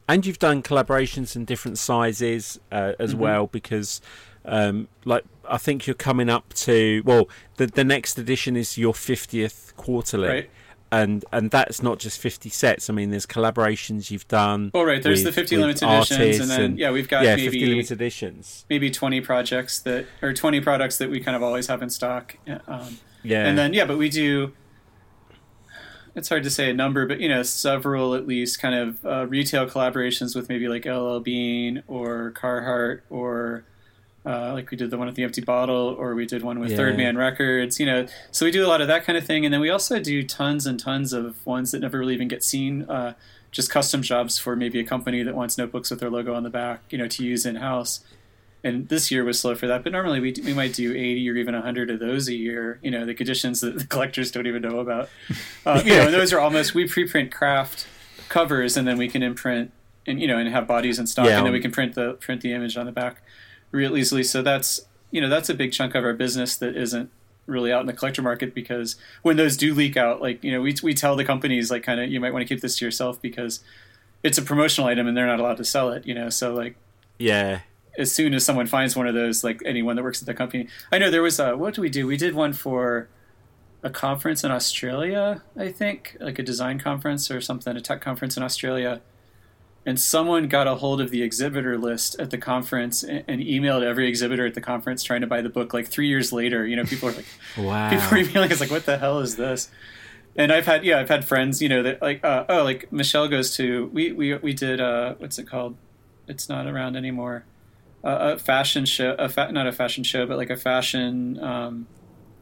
and 0.08 0.26
you've 0.26 0.40
done 0.40 0.62
collaborations 0.64 1.36
in 1.36 1.46
different 1.46 1.78
sizes 1.78 2.60
uh, 2.72 2.94
as 3.00 3.14
Mhm. 3.16 3.20
well 3.20 3.48
because 3.48 4.02
um, 4.46 4.88
like 5.06 5.24
I 5.50 5.58
think 5.58 5.88
you're 5.88 5.94
coming 5.94 6.30
up 6.30 6.54
to 6.56 7.02
well 7.06 7.30
the 7.58 7.68
the 7.68 7.84
next 7.84 8.18
edition 8.18 8.56
is 8.58 8.78
your 8.78 8.94
50th 8.94 9.76
quarterly. 9.76 10.28
Right. 10.28 10.50
And 10.92 11.26
and 11.32 11.50
that's 11.50 11.82
not 11.82 11.98
just 11.98 12.20
50 12.20 12.50
sets. 12.50 12.90
I 12.90 12.94
mean 12.94 13.10
there's 13.10 13.26
collaborations 13.26 14.12
you've 14.12 14.28
done 14.28 14.70
well 14.74 14.86
right. 14.86 15.02
There's 15.02 15.24
with- 15.24 15.34
the 15.34 15.42
50 15.42 15.56
with 15.56 15.62
limited 15.82 15.88
editions 15.90 16.40
and 16.42 16.50
then 16.52 16.62
and- 16.62 16.78
yeah 16.80 16.92
we've 16.92 17.08
got 17.08 17.24
yeah 17.24 17.36
50 17.36 17.58
maybe 17.60 17.66
limited 17.72 17.92
editions. 17.94 18.66
maybe 18.70 18.92
20 18.92 19.22
projects 19.22 19.80
that 19.80 20.06
or 20.22 20.34
20 20.34 20.60
products 20.62 20.98
that 20.98 21.10
we 21.10 21.20
kind 21.20 21.36
of 21.36 21.42
always 21.44 21.68
have 21.68 21.82
in 21.82 21.90
stock. 21.90 22.36
Um, 22.68 22.98
yeah. 23.24 23.46
and 23.48 23.58
then 23.58 23.74
yeah 23.74 23.86
but 23.86 23.98
we 23.98 24.10
do 24.10 24.52
it's 26.16 26.30
hard 26.30 26.44
to 26.44 26.50
say 26.50 26.70
a 26.70 26.74
number 26.74 27.06
but 27.08 27.20
you 27.20 27.28
know 27.30 27.42
several 27.44 28.14
at 28.16 28.28
least 28.28 28.60
kind 28.62 28.76
of 28.76 29.06
uh, 29.06 29.26
retail 29.28 29.68
collaborations 29.68 30.36
with 30.36 30.48
maybe 30.50 30.68
like 30.68 30.86
ll 30.86 31.20
bean 31.20 31.82
or 31.88 32.32
carhartt 32.36 33.02
or 33.10 33.64
uh, 34.26 34.54
like 34.54 34.72
we 34.72 34.78
did 34.78 34.90
the 34.90 34.98
one 34.98 35.08
with 35.08 35.16
the 35.16 35.24
empty 35.24 35.42
bottle 35.42 35.96
or 36.00 36.16
we 36.16 36.26
did 36.26 36.44
one 36.44 36.58
with 36.60 36.72
Yeah. 36.72 36.78
third 36.78 36.96
man 36.98 37.18
records 37.18 37.78
you 37.80 37.86
know. 37.86 38.06
So 38.32 38.46
we 38.46 38.52
do 38.52 38.66
a 38.66 38.70
lot 38.70 38.80
of 38.80 38.88
that 38.88 39.04
kind 39.04 39.18
of 39.18 39.26
thing. 39.26 39.44
And 39.44 39.54
then 39.54 39.60
we 39.60 39.70
also 39.70 40.00
do 40.00 40.24
tons 40.24 40.66
and 40.66 40.80
tons 40.80 41.12
of 41.12 41.46
ones 41.46 41.72
that 41.72 41.80
never 41.82 42.00
really 42.00 42.14
even 42.14 42.30
get 42.30 42.42
seen 42.42 42.84
uh, 42.84 43.16
just 43.52 43.70
custom 43.70 44.02
jobs 44.02 44.40
for 44.40 44.56
maybe 44.56 44.80
a 44.80 44.86
company 44.86 45.24
that 45.24 45.36
wants 45.36 45.58
notebooks 45.58 45.90
with 45.92 46.00
their 46.00 46.10
logo 46.10 46.34
on 46.36 46.44
the 46.44 46.50
back 46.50 46.84
you 46.90 46.98
know 46.98 47.08
to 47.08 47.26
use 47.26 47.46
in 47.46 47.56
house 47.58 48.00
and 48.64 48.88
this 48.90 49.12
year 49.12 49.24
was 49.24 49.40
slow 49.40 49.56
for 49.56 49.68
that. 49.68 49.84
But 49.84 49.92
normally 49.92 50.20
we 50.20 50.34
we 50.46 50.54
might 50.54 50.74
do 50.74 50.92
eighty 50.92 51.30
or 51.30 51.36
even 51.36 51.54
hundred 51.54 51.90
of 51.90 52.00
those 52.00 52.28
a 52.28 52.34
year. 52.36 52.80
You 52.82 52.92
know, 52.92 53.06
the 53.06 53.14
conditions 53.14 53.62
that 53.62 53.78
the 53.78 53.86
collectors 53.94 54.32
don't 54.32 54.48
even 54.48 54.62
know 54.62 54.80
about. 54.80 55.10
Uh, 55.66 55.82
you 55.86 55.96
know, 55.96 56.06
and 56.06 56.14
those 56.14 56.32
are 56.34 56.40
almost 56.40 56.74
we 56.74 56.86
preprint 56.86 57.32
craft 57.32 57.88
covers, 58.30 58.78
and 58.78 58.88
then 58.88 58.98
we 58.98 59.08
can 59.08 59.22
imprint 59.24 59.72
and 60.08 60.20
you 60.22 60.28
know 60.28 60.38
and 60.38 60.50
have 60.50 60.68
bodies 60.68 61.00
in 61.00 61.08
stock, 61.08 61.26
Yeah. 61.28 61.38
and 61.38 61.46
then 61.46 61.54
we 61.54 61.60
can 61.60 61.72
print 61.72 61.96
the 61.96 62.14
print 62.14 62.42
the 62.42 62.54
image 62.54 62.78
on 62.78 62.86
the 62.86 62.92
back 62.92 63.22
real 63.72 63.96
easily. 63.98 64.24
So 64.24 64.42
that's 64.42 64.82
you 65.12 65.22
know 65.22 65.30
that's 65.30 65.50
a 65.50 65.54
big 65.54 65.72
chunk 65.72 65.96
of 65.96 66.04
our 66.04 66.14
business 66.14 66.56
that 66.58 66.76
isn't 66.76 67.10
really 67.46 67.74
out 67.74 67.82
in 67.82 67.88
the 67.88 67.94
collector 67.94 68.22
market 68.22 68.56
because 68.56 68.96
when 69.22 69.36
those 69.36 69.58
do 69.58 69.74
leak 69.74 69.98
out, 69.98 70.22
like 70.22 70.42
you 70.44 70.52
know 70.52 70.62
we 70.62 70.76
we 70.82 70.94
tell 70.94 71.16
the 71.18 71.26
companies 71.26 71.70
like 71.70 71.84
kind 71.84 72.00
of 72.00 72.10
you 72.10 72.20
might 72.20 72.32
want 72.34 72.42
to 72.48 72.54
keep 72.54 72.62
this 72.62 72.78
to 72.78 72.86
yourself 72.86 73.22
because 73.22 73.60
it's 74.24 74.38
a 74.38 74.42
promotional 74.42 74.88
item 74.90 75.06
and 75.08 75.18
they're 75.18 75.28
not 75.28 75.40
allowed 75.42 75.58
to 75.58 75.66
sell 75.66 75.90
it. 75.92 76.06
You 76.08 76.14
know, 76.16 76.30
so 76.30 76.54
like 76.54 76.76
yeah 77.20 77.60
as 77.98 78.12
soon 78.12 78.34
as 78.34 78.46
someone 78.46 78.68
finds 78.68 78.96
one 78.96 79.08
of 79.08 79.14
those, 79.14 79.44
like 79.44 79.62
anyone 79.66 79.96
that 79.96 80.04
works 80.04 80.22
at 80.22 80.26
the 80.26 80.34
company, 80.34 80.68
I 80.92 80.98
know 80.98 81.12
there 81.12 81.22
was 81.22 81.40
a, 81.40 81.56
what 81.56 81.74
do 81.74 81.82
we 81.82 81.90
do? 81.90 82.08
We 82.08 82.18
did 82.18 82.34
one 82.34 82.54
for 82.54 83.08
a 83.84 83.90
conference 83.90 84.44
in 84.44 84.52
Australia, 84.52 85.44
I 85.58 85.72
think, 85.72 86.18
like 86.20 86.40
a 86.40 86.44
design 86.44 86.80
conference 86.80 87.30
or 87.30 87.42
something, 87.42 87.76
a 87.76 87.82
tech 87.82 88.02
conference 88.02 88.38
in 88.38 88.44
Australia. 88.44 89.02
And 89.86 90.00
someone 90.00 90.48
got 90.48 90.66
a 90.66 90.76
hold 90.76 91.02
of 91.02 91.12
the 91.12 91.22
exhibitor 91.22 91.78
list 91.78 92.18
at 92.18 92.32
the 92.32 92.38
conference 92.38 93.04
and, 93.04 93.26
and 93.28 93.42
emailed 93.42 93.84
every 93.84 94.08
exhibitor 94.08 94.46
at 94.46 94.54
the 94.54 94.62
conference 94.62 95.04
trying 95.04 95.20
to 95.22 95.28
buy 95.28 95.42
the 95.42 95.50
book. 95.50 95.74
Like 95.74 95.88
three 95.88 96.08
years 96.08 96.32
later, 96.32 96.66
you 96.66 96.78
know, 96.78 96.86
people 96.86 97.10
are 97.10 97.12
like, 97.12 97.26
wow 97.58 97.90
people 97.90 98.06
are 98.06 98.18
emailing 98.18 98.52
us 98.54 98.62
like, 98.62 98.72
"What 98.72 98.86
the 98.86 98.98
hell 98.98 99.20
is 99.20 99.36
this?" 99.36 99.70
And 100.38 100.54
I've 100.54 100.66
had 100.66 100.86
yeah, 100.86 101.00
I've 101.00 101.10
had 101.10 101.26
friends, 101.26 101.62
you 101.62 101.68
know, 101.68 101.84
that 101.84 102.02
like 102.02 102.24
uh, 102.24 102.46
oh, 102.48 102.64
like 102.64 102.94
Michelle 102.94 103.28
goes 103.28 103.58
to 103.58 103.88
we 103.88 104.14
we 104.14 104.36
we 104.36 104.54
did 104.54 104.80
uh 104.80 105.16
what's 105.18 105.38
it 105.38 105.48
called? 105.48 105.76
It's 106.30 106.48
not 106.48 106.66
around 106.66 106.96
anymore. 106.96 107.44
A 108.06 108.38
fashion 108.38 108.86
show, 108.86 109.16
a 109.18 109.30
fa- 109.30 109.52
not 109.52 109.66
a 109.66 109.72
fashion 109.72 110.04
show, 110.04 110.26
but 110.26 110.38
like 110.38 110.50
a 110.50 110.58
fashion, 110.58 111.42
um, 111.42 111.88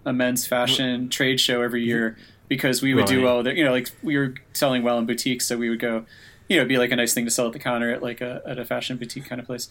a 0.06 0.12
men's 0.12 0.48
fashion 0.48 1.08
trade 1.10 1.40
show 1.40 1.62
every 1.62 1.84
year 1.84 2.18
because 2.48 2.82
we 2.82 2.94
would 2.96 3.06
do 3.06 3.18
Right. 3.18 3.24
well. 3.24 3.44
There, 3.44 3.54
you 3.56 3.64
know, 3.64 3.72
like 3.72 3.90
we 4.02 4.18
were 4.18 4.34
selling 4.54 4.82
well 4.82 4.98
in 4.98 5.06
boutiques, 5.06 5.46
so 5.46 5.58
we 5.58 5.70
would 5.70 5.80
go, 5.80 6.06
you 6.50 6.56
know, 6.58 6.62
it'd 6.62 6.68
be 6.70 6.78
like 6.78 6.92
a 6.92 6.96
nice 6.96 7.14
thing 7.14 7.26
to 7.26 7.32
sell 7.32 7.46
at 7.46 7.54
the 7.54 7.60
counter 7.60 7.92
at 7.92 8.02
like 8.02 8.22
a 8.22 8.42
at 8.46 8.58
a 8.58 8.66
fashion 8.66 8.98
boutique 8.98 9.26
kind 9.26 9.40
of 9.40 9.46
place, 9.48 9.70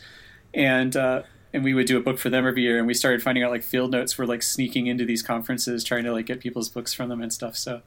and. 0.54 0.96
uh 0.96 1.22
and 1.52 1.64
we 1.64 1.74
would 1.74 1.86
do 1.86 1.96
a 1.96 2.00
book 2.00 2.16
for 2.16 2.30
them 2.30 2.46
every 2.46 2.62
year 2.62 2.78
and 2.78 2.86
we 2.86 2.94
started 2.94 3.20
finding 3.20 3.42
out 3.42 3.50
like 3.50 3.64
field 3.64 3.90
notes 3.90 4.16
were 4.16 4.24
like 4.24 4.40
sneaking 4.40 4.86
into 4.86 5.04
these 5.04 5.20
conferences 5.20 5.82
trying 5.82 6.04
to 6.04 6.12
like 6.12 6.26
get 6.26 6.38
people's 6.38 6.68
books 6.68 6.94
from 6.94 7.08
them 7.08 7.20
and 7.20 7.32
stuff 7.32 7.56
so 7.56 7.82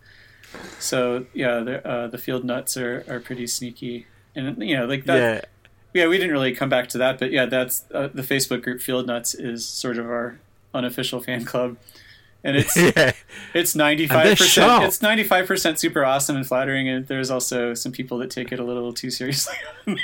so 0.79 1.25
yeah 1.33 1.61
the, 1.61 1.87
uh, 1.87 2.07
the 2.07 2.17
field 2.17 2.43
nuts 2.43 2.75
are, 2.75 3.05
are 3.07 3.21
pretty 3.21 3.47
sneaky 3.47 4.05
and 4.35 4.61
you 4.61 4.75
know 4.75 4.85
like 4.85 5.05
that 5.05 5.47
yeah 5.93 6.07
we 6.07 6.17
didn't 6.17 6.31
really 6.31 6.53
come 6.53 6.69
back 6.69 6.89
to 6.89 6.97
that 6.97 7.19
but 7.19 7.31
yeah 7.31 7.45
that's 7.45 7.85
uh, 7.93 8.09
the 8.13 8.21
facebook 8.21 8.61
group 8.63 8.81
field 8.81 9.07
nuts 9.07 9.33
is 9.33 9.65
sort 9.65 9.97
of 9.97 10.05
our 10.05 10.37
unofficial 10.73 11.21
fan 11.21 11.45
club. 11.45 11.77
And 12.43 12.57
it's 12.57 12.75
yeah. 12.77 13.13
it's 13.53 13.73
95% 13.73 14.85
it's 14.85 14.99
95% 14.99 15.79
super 15.79 16.03
awesome 16.03 16.35
and 16.35 16.45
flattering 16.45 16.89
and 16.89 17.07
there's 17.07 17.31
also 17.31 17.73
some 17.73 17.91
people 17.91 18.17
that 18.19 18.29
take 18.29 18.51
it 18.51 18.59
a 18.59 18.63
little 18.63 18.93
too 18.93 19.09
seriously. 19.11 19.55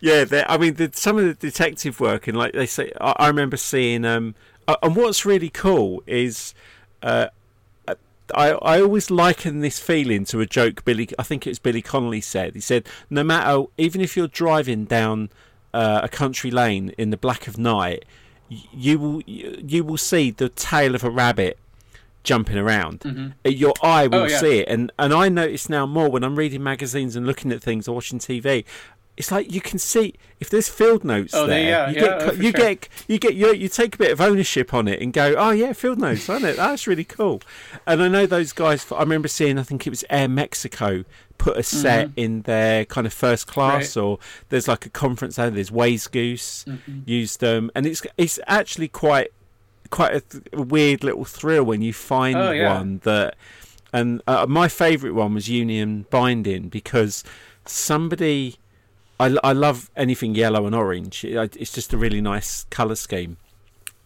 Yeah, 0.00 0.44
I 0.46 0.58
mean, 0.58 0.74
the, 0.74 0.90
some 0.92 1.16
of 1.16 1.24
the 1.24 1.32
detective 1.34 1.98
work, 1.98 2.28
and 2.28 2.36
like 2.36 2.52
they 2.52 2.66
say, 2.66 2.92
I, 3.00 3.14
I 3.16 3.26
remember 3.28 3.56
seeing. 3.56 4.04
Um, 4.04 4.34
uh, 4.68 4.76
and 4.82 4.94
what's 4.94 5.24
really 5.24 5.48
cool 5.48 6.02
is, 6.06 6.52
uh, 7.02 7.28
I 8.34 8.50
I 8.52 8.80
always 8.80 9.10
liken 9.10 9.60
this 9.60 9.78
feeling 9.78 10.24
to 10.26 10.40
a 10.40 10.46
joke. 10.46 10.84
Billy, 10.84 11.08
I 11.18 11.22
think 11.22 11.46
it 11.46 11.50
was 11.50 11.58
Billy 11.58 11.82
Connolly 11.82 12.20
said. 12.20 12.54
He 12.54 12.60
said, 12.60 12.86
no 13.10 13.22
matter, 13.24 13.64
even 13.76 14.00
if 14.00 14.16
you're 14.16 14.28
driving 14.28 14.84
down 14.84 15.30
uh, 15.72 16.00
a 16.04 16.08
country 16.08 16.50
lane 16.50 16.94
in 16.96 17.10
the 17.10 17.16
black 17.16 17.46
of 17.48 17.58
night, 17.58 18.04
you 18.48 18.98
will 18.98 19.20
you, 19.26 19.58
you 19.66 19.84
will 19.84 19.98
see 19.98 20.30
the 20.30 20.48
tail 20.48 20.94
of 20.94 21.02
a 21.04 21.10
rabbit 21.10 21.58
jumping 22.22 22.56
around. 22.56 23.32
Uh, 23.44 23.48
Your 23.50 23.74
eye 23.82 24.06
will 24.06 24.20
Oh, 24.20 24.26
yeah. 24.26 24.38
see 24.40 24.58
it, 24.60 24.68
and 24.68 24.90
and 24.98 25.12
I 25.12 25.28
notice 25.28 25.68
now 25.68 25.84
more 25.84 26.08
when 26.08 26.24
I'm 26.24 26.36
reading 26.36 26.62
magazines 26.62 27.16
and 27.16 27.26
looking 27.26 27.52
at 27.52 27.62
things 27.62 27.86
or 27.88 27.94
watching 27.94 28.18
TV. 28.18 28.64
It's 29.16 29.30
like 29.30 29.52
you 29.52 29.60
can 29.60 29.78
see 29.78 30.14
if 30.40 30.50
there's 30.50 30.68
field 30.68 31.04
notes 31.04 31.32
Oh, 31.34 31.46
there. 31.46 31.62
yeah, 31.62 31.88
you 31.88 31.94
yeah, 31.94 32.00
get 32.00 32.22
oh, 32.22 32.32
you 32.32 32.42
sure. 32.42 32.52
get 32.52 32.88
you 33.06 33.18
get 33.18 33.34
you, 33.34 33.52
you 33.54 33.68
take 33.68 33.94
a 33.94 33.98
bit 33.98 34.10
of 34.10 34.20
ownership 34.20 34.74
on 34.74 34.88
it 34.88 35.00
and 35.00 35.12
go, 35.12 35.34
oh 35.38 35.50
yeah, 35.50 35.72
field 35.72 35.98
notes, 36.00 36.28
isn't 36.28 36.44
it? 36.44 36.56
That's 36.56 36.86
really 36.88 37.04
cool. 37.04 37.40
And 37.86 38.02
I 38.02 38.08
know 38.08 38.26
those 38.26 38.52
guys. 38.52 38.90
I 38.90 38.98
remember 39.00 39.28
seeing, 39.28 39.56
I 39.58 39.62
think 39.62 39.86
it 39.86 39.90
was 39.90 40.04
Air 40.10 40.26
Mexico 40.28 41.04
put 41.38 41.56
a 41.56 41.62
set 41.62 42.10
in 42.16 42.42
their 42.42 42.84
kind 42.86 43.06
of 43.06 43.12
first 43.12 43.46
class, 43.46 43.90
Mm-hmm. 43.90 44.00
Right. 44.00 44.04
or 44.06 44.18
there's 44.48 44.66
like 44.66 44.84
a 44.86 44.90
conference 44.90 45.36
there. 45.36 45.48
There's 45.50 45.70
Wayzgoose 45.70 46.64
Mm-hmm. 46.64 47.00
used 47.06 47.38
them, 47.40 47.70
and 47.76 47.86
it's 47.86 48.02
it's 48.16 48.40
actually 48.48 48.88
quite 48.88 49.28
quite 49.90 50.14
a, 50.16 50.20
th- 50.22 50.44
a 50.52 50.62
weird 50.62 51.04
little 51.04 51.24
thrill 51.24 51.62
when 51.62 51.82
you 51.82 51.92
find 51.92 52.36
Oh, 52.36 52.50
yeah. 52.50 52.74
one 52.74 52.98
that. 53.04 53.36
And 53.92 54.22
uh, 54.26 54.44
my 54.48 54.66
favourite 54.66 55.14
one 55.14 55.34
was 55.34 55.48
Union 55.48 56.04
Binding 56.10 56.68
because 56.68 57.22
somebody 57.64 58.56
I, 59.18 59.36
I 59.44 59.52
love 59.52 59.90
anything 59.96 60.34
yellow 60.34 60.66
and 60.66 60.74
orange. 60.74 61.24
It's 61.24 61.72
just 61.72 61.92
a 61.92 61.96
really 61.96 62.20
nice 62.20 62.64
colour 62.70 62.96
scheme. 62.96 63.36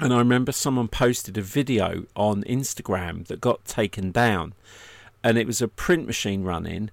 And 0.01 0.13
I 0.13 0.19
remember 0.19 0.53
someone 0.53 0.89
posted 0.89 1.37
a 1.37 1.43
video 1.43 2.05
on 2.15 2.45
Instagram 2.45 3.27
that 3.27 3.41
got 3.41 3.65
taken 3.65 4.13
down, 4.13 4.55
and 5.25 5.37
it 5.37 5.47
was 5.47 5.61
a 5.61 5.67
print 5.67 6.07
machine 6.07 6.45
running, 6.45 6.91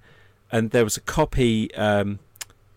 and 0.51 0.71
there 0.71 0.83
was 0.83 0.97
a 0.97 1.01
copy. 1.01 1.73
Um, 1.75 2.19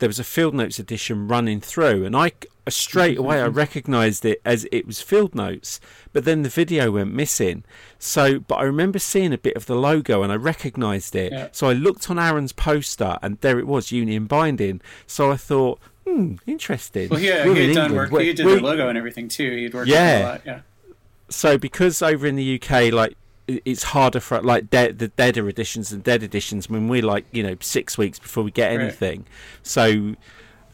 there 0.01 0.09
was 0.09 0.18
a 0.18 0.24
Field 0.24 0.55
Notes 0.55 0.78
edition 0.78 1.28
running 1.28 1.61
through, 1.61 2.05
and 2.05 2.14
I 2.14 2.32
straight 2.69 3.19
away 3.19 3.41
I 3.41 3.47
recognised 3.47 4.25
it 4.25 4.41
as 4.45 4.66
it 4.73 4.87
was 4.87 5.01
Field 5.01 5.35
Notes. 5.35 5.81
But 6.12 6.25
then 6.25 6.43
the 6.43 6.49
video 6.49 6.91
went 6.91 7.12
missing. 7.12 7.64
So, 7.99 8.39
but 8.41 8.57
I 8.57 8.62
remember 8.64 8.99
seeing 8.99 9.33
a 9.33 9.39
bit 9.39 9.57
of 9.57 9.66
the 9.66 9.75
logo, 9.77 10.23
and 10.23 10.33
I 10.33 10.37
recognised 10.37 11.14
it. 11.16 11.33
Yeah. 11.33 11.49
So 11.53 11.69
I 11.69 11.73
looked 11.73 12.09
on 12.11 12.19
Aaron's 12.19 12.53
poster, 12.53 13.19
and 13.23 13.39
there 13.41 13.59
it 13.59 13.66
was, 13.66 13.93
Union 13.93 14.27
Binding. 14.27 14.81
So 15.07 15.31
I 15.31 15.37
thought, 15.37 15.81
hmm, 16.07 16.37
interesting. 16.47 17.09
Well, 17.11 17.21
yeah, 17.21 17.45
We're 17.47 17.55
he 17.55 17.66
had 17.69 17.75
done 17.75 17.91
England. 17.91 18.12
work. 18.12 18.23
He 18.23 18.33
did 18.33 18.47
we- 18.47 18.55
the 18.57 18.61
logo 18.61 18.89
and 18.89 18.97
everything 18.97 19.29
too. 19.29 19.51
He'd 19.51 19.75
worked 19.75 19.89
Yeah. 19.89 20.19
a 20.19 20.23
lot. 20.29 20.43
Yeah. 20.47 20.61
so 21.31 21.59
because 21.59 22.01
over 22.01 22.27
in 22.27 22.37
the 22.37 22.55
UK, 22.61 22.91
like 22.91 23.14
it's 23.47 23.83
harder 23.83 24.21
for 24.21 24.41
like 24.43 24.69
de- 24.71 24.93
the 24.93 25.09
deader 25.09 25.49
editions 25.49 25.91
and 25.93 26.03
dead 26.05 26.23
editions 26.23 26.69
when 26.69 26.87
we're 26.89 27.03
like 27.03 27.25
you 27.33 27.43
know 27.43 27.57
six 27.61 27.97
weeks 27.97 28.19
before 28.19 28.43
we 28.45 28.51
get 28.51 28.69
Right. 28.71 28.81
anything. 28.81 29.27
So, 29.62 30.14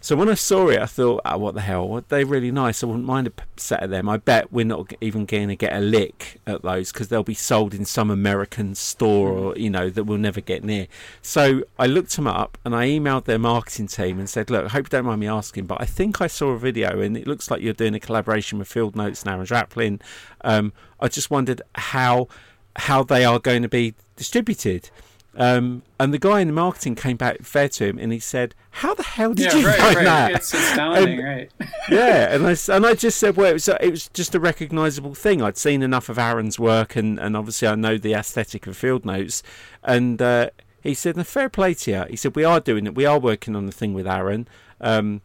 so 0.04 0.16
when 0.16 0.28
I 0.28 0.34
saw 0.34 0.68
it, 0.68 0.78
I 0.78 0.84
thought, 0.84 1.22
oh, 1.24 1.38
what 1.38 1.54
the 1.54 1.62
hell? 1.62 2.04
They're 2.10 2.26
really 2.26 2.50
nice. 2.50 2.82
I 2.82 2.86
wouldn't 2.86 3.06
mind 3.06 3.26
a 3.26 3.32
set 3.56 3.82
of 3.82 3.88
them. 3.88 4.06
I 4.06 4.18
bet 4.18 4.52
we're 4.52 4.66
not 4.66 4.92
even 5.00 5.24
going 5.24 5.48
to 5.48 5.56
get 5.56 5.72
a 5.72 5.80
lick 5.80 6.42
at 6.46 6.60
those 6.60 6.92
because 6.92 7.08
they'll 7.08 7.22
be 7.22 7.32
sold 7.32 7.72
in 7.72 7.86
some 7.86 8.10
American 8.10 8.74
store 8.74 9.30
or 9.30 9.56
you 9.56 9.70
know 9.70 9.88
that 9.88 10.04
we'll 10.04 10.18
never 10.18 10.42
get 10.42 10.62
near. 10.62 10.88
So 11.22 11.62
I 11.78 11.86
looked 11.86 12.14
them 12.16 12.26
up 12.26 12.58
and 12.66 12.76
I 12.76 12.86
emailed 12.86 13.24
their 13.24 13.38
marketing 13.38 13.86
team 13.86 14.18
and 14.18 14.28
said, 14.28 14.50
look, 14.50 14.66
I 14.66 14.68
hope 14.68 14.84
you 14.84 14.90
don't 14.90 15.06
mind 15.06 15.20
me 15.20 15.26
asking, 15.26 15.64
but 15.64 15.80
I 15.80 15.86
think 15.86 16.20
I 16.20 16.26
saw 16.26 16.50
a 16.50 16.58
video 16.58 17.00
and 17.00 17.16
it 17.16 17.26
looks 17.26 17.50
like 17.50 17.62
you're 17.62 17.72
doing 17.72 17.94
a 17.94 18.00
collaboration 18.00 18.58
with 18.58 18.68
Field 18.68 18.94
Notes 18.96 19.22
and 19.22 19.32
Aaron 19.32 19.46
Draplin. 19.46 20.02
Um, 20.42 20.74
I 21.00 21.08
just 21.08 21.30
wondered 21.30 21.62
how 21.76 22.28
how 22.76 23.04
they 23.04 23.24
are 23.24 23.38
going 23.38 23.62
to 23.62 23.70
be 23.70 23.94
distributed. 24.16 24.90
Um, 25.36 25.82
and 25.98 26.14
the 26.14 26.18
guy 26.18 26.40
in 26.40 26.46
the 26.48 26.52
marketing 26.52 26.94
came 26.94 27.16
back 27.16 27.42
fair 27.42 27.68
to 27.68 27.84
him 27.86 27.98
and 27.98 28.12
he 28.12 28.18
said, 28.20 28.54
"How 28.70 28.94
the 28.94 29.02
hell 29.02 29.34
did 29.34 29.52
yeah, 29.52 29.58
you 29.58 29.66
right, 29.66 29.78
find 29.78 29.96
right. 29.96 30.04
that?" 30.04 30.32
It's 30.32 30.54
astounding, 30.54 31.18
And- 31.18 31.24
right? 31.28 31.50
yeah, 31.90 32.34
and 32.34 32.46
I 32.46 32.56
and 32.72 32.86
I 32.86 32.94
just 32.94 33.18
said, 33.18 33.36
well, 33.36 33.50
it 33.50 33.54
was 33.54 33.68
it 33.68 33.90
was 33.90 34.08
just 34.08 34.34
a 34.34 34.40
recognisable 34.40 35.14
thing. 35.14 35.42
I'd 35.42 35.56
seen 35.56 35.82
enough 35.82 36.08
of 36.08 36.18
Aaron's 36.18 36.58
work, 36.58 36.94
and, 36.96 37.18
and 37.18 37.36
obviously 37.36 37.66
I 37.68 37.74
know 37.74 37.98
the 37.98 38.14
aesthetic 38.14 38.66
of 38.66 38.76
Field 38.76 39.04
Notes. 39.04 39.42
And 39.82 40.22
uh, 40.22 40.50
he 40.82 40.94
said, 40.94 41.16
"No, 41.16 41.24
fair 41.24 41.48
play 41.48 41.74
to 41.74 41.90
you." 41.90 42.04
He 42.10 42.16
said, 42.16 42.36
"We 42.36 42.44
are 42.44 42.60
doing 42.60 42.86
it. 42.86 42.94
We 42.94 43.06
are 43.06 43.18
working 43.18 43.56
on 43.56 43.66
the 43.66 43.72
thing 43.72 43.92
with 43.92 44.06
Aaron." 44.06 44.46
Um, 44.80 45.20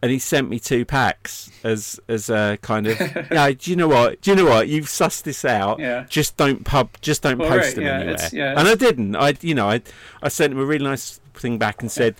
and 0.00 0.10
he 0.12 0.18
sent 0.18 0.48
me 0.48 0.58
two 0.60 0.84
packs 0.84 1.50
as 1.64 1.98
as 2.08 2.30
a 2.30 2.58
kind 2.62 2.86
of 2.86 3.00
yeah. 3.30 3.50
Do 3.50 3.70
you 3.70 3.76
know 3.76 3.88
what? 3.88 4.20
Do 4.20 4.30
you 4.30 4.36
know 4.36 4.44
what? 4.46 4.68
You've 4.68 4.86
sussed 4.86 5.22
this 5.24 5.44
out. 5.44 5.78
Yeah. 5.80 6.04
Just 6.08 6.36
don't 6.36 6.64
pub. 6.64 6.90
Just 7.00 7.22
don't 7.22 7.38
Well, 7.38 7.48
post 7.48 7.66
right, 7.68 7.74
them 7.76 7.84
yeah, 7.84 7.98
anywhere. 8.00 8.28
yeah, 8.32 8.58
and 8.58 8.68
I 8.68 8.74
didn't. 8.74 9.16
I 9.16 9.34
you 9.40 9.54
know 9.54 9.68
I 9.68 9.82
I 10.22 10.28
sent 10.28 10.52
him 10.52 10.58
a 10.60 10.64
really 10.64 10.84
nice 10.84 11.20
thing 11.34 11.58
back 11.58 11.82
and 11.82 11.90
said 11.90 12.14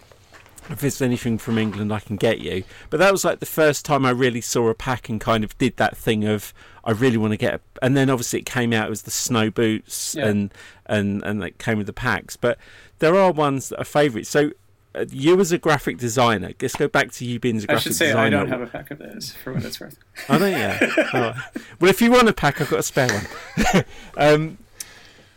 if 0.70 0.80
there's 0.80 1.00
anything 1.00 1.38
from 1.38 1.56
England 1.56 1.92
I 1.92 2.00
can 2.00 2.16
get 2.16 2.40
you. 2.40 2.64
But 2.90 2.98
that 2.98 3.10
was 3.12 3.24
like 3.24 3.38
the 3.40 3.46
first 3.46 3.84
time 3.86 4.04
I 4.04 4.10
really 4.10 4.40
saw 4.42 4.68
a 4.68 4.74
pack 4.74 5.08
and 5.08 5.18
kind 5.20 5.42
of 5.42 5.56
did 5.58 5.76
that 5.78 5.96
thing 5.96 6.24
of 6.26 6.52
I 6.84 6.90
really 6.90 7.16
want 7.16 7.32
to 7.32 7.36
get. 7.38 7.54
A, 7.54 7.60
and 7.80 7.96
then 7.96 8.10
obviously 8.10 8.40
it 8.40 8.46
came 8.46 8.72
out 8.72 8.86
it 8.86 8.90
was 8.90 9.02
the 9.02 9.10
snow 9.10 9.50
boots 9.50 10.14
Yeah. 10.18 10.26
and 10.26 10.52
and 10.86 11.22
and 11.22 11.42
it 11.42 11.58
came 11.58 11.78
with 11.78 11.86
the 11.86 11.92
packs. 11.92 12.36
But 12.36 12.58
there 12.98 13.14
are 13.16 13.30
ones 13.32 13.68
that 13.70 13.78
are 13.80 13.84
favourites. 13.84 14.28
So. 14.28 14.50
Uh, 14.94 15.04
you 15.10 15.38
as 15.38 15.52
a 15.52 15.58
graphic 15.58 15.98
designer, 15.98 16.52
let's 16.60 16.74
go 16.74 16.88
back 16.88 17.12
to 17.12 17.24
you 17.24 17.38
being 17.38 17.56
as 17.56 17.64
a 17.64 17.66
I 17.66 17.74
graphic 17.74 17.82
should 17.82 17.96
say 17.96 18.06
designer. 18.06 18.38
I 18.38 18.40
don't 18.40 18.48
have 18.48 18.62
a 18.62 18.66
pack 18.66 18.90
of 18.90 18.98
those 18.98 19.32
for 19.32 19.52
what 19.52 19.64
it's 19.64 19.78
worth. 19.80 19.98
I 20.28 20.38
don't. 20.38 20.52
Yeah. 20.52 21.40
Well, 21.80 21.90
if 21.90 22.00
you 22.00 22.10
want 22.10 22.28
a 22.28 22.32
pack, 22.32 22.60
I've 22.60 22.70
got 22.70 22.80
a 22.80 22.82
spare 22.82 23.08
one. 23.08 23.84
um, 24.16 24.58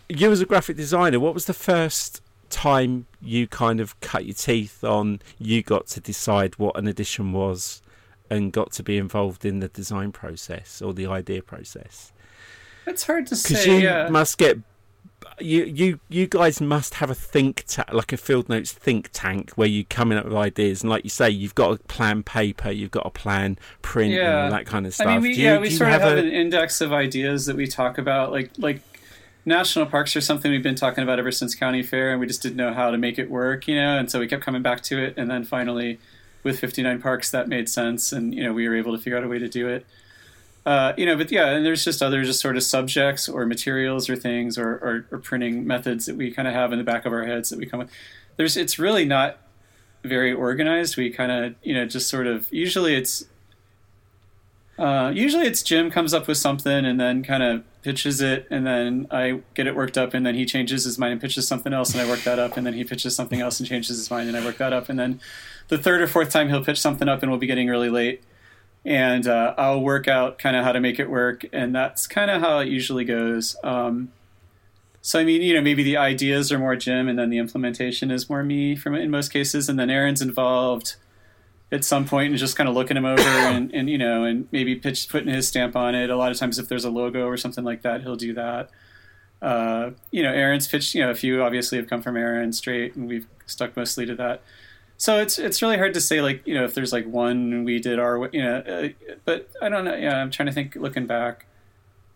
you 0.10 0.32
as 0.32 0.42
a 0.42 0.46
graphic 0.46 0.78
designer, 0.78 1.20
what 1.20 1.34
was 1.34 1.46
the 1.46 1.54
first 1.54 2.22
time 2.50 3.08
you 3.22 3.48
kind 3.48 3.80
of 3.80 4.00
cut 4.00 4.26
your 4.26 4.34
teeth 4.34 4.84
on? 4.84 5.22
You 5.38 5.62
got 5.62 5.88
to 5.88 6.00
decide 6.00 6.58
what 6.58 6.78
an 6.78 6.88
edition 6.88 7.32
was, 7.32 7.82
and 8.30 8.52
got 8.52 8.72
to 8.74 8.84
be 8.84 8.98
involved 8.98 9.46
in 9.46 9.60
the 9.60 9.68
design 9.68 10.12
process 10.12 10.82
or 10.82 10.94
the 10.94 11.06
idea 11.06 11.42
process. 11.42 12.12
It's 12.88 13.04
hard 13.04 13.28
to 13.28 13.36
say. 13.36 13.50
Because 13.50 13.68
you 13.68 13.74
yeah. 13.76 14.10
must 14.10 14.38
get. 14.38 14.58
You, 15.44 15.66
you 15.66 16.00
you 16.10 16.28
guys 16.28 16.62
must 16.62 16.96
have 16.96 17.10
a 17.10 17.16
think 17.16 17.64
ta- 17.68 17.86
like 17.92 18.14
a 18.14 18.18
field 18.18 18.48
notes 18.50 18.72
think 18.72 19.10
tank 19.14 19.52
where 19.52 19.68
you 19.68 19.86
coming 19.86 20.18
up 20.18 20.26
with 20.26 20.36
ideas 20.36 20.82
and 20.82 20.90
like 20.90 21.04
you 21.04 21.10
say 21.10 21.30
you've 21.30 21.56
got 21.56 21.72
a 21.74 21.78
plan 21.84 22.24
paper 22.24 22.70
you've 22.72 22.92
got 22.92 23.06
a 23.06 23.10
plan 23.10 23.58
print 23.82 24.14
and 24.14 24.22
Yeah. 24.22 24.44
all 24.46 24.52
that 24.52 24.66
kind 24.66 24.86
of 24.86 24.94
stuff. 24.94 25.08
I 25.08 25.14
mean, 25.14 25.22
we, 25.22 25.34
Do 25.36 25.42
yeah, 25.42 25.60
we 25.60 25.70
sort 25.70 25.92
of 25.92 26.02
have 26.02 26.14
a- 26.14 26.18
an 26.20 26.28
index 26.30 26.82
of 26.82 26.94
ideas 26.94 27.46
that 27.48 27.56
we 27.56 27.68
talk 27.68 27.98
about, 27.98 28.32
like 28.32 28.52
like 28.58 28.82
national 29.46 29.88
parks 29.88 30.16
are 30.16 30.22
something 30.22 30.52
we've 30.52 30.62
been 30.64 30.76
talking 30.76 31.04
about 31.04 31.18
ever 31.20 31.32
since 31.32 31.56
county 31.56 31.82
fair, 31.82 32.12
and 32.12 32.20
we 32.20 32.28
just 32.28 32.44
didn't 32.44 32.58
know 32.58 32.74
how 32.74 32.92
to 32.92 32.98
make 32.98 33.18
it 33.18 33.30
work, 33.30 33.68
you 33.68 33.76
know, 33.76 33.98
and 33.98 34.12
so 34.12 34.20
we 34.20 34.28
kept 34.28 34.44
coming 34.44 34.62
back 34.62 34.82
to 34.84 35.02
it, 35.04 35.16
and 35.18 35.32
then 35.32 35.44
finally, 35.44 36.00
with 36.44 36.60
59 36.60 37.02
parks, 37.02 37.32
that 37.32 37.48
made 37.48 37.68
sense, 37.70 38.12
and 38.12 38.34
you 38.36 38.44
know, 38.44 38.54
we 38.54 38.68
were 38.68 38.76
able 38.76 38.92
to 38.96 39.02
figure 39.02 39.18
out 39.18 39.24
a 39.24 39.28
way 39.28 39.40
to 39.40 39.48
do 39.50 39.68
it. 39.68 39.86
Uh, 40.66 40.94
you 40.96 41.06
know, 41.06 41.18
but 41.18 41.32
yeah, 41.32 41.48
and 41.48 41.66
there's 41.66 41.84
just 41.84 42.04
other 42.04 42.24
just 42.24 42.40
sort 42.40 42.56
of 42.56 42.64
subjects 42.64 43.28
or 43.28 43.46
materials 43.46 44.10
or 44.10 44.16
things 44.16 44.58
or, 44.58 44.74
or, 44.74 45.08
or 45.12 45.18
printing 45.18 45.66
methods 45.66 46.06
that 46.06 46.16
we 46.16 46.32
kind 46.32 46.48
of 46.48 46.54
have 46.54 46.72
in 46.72 46.78
the 46.78 46.84
back 46.84 47.06
of 47.06 47.12
our 47.14 47.26
heads 47.26 47.50
that 47.50 47.58
we 47.58 47.66
come 47.66 47.80
with. 47.80 47.90
There's, 48.38 48.56
it's 48.56 48.78
really 48.78 49.06
not 49.06 49.40
very 50.04 50.34
organized. 50.34 50.98
We 50.98 51.10
kind 51.10 51.32
of, 51.32 51.56
you 51.64 51.74
know, 51.74 51.86
just 51.86 52.10
sort 52.10 52.28
of. 52.28 52.52
Usually, 52.52 52.96
it's 52.96 53.26
uh, 54.78 55.12
usually 55.14 55.46
it's 55.46 55.62
Jim 55.62 55.92
comes 55.92 56.14
up 56.14 56.28
with 56.28 56.38
something 56.38 56.86
and 56.86 57.00
then 57.00 57.24
kind 57.24 57.44
of 57.44 57.64
pitches 57.84 58.22
it, 58.22 58.48
and 58.50 58.66
then 58.66 59.08
I 59.12 59.42
get 59.54 59.68
it 59.68 59.76
worked 59.76 59.98
up, 59.98 60.14
and 60.14 60.26
then 60.26 60.36
he 60.36 60.46
changes 60.46 60.86
his 60.86 60.98
mind 60.98 61.14
and 61.14 61.22
pitches 61.22 61.48
something 61.48 61.74
else, 61.74 61.94
and 61.94 62.02
I 62.02 62.08
work 62.08 62.22
that 62.24 62.40
up, 62.40 62.58
and 62.58 62.66
then 62.66 62.74
he 62.74 62.84
pitches 62.84 63.16
something 63.16 63.42
else 63.42 63.60
and 63.60 63.68
changes 63.68 63.98
his 63.98 64.10
mind, 64.10 64.28
and 64.28 64.38
I 64.38 64.44
work 64.46 64.58
that 64.58 64.74
up, 64.74 64.90
and 64.90 65.00
then 65.00 65.20
the 65.68 65.78
third 65.78 66.02
or 66.02 66.08
fourth 66.08 66.30
time 66.30 66.50
he'll 66.50 66.64
pitch 66.64 66.80
something 66.80 67.08
up, 67.08 67.22
and 67.22 67.32
we'll 67.32 67.40
be 67.40 67.48
getting 67.48 67.68
really 67.68 67.90
late, 67.90 68.24
and 68.84 69.28
uh, 69.28 69.54
I'll 69.58 69.82
work 69.82 70.08
out 70.08 70.40
kind 70.40 70.56
of 70.56 70.64
how 70.64 70.72
to 70.72 70.80
make 70.80 71.00
it 71.00 71.10
work, 71.10 71.46
and 71.54 71.76
that's 71.76 72.08
kind 72.08 72.32
of 72.32 72.42
how 72.42 72.60
it 72.60 72.68
usually 72.68 73.06
goes. 73.06 73.56
Um, 73.64 74.12
so 75.02 75.20
I 75.20 75.24
mean, 75.24 75.42
you 75.42 75.54
know, 75.54 75.62
maybe 75.62 75.84
the 75.84 75.98
ideas 75.98 76.52
are 76.52 76.60
more 76.60 76.76
Jim, 76.76 77.08
and 77.08 77.18
then 77.18 77.30
the 77.30 77.38
implementation 77.38 78.12
is 78.12 78.30
more 78.30 78.44
me 78.44 78.76
from 78.76 78.96
in 78.96 79.10
most 79.10 79.30
cases, 79.30 79.70
and 79.70 79.80
then 79.80 79.90
Aaron's 79.90 80.22
involved 80.22 80.96
at 81.72 81.86
some 81.86 82.06
point 82.06 82.30
and 82.32 82.38
just 82.38 82.58
kind 82.58 82.68
of 82.68 82.76
looking 82.76 82.98
him 82.98 83.06
over 83.06 83.22
and, 83.28 83.74
and 83.74 83.90
you 83.90 83.98
know 83.98 84.26
and 84.26 84.48
maybe 84.52 84.76
pitch 84.76 85.08
putting 85.08 85.34
his 85.34 85.48
stamp 85.48 85.76
on 85.76 85.96
it. 85.96 86.10
A 86.10 86.16
lot 86.16 86.32
of 86.32 86.38
times, 86.38 86.60
if 86.60 86.68
there's 86.68 86.86
a 86.86 86.90
logo 86.90 87.26
or 87.26 87.38
something 87.38 87.64
like 87.64 87.82
that, 87.84 88.02
he'll 88.02 88.16
do 88.16 88.34
that. 88.34 88.70
Uh, 89.42 89.92
you 90.12 90.22
know, 90.22 90.32
Aaron's 90.32 90.68
pitched. 90.68 90.94
You 90.94 91.02
know, 91.02 91.12
a 91.12 91.16
few 91.16 91.44
obviously 91.44 91.78
have 91.78 91.88
come 91.88 92.02
from 92.02 92.18
Aaron 92.18 92.54
straight, 92.54 92.96
and 92.96 93.08
we've 93.08 93.28
stuck 93.46 93.76
mostly 93.76 94.06
to 94.06 94.16
that. 94.16 94.42
So 95.02 95.18
it's 95.18 95.40
it's 95.40 95.64
really 95.64 95.78
hard 95.78 95.96
to 95.96 96.00
say 96.00 96.22
like 96.22 96.46
you 96.46 96.54
know 96.54 96.64
if 96.64 96.76
there's 96.76 96.94
like 96.94 97.08
one 97.08 97.64
we 97.64 97.80
did 97.80 97.98
our 97.98 98.30
you 98.32 98.44
know, 98.44 98.58
uh, 98.58 98.90
but 99.26 99.50
I 99.60 99.68
don't 99.68 99.84
know. 99.84 99.96
Yeah, 99.96 100.22
I'm 100.22 100.30
trying 100.30 100.46
to 100.46 100.52
think 100.54 100.76
looking 100.76 101.08
back. 101.08 101.48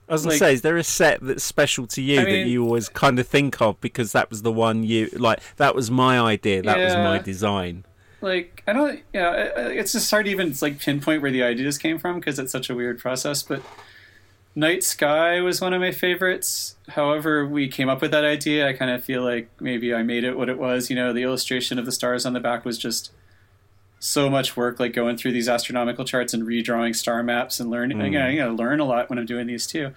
I 0.08 0.14
was 0.14 0.22
gonna 0.22 0.34
like- 0.34 0.40
say, 0.40 0.54
is 0.54 0.62
there 0.62 0.78
a 0.78 0.84
set 0.84 1.18
that's 1.20 1.44
special 1.44 1.88
to 1.88 2.02
you 2.04 2.20
I 2.22 2.26
that 2.26 2.30
mean- 2.30 2.48
you 2.48 2.64
always 2.64 2.88
kind 2.90 3.18
of 3.18 3.28
think 3.28 3.60
of 3.60 3.82
because 3.82 4.12
that 4.12 4.30
was 4.30 4.44
the 4.44 4.52
one 4.52 4.84
you 4.84 5.10
like? 5.14 5.40
That 5.56 5.74
was 5.74 5.90
my 5.90 6.20
idea. 6.20 6.62
That 6.62 6.78
was 6.78 6.94
my 6.94 7.18
design. 7.18 7.86
like 8.22 8.62
I 8.68 8.74
don't 8.74 9.00
yeah 9.14 9.30
I- 9.30 9.62
I- 9.62 9.72
it's 9.82 9.92
just 9.94 10.12
hard 10.12 10.26
to 10.26 10.32
even 10.32 10.54
like 10.62 10.78
pinpoint 10.80 11.24
where 11.24 11.32
the 11.32 11.42
ideas 11.42 11.80
came 11.80 11.98
from 11.98 12.20
because 12.20 12.38
it's 12.38 12.52
such 12.52 12.70
a 12.70 12.76
weird 12.76 13.00
process 13.00 13.42
but 13.42 13.64
Night 14.56 14.84
Sky 14.84 15.42
was 15.42 15.60
one 15.60 15.74
of 15.74 15.82
my 15.82 15.92
favorites. 15.92 16.78
However 16.90 17.46
we 17.46 17.68
came 17.68 17.90
up 17.90 18.02
with 18.02 18.12
that 18.12 18.24
idea. 18.24 18.68
I 18.68 18.74
kind 18.74 18.90
of 18.90 19.04
feel 19.04 19.22
like 19.22 19.50
maybe 19.60 19.94
I 19.94 20.02
made 20.02 20.24
it 20.24 20.38
what 20.38 20.50
it 20.50 20.58
was 20.58 20.90
you 20.90 20.96
know? 20.96 21.12
The 21.12 21.24
illustration 21.24 21.78
of 21.78 21.86
the 21.86 21.92
stars 21.92 22.26
on 22.26 22.34
the 22.34 22.40
back 22.40 22.64
was 22.64 22.78
just 22.78 23.12
so 24.00 24.30
much 24.30 24.56
work 24.56 24.80
like 24.80 24.94
going 24.94 25.18
through 25.18 25.34
these 25.34 25.50
astronomical 25.50 26.06
charts 26.06 26.34
and 26.34 26.44
redrawing 26.44 26.96
star 26.96 27.24
maps 27.24 27.60
and 27.60 27.70
learning 27.70 28.00
you 28.00 28.12
know, 28.12 28.28
you 28.28 28.40
know 28.40 28.54
learn 28.54 28.80
a 28.80 28.86
lot 28.86 29.10
when 29.10 29.20
I'm 29.20 29.26
doing 29.26 29.48
these 29.48 29.68
too. 29.68 29.92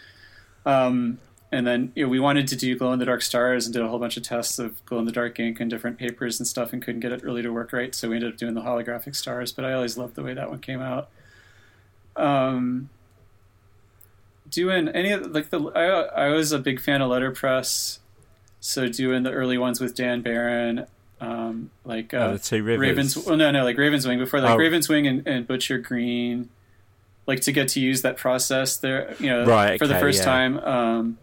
Um, 0.66 1.18
and 1.52 1.66
then 1.66 1.92
you 1.94 2.04
know, 2.04 2.10
we 2.10 2.18
wanted 2.18 2.48
to 2.48 2.56
do 2.56 2.76
glow 2.76 2.92
in 2.92 2.98
the 2.98 3.04
dark 3.04 3.22
stars 3.22 3.64
and 3.64 3.72
did 3.72 3.82
a 3.82 3.88
whole 3.88 3.98
bunch 3.98 4.16
of 4.16 4.22
tests 4.24 4.58
of 4.58 4.84
glow 4.86 4.98
in 4.98 5.04
the 5.04 5.12
dark 5.12 5.38
ink 5.38 5.60
and 5.60 5.70
different 5.70 5.98
papers 5.98 6.40
and 6.40 6.46
stuff 6.46 6.72
and 6.72 6.82
couldn't 6.82 7.00
get 7.00 7.12
it 7.12 7.22
really 7.22 7.42
to 7.42 7.52
work 7.52 7.72
right 7.72 7.94
so 7.94 8.08
we 8.08 8.16
ended 8.16 8.32
up 8.32 8.38
doing 8.38 8.54
the 8.54 8.60
holographic 8.62 9.16
stars 9.16 9.50
but 9.50 9.64
i 9.64 9.72
always 9.72 9.96
loved 9.96 10.14
the 10.14 10.22
way 10.22 10.34
that 10.34 10.50
one 10.50 10.58
came 10.58 10.80
out. 10.80 11.08
Um, 12.16 12.90
doing 14.48 14.88
any 14.88 15.12
of 15.12 15.30
like 15.32 15.50
the 15.50 15.60
I, 15.74 16.26
I 16.26 16.28
was 16.28 16.52
a 16.52 16.58
big 16.58 16.80
fan 16.80 17.02
of 17.02 17.10
letterpress 17.10 18.00
so 18.60 18.88
doing 18.88 19.22
the 19.22 19.32
early 19.32 19.58
ones 19.58 19.80
with 19.80 19.94
dan 19.94 20.22
barron 20.22 20.86
um, 21.20 21.70
like 21.84 22.14
uh, 22.14 22.18
Oh, 22.18 22.32
the 22.34 22.38
two 22.38 22.62
rivers. 22.62 22.80
Ravens. 22.80 23.16
Well, 23.16 23.36
no, 23.36 23.50
no, 23.50 23.64
like 23.64 23.76
Ravens 23.76 24.06
Wing 24.06 24.18
before, 24.18 24.40
like 24.40 24.52
Oh. 24.54 24.56
Ravens 24.56 24.88
Wing 24.88 25.06
and, 25.06 25.26
and 25.26 25.46
Butcher 25.46 25.78
Green, 25.78 26.48
like 27.26 27.40
to 27.40 27.52
get 27.52 27.68
to 27.70 27.80
use 27.80 28.02
that 28.02 28.16
process 28.16 28.76
there, 28.76 29.14
you 29.18 29.28
know, 29.28 29.44
Right, 29.44 29.78
for 29.78 29.86
the 29.88 29.98
first 29.98 30.20
yeah. 30.20 30.24
time. 30.24 30.58
Um, 30.58 31.18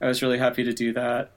I 0.00 0.08
was 0.08 0.20
really 0.20 0.38
happy 0.38 0.64
to 0.64 0.72
do 0.72 0.92
that, 0.94 1.30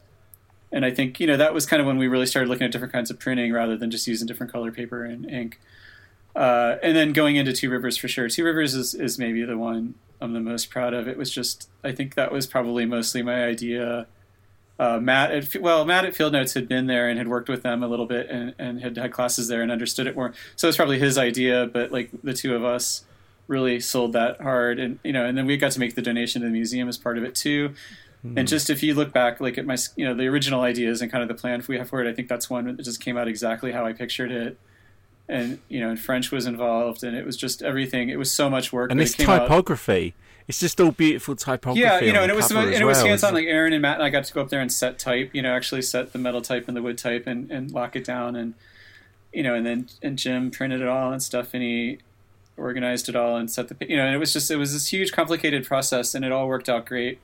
and 0.72 0.84
I 0.84 0.92
think 0.92 1.20
you 1.20 1.28
know 1.28 1.38
that 1.38 1.54
was 1.54 1.66
kind 1.66 1.80
of 1.82 1.86
when 1.86 1.98
we 1.98 2.08
really 2.08 2.26
started 2.26 2.50
looking 2.50 2.66
at 2.66 2.72
different 2.72 2.92
kinds 2.94 3.12
of 3.12 3.20
printing 3.20 3.54
rather 3.54 3.78
than 3.78 3.92
just 3.92 4.08
using 4.08 4.28
different 4.28 4.52
color 4.52 4.72
paper 4.72 5.06
and 5.06 5.30
ink. 5.30 5.60
Uh, 6.36 6.78
and 6.82 6.96
then 6.98 7.14
going 7.14 7.36
into 7.36 7.54
Two 7.54 7.70
Rivers 7.70 7.96
for 7.96 8.08
sure. 8.08 8.28
Two 8.28 8.44
Rivers 8.44 8.74
is, 8.74 8.94
is 8.96 9.18
maybe 9.20 9.44
the 9.44 9.58
one 9.58 9.94
I'm 10.22 10.34
the 10.34 10.40
most 10.40 10.70
proud 10.70 10.94
of. 10.94 11.08
It 11.08 11.18
was 11.18 11.32
just 11.32 11.70
I 11.84 11.92
think 11.92 12.16
that 12.16 12.32
was 12.32 12.48
probably 12.48 12.86
mostly 12.86 13.22
my 13.22 13.46
idea. 13.46 14.08
Uh, 14.78 14.98
Matt, 14.98 15.32
at, 15.32 15.62
well, 15.62 15.84
Matt 15.84 16.06
at 16.06 16.16
Field 16.16 16.32
Notes 16.32 16.54
had 16.54 16.70
been 16.70 16.88
there 16.88 17.10
and 17.10 17.18
had 17.18 17.28
worked 17.28 17.50
with 17.50 17.64
them 17.64 17.84
a 17.84 17.88
little 17.88 18.06
bit 18.06 18.30
and, 18.30 18.56
and 18.58 18.80
had 18.82 18.96
had 18.96 19.12
classes 19.12 19.50
there 19.50 19.62
and 19.62 19.72
understood 19.72 20.08
it 20.08 20.16
more. 20.16 20.34
So 20.56 20.70
it's 20.70 20.78
probably 20.78 21.00
his 21.00 21.18
idea, 21.18 21.66
but 21.66 21.92
like 21.92 22.10
the 22.24 22.34
two 22.34 22.56
of 22.56 22.64
us 22.64 23.04
really 23.48 23.80
sold 23.82 24.14
that 24.14 24.40
hard, 24.40 24.80
and 24.80 25.00
you 25.04 25.12
know, 25.12 25.26
and 25.26 25.38
then 25.38 25.46
we 25.46 25.58
got 25.58 25.74
to 25.74 25.80
make 25.80 25.96
the 25.96 26.02
donation 26.02 26.42
to 26.42 26.48
the 26.48 26.54
museum 26.54 26.88
as 26.88 26.98
part 26.98 27.18
of 27.18 27.24
it 27.24 27.36
too. 27.36 27.74
And 28.36 28.48
just 28.48 28.70
if 28.70 28.84
you 28.84 28.96
look 28.96 29.14
back, 29.14 29.40
like 29.40 29.58
at 29.58 29.66
my, 29.66 29.78
you 29.96 30.06
know, 30.06 30.14
the 30.14 30.28
original 30.28 30.60
ideas 30.60 31.02
and 31.02 31.10
kind 31.10 31.22
of 31.22 31.30
the 31.30 31.36
plan 31.36 31.64
we 31.68 31.78
have 31.78 31.88
for 31.90 32.04
it, 32.04 32.10
I 32.10 32.14
think 32.14 32.28
that's 32.28 32.50
one 32.50 32.66
that 32.66 32.84
just 32.84 33.00
came 33.00 33.18
out 33.18 33.30
exactly 33.30 33.72
how 33.72 33.86
I 33.86 33.94
pictured 33.94 34.30
it. 34.30 34.58
And 35.30 35.60
you 35.70 35.80
know, 35.80 35.90
and 35.90 36.00
French 36.00 36.32
was 36.32 36.46
involved, 36.46 37.04
and 37.04 37.16
it 37.16 37.26
was 37.26 37.38
just 37.38 37.62
everything. 37.62 38.10
It 38.10 38.18
was 38.18 38.32
so 38.32 38.50
much 38.50 38.74
work. 38.74 38.92
And 38.92 39.00
it 39.00 39.16
came 39.16 39.30
out- 39.30 39.44
typography. 39.44 40.16
It's 40.48 40.60
just 40.60 40.82
all 40.82 40.92
beautiful 40.92 41.36
typography. 41.36 41.82
yeah, 41.82 42.00
you 42.00 42.12
know, 42.12 42.24
and 42.24 42.32
it 42.32 42.36
was 42.36 42.50
and 42.50 42.74
as 42.74 42.80
it 42.80 42.84
was 42.84 43.04
hands 43.04 43.24
on. 43.24 43.36
Like 43.36 43.46
Aaron 43.46 43.72
and 43.72 43.84
Matt 43.84 43.96
and 43.96 44.04
I 44.04 44.10
got 44.10 44.24
to 44.24 44.34
go 44.34 44.42
up 44.42 44.50
there 44.50 44.60
and 44.60 44.74
set 44.74 44.98
type. 44.98 45.30
You 45.32 45.44
know, 45.44 45.54
actually 45.56 45.84
set 45.84 46.12
the 46.12 46.18
metal 46.18 46.42
type 46.42 46.68
and 46.68 46.76
the 46.76 46.82
wood 46.82 46.98
type 46.98 47.28
and, 47.28 47.52
and 47.52 47.72
lock 47.72 47.96
it 47.96 48.04
down, 48.04 48.36
and 48.36 48.56
you 49.32 49.44
know, 49.44 49.54
and 49.54 49.64
then 49.64 49.88
and 50.02 50.18
Jim 50.18 50.50
printed 50.50 50.82
it 50.82 50.88
all 50.88 51.12
and 51.12 51.22
stuff, 51.22 51.54
and 51.54 51.62
he 51.62 52.00
organized 52.58 53.08
it 53.10 53.16
all 53.16 53.38
and 53.38 53.52
set 53.52 53.68
the 53.68 53.76
you 53.88 53.96
know, 53.96 54.06
and 54.06 54.16
it 54.16 54.18
was 54.18 54.34
just 54.34 54.50
it 54.50 54.56
was 54.56 54.74
this 54.74 54.88
huge 54.88 55.12
complicated 55.12 55.68
process, 55.68 56.16
and 56.16 56.26
it 56.26 56.32
all 56.32 56.48
worked 56.48 56.68
out 56.68 56.88
great. 56.88 57.20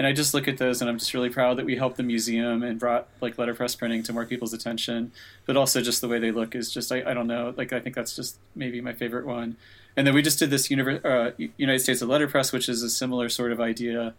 And 0.00 0.06
I 0.06 0.14
just 0.14 0.32
look 0.32 0.48
at 0.48 0.56
those, 0.56 0.80
and 0.80 0.88
I'm 0.88 0.98
just 0.98 1.12
really 1.12 1.28
proud 1.28 1.58
that 1.58 1.66
we 1.66 1.76
helped 1.76 1.98
the 1.98 2.02
museum 2.02 2.62
and 2.62 2.80
brought 2.80 3.06
like 3.20 3.36
letterpress 3.36 3.74
printing 3.74 4.02
to 4.04 4.14
more 4.14 4.24
people's 4.24 4.54
attention. 4.54 5.12
But 5.44 5.58
also, 5.58 5.82
just 5.82 6.00
the 6.00 6.08
way 6.08 6.18
they 6.18 6.30
look 6.30 6.54
is 6.54 6.72
just 6.72 6.90
I, 6.90 7.02
I 7.02 7.12
don't 7.12 7.26
know. 7.26 7.52
Like 7.54 7.74
I 7.74 7.80
think 7.80 7.96
that's 7.96 8.16
just 8.16 8.38
maybe 8.54 8.80
my 8.80 8.94
favorite 8.94 9.26
one. 9.26 9.58
And 9.98 10.06
then 10.06 10.14
we 10.14 10.22
just 10.22 10.38
did 10.38 10.48
this 10.48 10.68
univer- 10.68 11.04
uh, 11.04 11.32
United 11.58 11.80
States 11.80 12.00
of 12.00 12.08
Letterpress, 12.08 12.50
which 12.50 12.66
is 12.66 12.82
a 12.82 12.88
similar 12.88 13.28
sort 13.28 13.52
of 13.52 13.60
idea. 13.60 14.14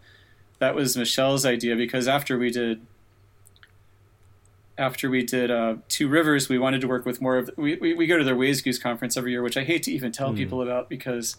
That 0.60 0.76
was 0.76 0.96
Michelle's 0.96 1.44
idea 1.44 1.74
because 1.74 2.06
after 2.06 2.38
we 2.38 2.52
did 2.52 2.86
after 4.78 5.10
we 5.10 5.24
did 5.24 5.50
uh, 5.50 5.78
Two 5.88 6.06
Rivers, 6.06 6.48
we 6.48 6.60
wanted 6.60 6.80
to 6.82 6.86
work 6.86 7.04
with 7.04 7.20
more 7.20 7.38
of. 7.38 7.50
We, 7.56 7.74
we, 7.74 7.94
we 7.94 8.06
go 8.06 8.18
to 8.18 8.22
their 8.22 8.36
Wayzgoose 8.36 8.80
conference 8.80 9.16
every 9.16 9.32
year, 9.32 9.42
which 9.42 9.56
I 9.56 9.64
hate 9.64 9.82
to 9.82 9.90
even 9.90 10.12
tell 10.12 10.32
people 10.32 10.62
about 10.62 10.88
because 10.88 11.38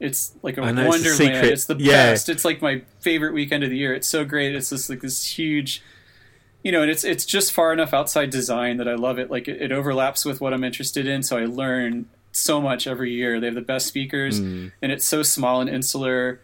it's 0.00 0.32
like 0.42 0.58
a. 0.58 0.62
I 0.62 0.70
it's 0.70 0.78
a 0.80 0.84
wonderland. 0.88 1.46
It's 1.46 1.64
the 1.66 1.76
Yeah. 1.78 2.10
best. 2.12 2.28
It's 2.28 2.44
like 2.44 2.62
my 2.62 2.82
favorite 3.00 3.32
weekend 3.34 3.64
of 3.64 3.70
the 3.70 3.76
year. 3.76 3.94
It's 3.94 4.08
so 4.08 4.24
great. 4.24 4.54
It's 4.54 4.70
just 4.70 4.88
like 4.90 5.00
this 5.00 5.24
huge, 5.38 5.82
you 6.62 6.70
know, 6.72 6.82
and 6.82 6.90
it's 6.90 7.04
it's 7.04 7.24
just 7.24 7.52
far 7.52 7.72
enough 7.72 7.92
outside 7.92 8.30
design 8.30 8.76
that 8.78 8.88
I 8.88 8.94
love 8.94 9.18
it. 9.18 9.30
Like 9.30 9.48
it, 9.48 9.60
it 9.60 9.72
overlaps 9.72 10.24
with 10.24 10.40
what 10.40 10.52
I'm 10.54 10.64
interested 10.64 11.06
in, 11.06 11.22
so 11.22 11.36
I 11.36 11.46
learn 11.46 12.06
so 12.32 12.60
much 12.60 12.86
every 12.86 13.12
year. 13.12 13.40
They 13.40 13.46
have 13.46 13.54
the 13.54 13.60
best 13.60 13.86
speakers, 13.86 14.38
Hmm. 14.38 14.68
and 14.82 14.92
it's 14.92 15.04
so 15.04 15.22
small 15.22 15.60
and 15.60 15.68
insular. 15.70 16.40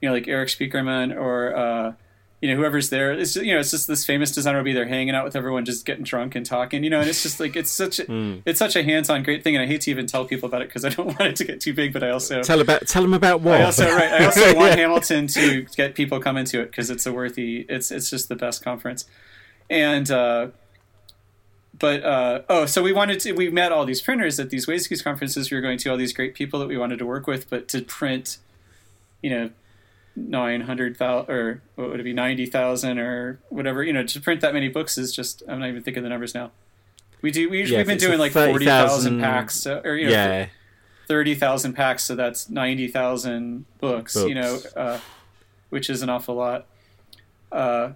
You 0.00 0.08
know, 0.08 0.14
like 0.14 0.28
Erik 0.28 0.48
Spiekermann 0.48 1.16
or. 1.16 1.56
Uh, 1.56 1.92
you 2.40 2.48
know, 2.48 2.56
whoever's 2.56 2.90
there, 2.90 3.12
it's 3.12 3.34
just, 3.34 3.44
you 3.44 3.52
know, 3.52 3.58
it's 3.58 3.72
just 3.72 3.88
this 3.88 4.04
famous 4.04 4.30
designer 4.30 4.58
will 4.58 4.64
be 4.64 4.72
there 4.72 4.86
hanging 4.86 5.14
out 5.14 5.24
with 5.24 5.34
everyone, 5.34 5.64
just 5.64 5.84
getting 5.84 6.04
drunk 6.04 6.36
and 6.36 6.46
talking, 6.46 6.84
you 6.84 6.90
know, 6.90 7.00
and 7.00 7.08
it's 7.08 7.22
just 7.22 7.40
like 7.40 7.56
it's 7.56 7.70
such 7.70 7.98
a, 7.98 8.04
Hmm. 8.08 8.36
it's 8.46 8.58
such 8.58 8.76
a 8.76 8.82
hands-on 8.82 9.24
great 9.24 9.42
thing, 9.42 9.56
and 9.56 9.62
I 9.62 9.66
hate 9.66 9.82
to 9.82 9.90
even 9.90 10.06
tell 10.06 10.24
people 10.24 10.48
about 10.48 10.62
it 10.62 10.68
because 10.68 10.84
I 10.84 10.90
don't 10.90 11.06
want 11.18 11.20
it 11.20 11.36
to 11.36 11.44
get 11.44 11.60
too 11.60 11.74
big, 11.74 11.92
but 11.92 12.02
I 12.04 12.10
also 12.10 12.42
Tell 12.42 12.60
about 12.60 12.86
tell 12.86 13.02
them 13.02 13.14
about 13.14 13.40
what. 13.40 13.60
I 13.60 13.64
also 13.64 13.86
right. 13.90 14.12
I 14.12 14.24
also 14.24 14.54
want 14.56 14.78
Hamilton 14.78 15.26
to 15.28 15.62
get 15.76 15.94
people 15.94 16.20
come 16.20 16.36
into 16.36 16.60
it 16.60 16.66
because 16.66 16.90
it's 16.90 17.06
a 17.06 17.12
worthy. 17.12 17.66
It's 17.68 17.90
it's 17.90 18.08
just 18.08 18.28
the 18.28 18.36
best 18.36 18.62
conference, 18.62 19.04
and 19.68 20.08
uh, 20.10 20.48
but 21.78 22.04
uh, 22.04 22.42
oh, 22.48 22.66
so 22.66 22.82
we 22.82 22.92
wanted 22.92 23.20
to. 23.20 23.32
We 23.32 23.50
met 23.50 23.72
all 23.72 23.84
these 23.84 24.00
printers 24.00 24.38
at 24.40 24.50
these 24.50 24.66
Ways 24.66 24.88
conferences. 25.02 25.50
We 25.50 25.56
were 25.56 25.60
going 25.60 25.78
to 25.78 25.90
all 25.90 25.96
these 25.96 26.12
great 26.12 26.34
people 26.34 26.60
that 26.60 26.68
we 26.68 26.78
wanted 26.78 26.98
to 27.00 27.06
work 27.06 27.26
with, 27.26 27.50
but 27.50 27.68
to 27.68 27.82
print, 27.82 28.38
you 29.22 29.30
know, 29.30 29.50
nine 30.28 30.62
hundred 30.62 30.96
thousand 30.96 31.30
or 31.34 31.62
what 31.76 31.90
would 31.90 32.00
it 32.00 32.04
be 32.04 32.12
ninety 32.12 32.46
thousand 32.46 32.98
or 32.98 33.38
whatever. 33.48 33.82
You 33.82 33.92
know, 33.92 34.04
to 34.04 34.20
print 34.20 34.40
that 34.40 34.52
many 34.54 34.68
books 34.68 34.98
is 34.98 35.14
just. 35.14 35.42
I'm 35.48 35.60
not 35.60 35.68
even 35.68 35.82
thinking 35.82 36.02
the 36.02 36.08
numbers 36.08 36.34
now. 36.34 36.50
We 37.22 37.30
do. 37.30 37.48
We, 37.50 37.64
Yeah, 37.64 37.78
we've 37.78 37.86
been 37.86 37.98
doing 37.98 38.18
like 38.18 38.32
forty 38.32 38.64
30,000 38.64 38.66
thousand 38.66 39.20
packs, 39.20 39.54
so, 39.56 39.80
or 39.84 39.96
you 39.96 40.06
know, 40.06 40.12
yeah, 40.12 40.46
thirty 41.06 41.34
thousand 41.34 41.72
packs, 41.74 42.04
so 42.04 42.14
that's 42.14 42.48
ninety 42.48 42.88
thousand 42.88 43.64
books, 43.80 44.14
You 44.16 44.34
know, 44.34 44.60
uh, 44.76 44.98
which 45.70 45.90
is 45.90 46.02
an 46.02 46.08
awful 46.08 46.34
lot. 46.36 46.66
Uh, 47.50 47.92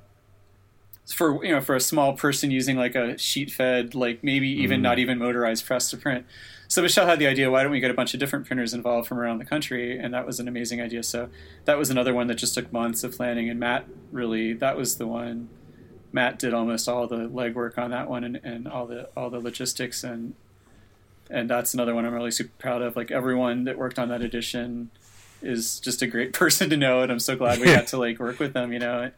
for 1.15 1.45
you 1.45 1.53
know, 1.53 1.61
for 1.61 1.75
a 1.77 1.81
small 1.81 2.15
person 2.15 2.51
using 2.51 2.77
like 2.77 2.95
a 2.95 3.19
sheet 3.19 3.51
fed, 3.51 3.95
like 3.95 4.23
maybe 4.25 4.49
even 4.49 4.81
Mm. 4.81 4.85
not 4.85 4.99
even 4.99 5.19
motorized 5.19 5.67
press 5.67 5.91
to 5.91 5.97
print. 5.97 6.25
So 6.73 6.81
Michelle 6.81 7.05
had 7.05 7.19
the 7.19 7.27
idea, 7.27 7.51
why 7.51 7.63
don't 7.63 7.71
we 7.71 7.81
get 7.81 7.91
a 7.91 7.95
bunch 7.95 8.15
of 8.15 8.21
different 8.21 8.47
printers 8.47 8.73
involved 8.73 9.07
from 9.07 9.19
around 9.19 9.37
the 9.37 9.45
country? 9.45 9.99
And 9.99 10.15
that 10.15 10.25
was 10.25 10.41
an 10.41 10.49
amazing 10.49 10.81
idea. 10.81 11.03
So 11.03 11.29
that 11.67 11.77
was 11.77 11.91
another 11.91 12.15
one 12.15 12.29
that 12.29 12.37
just 12.37 12.55
took 12.55 12.73
months 12.73 13.05
of 13.05 13.15
planning. 13.15 13.51
And 13.51 13.61
Matt 13.61 13.85
really, 14.11 14.55
that 14.55 14.75
was 14.75 14.97
the 14.97 15.07
one. 15.07 15.51
Matt 16.13 16.39
did 16.39 16.55
almost 16.55 16.89
all 16.89 17.07
the 17.07 17.29
legwork 17.29 17.77
on 17.77 17.91
that 17.91 18.09
one 18.09 18.25
and, 18.25 18.41
and 18.43 18.67
all 18.67 18.87
the 18.87 19.11
all 19.15 19.29
the 19.29 19.39
logistics 19.39 20.03
and 20.03 20.33
and 21.29 21.51
that's 21.51 21.75
another 21.75 21.95
one 21.95 22.07
I'm 22.07 22.15
really 22.15 22.31
super 22.31 22.55
proud 22.57 22.81
of. 22.81 22.97
Like 22.97 23.11
everyone 23.11 23.65
that 23.65 23.77
worked 23.77 23.99
on 23.99 24.09
that 24.09 24.23
edition 24.23 24.91
is 25.43 25.79
just 25.79 26.01
a 26.01 26.07
great 26.07 26.33
person 26.43 26.71
to 26.71 26.79
know, 26.79 27.03
and 27.03 27.13
I'm 27.13 27.21
so 27.21 27.37
glad 27.37 27.61
we 27.61 27.67
got 27.75 27.89
to 27.89 27.99
like 27.99 28.19
work 28.19 28.39
with 28.39 28.55
them. 28.55 28.73
You 28.73 28.79
know, 28.79 29.11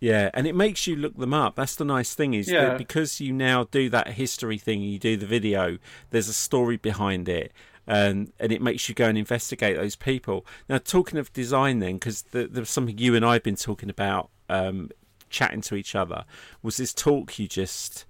yeah, 0.00 0.30
and 0.34 0.46
it 0.46 0.54
makes 0.54 0.86
you 0.86 0.96
look 0.96 1.16
them 1.16 1.34
up. 1.34 1.54
That's 1.56 1.76
the 1.76 1.84
nice 1.84 2.14
thing 2.14 2.34
is 2.34 2.48
Yeah. 2.48 2.64
that 2.70 2.78
because 2.78 3.20
you 3.20 3.32
now 3.32 3.64
do 3.64 3.88
that 3.90 4.08
history 4.14 4.58
thing, 4.58 4.80
you 4.82 4.98
do 4.98 5.16
the 5.16 5.26
video. 5.26 5.78
There's 6.10 6.28
a 6.28 6.32
story 6.34 6.76
behind 6.76 7.28
it. 7.28 7.52
And, 7.86 8.32
and 8.38 8.52
it 8.52 8.62
makes 8.62 8.88
you 8.88 8.94
go 8.94 9.06
and 9.06 9.18
investigate 9.18 9.76
those 9.76 9.96
people. 9.96 10.46
Now, 10.68 10.78
talking 10.78 11.18
of 11.18 11.32
design, 11.32 11.80
then, 11.80 11.94
because 11.94 12.22
the, 12.22 12.46
there 12.46 12.60
was 12.62 12.70
something 12.70 12.96
you 12.98 13.14
and 13.16 13.24
I 13.24 13.32
have 13.34 13.42
been 13.42 13.56
talking 13.56 13.90
about, 13.90 14.30
um, 14.48 14.90
chatting 15.28 15.60
to 15.62 15.74
each 15.74 15.94
other, 15.96 16.24
was 16.62 16.76
this 16.76 16.94
talk 16.94 17.38
you 17.38 17.48
just 17.48 18.04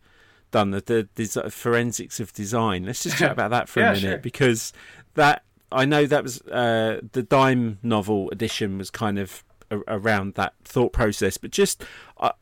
done, 0.51 0.71
the, 0.73 0.81
the, 0.83 1.09
desi 1.17 1.51
forensics 1.51 2.21
of 2.21 2.33
design. 2.35 2.85
Let's 2.85 3.05
just 3.05 3.17
chat 3.17 3.33
about 3.39 3.51
that 3.53 3.69
for 3.69 3.81
Yeah, 3.81 3.91
a 3.91 3.95
minute 3.95 4.11
sure. 4.11 4.19
because 4.19 4.73
that 5.15 5.45
I 5.73 5.85
know 5.87 6.05
that 6.07 6.25
was 6.25 6.43
uh, 6.43 7.01
the 7.13 7.23
Dime 7.23 7.79
novel 7.83 8.29
edition 8.31 8.77
was 8.77 8.91
kind 8.91 9.19
of 9.19 9.45
around 9.71 10.35
that 10.35 10.55
thought 10.65 10.93
process, 10.93 11.37
but 11.37 11.51
just 11.51 11.85
uh, 12.19 12.33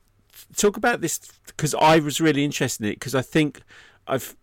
talk 0.56 0.76
about 0.76 1.00
this 1.00 1.18
because 1.46 1.74
I 1.74 1.98
was 1.98 2.20
really 2.20 2.44
interested 2.44 2.84
in 2.84 2.92
it 2.92 2.94
because 2.94 3.14
I 3.14 3.22
think 3.22 3.62
I've 4.06 4.36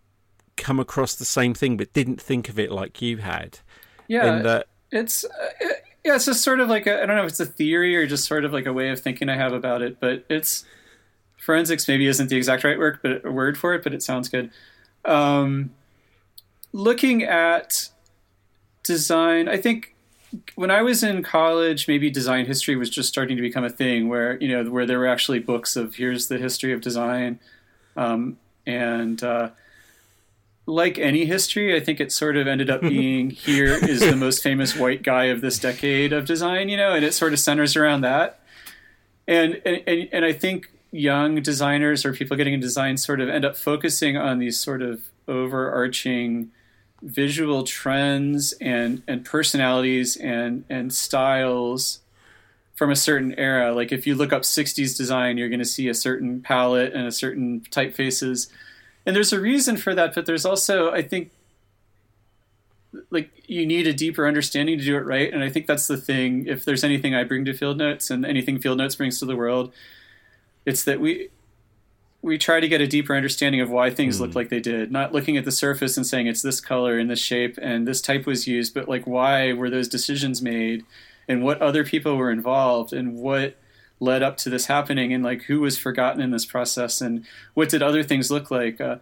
come 0.58 0.80
across 0.80 1.16
the 1.16 1.26
same 1.26 1.54
thing 1.54 1.76
but 1.76 1.92
didn't 1.94 2.22
think 2.22 2.48
of 2.48 2.58
it 2.58 2.72
like 2.72 3.02
you 3.02 3.18
had. 3.18 3.60
yeah, 4.08 4.38
in 4.38 4.44
that 4.44 4.68
it's 4.92 5.26
uh, 5.26 5.30
it, 5.60 5.84
yeah, 6.04 6.16
it's 6.16 6.26
just 6.26 6.44
sort 6.44 6.60
of 6.60 6.70
like 6.70 6.88
I 6.88 7.04
I 7.04 7.06
don't 7.06 7.16
know 7.16 7.24
if 7.24 7.30
it's 7.30 7.40
a 7.40 7.46
theory 7.46 7.96
or 7.96 8.06
just 8.06 8.26
sort 8.26 8.46
of 8.46 8.54
like 8.54 8.66
a 8.66 8.74
way 8.74 8.90
of 8.90 9.00
thinking 9.00 9.30
I 9.30 9.36
have 9.36 9.54
about 9.54 9.82
it, 9.82 10.00
but 10.00 10.26
it's 10.30 10.66
forensics 11.38 11.88
maybe 11.88 12.08
isn't 12.08 12.30
the 12.30 12.38
exact 12.38 12.64
right 12.64 12.78
word, 12.78 13.00
but 13.02 13.32
word 13.32 13.58
for 13.58 13.74
it, 13.74 13.84
but 13.84 13.94
it 13.94 14.02
sounds 14.02 14.30
good. 14.30 14.52
Um, 15.04 15.72
looking 16.72 17.24
at 17.24 17.90
design, 18.84 19.48
I 19.48 19.58
think 19.58 19.95
when 20.56 20.72
I 20.72 20.82
was 20.82 21.04
in 21.04 21.24
college, 21.24 21.88
maybe 21.88 22.10
design 22.10 22.46
history 22.46 22.76
was 22.76 22.90
just 22.90 23.10
starting 23.10 23.36
to 23.38 23.42
become 23.42 23.64
a 23.64 23.70
thing 23.70 24.08
where 24.10 24.38
you 24.38 24.48
know 24.48 24.70
where 24.70 24.86
there 24.86 25.00
were 25.00 25.08
actually 25.08 25.40
books 25.40 25.76
of 25.76 25.96
here's 25.96 26.28
the 26.28 26.38
history 26.38 26.74
of 26.74 26.82
design, 26.82 27.40
um, 27.96 28.38
and 28.66 29.24
uh, 29.24 29.50
like 30.66 30.98
any 30.98 31.26
history, 31.26 31.76
I 31.76 31.80
think 31.80 32.00
it 32.00 32.12
sort 32.12 32.38
of 32.38 32.48
ended 32.48 32.70
up 32.70 32.82
being 32.96 33.30
here 33.30 33.74
is 33.74 34.02
the 34.02 34.16
most 34.16 34.42
famous 34.42 34.76
white 34.76 35.04
guy 35.04 35.26
of 35.26 35.42
this 35.42 35.60
decade 35.60 36.14
of 36.14 36.26
design, 36.26 36.70
you 36.70 36.78
know, 36.78 36.94
and 36.94 37.06
it 37.06 37.14
sort 37.14 37.34
of 37.34 37.40
centers 37.40 37.76
around 37.76 38.02
that. 38.02 38.40
And 39.28 39.62
and 39.66 39.82
and, 39.88 40.10
and 40.12 40.26
I 40.26 40.34
think 40.34 40.72
young 40.92 41.42
designers 41.42 42.06
or 42.06 42.14
people 42.14 42.38
getting 42.38 42.54
into 42.54 42.68
design 42.68 42.98
sort 42.98 43.20
of 43.20 43.30
end 43.30 43.44
up 43.44 43.58
focusing 43.58 44.16
on 44.18 44.40
these 44.40 44.60
sort 44.60 44.82
of 44.82 45.02
overarching 45.28 46.52
visual 47.02 47.64
trends 47.64 48.54
and 48.54 49.04
and 49.08 49.26
personalities 49.26 50.16
and 50.18 50.64
and 50.70 50.94
styles 50.94 52.00
from 52.76 52.92
a 52.92 52.96
certain 52.96 53.34
era. 53.40 53.74
Like 53.74 53.92
if 53.92 54.06
you 54.06 54.16
look 54.16 54.34
up 54.34 54.44
60s 54.44 54.98
design, 54.98 55.38
you're 55.38 55.50
going 55.50 55.60
to 55.60 55.66
see 55.66 55.88
a 55.88 55.94
certain 55.94 56.42
palette 56.42 56.94
and 56.94 57.08
a 57.08 57.12
certain 57.12 57.62
typefaces. 57.72 58.50
And 59.06 59.16
there's 59.16 59.32
a 59.32 59.40
reason 59.40 59.78
for 59.78 59.96
that, 59.96 60.14
but 60.14 60.26
there's 60.26 60.46
also, 60.46 60.92
I 60.92 61.02
think, 61.02 61.32
like 63.10 63.32
you 63.48 63.66
need 63.66 63.88
a 63.88 63.94
deeper 63.94 64.28
understanding 64.28 64.78
to 64.78 64.84
do 64.84 64.98
it 64.98 65.06
right. 65.06 65.34
And 65.34 65.44
I 65.44 65.50
think 65.50 65.68
that's 65.68 65.88
the 65.88 65.98
thing. 65.98 66.48
If 66.48 66.66
there's 66.66 66.84
anything 66.84 67.16
I 67.16 67.24
bring 67.24 67.46
to 67.46 67.54
Field 67.54 67.78
Notes 67.78 68.10
and 68.10 68.26
anything 68.26 68.60
Field 68.60 68.78
Notes 68.78 68.96
brings 68.96 69.20
to 69.20 69.26
the 69.26 69.36
world, 69.36 69.72
it's 70.66 70.84
that 70.84 71.00
we 71.00 71.30
we 72.26 72.40
try 72.40 72.60
to 72.60 72.68
get 72.68 72.82
a 72.82 72.88
deeper 72.88 73.16
understanding 73.16 73.62
of 73.62 73.70
why 73.70 73.92
things 73.92 74.20
look 74.20 74.34
like 74.34 74.50
they 74.50 74.60
did. 74.60 74.92
Not 74.92 75.14
looking 75.14 75.38
at 75.38 75.46
the 75.46 75.52
surface 75.52 75.96
and 75.96 76.08
saying 76.08 76.26
it's 76.26 76.42
this 76.42 76.60
color 76.60 76.98
and 76.98 77.08
this 77.08 77.20
shape 77.20 77.60
and 77.62 77.88
this 77.88 78.02
type 78.02 78.26
was 78.26 78.48
used, 78.48 78.74
but 78.74 78.90
like 78.90 79.06
why 79.06 79.54
were 79.54 79.70
those 79.70 79.88
decisions 79.88 80.42
made 80.42 80.84
and 81.28 81.44
what 81.44 81.62
other 81.62 81.84
people 81.84 82.18
were 82.18 82.32
involved 82.32 82.94
and 82.94 83.16
what 83.16 83.58
led 84.00 84.24
up 84.24 84.38
to 84.38 84.50
this 84.50 84.66
happening 84.66 85.14
and 85.14 85.24
like 85.24 85.44
who 85.44 85.60
was 85.60 85.78
forgotten 85.78 86.20
in 86.20 86.32
this 86.32 86.48
process 86.48 87.00
and 87.00 87.24
what 87.54 87.70
did 87.70 87.84
other 87.84 88.02
things 88.02 88.32
look 88.32 88.50
like 88.50 88.82
uh, 88.82 88.98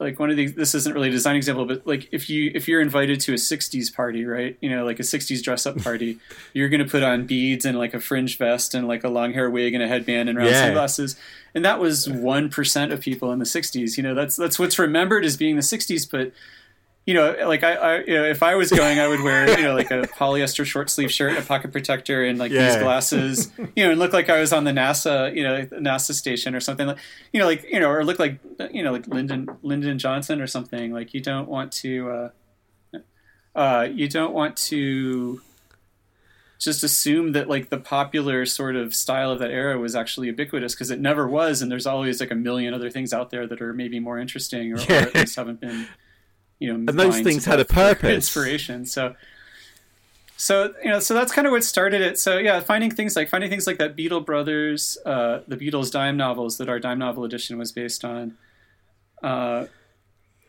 like 0.00 0.18
one 0.18 0.30
of 0.30 0.36
these 0.36 0.54
this 0.54 0.74
isn't 0.74 0.94
really 0.94 1.08
a 1.08 1.12
design 1.12 1.36
example 1.36 1.66
but 1.66 1.86
like 1.86 2.08
if 2.10 2.28
you 2.30 2.50
if 2.54 2.66
you're 2.66 2.80
invited 2.80 3.20
to 3.20 3.32
a 3.32 3.36
60s 3.36 3.94
party 3.94 4.24
right 4.24 4.56
you 4.60 4.70
know 4.70 4.84
like 4.84 4.98
a 4.98 5.02
60s 5.02 5.42
dress 5.42 5.66
up 5.66 5.76
party 5.82 6.18
you're 6.54 6.68
going 6.70 6.82
to 6.82 6.90
put 6.90 7.02
on 7.02 7.26
beads 7.26 7.64
and 7.66 7.78
like 7.78 7.92
a 7.94 8.00
fringe 8.00 8.38
vest 8.38 8.74
and 8.74 8.88
like 8.88 9.04
a 9.04 9.08
long 9.08 9.32
hair 9.34 9.48
wig 9.50 9.74
and 9.74 9.82
a 9.82 9.88
headband 9.88 10.28
and 10.28 10.38
round 10.38 10.50
Yeah. 10.50 10.64
sunglasses 10.64 11.16
and 11.54 11.64
that 11.64 11.78
was 11.78 12.06
1% 12.08 12.92
of 12.92 13.00
people 13.00 13.30
in 13.32 13.38
the 13.38 13.44
60s 13.44 13.96
you 13.96 14.02
know 14.02 14.14
that's 14.14 14.36
that's 14.36 14.58
what's 14.58 14.78
remembered 14.78 15.24
as 15.24 15.36
being 15.36 15.56
the 15.56 15.62
60s 15.62 16.10
but 16.10 16.32
you 17.06 17.14
know, 17.14 17.34
like 17.46 17.64
I, 17.64 17.74
I, 17.74 17.98
you 18.04 18.14
know, 18.14 18.24
if 18.24 18.42
I 18.42 18.54
was 18.54 18.70
going, 18.70 19.00
I 19.00 19.08
would 19.08 19.20
wear, 19.22 19.58
you 19.58 19.64
know, 19.64 19.74
like 19.74 19.90
a 19.90 20.02
polyester 20.02 20.64
short 20.64 20.90
sleeve 20.90 21.10
shirt, 21.10 21.36
a 21.36 21.42
pocket 21.42 21.72
protector, 21.72 22.24
and 22.24 22.38
like 22.38 22.52
Yeah. 22.52 22.66
these 22.66 22.76
glasses, 22.76 23.50
you 23.74 23.84
know, 23.84 23.90
and 23.90 23.98
look 23.98 24.12
like 24.12 24.28
I 24.28 24.38
was 24.40 24.52
on 24.52 24.64
the 24.64 24.70
NASA, 24.70 25.34
you 25.34 25.42
know, 25.42 25.66
NASA 25.66 26.12
station 26.12 26.54
or 26.54 26.60
something, 26.60 26.86
like, 26.86 26.98
you 27.32 27.40
know, 27.40 27.46
like 27.46 27.64
you 27.64 27.80
know, 27.80 27.90
or 27.90 28.04
look 28.04 28.18
like, 28.18 28.38
you 28.72 28.82
know, 28.82 28.92
like 28.92 29.06
Lyndon 29.08 29.48
Lyndon 29.62 29.98
Johnson 29.98 30.40
or 30.40 30.46
something. 30.46 30.92
Like 30.92 31.12
you 31.14 31.20
don't 31.20 31.48
want 31.48 31.72
to, 31.72 32.10
uh, 32.94 32.98
uh, 33.54 33.88
you 33.90 34.08
don't 34.08 34.32
want 34.32 34.56
to 34.56 35.40
just 36.58 36.84
assume 36.84 37.32
that 37.32 37.48
like 37.48 37.70
the 37.70 37.78
popular 37.78 38.44
sort 38.44 38.76
of 38.76 38.94
style 38.94 39.30
of 39.32 39.38
that 39.38 39.50
era 39.50 39.78
was 39.78 39.96
actually 39.96 40.26
ubiquitous 40.26 40.74
because 40.74 40.90
it 40.90 41.00
never 41.00 41.26
was, 41.26 41.62
and 41.62 41.72
there's 41.72 41.86
always 41.86 42.20
like 42.20 42.30
a 42.30 42.34
million 42.34 42.74
other 42.74 42.90
things 42.90 43.12
out 43.14 43.30
there 43.30 43.46
that 43.46 43.62
are 43.62 43.72
maybe 43.72 43.98
more 43.98 44.18
interesting 44.18 44.72
or, 44.74 44.76
or 44.76 44.92
at 44.92 45.14
least 45.14 45.36
haven't 45.36 45.58
been, 45.60 45.86
you 46.60 46.68
know, 46.68 46.74
And 46.76 47.00
those 47.00 47.20
things 47.20 47.44
had 47.44 47.58
a 47.58 47.64
purpose. 47.64 48.14
inspiration. 48.14 48.86
So, 48.86 49.16
so 50.36 50.72
you 50.84 50.90
know, 50.90 51.00
so 51.00 51.14
that's 51.14 51.32
kind 51.32 51.46
of 51.46 51.50
what 51.50 51.64
started 51.64 52.00
it. 52.00 52.18
So 52.18 52.38
yeah, 52.38 52.60
finding 52.60 52.90
things 52.90 53.16
like 53.16 53.28
finding 53.28 53.50
things 53.50 53.66
like 53.66 53.78
that 53.78 53.96
Beadle 53.96 54.20
Brothers, 54.20 54.96
uh, 55.04 55.40
the 55.48 55.56
Beadle's 55.56 55.90
dime 55.90 56.16
novels 56.16 56.58
that 56.58 56.68
our 56.68 56.78
dime 56.78 56.98
novel 56.98 57.24
edition 57.24 57.58
was 57.58 57.72
based 57.72 58.04
on. 58.04 58.36
Uh, 59.22 59.66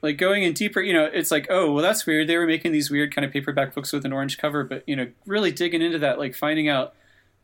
like 0.01 0.17
going 0.17 0.43
in 0.43 0.53
deeper, 0.53 0.81
you 0.81 0.93
know, 0.93 1.05
it's 1.05 1.29
like, 1.29 1.47
oh, 1.49 1.73
well, 1.73 1.83
that's 1.83 2.05
weird. 2.05 2.27
They 2.27 2.37
were 2.37 2.47
making 2.47 2.71
these 2.71 2.89
weird 2.89 3.13
kind 3.13 3.23
of 3.23 3.31
paperback 3.31 3.75
books 3.75 3.93
with 3.93 4.05
an 4.05 4.13
orange 4.13 4.37
cover, 4.37 4.63
but 4.63 4.83
you 4.87 4.95
know, 4.95 5.07
really 5.25 5.51
digging 5.51 5.81
into 5.81 5.99
that, 5.99 6.19
like 6.19 6.35
finding 6.35 6.67
out 6.67 6.93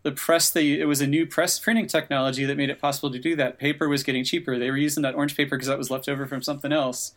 the 0.04 0.12
press 0.12 0.50
they 0.50 0.80
it 0.80 0.86
was 0.86 1.02
a 1.02 1.08
new 1.08 1.26
press 1.26 1.60
printing 1.60 1.88
technology 1.88 2.46
that 2.46 2.56
made 2.56 2.70
it 2.70 2.80
possible 2.80 3.12
to 3.12 3.20
do 3.20 3.36
that. 3.36 3.60
Paper 3.60 3.90
was 3.90 4.04
getting 4.04 4.24
cheaper. 4.24 4.58
They 4.58 4.72
were 4.72 4.78
using 4.78 5.04
that 5.04 5.16
orange 5.16 5.36
paper 5.36 5.56
because 5.58 5.68
that 5.68 5.78
was 5.78 5.92
left 5.92 6.08
over 6.08 6.26
from 6.26 6.42
something 6.42 6.72
else. 6.72 7.14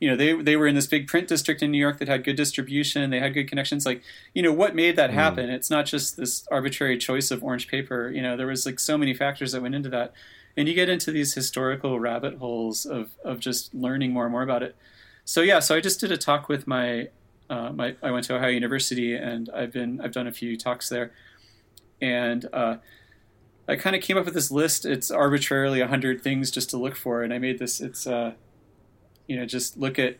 You 0.00 0.10
know, 0.10 0.16
they 0.16 0.32
they 0.34 0.56
were 0.56 0.66
in 0.66 0.74
this 0.74 0.86
big 0.86 1.06
print 1.06 1.28
district 1.28 1.62
in 1.62 1.70
New 1.70 1.78
York 1.78 1.98
that 1.98 2.08
had 2.08 2.24
good 2.24 2.36
distribution. 2.36 3.10
They 3.10 3.20
had 3.20 3.32
good 3.32 3.48
connections. 3.48 3.86
Like, 3.86 4.02
you 4.34 4.42
know, 4.42 4.52
what 4.52 4.74
made 4.74 4.96
that 4.96 5.10
happen? 5.10 5.48
It's 5.50 5.70
not 5.70 5.86
just 5.86 6.16
this 6.16 6.46
arbitrary 6.50 6.98
choice 6.98 7.30
of 7.30 7.42
orange 7.42 7.68
paper. 7.68 8.10
You 8.10 8.22
know, 8.22 8.36
there 8.36 8.46
was 8.46 8.66
like 8.66 8.80
so 8.80 8.98
many 8.98 9.14
factors 9.14 9.52
that 9.52 9.62
went 9.62 9.74
into 9.74 9.88
that 9.90 10.12
and 10.56 10.68
you 10.68 10.74
get 10.74 10.88
into 10.88 11.10
these 11.10 11.34
historical 11.34 11.98
rabbit 11.98 12.38
holes 12.38 12.86
of, 12.86 13.10
of 13.24 13.40
just 13.40 13.74
learning 13.74 14.12
more 14.12 14.24
and 14.24 14.32
more 14.32 14.42
about 14.42 14.62
it. 14.62 14.76
So 15.24 15.40
yeah, 15.40 15.58
so 15.58 15.74
I 15.74 15.80
just 15.80 16.00
did 16.00 16.12
a 16.12 16.16
talk 16.16 16.48
with 16.48 16.66
my 16.66 17.08
uh, 17.50 17.72
my 17.72 17.96
I 18.02 18.10
went 18.10 18.24
to 18.26 18.36
Ohio 18.36 18.48
University 18.48 19.14
and 19.14 19.50
I've 19.50 19.72
been 19.72 20.00
I've 20.00 20.12
done 20.12 20.26
a 20.26 20.32
few 20.32 20.56
talks 20.56 20.88
there, 20.88 21.12
and 22.00 22.46
uh, 22.52 22.76
I 23.68 23.76
kind 23.76 23.96
of 23.96 24.02
came 24.02 24.16
up 24.16 24.26
with 24.26 24.34
this 24.34 24.50
list. 24.50 24.84
It's 24.84 25.10
arbitrarily 25.10 25.80
hundred 25.80 26.22
things 26.22 26.50
just 26.50 26.70
to 26.70 26.76
look 26.76 26.94
for, 26.94 27.22
and 27.22 27.32
I 27.32 27.38
made 27.38 27.58
this. 27.58 27.80
It's 27.80 28.06
uh, 28.06 28.32
you 29.26 29.36
know 29.36 29.46
just 29.46 29.76
look 29.76 29.98
at 29.98 30.18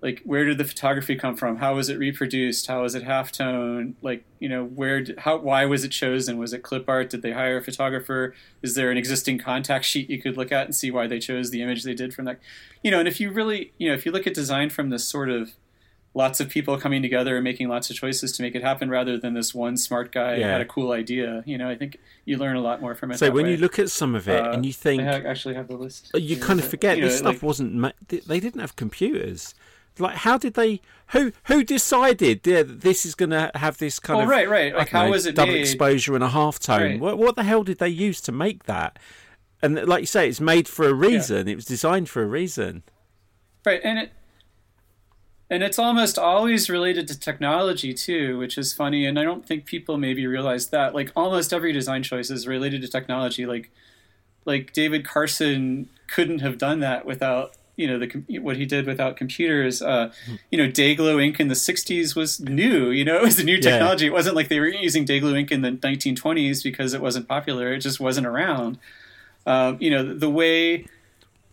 like 0.00 0.22
where 0.24 0.44
did 0.44 0.58
the 0.58 0.64
photography 0.64 1.16
come 1.16 1.34
from? 1.34 1.56
How 1.56 1.74
was 1.74 1.88
it 1.88 1.98
reproduced? 1.98 2.68
How 2.68 2.82
was 2.82 2.94
it 2.94 3.04
halftone? 3.04 3.94
Like 4.00 4.24
you 4.38 4.48
know 4.48 4.64
where 4.64 5.04
how 5.18 5.38
why 5.38 5.64
was 5.64 5.84
it 5.84 5.90
chosen? 5.90 6.38
Was 6.38 6.52
it 6.52 6.62
clip 6.62 6.88
art? 6.88 7.10
Did 7.10 7.22
they 7.22 7.32
hire 7.32 7.56
a 7.56 7.62
photographer? 7.62 8.34
Is 8.62 8.74
there 8.74 8.90
an 8.90 8.96
existing 8.96 9.38
contact 9.38 9.84
sheet 9.84 10.08
you 10.08 10.20
could 10.22 10.36
look 10.36 10.52
at 10.52 10.66
and 10.66 10.74
see 10.74 10.90
why 10.90 11.08
they 11.08 11.18
chose 11.18 11.50
the 11.50 11.62
image 11.62 11.82
they 11.82 11.94
did 11.94 12.14
from 12.14 12.26
that? 12.26 12.38
You 12.82 12.90
know 12.90 13.00
and 13.00 13.08
if 13.08 13.18
you 13.18 13.30
really 13.30 13.72
you 13.78 13.88
know 13.88 13.94
if 13.94 14.06
you 14.06 14.12
look 14.12 14.26
at 14.26 14.34
design 14.34 14.70
from 14.70 14.90
this 14.90 15.04
sort 15.04 15.30
of 15.30 15.52
lots 16.22 16.40
of 16.40 16.46
people 16.56 16.76
coming 16.84 17.00
together 17.08 17.32
and 17.38 17.44
making 17.44 17.68
lots 17.68 17.86
of 17.90 17.96
choices 17.96 18.32
to 18.32 18.42
make 18.42 18.54
it 18.58 18.62
happen 18.70 18.86
rather 18.90 19.14
than 19.22 19.32
this 19.34 19.50
one 19.54 19.76
smart 19.76 20.10
guy 20.12 20.32
Yeah. 20.36 20.52
had 20.52 20.60
a 20.60 20.64
cool 20.74 20.90
idea 21.02 21.42
you 21.46 21.56
know 21.60 21.68
i 21.70 21.76
think 21.80 21.92
you 22.24 22.34
learn 22.42 22.56
a 22.56 22.60
lot 22.68 22.80
more 22.84 22.94
from 22.94 23.08
it 23.12 23.18
So 23.18 23.30
when 23.30 23.44
way. 23.46 23.52
you 23.52 23.56
look 23.58 23.78
at 23.78 23.88
some 24.00 24.14
of 24.14 24.28
it 24.28 24.42
Uh, 24.44 24.52
and 24.52 24.66
you 24.66 24.72
think, 24.84 25.02
I 25.02 25.20
actually 25.32 25.54
have 25.60 25.68
the 25.68 25.76
list 25.84 26.10
you 26.14 26.20
here, 26.36 26.44
kind 26.48 26.58
of 26.60 26.66
forget 26.74 26.96
you 26.96 27.02
know, 27.02 27.08
this 27.08 27.18
stuff 27.18 27.34
like- 27.36 27.42
wasn't. 27.50 27.74
Ma- 27.82 27.92
they 28.08 28.40
didn't 28.40 28.60
have 28.60 28.74
computers. 28.84 29.54
Like, 30.00 30.16
how 30.26 30.36
did 30.38 30.54
they? 30.54 30.80
Who 31.14 31.32
who 31.50 31.64
decided 31.64 32.46
yeah, 32.46 32.62
that 32.62 32.80
this 32.82 33.00
is 33.08 33.14
going 33.20 33.30
to 33.40 33.50
have 33.64 33.74
this 33.78 33.98
kind 33.98 34.20
Oh, 34.20 34.22
of 34.24 34.28
right, 34.28 34.48
right. 34.48 34.72
Like, 34.80 34.90
how 34.90 35.04
know, 35.04 35.10
was 35.10 35.26
it 35.26 35.34
double 35.34 35.52
made? 35.54 35.62
exposure 35.62 36.14
and 36.14 36.22
a 36.22 36.28
half 36.40 36.58
tone? 36.60 36.82
Right. 36.82 37.00
What 37.04 37.18
what 37.18 37.34
the 37.34 37.42
hell 37.50 37.64
did 37.64 37.78
they 37.78 37.88
use 38.08 38.20
to 38.28 38.32
make 38.32 38.58
that? 38.64 38.98
And 39.62 39.70
like 39.92 40.02
you 40.02 40.06
say, 40.16 40.28
it's 40.28 40.40
made 40.54 40.66
for 40.68 40.84
a 40.88 40.94
reason. 41.08 41.48
It 41.48 41.56
was 41.56 41.64
designed 41.64 42.08
for 42.08 42.22
a 42.22 42.26
reason. 42.40 42.82
Right, 43.66 43.80
and 43.82 43.98
it 43.98 44.12
and 45.50 45.62
it's 45.62 45.78
almost 45.78 46.18
always 46.18 46.68
related 46.68 47.08
to 47.08 47.18
technology 47.18 47.94
too, 47.94 48.38
which 48.38 48.58
is 48.58 48.72
funny. 48.72 49.06
And 49.06 49.18
I 49.18 49.24
don't 49.24 49.46
think 49.46 49.64
people 49.64 49.96
maybe 49.96 50.26
realize 50.26 50.68
that. 50.68 50.94
Like 50.94 51.10
almost 51.16 51.52
every 51.52 51.72
design 51.72 52.02
choice 52.02 52.30
is 52.30 52.46
related 52.46 52.82
to 52.82 52.88
technology. 52.88 53.46
Like 53.46 53.70
like 54.44 54.72
David 54.72 55.04
Carson 55.06 55.88
couldn't 56.08 56.38
have 56.40 56.58
done 56.58 56.80
that 56.80 57.04
without 57.06 57.52
you 57.76 57.86
know 57.86 57.98
the 57.98 58.38
what 58.40 58.56
he 58.56 58.66
did 58.66 58.86
without 58.86 59.16
computers. 59.16 59.80
Uh, 59.80 60.10
you 60.50 60.58
know, 60.58 60.68
Day-Glo 60.70 61.18
ink 61.20 61.38
in 61.38 61.46
the 61.48 61.54
'60s 61.54 62.16
was 62.16 62.40
new. 62.40 62.90
You 62.90 63.04
know, 63.04 63.16
it 63.20 63.22
was 63.22 63.38
a 63.38 63.44
new 63.44 63.54
Yeah. 63.54 63.60
technology. 63.60 64.06
It 64.06 64.12
wasn't 64.12 64.34
like 64.36 64.48
they 64.48 64.58
were 64.60 64.66
using 64.68 65.04
Day-Glo 65.04 65.34
ink 65.34 65.52
in 65.52 65.62
the 65.62 65.70
1920s 65.70 66.62
because 66.64 66.92
it 66.92 67.00
wasn't 67.00 67.28
popular. 67.28 67.72
It 67.72 67.78
just 67.80 68.00
wasn't 68.00 68.26
around. 68.26 68.78
Um, 69.46 69.78
you 69.80 69.90
know, 69.90 70.02
the 70.14 70.28
way 70.28 70.86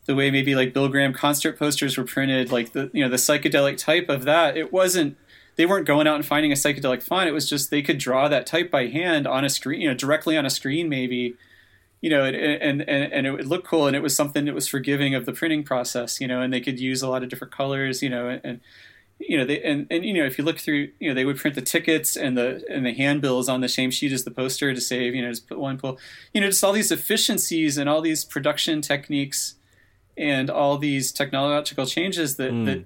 the 0.06 0.16
way 0.16 0.32
maybe 0.32 0.56
like 0.56 0.74
Bill 0.74 0.88
Graham 0.88 1.14
concert 1.14 1.58
posters 1.58 1.98
were 1.98 2.04
printed, 2.04 2.52
like 2.52 2.74
the 2.74 2.90
you 2.94 3.04
know 3.04 3.10
the 3.10 3.16
psychedelic 3.18 3.78
type 3.78 4.10
of 4.10 4.24
that. 4.24 4.56
It 4.58 4.72
wasn't 4.72 5.18
they 5.56 5.66
weren't 5.66 5.88
going 5.88 6.08
out 6.08 6.16
and 6.16 6.26
finding 6.26 6.52
a 6.52 6.56
psychedelic 6.56 7.02
font. 7.02 7.30
It 7.30 7.34
was 7.34 7.50
just 7.50 7.72
they 7.72 7.82
could 7.82 7.98
draw 7.98 8.28
that 8.28 8.46
type 8.46 8.70
by 8.70 8.88
hand 8.88 9.26
on 9.26 9.46
a 9.46 9.50
screen, 9.50 9.82
you 9.82 9.88
know, 9.88 9.94
directly 9.94 10.38
on 10.38 10.46
a 10.46 10.50
screen 10.50 10.90
maybe, 10.90 11.36
you 12.02 12.10
know, 12.10 12.24
and 12.24 12.36
and 12.36 12.82
and, 12.88 13.26
it 13.26 13.32
would 13.32 13.48
look 13.48 13.66
cool, 13.66 13.88
and 13.88 13.96
it 13.96 14.04
was 14.04 14.16
something 14.16 14.46
that 14.46 14.54
was 14.54 14.68
forgiving 14.68 15.16
of 15.16 15.26
the 15.26 15.34
printing 15.34 15.64
process, 15.64 16.22
you 16.22 16.28
know, 16.28 16.42
and 16.42 16.54
they 16.54 16.62
could 16.62 16.80
use 16.80 17.02
a 17.02 17.10
lot 17.10 17.24
of 17.24 17.30
different 17.30 17.54
colors, 17.54 18.02
you 18.02 18.10
know, 18.10 18.30
and. 18.30 18.42
and 18.44 18.60
you 19.18 19.38
know, 19.38 19.46
they 19.46 19.62
and, 19.64 19.88
and 19.90 20.04
you 20.04 20.14
know, 20.14 20.26
if 20.26 20.38
you 20.38 20.44
look 20.44 20.60
through, 20.60 20.90
you 21.00 21.08
know, 21.08 21.14
they 21.14 21.24
would 21.24 21.38
print 21.38 21.56
the 21.56 21.62
tickets 21.62 22.18
and 22.18 22.38
the 22.38 22.66
and 22.70 22.86
the 22.86 22.94
handbills 22.94 23.48
on 23.48 23.62
the 23.62 23.70
same 23.70 23.90
sheet 23.90 24.12
as 24.12 24.26
the 24.26 24.30
poster 24.30 24.74
to 24.74 24.82
save, 24.82 25.16
you 25.16 25.22
know, 25.22 25.30
just 25.30 25.48
put 25.48 25.58
one 25.58 25.78
pull, 25.78 25.98
you 26.34 26.42
know, 26.42 26.48
just 26.48 26.62
all 26.66 26.74
these 26.74 26.92
efficiencies 26.92 27.78
and 27.78 27.90
all 27.90 28.02
these 28.02 28.26
production 28.26 28.82
techniques 28.82 29.56
and 30.18 30.50
all 30.50 30.78
these 30.78 31.12
technological 31.12 31.86
changes 31.86 32.36
that, 32.38 32.52
Mm. 32.52 32.66
that 32.66 32.86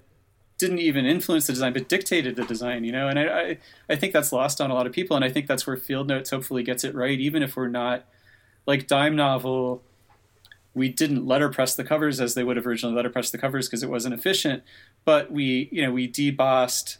didn't 0.58 0.80
even 0.80 1.06
influence 1.06 1.48
the 1.48 1.54
design 1.54 1.72
but 1.74 1.88
dictated 1.88 2.36
the 2.36 2.44
design 2.44 2.84
you 2.84 2.92
know? 2.92 3.08
And 3.08 3.18
I, 3.20 3.24
I 3.24 3.58
i 3.90 3.96
think 3.96 4.12
that's 4.14 4.32
lost 4.34 4.60
on 4.60 4.70
a 4.72 4.74
lot 4.74 4.86
of 4.88 4.92
people 4.92 5.16
and 5.16 5.24
i 5.24 5.30
think 5.30 5.48
that's 5.48 5.66
where 5.66 5.78
field 5.78 6.08
notes 6.08 6.32
hopefully 6.32 6.64
gets 6.64 6.84
it 6.84 6.94
right 6.94 7.18
even 7.20 7.42
if 7.44 7.56
we're 7.56 7.68
not 7.70 8.06
like 8.66 8.86
dime 8.88 9.16
novel 9.16 9.82
we 10.74 10.90
didn't 10.90 11.26
letterpress 11.26 11.76
the 11.76 11.84
covers 11.84 12.20
as 12.20 12.34
they 12.36 12.44
would 12.44 12.58
have 12.58 12.68
originally 12.68 12.96
letterpressed 13.02 13.32
the 13.32 13.38
covers 13.38 13.68
because 13.68 13.84
it 13.84 13.90
wasn't 13.90 14.14
efficient 14.14 14.64
but 15.06 15.32
we 15.32 15.70
you 15.72 15.82
know 15.82 15.92
we 15.92 16.08
debossed 16.12 16.98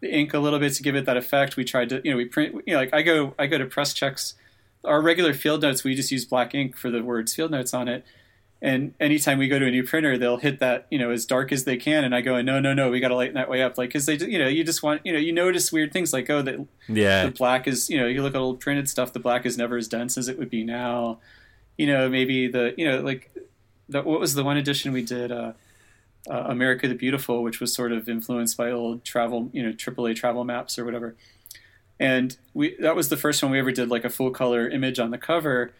the 0.00 0.10
ink 0.14 0.32
a 0.34 0.38
little 0.38 0.58
bit 0.58 0.72
to 0.72 0.82
give 0.82 0.96
it 0.96 1.04
that 1.04 1.18
effect. 1.18 1.56
We 1.58 1.64
tried 1.64 1.90
to 1.90 2.00
you 2.04 2.10
know 2.10 2.16
we 2.16 2.24
print 2.24 2.54
you 2.66 2.72
know 2.74 2.80
like 2.80 2.92
i 2.94 3.02
go 3.02 3.34
i 3.38 3.46
go 3.46 3.58
to 3.58 3.66
press 3.66 3.92
checks. 3.92 4.34
Our 4.82 5.02
regular 5.02 5.34
field 5.34 5.60
notes 5.62 5.84
we 5.84 5.94
just 5.94 6.10
use 6.10 6.24
black 6.24 6.54
ink 6.54 6.74
for 6.76 6.90
the 6.90 7.02
words 7.02 7.34
field 7.34 7.50
notes 7.50 7.74
on 7.74 7.86
it 7.88 8.04
and 8.62 8.92
anytime 9.00 9.38
we 9.38 9.48
go 9.48 9.58
to 9.58 9.66
a 9.66 9.70
new 9.70 9.82
printer 9.82 10.18
they'll 10.18 10.36
hit 10.36 10.60
that 10.60 10.86
you 10.90 10.98
know 10.98 11.10
as 11.10 11.24
dark 11.24 11.50
as 11.52 11.64
they 11.64 11.76
can. 11.76 12.04
And 12.04 12.14
i 12.14 12.20
go 12.20 12.40
no 12.42 12.60
no 12.60 12.74
no 12.74 12.90
we 12.90 13.00
got 13.00 13.08
to 13.08 13.14
lighten 13.14 13.34
that 13.34 13.48
way 13.48 13.62
up. 13.62 13.78
Like 13.78 13.88
because 13.88 14.06
they 14.06 14.16
you 14.16 14.38
know 14.38 14.48
you 14.48 14.64
just 14.64 14.82
want 14.82 15.00
you 15.04 15.12
know 15.12 15.18
you 15.18 15.32
notice 15.32 15.72
weird 15.72 15.92
things 15.92 16.12
like 16.12 16.28
oh 16.28 16.42
that 16.42 16.66
Yeah, 16.88 17.26
the 17.26 17.32
black 17.32 17.66
is 17.66 17.88
you 17.88 17.98
know 17.98 18.06
you 18.06 18.22
look 18.22 18.34
at 18.34 18.40
old 18.40 18.60
printed 18.60 18.88
stuff 18.88 19.12
the 19.12 19.18
black 19.18 19.46
is 19.46 19.56
never 19.56 19.76
as 19.76 19.88
dense 19.88 20.18
as 20.18 20.28
it 20.28 20.38
would 20.38 20.50
be 20.50 20.64
now. 20.64 21.20
You 21.78 21.86
know 21.86 22.08
maybe 22.08 22.48
the 22.48 22.74
you 22.76 22.86
know 22.86 23.00
like 23.00 23.34
the, 23.88 24.02
what 24.02 24.20
was 24.20 24.34
the 24.34 24.44
one 24.44 24.58
edition 24.58 24.92
we 24.92 25.02
did 25.02 25.32
uh, 25.32 25.52
uh, 26.30 26.44
america 26.48 26.86
the 26.86 26.94
beautiful 26.94 27.42
which 27.42 27.60
was 27.60 27.74
sort 27.74 27.90
of 27.90 28.08
influenced 28.08 28.56
by 28.56 28.70
old 28.70 29.04
travel 29.04 29.50
you 29.52 29.62
know 29.62 29.70
aaa 29.70 30.14
travel 30.14 30.44
maps 30.44 30.78
or 30.78 30.84
whatever. 30.84 31.16
And 31.98 32.36
we 32.54 32.76
that 32.76 32.96
was 32.96 33.08
the 33.08 33.16
first 33.16 33.42
one 33.42 33.52
we 33.52 33.58
ever 33.58 33.72
did 33.72 33.88
like 33.88 34.04
a 34.04 34.10
full 34.10 34.30
color 34.30 34.68
image 34.68 34.98
on 34.98 35.10
the 35.10 35.18
cover 35.18 35.72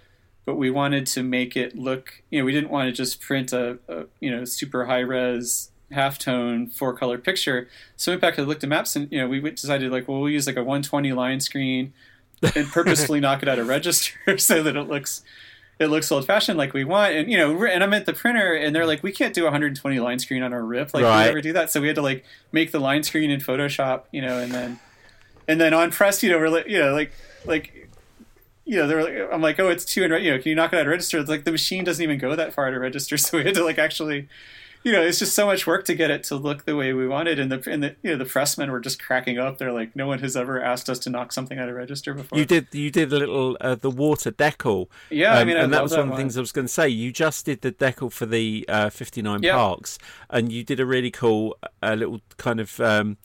but 0.45 0.55
we 0.57 0.71
wanted 0.71 1.07
to 1.07 1.23
make 1.23 1.57
it 1.57 1.77
look 1.77 2.23
you 2.31 2.39
know 2.39 2.45
we 2.45 2.53
didn't 2.53 2.71
want 2.71 2.87
to 2.87 2.93
just 2.93 3.21
print 3.21 3.53
a, 3.53 3.79
a 3.89 4.05
you 4.21 4.31
know 4.31 4.45
super 4.45 4.87
high 4.87 5.01
res 5.01 5.71
halftone 5.93 6.73
four 6.73 6.95
color 6.95 7.19
picture. 7.19 7.69
So 7.97 8.13
we 8.13 8.15
went 8.15 8.23
back 8.23 8.39
and 8.39 8.47
looked 8.47 8.63
at 8.63 8.69
maps 8.69 8.95
and 8.97 9.11
you 9.11 9.19
know 9.21 9.29
we 9.29 9.41
decided 9.41 9.91
like 9.91 10.07
well 10.09 10.21
we'll 10.21 10.31
use 10.31 10.47
like 10.47 10.57
a 10.57 10.63
120 10.63 11.13
line 11.13 11.41
screen 11.41 11.93
and 12.55 12.69
purposefully 12.73 13.21
knock 13.21 13.43
it 13.43 13.49
out 13.49 13.59
of 13.59 13.67
register 13.69 14.15
so 14.39 14.63
that 14.63 14.77
it 14.77 14.85
looks 14.85 15.23
it 15.81 15.87
looks 15.89 16.13
old 16.13 16.27
fashioned 16.27 16.57
like 16.59 16.73
we 16.75 16.85
want. 16.85 17.15
And 17.15 17.31
you 17.31 17.37
know 17.39 17.65
and 17.65 17.83
i'm 17.83 17.93
at 17.93 18.07
the 18.07 18.13
printer 18.13 18.55
and 18.55 18.75
they're 18.75 18.87
like 18.87 19.03
we 19.03 19.11
can't 19.13 19.35
do 19.35 19.43
120 19.45 19.99
line 19.99 20.19
screen 20.21 20.43
on 20.43 20.53
our 20.53 20.63
rip. 20.65 20.95
Like 20.95 21.03
Right. 21.05 21.23
we 21.23 21.25
never 21.27 21.41
do 21.41 21.53
that. 21.55 21.71
So 21.71 21.81
we 21.81 21.89
had 21.89 21.97
to 21.97 22.03
like 22.03 22.25
make 22.53 22.71
the 22.71 22.79
line 22.81 23.03
screen 23.03 23.31
in 23.31 23.41
photoshop 23.41 24.05
you 24.13 24.23
know 24.23 24.39
and 24.39 24.53
then 24.53 24.79
and 25.49 25.61
then 25.61 25.75
on 25.75 25.91
press 25.91 26.23
you 26.23 26.31
know 26.31 26.39
we're 26.39 26.51
like 26.51 26.69
you 26.69 26.79
know 26.79 26.93
like 26.93 27.11
like 27.47 27.90
you 28.71 28.77
know 28.79 28.87
they're 28.87 29.03
like 29.03 29.33
i'm 29.33 29.43
like 29.43 29.59
oh 29.59 29.69
it's 29.69 29.85
two 29.85 30.05
and 30.05 30.25
you 30.25 30.31
know 30.31 30.39
can 30.39 30.49
you 30.51 30.55
knock 30.55 30.73
it 30.73 30.77
out 30.77 30.83
of 30.87 30.91
register 30.91 31.19
it's 31.19 31.29
like 31.29 31.45
the 31.45 31.51
machine 31.53 31.83
doesn't 31.85 32.03
even 32.03 32.19
go 32.19 32.37
that 32.37 32.53
far 32.55 32.71
to 32.71 32.79
register 32.79 33.17
so 33.25 33.39
we 33.39 33.45
had 33.45 33.55
to 33.55 33.65
like 33.65 33.79
actually 33.79 34.29
you 34.83 34.93
know, 34.93 35.03
it's 35.03 35.19
just 35.19 35.35
so 35.35 35.45
much 35.45 35.67
work 35.67 35.85
to 35.85 35.95
get 35.95 36.11
it 36.11 36.25
to 36.25 36.37
look 36.37 36.65
the 36.65 36.75
way 36.75 36.95
we 36.95 37.07
wanted. 37.07 37.39
And 37.39 37.53
the 37.53 37.71
and 37.71 37.83
the 37.83 37.97
you 38.03 38.13
know 38.13 38.17
the 38.17 38.25
pressmen 38.25 38.71
were 38.71 38.81
just 38.81 38.99
cracking 39.03 39.37
up. 39.39 39.59
They're 39.59 39.73
like, 39.75 39.95
no 39.95 40.07
one 40.07 40.21
has 40.21 40.35
ever 40.39 40.59
asked 40.59 40.89
us 40.89 40.99
to 41.01 41.11
knock 41.11 41.33
something 41.33 41.59
out 41.59 41.69
of 41.69 41.75
register 41.75 42.15
before. 42.15 42.39
You 42.39 42.47
did 42.47 42.69
you 42.73 42.91
did 42.91 43.13
a 43.13 43.19
little 43.19 43.59
uh, 43.61 43.75
the 43.75 43.91
water 43.91 44.33
decal. 44.33 44.87
Yeah, 45.11 45.35
I 45.35 45.43
Um, 45.43 45.49
mean, 45.49 45.59
I 45.59 45.65
and 45.65 45.73
that 45.75 45.83
was 45.83 45.93
that 45.93 45.99
one 45.99 46.09
of 46.09 46.15
the 46.15 46.17
things 46.23 46.39
I 46.39 46.41
was 46.41 46.51
going 46.51 46.67
to 46.67 46.73
say. 46.73 46.89
You 46.89 47.13
just 47.13 47.45
did 47.45 47.61
the 47.61 47.73
decal 47.73 48.11
for 48.11 48.25
the 48.25 48.65
uh, 48.71 48.89
59 48.89 49.43
Yeah. 49.43 49.55
parks, 49.55 49.99
and 50.31 50.51
you 50.51 50.65
did 50.65 50.81
a 50.81 50.87
really 50.87 51.11
cool 51.11 51.59
uh, 51.83 51.93
little 51.93 52.23
kind 52.39 52.59
of 52.59 52.81
um, 52.81 53.19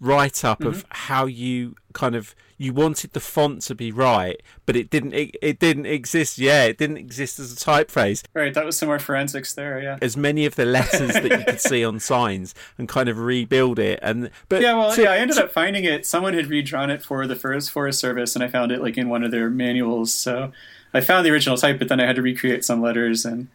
write 0.00 0.44
up 0.44 0.62
of 0.62 0.74
Mm-hmm. 0.84 0.88
how 0.90 1.24
you 1.24 1.74
kind 1.94 2.16
of 2.16 2.34
you 2.58 2.72
wanted 2.72 3.12
the 3.12 3.20
font 3.20 3.62
to 3.62 3.74
be 3.74 3.90
right, 3.92 4.40
but 4.66 4.74
it 4.76 4.90
didn't 4.90 5.14
it, 5.14 5.36
it 5.40 5.58
didn't 5.58 5.86
exist. 5.86 6.38
Yeah, 6.38 6.64
it 6.64 6.76
didn't 6.76 6.96
exist 6.98 7.38
as 7.38 7.52
a 7.52 7.56
typeface. 7.56 8.24
right, 8.34 8.52
that 8.52 8.64
was 8.66 8.76
some 8.76 8.88
more 8.88 8.98
forensics 8.98 9.54
there. 9.54 9.80
Yeah. 9.80 9.98
As 10.02 10.16
many 10.16 10.44
of 10.44 10.56
the 10.56 10.64
letters 10.66 11.12
that 11.14 11.24
you 11.24 11.44
could 11.44 11.60
see 11.60 11.84
on 11.84 12.00
signs, 12.12 12.54
and 12.76 12.88
kind 12.88 13.08
of 13.08 13.18
rebuild 13.18 13.78
it. 13.78 13.98
And 14.02 14.30
but 14.48 14.60
Yeah, 14.60 14.74
well, 14.74 14.92
so- 14.92 15.02
yeah, 15.02 15.12
I 15.12 15.18
ended 15.18 15.38
up 15.38 15.52
finding 15.52 15.84
it. 15.84 16.04
Someone 16.04 16.34
had 16.34 16.48
redrawn 16.48 16.90
it 16.90 17.02
for 17.02 17.26
the 17.26 17.36
Forest 17.36 17.70
Forest 17.70 18.00
Service, 18.00 18.34
and 18.34 18.42
I 18.44 18.48
found 18.48 18.72
it 18.72 18.82
like 18.82 18.98
in 18.98 19.08
one 19.08 19.22
of 19.24 19.30
their 19.30 19.48
manuals. 19.48 20.12
So 20.12 20.52
I 20.92 21.00
found 21.00 21.24
the 21.24 21.30
original 21.30 21.56
type, 21.56 21.78
but 21.78 21.88
then 21.88 22.00
I 22.00 22.06
had 22.06 22.16
to 22.16 22.22
recreate 22.22 22.64
some 22.64 22.82
letters, 22.82 23.24
and 23.24 23.48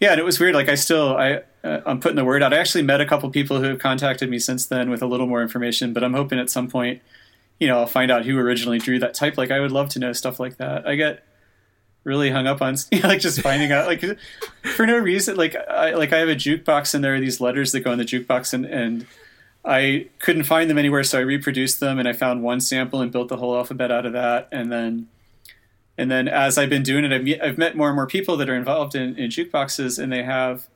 yeah, 0.00 0.12
and 0.12 0.20
it 0.20 0.24
was 0.24 0.38
weird. 0.38 0.54
Like 0.54 0.68
I 0.68 0.76
still, 0.76 1.16
I, 1.16 1.42
uh, 1.64 1.80
I'm 1.84 1.98
putting 1.98 2.14
the 2.14 2.24
word 2.24 2.40
out. 2.42 2.52
I 2.52 2.58
actually 2.58 2.82
met 2.82 3.00
a 3.00 3.06
couple 3.06 3.28
people 3.30 3.56
who 3.58 3.64
have 3.64 3.80
contacted 3.80 4.30
me 4.30 4.38
since 4.38 4.64
then 4.66 4.90
with 4.90 5.02
a 5.02 5.06
little 5.06 5.26
more 5.26 5.42
information, 5.42 5.92
but 5.92 6.04
I'm 6.04 6.14
hoping 6.14 6.38
at 6.38 6.50
some 6.50 6.68
point, 6.70 7.02
you 7.58 7.66
know, 7.66 7.78
I'll 7.80 7.86
find 7.86 8.10
out 8.10 8.24
who 8.24 8.38
originally 8.38 8.78
drew 8.78 8.98
that 9.00 9.14
type. 9.14 9.36
Like 9.36 9.50
I 9.50 9.60
would 9.60 9.72
love 9.72 9.88
to 9.90 9.98
know 9.98 10.12
stuff 10.12 10.38
like 10.38 10.58
that. 10.58 10.86
I 10.86 10.94
get 10.94 11.24
really 12.04 12.30
hung 12.30 12.46
up 12.46 12.62
on 12.62 12.76
like 13.02 13.20
just 13.20 13.40
finding 13.40 13.70
out 13.70 13.86
like 13.86 14.02
for 14.74 14.86
no 14.86 14.96
reason 14.96 15.36
like 15.36 15.54
I 15.54 15.94
like 15.94 16.12
I 16.12 16.18
have 16.18 16.28
a 16.28 16.34
jukebox 16.34 16.94
and 16.94 17.04
there 17.04 17.14
are 17.14 17.20
these 17.20 17.40
letters 17.40 17.72
that 17.72 17.80
go 17.80 17.92
in 17.92 17.98
the 17.98 18.04
jukebox 18.04 18.54
and 18.54 18.64
and 18.64 19.06
I 19.64 20.06
couldn't 20.18 20.44
find 20.44 20.70
them 20.70 20.78
anywhere 20.78 21.04
so 21.04 21.18
I 21.18 21.22
reproduced 21.22 21.80
them 21.80 21.98
and 21.98 22.08
I 22.08 22.14
found 22.14 22.42
one 22.42 22.60
sample 22.60 23.02
and 23.02 23.12
built 23.12 23.28
the 23.28 23.36
whole 23.36 23.54
alphabet 23.54 23.90
out 23.90 24.06
of 24.06 24.14
that 24.14 24.48
and 24.50 24.72
then 24.72 25.08
and 25.98 26.10
then 26.10 26.28
as 26.28 26.56
I've 26.56 26.70
been 26.70 26.82
doing 26.82 27.04
it 27.04 27.12
I've, 27.12 27.42
I've 27.42 27.58
met 27.58 27.76
more 27.76 27.88
and 27.88 27.96
more 27.96 28.06
people 28.06 28.38
that 28.38 28.48
are 28.48 28.56
involved 28.56 28.94
in, 28.94 29.16
in 29.16 29.28
jukeboxes 29.28 30.02
and 30.02 30.10
they 30.10 30.22
have 30.22 30.66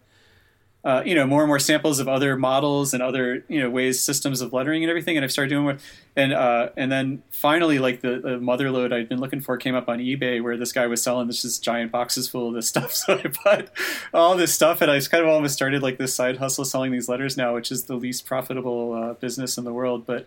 uh, 0.85 1.01
you 1.07 1.15
know 1.15 1.25
more 1.25 1.43
and 1.43 1.49
more 1.49 1.61
samples 1.61 2.01
of 2.01 2.09
other 2.09 2.37
models 2.37 2.93
and 2.93 3.03
other 3.03 3.45
you 3.47 3.61
know 3.61 3.71
ways 3.71 4.03
systems 4.03 4.41
of 4.41 4.53
lettering 4.53 4.83
and 4.83 4.91
everything 4.91 5.17
and 5.17 5.23
I've 5.23 5.31
started 5.31 5.51
doing 5.51 5.63
more. 5.63 5.79
And 6.17 6.33
uh, 6.33 6.71
and 6.77 6.91
then 6.91 7.23
finally 7.31 7.79
like 7.79 8.01
the, 8.01 8.19
the 8.19 8.41
mother 8.41 8.69
lode 8.71 8.93
I'd 8.93 9.09
been 9.09 9.21
looking 9.21 9.41
for 9.41 9.57
came 9.57 9.77
up 9.77 9.89
on 9.89 10.01
eBay 10.01 10.43
where 10.43 10.57
this 10.57 10.73
guy 10.73 10.89
was 10.89 11.01
selling 11.01 11.29
this 11.29 11.43
just 11.43 11.63
giant 11.63 11.93
boxes 11.93 12.29
full 12.29 12.49
of 12.49 12.55
this 12.55 12.69
stuff. 12.73 12.93
So 12.93 13.15
I 13.15 13.31
bought 13.45 13.69
all 14.13 14.37
this 14.37 14.53
stuff 14.53 14.81
and 14.81 14.91
I 14.91 14.99
just 14.99 15.11
kind 15.11 15.23
of 15.23 15.31
almost 15.31 15.55
started 15.55 15.83
like 15.83 15.99
this 15.99 16.15
side 16.15 16.39
hustle 16.39 16.65
selling 16.65 16.91
these 16.91 17.09
letters 17.09 17.37
now 17.37 17.55
which 17.55 17.71
is 17.71 17.85
the 17.85 17.95
least 17.95 18.27
profitable 18.27 18.93
uh, 18.93 19.13
business 19.15 19.57
in 19.57 19.65
the 19.65 19.73
world. 19.73 20.05
But 20.05 20.27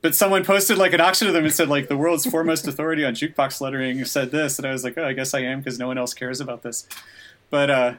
but 0.00 0.14
someone 0.14 0.44
posted 0.44 0.78
like 0.78 0.94
an 0.94 1.00
auction 1.00 1.28
of 1.28 1.34
them 1.34 1.44
and 1.44 1.52
said 1.52 1.68
like 1.68 1.88
the 1.88 1.96
world's 1.96 2.24
foremost 2.24 2.66
authority 2.66 3.04
on 3.04 3.12
jukebox 3.12 3.60
lettering 3.60 4.02
said 4.06 4.30
this. 4.30 4.58
And 4.58 4.66
I 4.66 4.72
was 4.72 4.82
like 4.82 4.96
oh 4.96 5.04
I 5.04 5.12
guess 5.12 5.34
I 5.34 5.40
am 5.40 5.58
because 5.58 5.78
no 5.78 5.88
one 5.88 5.98
else 5.98 6.14
cares 6.14 6.40
about 6.40 6.62
this. 6.62 6.86
But 7.50 7.68
uh 7.68 7.94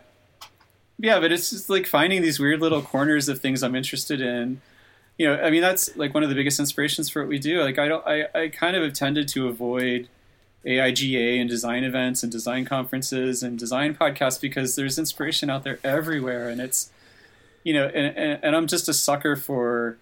yeah, 0.98 1.20
but 1.20 1.32
it's 1.32 1.50
just 1.50 1.70
like 1.70 1.88
finding 1.88 2.22
these 2.22 2.40
weird 2.40 2.62
little 2.62 2.82
corners 2.82 3.30
of 3.30 3.40
things 3.40 3.64
I'm 3.64 3.76
interested 3.76 4.22
in. 4.22 4.62
You 5.18 5.28
know, 5.28 5.42
I 5.42 5.50
mean, 5.50 5.62
that's 5.62 5.96
like 5.96 6.14
one 6.14 6.24
of 6.24 6.30
the 6.30 6.36
biggest 6.36 6.60
inspirations 6.60 7.10
for 7.10 7.22
what 7.22 7.30
we 7.30 7.40
do. 7.40 7.62
Like, 7.62 7.78
I 7.78 7.88
don't, 7.88 8.06
I, 8.08 8.26
I 8.34 8.48
kind 8.48 8.76
of 8.76 8.84
have 8.84 8.94
tended 8.94 9.28
to 9.30 9.48
avoid 9.48 10.08
AIGA 10.66 11.40
and 11.40 11.50
design 11.50 11.84
events 11.84 12.24
and 12.24 12.32
design 12.32 12.66
conferences 12.66 13.44
and 13.44 13.60
design 13.60 13.96
podcasts 13.96 14.40
because 14.40 14.76
there's 14.76 14.98
inspiration 14.98 15.50
out 15.50 15.64
there 15.64 15.80
everywhere, 15.84 16.50
and 16.50 16.62
it's, 16.62 16.90
you 17.64 17.74
know, 17.74 17.86
and 17.88 18.18
and, 18.18 18.40
and 18.44 18.56
I'm 18.56 18.68
just 18.68 18.88
a 18.88 18.94
sucker 18.94 19.36
for 19.36 19.98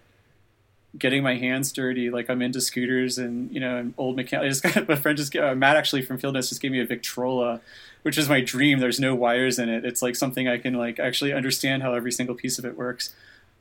getting 0.96 1.22
my 1.22 1.36
hands 1.36 1.72
dirty. 1.72 2.10
Like 2.10 2.28
I'm 2.28 2.42
into 2.42 2.60
scooters 2.60 3.18
and 3.18 3.52
you 3.52 3.60
know 3.60 3.78
and 3.78 3.94
old 3.98 4.16
mechanic. 4.16 4.46
I 4.46 4.48
just 4.48 4.62
got 4.62 4.88
my 4.88 4.96
friend 4.96 5.16
just 5.16 5.34
uh, 5.36 5.54
Matt 5.54 5.76
actually 5.76 6.02
from 6.02 6.18
Field 6.18 6.34
Notes 6.34 6.48
just 6.48 6.60
gave 6.60 6.72
me 6.72 6.80
a 6.80 6.86
Victrola, 6.86 7.60
which 8.02 8.18
is 8.18 8.28
my 8.28 8.40
dream. 8.40 8.78
There's 8.78 9.00
no 9.00 9.14
wires 9.14 9.58
in 9.58 9.68
it. 9.68 9.84
It's 9.84 10.02
like 10.02 10.16
something 10.16 10.48
I 10.48 10.58
can 10.58 10.74
like 10.74 10.98
actually 10.98 11.32
understand 11.32 11.82
how 11.82 11.94
every 11.94 12.12
single 12.12 12.34
piece 12.34 12.58
of 12.58 12.64
it 12.64 12.76
works. 12.76 13.14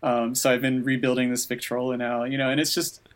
Um, 0.03 0.33
so 0.33 0.51
I've 0.51 0.61
been 0.61 0.83
rebuilding 0.83 1.29
this 1.29 1.45
Victrola 1.45 1.95
now, 1.95 2.23
you 2.23 2.37
know, 2.37 2.49
and 2.49 2.59
it's 2.59 2.73
just 2.73 3.07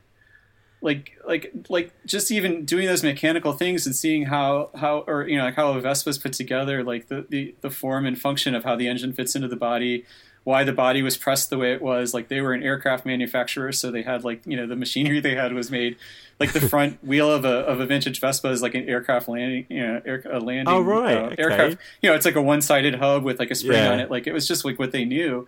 like 0.81 1.17
like 1.27 1.51
like 1.67 1.91
just 2.05 2.31
even 2.31 2.63
doing 2.63 2.85
those 2.85 3.03
mechanical 3.03 3.53
things 3.53 3.87
and 3.87 3.95
seeing 3.95 4.25
how 4.25 4.69
how 4.75 4.99
or 5.07 5.27
you 5.27 5.35
know 5.35 5.45
like 5.45 5.55
how 5.55 5.71
a 5.73 5.81
Vespa's 5.81 6.19
put 6.19 6.33
together, 6.33 6.83
like 6.83 7.07
the, 7.07 7.25
the 7.27 7.55
the 7.61 7.71
form 7.71 8.05
and 8.05 8.19
function 8.19 8.53
of 8.53 8.63
how 8.63 8.75
the 8.75 8.87
engine 8.87 9.11
fits 9.11 9.35
into 9.35 9.47
the 9.47 9.55
body, 9.55 10.05
why 10.43 10.63
the 10.63 10.73
body 10.73 11.01
was 11.01 11.17
pressed 11.17 11.49
the 11.49 11.57
way 11.57 11.73
it 11.73 11.81
was. 11.81 12.13
Like 12.13 12.27
they 12.27 12.39
were 12.39 12.53
an 12.53 12.61
aircraft 12.61 13.03
manufacturer, 13.03 13.71
so 13.71 13.89
they 13.89 14.03
had 14.03 14.23
like 14.23 14.41
you 14.45 14.55
know 14.55 14.67
the 14.67 14.75
machinery 14.75 15.19
they 15.19 15.33
had 15.33 15.53
was 15.53 15.71
made 15.71 15.97
like 16.39 16.51
the 16.53 16.61
front 16.61 17.03
wheel 17.03 17.31
of 17.31 17.45
a 17.45 17.59
of 17.59 17.79
a 17.79 17.85
vintage 17.85 18.19
Vespa 18.19 18.49
is 18.49 18.61
like 18.61 18.75
an 18.75 18.87
aircraft 18.89 19.27
landing, 19.27 19.65
you 19.69 19.81
know, 19.85 20.01
air, 20.05 20.21
a 20.29 20.39
landing. 20.39 20.67
Oh, 20.73 20.81
right, 20.81 21.17
uh, 21.17 21.21
okay. 21.27 21.41
aircraft. 21.43 21.77
You 22.01 22.09
know, 22.09 22.15
it's 22.15 22.25
like 22.25 22.35
a 22.35 22.41
one 22.41 22.61
sided 22.61 22.95
hub 22.95 23.23
with 23.23 23.39
like 23.39 23.51
a 23.51 23.55
spring 23.55 23.77
Yeah. 23.77 23.91
on 23.91 23.99
it. 23.99 24.11
Like 24.11 24.27
it 24.27 24.33
was 24.33 24.47
just 24.47 24.65
like 24.65 24.77
what 24.79 24.91
they 24.91 25.05
knew. 25.05 25.47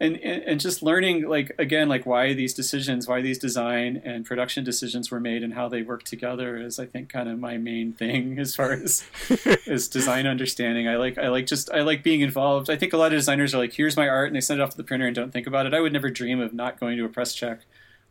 And, 0.00 0.16
and 0.18 0.44
and 0.44 0.60
just 0.60 0.80
learning 0.80 1.28
like 1.28 1.56
again 1.58 1.88
like 1.88 2.06
why 2.06 2.32
these 2.32 2.54
decisions 2.54 3.08
why 3.08 3.20
these 3.20 3.36
design 3.36 4.00
and 4.04 4.24
production 4.24 4.62
decisions 4.62 5.10
were 5.10 5.18
made 5.18 5.42
and 5.42 5.54
how 5.54 5.68
they 5.68 5.82
work 5.82 6.04
together 6.04 6.56
is 6.56 6.78
I 6.78 6.86
think 6.86 7.08
kind 7.08 7.28
of 7.28 7.40
my 7.40 7.56
main 7.56 7.92
thing 7.94 8.38
as 8.44 8.54
far 8.54 8.70
as 8.74 9.02
is 9.66 9.88
design 9.88 10.28
understanding. 10.28 10.86
I 10.86 10.98
like 10.98 11.18
I 11.18 11.26
like 11.30 11.46
just 11.46 11.68
I 11.72 11.80
like 11.80 12.04
being 12.04 12.20
involved. 12.20 12.70
I 12.70 12.76
think 12.76 12.92
a 12.92 12.96
lot 12.96 13.06
of 13.12 13.18
designers 13.18 13.56
are 13.56 13.58
like, 13.58 13.72
here's 13.72 13.96
my 13.96 14.08
art, 14.08 14.28
and 14.28 14.36
they 14.36 14.40
send 14.40 14.60
it 14.60 14.62
off 14.62 14.70
to 14.70 14.76
the 14.76 14.84
printer 14.84 15.06
and 15.08 15.16
don't 15.16 15.32
think 15.32 15.48
about 15.48 15.66
it. 15.66 15.74
I 15.74 15.80
would 15.80 15.92
never 15.92 16.10
dream 16.10 16.38
of 16.38 16.54
not 16.54 16.78
going 16.78 16.96
to 16.98 17.04
a 17.04 17.08
press 17.08 17.34
check 17.34 17.62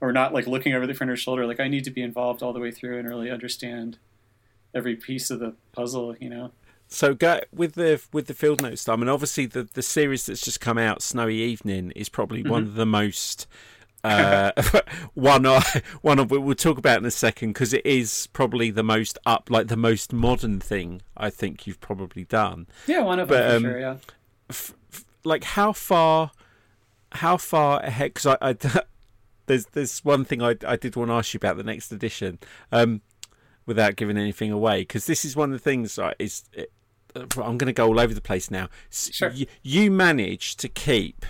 or 0.01 0.11
not 0.11 0.33
like 0.33 0.47
looking 0.47 0.73
over 0.73 0.85
the 0.85 0.93
front 0.93 1.09
of 1.09 1.15
printer's 1.15 1.19
shoulder. 1.21 1.45
Like 1.45 1.59
I 1.59 1.67
need 1.67 1.83
to 1.85 1.91
be 1.91 2.01
involved 2.01 2.43
all 2.43 2.53
the 2.53 2.59
way 2.59 2.71
through 2.71 2.99
and 2.99 3.07
really 3.07 3.29
understand 3.31 3.97
every 4.73 4.95
piece 4.95 5.29
of 5.29 5.39
the 5.39 5.53
puzzle. 5.71 6.15
You 6.19 6.29
know. 6.29 6.51
So 6.89 7.13
go 7.13 7.41
with 7.51 7.73
the 7.73 8.01
with 8.13 8.27
the 8.27 8.33
field 8.33 8.61
notes. 8.61 8.87
I 8.87 8.95
mean, 8.95 9.09
obviously 9.09 9.45
the 9.45 9.63
the 9.73 9.81
series 9.81 10.25
that's 10.25 10.41
just 10.41 10.59
come 10.61 10.77
out, 10.77 11.01
Snowy 11.01 11.35
Evening, 11.35 11.91
is 11.91 12.09
probably 12.09 12.43
one 12.43 12.63
Mm-hmm. 12.63 12.69
of 12.71 12.75
the 12.75 12.85
most 12.85 13.47
uh, 14.03 14.51
one 15.15 15.45
of 15.45 15.65
one 16.01 16.19
of 16.19 16.31
we'll 16.31 16.55
talk 16.55 16.77
about 16.77 16.99
in 16.99 17.05
a 17.05 17.11
second 17.11 17.49
because 17.49 17.73
it 17.73 17.85
is 17.85 18.27
probably 18.31 18.71
the 18.71 18.83
most 18.83 19.17
up, 19.25 19.49
like 19.49 19.67
the 19.67 19.75
most 19.75 20.13
modern 20.13 20.59
thing 20.61 21.01
I 21.17 21.29
think 21.29 21.67
you've 21.67 21.81
probably 21.81 22.23
done. 22.23 22.67
Yeah, 22.85 23.01
one 23.01 23.19
of 23.19 23.27
But, 23.27 23.47
them 23.47 23.55
um, 23.57 23.63
for 23.63 23.69
sure. 23.71 23.79
Yeah. 23.79 23.97
Like 25.25 25.43
how 25.43 25.73
far, 25.73 26.31
how 27.11 27.35
far 27.35 27.81
ahead? 27.81 28.13
Because 28.13 28.37
I, 28.41 28.49
I 28.49 28.55
there's 29.47 29.65
there's 29.67 30.05
one 30.05 30.23
thing 30.23 30.41
I 30.41 30.55
I 30.65 30.75
did 30.75 30.95
want 30.95 31.09
to 31.09 31.15
ask 31.15 31.33
you 31.33 31.37
about 31.37 31.57
the 31.57 31.63
next 31.63 31.91
edition. 31.91 32.39
Um, 32.71 33.01
without 33.65 33.97
giving 33.97 34.17
anything 34.17 34.49
away, 34.49 34.81
because 34.81 35.07
this 35.07 35.25
is 35.25 35.35
one 35.35 35.51
of 35.51 35.59
the 35.59 35.63
things. 35.63 35.97
Right, 35.97 36.15
is 36.19 36.45
it, 36.53 36.71
I'm 37.15 37.57
going 37.57 37.67
to 37.67 37.73
go 37.73 37.87
all 37.87 37.99
over 37.99 38.13
the 38.13 38.21
place 38.21 38.49
now. 38.49 38.69
Sure. 38.89 39.29
You, 39.31 39.45
you 39.61 39.91
managed 39.91 40.59
to 40.61 40.69
keep 40.69 41.25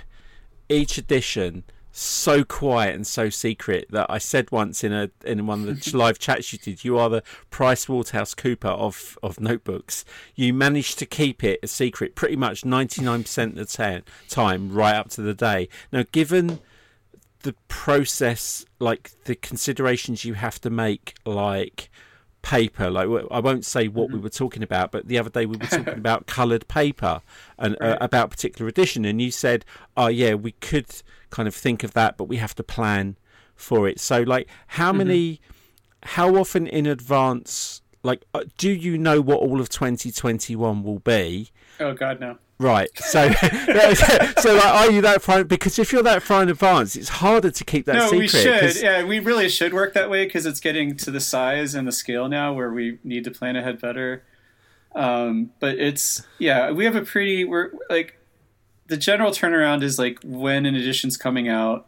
each 0.69 0.97
edition 0.97 1.63
so 1.91 2.43
quiet 2.43 2.93
and 2.93 3.07
so 3.07 3.27
secret 3.27 3.87
that 3.89 4.05
I 4.07 4.19
said 4.19 4.51
once 4.51 4.83
in 4.83 4.93
a 4.93 5.09
in 5.25 5.47
one 5.47 5.67
of 5.67 5.83
the 5.83 5.97
live 5.97 6.19
chats 6.19 6.53
you 6.53 6.59
did, 6.59 6.83
you 6.83 6.97
are 6.97 7.09
the 7.09 7.23
Price 7.49 7.89
Waterhouse 7.89 8.35
Cooper 8.35 8.67
of 8.67 9.17
of 9.23 9.39
notebooks. 9.39 10.05
You 10.35 10.53
managed 10.53 10.99
to 10.99 11.05
keep 11.05 11.43
it 11.43 11.59
a 11.63 11.67
secret 11.67 12.15
pretty 12.15 12.35
much 12.35 12.61
99% 12.61 13.59
of 13.59 13.71
the 13.71 14.03
time 14.29 14.71
right 14.71 14.95
up 14.95 15.09
to 15.11 15.21
the 15.21 15.33
day. 15.33 15.69
Now, 15.91 16.03
given 16.11 16.59
the 17.47 17.55
process, 17.69 18.65
like 18.77 19.11
the 19.23 19.33
considerations 19.33 20.25
you 20.25 20.33
have 20.33 20.59
to 20.59 20.69
make, 20.69 21.13
like 21.25 21.89
paper, 22.41 22.89
like 22.89 23.07
I 23.31 23.39
won't 23.39 23.63
say 23.63 23.87
what 23.87 24.11
we 24.11 24.19
were 24.19 24.29
talking 24.29 24.63
about, 24.63 24.91
but 24.91 25.07
the 25.07 25.17
other 25.17 25.29
day 25.29 25.45
we 25.45 25.55
were 25.55 25.65
talking 25.65 25.93
about 25.97 26.27
coloured 26.27 26.67
paper 26.67 27.21
and 27.57 27.77
uh, 27.79 27.97
about 28.01 28.25
a 28.25 28.27
particular 28.27 28.67
edition, 28.67 29.05
and 29.05 29.21
you 29.21 29.31
said, 29.31 29.63
"Oh 29.95 30.07
yeah, 30.07 30.33
we 30.33 30.51
could 30.51 30.87
kind 31.29 31.47
of 31.47 31.55
think 31.55 31.85
of 31.85 31.93
that, 31.93 32.17
but 32.17 32.25
we 32.25 32.35
have 32.35 32.53
to 32.55 32.63
plan 32.63 33.15
for 33.55 33.87
it." 33.87 34.01
So, 34.01 34.23
like, 34.23 34.49
how 34.67 34.91
many, 34.91 35.39
how 36.03 36.35
often 36.35 36.67
in 36.67 36.85
advance? 36.85 37.81
Like, 38.03 38.25
uh, 38.33 38.43
do 38.57 38.69
you 38.69 38.97
know 38.97 39.21
what 39.21 39.39
all 39.39 39.61
of 39.61 39.69
2021 39.69 40.83
will 40.83 40.99
be? 40.99 41.51
Oh 41.79 41.93
God, 41.93 42.19
no. 42.19 42.39
Right. 42.59 42.89
So, 42.97 43.29
so 43.31 44.53
like, 44.55 44.65
are 44.65 44.89
you 44.91 45.01
that 45.01 45.21
far? 45.21 45.43
Because 45.43 45.77
if 45.77 45.91
you're 45.91 46.01
that 46.03 46.23
far 46.23 46.41
in 46.41 46.49
advance, 46.49 46.95
it's 46.95 47.09
harder 47.09 47.51
to 47.51 47.63
keep 47.63 47.85
that 47.85 47.95
no, 47.95 48.05
secret. 48.09 48.19
we 48.19 48.27
should. 48.27 48.59
'cause- 48.59 48.81
Yeah, 48.81 49.03
we 49.03 49.19
really 49.19 49.47
should 49.49 49.73
work 49.73 49.93
that 49.93 50.09
way 50.09 50.25
because 50.25 50.45
it's 50.47 50.59
getting 50.59 50.97
to 50.97 51.11
the 51.11 51.19
size 51.19 51.75
and 51.75 51.87
the 51.87 51.91
scale 51.91 52.27
now 52.27 52.53
where 52.53 52.71
we 52.71 52.97
need 53.03 53.23
to 53.25 53.31
plan 53.31 53.55
ahead 53.55 53.79
better. 53.79 54.23
Um, 54.95 55.51
but 55.59 55.77
it's 55.77 56.23
yeah, 56.39 56.71
we 56.71 56.85
have 56.85 56.95
a 56.95 57.01
pretty 57.03 57.45
we're 57.45 57.69
like 57.89 58.17
the 58.87 58.97
general 58.97 59.29
turnaround 59.31 59.83
is 59.83 59.99
like 59.99 60.17
when 60.23 60.65
an 60.65 60.73
edition's 60.73 61.15
coming 61.17 61.47
out. 61.47 61.85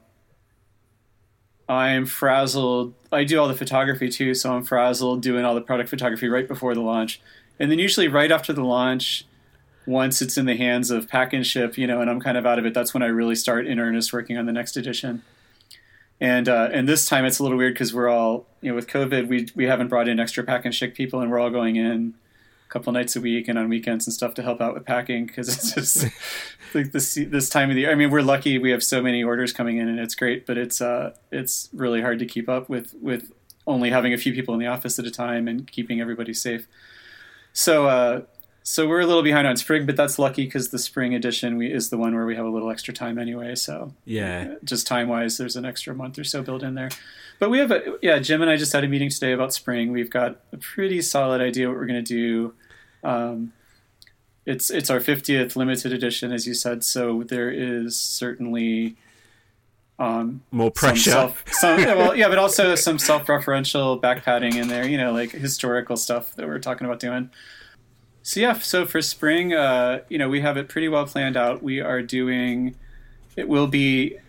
I'm 1.67 2.05
frazzled. 2.05 2.93
I 3.11 3.23
do 3.23 3.39
all 3.39 3.47
the 3.47 3.53
photography 3.55 4.09
too, 4.09 4.33
so 4.33 4.53
I'm 4.53 4.63
frazzled 4.63 5.21
doing 5.21 5.45
all 5.45 5.55
the 5.55 5.61
product 5.61 5.89
photography 5.89 6.27
right 6.27 6.47
before 6.47 6.73
the 6.73 6.81
launch, 6.81 7.21
and 7.59 7.71
then 7.71 7.79
usually 7.79 8.07
right 8.07 8.31
after 8.31 8.53
the 8.53 8.63
launch, 8.63 9.25
once 9.89 10.21
it's 10.21 10.37
in 10.37 10.45
the 10.45 10.55
hands 10.55 10.91
of 10.91 11.07
pack 11.07 11.33
and 11.33 11.45
ship, 11.45 11.77
you 11.77 11.87
know, 11.87 11.99
and 11.99 12.09
I'm 12.09 12.19
kind 12.19 12.37
of 12.37 12.45
out 12.45 12.59
of 12.59 12.65
it, 12.65 12.73
that's 12.73 12.93
when 12.93 13.01
I 13.01 13.07
really 13.07 13.35
start 13.35 13.65
in 13.65 13.79
earnest 13.79 14.13
working 14.13 14.37
on 14.37 14.45
the 14.45 14.53
next 14.53 14.77
edition. 14.77 15.23
And 16.21 16.47
uh, 16.47 16.69
and 16.71 16.87
this 16.87 17.07
time 17.07 17.25
it's 17.25 17.39
a 17.39 17.43
little 17.43 17.57
weird 17.57 17.73
because 17.73 17.93
we're 17.93 18.09
all 18.09 18.45
you 18.61 18.69
know 18.69 18.75
with 18.75 18.87
COVID 18.87 19.27
we 19.27 19.47
we 19.55 19.65
haven't 19.65 19.87
brought 19.87 20.07
in 20.07 20.19
extra 20.19 20.43
pack 20.43 20.65
and 20.65 20.75
ship 20.75 20.93
people 20.93 21.21
and 21.21 21.31
we're 21.31 21.39
all 21.39 21.49
going 21.49 21.77
in 21.77 22.13
a 22.67 22.69
couple 22.69 22.91
nights 22.91 23.15
a 23.15 23.21
week 23.21 23.47
and 23.47 23.57
on 23.57 23.69
weekends 23.69 24.05
and 24.05 24.13
stuff 24.13 24.33
to 24.33 24.43
help 24.43 24.59
out 24.59 24.73
with 24.73 24.85
packing 24.85 25.25
because 25.25 25.47
it's 25.47 25.73
just 25.75 26.05
like 26.73 26.91
this 26.91 27.15
this 27.15 27.49
time 27.49 27.69
of 27.69 27.75
the 27.75 27.81
year. 27.81 27.91
I 27.91 27.95
mean 27.95 28.09
we're 28.09 28.21
lucky 28.21 28.57
we 28.57 28.69
have 28.71 28.83
so 28.83 29.01
many 29.01 29.23
orders 29.23 29.53
coming 29.53 29.77
in 29.77 29.87
and 29.87 29.97
it's 29.97 30.13
great, 30.13 30.45
but 30.45 30.57
it's 30.57 30.81
uh 30.81 31.13
it's 31.31 31.69
really 31.71 32.01
hard 32.01 32.19
to 32.19 32.25
keep 32.25 32.49
up 32.49 32.67
with 32.67 32.95
with 33.01 33.31
only 33.65 33.89
having 33.89 34.13
a 34.13 34.17
few 34.17 34.33
people 34.33 34.53
in 34.53 34.59
the 34.59 34.67
office 34.67 34.99
at 34.99 35.05
a 35.05 35.11
time 35.11 35.47
and 35.47 35.71
keeping 35.71 36.01
everybody 36.01 36.33
safe. 36.33 36.67
So 37.53 37.87
uh, 37.87 38.21
so 38.69 38.87
we're 38.87 38.99
a 38.99 39.07
little 39.07 39.23
behind 39.23 39.47
on 39.47 39.57
spring, 39.57 39.87
but 39.87 39.95
that's 39.95 40.19
lucky 40.19 40.45
because 40.45 40.69
the 40.69 40.77
spring 40.77 41.15
edition 41.15 41.57
we, 41.57 41.73
is 41.73 41.89
the 41.89 41.97
one 41.97 42.13
where 42.13 42.27
we 42.27 42.35
have 42.35 42.45
a 42.45 42.49
little 42.49 42.69
extra 42.69 42.93
time 42.93 43.17
anyway. 43.17 43.55
So 43.55 43.95
yeah, 44.05 44.57
just 44.63 44.85
time 44.85 45.07
wise, 45.07 45.39
there's 45.39 45.55
an 45.55 45.65
extra 45.65 45.95
month 45.95 46.19
or 46.19 46.23
so 46.23 46.43
built 46.43 46.61
in 46.61 46.75
there. 46.75 46.89
But 47.39 47.49
we 47.49 47.57
have 47.57 47.71
a 47.71 47.97
yeah. 48.03 48.19
Jim 48.19 48.43
and 48.43 48.51
I 48.51 48.57
just 48.57 48.71
had 48.71 48.83
a 48.83 48.87
meeting 48.87 49.09
today 49.09 49.31
about 49.31 49.55
spring. 49.55 49.91
We've 49.91 50.11
got 50.11 50.41
a 50.53 50.57
pretty 50.57 51.01
solid 51.01 51.41
idea 51.41 51.67
what 51.67 51.77
we're 51.77 51.87
going 51.87 52.05
to 52.05 52.13
do. 52.13 52.53
Um, 53.03 53.53
it's 54.45 54.69
it's 54.69 54.91
our 54.91 54.99
50th 54.99 55.55
limited 55.55 55.91
edition, 55.91 56.31
as 56.31 56.45
you 56.45 56.53
said. 56.53 56.83
So 56.83 57.23
there 57.23 57.49
is 57.49 57.97
certainly 57.97 58.97
um, 59.97 60.43
more 60.51 60.69
pressure. 60.69 61.09
Some 61.09 61.11
self, 61.11 61.43
some, 61.53 61.77
well, 61.97 62.15
yeah, 62.15 62.29
but 62.29 62.37
also 62.37 62.75
some 62.75 62.99
self-referential 62.99 63.99
back 63.99 64.23
padding 64.23 64.57
in 64.57 64.67
there. 64.67 64.87
You 64.87 64.99
know, 64.99 65.11
like 65.11 65.31
historical 65.31 65.97
stuff 65.97 66.35
that 66.35 66.45
we're 66.45 66.59
talking 66.59 66.85
about 66.85 66.99
doing. 66.99 67.31
So 68.29 68.39
yeah, 68.39 68.59
so 68.59 68.85
for 68.85 69.01
spring, 69.01 69.53
uh, 69.53 70.01
you 70.07 70.19
know, 70.19 70.29
we 70.29 70.41
have 70.41 70.55
it 70.55 70.69
pretty 70.69 70.87
well 70.87 71.07
planned 71.07 71.35
out. 71.35 71.63
We 71.63 71.79
are 71.79 72.03
doing. 72.03 72.75
It 73.35 73.49
will 73.49 73.65
be 73.65 74.19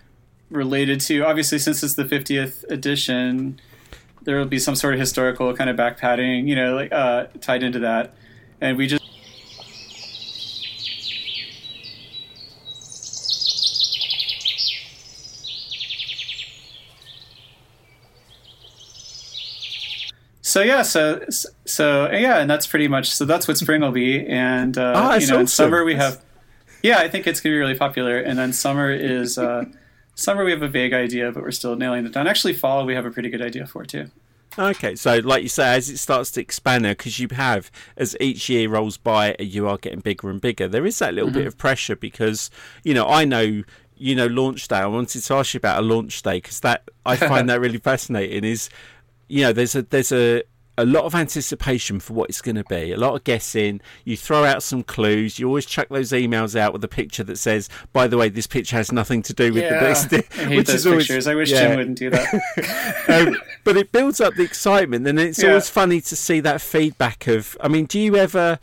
related 0.49 1.03
to 1.03 1.21
obviously 1.27 1.59
since 1.59 1.83
it's 1.83 1.97
the 1.97 2.07
50th 2.07 2.65
edition. 2.71 3.61
There 4.23 4.39
will 4.39 4.47
be 4.47 4.59
some 4.59 4.75
sort 4.75 4.95
of 4.95 5.01
historical 5.01 5.55
kind 5.55 5.69
of 5.69 5.77
back 5.77 5.99
padding, 5.99 6.49
you 6.49 6.57
know, 6.57 6.77
like 6.77 6.91
uh, 6.91 7.27
tied 7.43 7.63
into 7.63 7.81
that, 7.81 8.15
and 8.59 8.79
we 8.79 8.87
just 8.87 9.00
So 20.51 20.63
yeah, 20.63 20.83
so 20.83 21.25
so 21.65 22.11
yeah, 22.11 22.39
and 22.39 22.51
that's 22.51 22.67
pretty 22.67 22.89
much 22.89 23.13
so 23.13 23.25
that's 23.25 23.47
what 23.47 23.57
spring 23.57 23.83
will 23.83 23.93
be, 23.93 24.27
and 24.27 24.77
uh, 24.77 24.95
oh, 24.97 25.15
you 25.15 25.29
know, 25.29 25.39
in 25.39 25.47
summer 25.47 25.85
we 25.85 25.95
have, 25.95 26.21
yeah, 26.83 26.99
I 26.99 27.09
think 27.09 27.29
it's 27.29 27.41
gonna 27.41 27.55
be 27.55 27.59
really 27.59 27.79
popular, 27.79 28.19
and 28.19 28.37
then 28.37 28.53
summer 28.53 28.91
is 28.91 29.39
uh, 29.39 29.67
summer 30.17 30.45
we 30.45 30.51
have 30.51 30.63
a 30.63 30.69
vague 30.69 30.93
idea, 30.93 31.31
but 31.31 31.45
we're 31.45 31.53
still 31.53 31.77
nailing 31.77 32.05
it 32.05 32.13
down. 32.13 32.27
Actually, 32.27 32.55
fall 32.55 32.85
we 32.85 32.97
have 32.97 33.07
a 33.07 33.13
pretty 33.13 33.31
good 33.31 33.41
idea 33.41 33.65
for 33.65 33.85
too. 33.85 34.11
Okay, 34.59 34.97
so 34.97 35.19
like 35.19 35.45
you 35.45 35.49
say, 35.49 35.73
as 35.77 35.89
it 35.89 35.99
starts 35.99 36.33
to 36.33 36.41
expand 36.41 36.83
now, 36.83 36.91
because 36.91 37.21
you 37.21 37.29
have, 37.31 37.71
as 37.97 38.17
each 38.19 38.49
year 38.49 38.69
rolls 38.69 38.97
by, 38.97 39.37
you 39.39 39.69
are 39.69 39.79
getting 39.79 40.01
bigger 40.01 40.31
and 40.31 40.41
bigger. 40.41 40.67
There 40.67 40.85
is 40.85 40.99
that 40.99 41.15
little 41.15 41.31
mm-hmm. 41.31 41.39
bit 41.39 41.47
of 41.47 41.59
pressure 41.59 41.95
because, 41.95 42.51
you 42.83 42.93
know, 42.93 43.07
I 43.07 43.25
know, 43.25 43.63
you 43.97 44.17
know, 44.17 44.27
launch 44.27 44.67
day. 44.67 44.79
I 44.79 44.87
wanted 44.87 45.23
to 45.23 45.35
ask 45.35 45.55
you 45.55 45.59
about 45.59 45.79
a 45.79 45.87
launch 45.87 46.21
day 46.23 46.39
because 46.39 46.59
that 46.61 46.89
I 47.07 47.15
find 47.15 47.49
that 47.51 47.61
really 47.61 47.79
fascinating. 47.79 48.43
Is 48.43 48.69
you 49.31 49.43
know, 49.43 49.53
there's 49.53 49.75
a 49.75 49.83
there's 49.83 50.13
a 50.13 50.43
a 50.79 50.85
lot 50.85 51.05
of 51.05 51.15
anticipation 51.15 52.01
for 52.01 52.15
what 52.15 52.31
it's 52.31 52.41
going 52.41 52.57
to 52.57 52.65
be, 52.65 52.93
a 52.93 52.97
lot 52.97 53.15
of 53.15 53.23
guessing. 53.25 53.81
You 54.05 54.17
throw 54.17 54.45
out 54.45 54.63
some 54.63 54.83
clues. 54.83 55.39
You 55.39 55.47
always 55.47 55.67
chuck 55.67 55.89
those 55.91 56.11
emails 56.11 56.57
out 56.57 56.73
with 56.73 56.83
a 56.83 56.89
picture 56.89 57.23
that 57.25 57.37
says, 57.37 57.69
"By 57.93 58.09
the 58.09 58.17
way, 58.17 58.29
this 58.29 58.47
picture 58.47 58.77
has 58.77 58.91
nothing 58.91 59.23
to 59.23 59.35
do 59.35 59.53
with 59.53 59.63
yeah, 59.63 59.75
the 59.75 59.81
best." 59.81 60.11
Which 60.49 60.69
is 60.69 60.87
always, 60.87 61.07
pictures. 61.07 61.27
I 61.27 61.35
wish 61.35 61.51
yeah. 61.51 61.69
Jim 61.69 61.77
wouldn't 61.77 61.99
do 61.99 62.11
that. 62.11 63.05
um, 63.09 63.37
but 63.65 63.77
it 63.77 63.93
builds 63.93 64.21
up 64.21 64.35
the 64.35 64.43
excitement, 64.43 65.07
and 65.07 65.21
it's 65.21 65.43
yeah. 65.43 65.51
always 65.51 65.69
funny 65.69 66.01
to 66.01 66.17
see 66.17 66.41
that 66.41 66.61
feedback 66.61 67.27
of. 67.27 67.57
I 67.61 67.69
mean, 67.69 67.85
do 67.85 68.01
you 68.01 68.17
ever? 68.17 68.59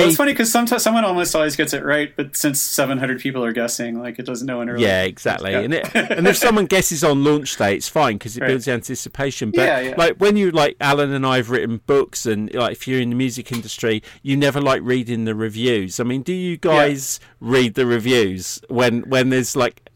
Well, 0.00 0.08
it's 0.08 0.16
funny 0.16 0.32
because 0.32 0.50
sometimes 0.50 0.82
someone 0.82 1.04
almost 1.04 1.34
always 1.34 1.56
gets 1.56 1.72
it 1.72 1.84
right, 1.84 2.14
but 2.14 2.36
since 2.36 2.60
700 2.60 3.20
people 3.20 3.44
are 3.44 3.52
guessing, 3.52 4.00
like 4.00 4.18
it 4.18 4.26
doesn't 4.26 4.46
know 4.46 4.58
when. 4.58 4.68
Really 4.68 4.84
yeah, 4.84 5.02
exactly. 5.02 5.54
And, 5.54 5.74
it, 5.74 5.94
and 5.94 6.26
if 6.26 6.36
someone 6.36 6.66
guesses 6.66 7.02
on 7.04 7.24
launch 7.24 7.56
day, 7.56 7.74
it's 7.76 7.88
fine 7.88 8.16
because 8.16 8.36
it 8.36 8.40
right. 8.40 8.48
builds 8.48 8.64
the 8.66 8.72
anticipation. 8.72 9.50
But 9.50 9.62
yeah, 9.62 9.80
yeah. 9.80 9.94
like 9.96 10.16
when 10.16 10.36
you 10.36 10.50
like 10.50 10.76
Alan 10.80 11.12
and 11.12 11.26
I 11.26 11.36
have 11.36 11.50
written 11.50 11.80
books, 11.86 12.26
and 12.26 12.52
like 12.54 12.72
if 12.72 12.88
you're 12.88 13.00
in 13.00 13.10
the 13.10 13.16
music 13.16 13.52
industry, 13.52 14.02
you 14.22 14.36
never 14.36 14.60
like 14.60 14.82
reading 14.82 15.24
the 15.24 15.34
reviews. 15.34 16.00
I 16.00 16.04
mean, 16.04 16.22
do 16.22 16.32
you 16.32 16.56
guys 16.56 17.20
yeah. 17.20 17.28
read 17.40 17.74
the 17.74 17.86
reviews 17.86 18.60
when 18.68 19.02
when 19.02 19.30
there's 19.30 19.56
like 19.56 19.90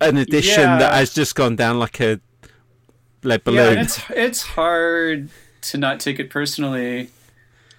an 0.00 0.16
edition 0.16 0.64
that 0.78 0.94
has 0.94 1.12
just 1.12 1.34
gone 1.34 1.56
down 1.56 1.78
like 1.78 2.00
a 2.00 2.20
lead 3.22 3.44
balloon? 3.44 3.74
Yeah, 3.74 3.82
it's 3.82 4.00
it's 4.10 4.42
hard 4.42 5.28
to 5.62 5.78
not 5.78 6.00
take 6.00 6.18
it 6.18 6.30
personally, 6.30 7.10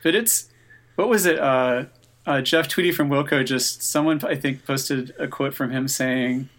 but 0.04 0.16
it's 0.16 0.50
what 0.96 1.10
was 1.10 1.26
it? 1.26 1.40
Uh, 1.40 1.86
uh, 2.26 2.42
Jeff 2.42 2.68
Tweedy 2.68 2.92
from 2.92 3.10
Wilco 3.10 3.46
just 3.46 3.84
someone 3.84 4.24
I 4.26 4.36
think 4.36 4.66
posted 4.66 5.14
a 5.20 5.28
quote 5.28 5.54
from 5.54 5.72
him 5.72 5.88
saying, 5.88 6.50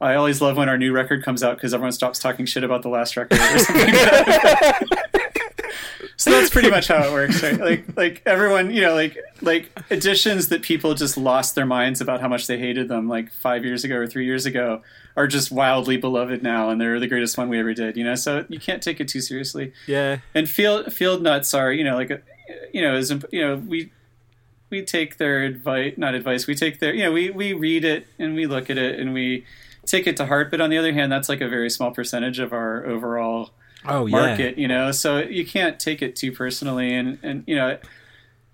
"I 0.00 0.14
always 0.14 0.40
love 0.40 0.56
when 0.56 0.68
our 0.68 0.78
new 0.78 0.92
record 0.92 1.22
comes 1.22 1.42
out 1.42 1.56
because 1.56 1.74
everyone 1.74 1.92
stops 1.92 2.18
talking 2.18 2.46
shit 2.46 2.64
about 2.64 2.82
the 2.82 2.88
last 2.88 3.16
record." 3.16 3.38
so 6.16 6.30
that's 6.30 6.50
pretty 6.50 6.70
much 6.70 6.88
how 6.88 7.02
it 7.02 7.12
works, 7.12 7.42
right? 7.42 7.58
Like, 7.60 7.96
like 7.96 8.22
everyone, 8.24 8.70
you 8.70 8.80
know, 8.80 8.94
like 8.94 9.18
like 9.42 9.70
editions 9.90 10.48
that 10.48 10.62
people 10.62 10.94
just 10.94 11.18
lost 11.18 11.54
their 11.54 11.66
minds 11.66 12.00
about 12.00 12.20
how 12.20 12.28
much 12.28 12.46
they 12.46 12.58
hated 12.58 12.88
them, 12.88 13.08
like 13.08 13.32
five 13.32 13.64
years 13.64 13.84
ago 13.84 13.96
or 13.96 14.06
three 14.06 14.24
years 14.24 14.46
ago, 14.46 14.82
are 15.16 15.26
just 15.26 15.50
wildly 15.52 15.96
beloved 15.98 16.42
now, 16.42 16.70
and 16.70 16.80
they're 16.80 16.98
the 17.00 17.08
greatest 17.08 17.36
one 17.36 17.48
we 17.48 17.58
ever 17.58 17.74
did. 17.74 17.96
You 17.96 18.04
know, 18.04 18.14
so 18.14 18.46
you 18.48 18.60
can't 18.60 18.82
take 18.82 19.00
it 19.00 19.08
too 19.08 19.20
seriously. 19.20 19.72
Yeah. 19.86 20.18
And 20.34 20.48
field 20.48 20.92
field 20.92 21.22
nuts 21.22 21.52
are, 21.52 21.72
you 21.72 21.84
know, 21.84 21.96
like 21.96 22.24
you 22.72 22.82
know, 22.82 22.96
is 22.96 23.10
you 23.30 23.46
know, 23.46 23.56
we 23.56 23.92
we 24.70 24.82
take 24.82 25.18
their 25.18 25.44
advice, 25.44 25.94
not 25.96 26.14
advice. 26.14 26.46
We 26.46 26.54
take 26.54 26.80
their, 26.80 26.94
you 26.94 27.04
know, 27.04 27.12
we 27.12 27.30
we 27.30 27.52
read 27.52 27.84
it 27.84 28.06
and 28.18 28.34
we 28.34 28.46
look 28.46 28.70
at 28.70 28.78
it 28.78 28.98
and 28.98 29.12
we 29.12 29.44
take 29.86 30.06
it 30.06 30.16
to 30.16 30.26
heart. 30.26 30.50
But 30.50 30.60
on 30.60 30.70
the 30.70 30.78
other 30.78 30.92
hand, 30.92 31.12
that's 31.12 31.28
like 31.28 31.40
a 31.40 31.48
very 31.48 31.70
small 31.70 31.92
percentage 31.92 32.38
of 32.38 32.52
our 32.52 32.84
overall 32.86 33.50
oh, 33.86 34.08
market, 34.08 34.56
yeah. 34.56 34.62
you 34.62 34.68
know. 34.68 34.90
So 34.90 35.18
you 35.18 35.46
can't 35.46 35.78
take 35.78 36.02
it 36.02 36.16
too 36.16 36.32
personally, 36.32 36.94
and 36.94 37.18
and 37.22 37.44
you 37.46 37.54
know, 37.54 37.78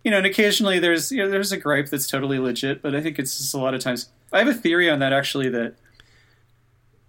you 0.04 0.10
know, 0.10 0.18
and 0.18 0.26
occasionally 0.26 0.78
there's 0.78 1.10
you 1.12 1.22
know 1.22 1.30
there's 1.30 1.52
a 1.52 1.56
gripe 1.56 1.88
that's 1.88 2.06
totally 2.06 2.38
legit, 2.38 2.82
but 2.82 2.94
I 2.94 3.00
think 3.00 3.18
it's 3.18 3.38
just 3.38 3.54
a 3.54 3.58
lot 3.58 3.74
of 3.74 3.80
times. 3.80 4.10
I 4.32 4.40
have 4.40 4.48
a 4.48 4.54
theory 4.54 4.90
on 4.90 4.98
that 4.98 5.12
actually 5.12 5.48
that, 5.50 5.76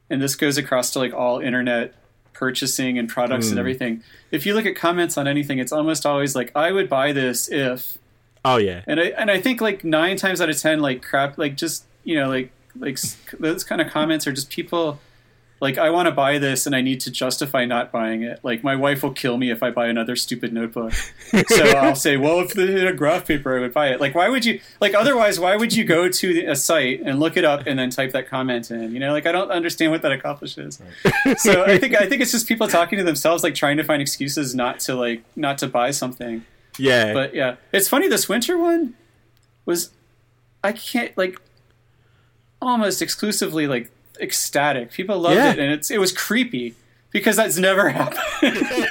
and 0.09 0.21
this 0.21 0.35
goes 0.35 0.57
across 0.57 0.91
to 0.91 0.99
like 0.99 1.13
all 1.13 1.39
internet 1.39 1.95
purchasing 2.33 2.97
and 2.97 3.09
products 3.09 3.47
mm. 3.47 3.49
and 3.49 3.57
hmm. 3.57 3.59
everything. 3.59 4.03
If 4.31 4.45
you 4.45 4.53
look 4.53 4.65
at 4.65 4.75
comments 4.75 5.17
on 5.17 5.27
anything, 5.27 5.59
it's 5.59 5.71
almost 5.71 6.05
always 6.05 6.35
like, 6.35 6.51
"I 6.55 6.71
would 6.71 6.89
buy 6.89 7.11
this 7.11 7.49
if." 7.49 7.97
Oh 8.45 8.57
yeah. 8.57 8.83
And 8.87 8.99
I 8.99 9.05
and 9.17 9.29
I 9.29 9.41
think 9.41 9.61
like 9.61 9.83
nine 9.83 10.17
times 10.17 10.41
out 10.41 10.49
of 10.49 10.57
ten, 10.57 10.79
like 10.79 11.03
crap, 11.03 11.37
like 11.37 11.55
just 11.55 11.85
you 12.03 12.15
know, 12.15 12.29
like 12.29 12.51
like 12.77 12.99
those 13.39 13.63
kind 13.63 13.81
of 13.81 13.89
comments 13.89 14.27
are 14.27 14.31
just 14.31 14.49
people 14.49 14.99
like 15.61 15.77
I 15.77 15.89
want 15.89 16.07
to 16.07 16.11
buy 16.11 16.37
this 16.37 16.65
and 16.65 16.75
I 16.75 16.81
need 16.81 17.01
to 17.01 17.11
justify 17.11 17.65
not 17.65 17.91
buying 17.91 18.23
it. 18.23 18.39
Like 18.43 18.63
my 18.63 18.75
wife 18.75 19.03
will 19.03 19.11
kill 19.11 19.37
me 19.37 19.51
if 19.51 19.61
I 19.61 19.71
buy 19.71 19.87
another 19.87 20.15
stupid 20.15 20.53
notebook. 20.53 20.93
so 20.93 21.63
I'll 21.77 21.95
say, 21.95 22.17
well, 22.17 22.39
if 22.39 22.53
had 22.53 22.87
a 22.87 22.93
graph 22.93 23.27
paper, 23.27 23.57
I 23.57 23.61
would 23.61 23.73
buy 23.73 23.89
it. 23.89 23.99
Like 23.99 24.15
why 24.15 24.29
would 24.29 24.45
you? 24.45 24.61
Like 24.79 24.93
otherwise, 24.93 25.39
why 25.39 25.55
would 25.55 25.75
you 25.75 25.83
go 25.83 26.07
to 26.07 26.45
a 26.45 26.55
site 26.55 27.01
and 27.01 27.19
look 27.19 27.35
it 27.35 27.43
up 27.43 27.63
and 27.65 27.77
then 27.77 27.89
type 27.89 28.11
that 28.13 28.29
comment 28.29 28.71
in? 28.71 28.93
You 28.93 28.99
know, 28.99 29.11
like 29.11 29.25
I 29.25 29.31
don't 29.31 29.51
understand 29.51 29.91
what 29.91 30.01
that 30.03 30.11
accomplishes. 30.11 30.81
Right. 31.25 31.39
so 31.39 31.63
I 31.63 31.77
think 31.77 31.95
I 31.99 32.05
think 32.09 32.21
it's 32.21 32.31
just 32.31 32.47
people 32.47 32.67
talking 32.67 32.97
to 32.97 33.03
themselves, 33.03 33.43
like 33.43 33.55
trying 33.55 33.77
to 33.77 33.83
find 33.83 34.01
excuses 34.01 34.55
not 34.55 34.79
to 34.81 34.95
like 34.95 35.23
not 35.35 35.57
to 35.59 35.67
buy 35.67 35.91
something. 35.91 36.45
Yeah. 36.77 37.13
But 37.13 37.35
yeah, 37.35 37.55
it's 37.73 37.89
funny. 37.89 38.07
This 38.07 38.29
winter 38.29 38.57
one 38.57 38.95
was 39.65 39.91
I 40.63 40.71
can't 40.71 41.17
like 41.17 41.41
almost 42.61 43.01
exclusively 43.01 43.67
like 43.67 43.91
ecstatic. 44.19 44.91
People 44.91 45.19
loved 45.19 45.35
yeah. 45.35 45.51
it, 45.51 45.59
and 45.59 45.71
it's 45.71 45.89
it 45.91 45.99
was 45.99 46.11
creepy 46.11 46.75
because 47.11 47.35
that's 47.35 47.57
never 47.57 47.89
happened. 47.89 48.87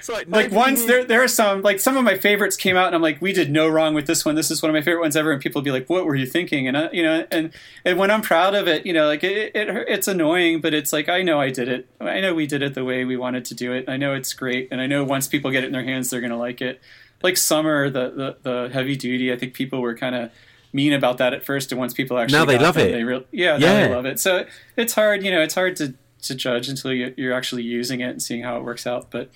so 0.00 0.12
like, 0.12 0.28
like 0.28 0.52
once 0.52 0.84
there 0.84 1.04
there 1.04 1.22
are 1.22 1.28
some 1.28 1.62
like 1.62 1.80
some 1.80 1.96
of 1.96 2.04
my 2.04 2.16
favorites 2.16 2.56
came 2.56 2.76
out, 2.76 2.86
and 2.86 2.94
I'm 2.94 3.02
like, 3.02 3.20
we 3.20 3.32
did 3.32 3.50
no 3.50 3.68
wrong 3.68 3.94
with 3.94 4.06
this 4.06 4.24
one. 4.24 4.34
This 4.34 4.50
is 4.50 4.62
one 4.62 4.70
of 4.70 4.74
my 4.74 4.82
favorite 4.82 5.00
ones 5.00 5.16
ever. 5.16 5.32
And 5.32 5.40
people 5.40 5.60
would 5.60 5.64
be 5.64 5.70
like, 5.70 5.88
what 5.88 6.04
were 6.04 6.14
you 6.14 6.26
thinking? 6.26 6.68
And 6.68 6.76
I, 6.76 6.90
you 6.92 7.02
know, 7.02 7.26
and 7.30 7.52
and 7.84 7.98
when 7.98 8.10
I'm 8.10 8.22
proud 8.22 8.54
of 8.54 8.68
it, 8.68 8.86
you 8.86 8.92
know, 8.92 9.06
like 9.06 9.24
it, 9.24 9.54
it 9.54 9.68
it's 9.88 10.08
annoying, 10.08 10.60
but 10.60 10.74
it's 10.74 10.92
like 10.92 11.08
I 11.08 11.22
know 11.22 11.40
I 11.40 11.50
did 11.50 11.68
it. 11.68 11.86
I 12.00 12.20
know 12.20 12.34
we 12.34 12.46
did 12.46 12.62
it 12.62 12.74
the 12.74 12.84
way 12.84 13.04
we 13.04 13.16
wanted 13.16 13.44
to 13.46 13.54
do 13.54 13.72
it. 13.72 13.88
I 13.88 13.96
know 13.96 14.14
it's 14.14 14.32
great, 14.32 14.68
and 14.70 14.80
I 14.80 14.86
know 14.86 15.04
once 15.04 15.28
people 15.28 15.50
get 15.50 15.64
it 15.64 15.68
in 15.68 15.72
their 15.72 15.84
hands, 15.84 16.10
they're 16.10 16.20
gonna 16.20 16.38
like 16.38 16.60
it. 16.60 16.80
Like 17.22 17.36
summer, 17.36 17.88
the 17.88 18.10
the, 18.10 18.36
the 18.42 18.70
heavy 18.72 18.96
duty, 18.96 19.32
I 19.32 19.36
think 19.36 19.54
people 19.54 19.80
were 19.80 19.96
kind 19.96 20.14
of 20.14 20.30
mean 20.72 20.92
about 20.92 21.18
that 21.18 21.34
at 21.34 21.44
first, 21.44 21.72
and 21.72 21.78
once 21.78 21.92
people 21.92 22.18
actually 22.18 22.38
now 22.38 22.44
they 22.44 22.58
love 22.58 22.74
them, 22.74 22.88
it. 22.88 22.92
They 22.92 23.04
re- 23.04 23.26
yeah, 23.30 23.58
yeah, 23.58 23.88
they 23.88 23.94
love 23.94 24.06
it. 24.06 24.18
So 24.18 24.46
it's 24.76 24.94
hard, 24.94 25.24
you 25.24 25.30
know, 25.30 25.40
it's 25.40 25.54
hard 25.54 25.76
to 25.76 25.94
to 26.22 26.34
judge 26.34 26.68
until 26.68 26.92
you're 26.92 27.32
actually 27.32 27.64
using 27.64 28.00
it 28.00 28.10
and 28.10 28.22
seeing 28.22 28.42
how 28.42 28.56
it 28.56 28.64
works 28.64 28.86
out. 28.86 29.10
But 29.10 29.30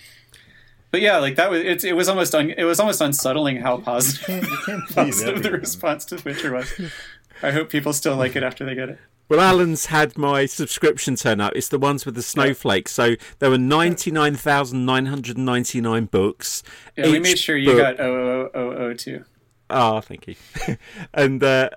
but 0.91 1.01
yeah, 1.01 1.19
like 1.19 1.37
that 1.37 1.51
was 1.51 1.61
it, 1.61 1.85
it 1.85 1.93
was 1.93 2.09
almost 2.09 2.35
un, 2.35 2.51
it 2.51 2.65
was 2.65 2.81
almost 2.81 3.01
unsettling 3.01 3.59
how 3.59 3.79
positive, 3.79 4.29
you 4.29 4.35
can't, 4.35 4.51
you 4.51 4.59
can't 4.65 4.89
positive 4.95 5.43
the 5.43 5.53
response 5.53 6.05
to 6.07 6.21
Witcher 6.25 6.53
was. 6.53 6.73
I 7.43 7.51
hope 7.51 7.69
people 7.69 7.93
still 7.93 8.17
like 8.17 8.35
it 8.35 8.43
after 8.43 8.65
they 8.65 8.75
get 8.75 8.89
it. 8.89 8.99
Well, 9.29 9.41
Alan's 9.41 9.87
had 9.87 10.17
my 10.17 10.47
subscription 10.47 11.17
turn 11.17 11.41
up. 11.41 11.53
It's 11.57 11.67
the 11.69 11.81
ones 11.81 12.07
with 12.07 12.15
the 12.15 12.23
snowflakes. 12.23 12.93
So 12.93 13.17
there 13.41 13.51
were 13.51 13.59
99,999 13.59 16.05
books. 16.07 16.63
Yeah, 16.97 17.11
we 17.11 17.19
made 17.19 17.37
sure 17.37 17.57
you 17.57 17.73
book... 17.73 17.97
got 17.97 17.97
0002. 17.97 19.25
Ah, 19.69 19.97
oh, 19.97 20.01
thank 20.01 20.27
you. 20.27 20.37
and 21.15 21.43
uh, 21.43 21.71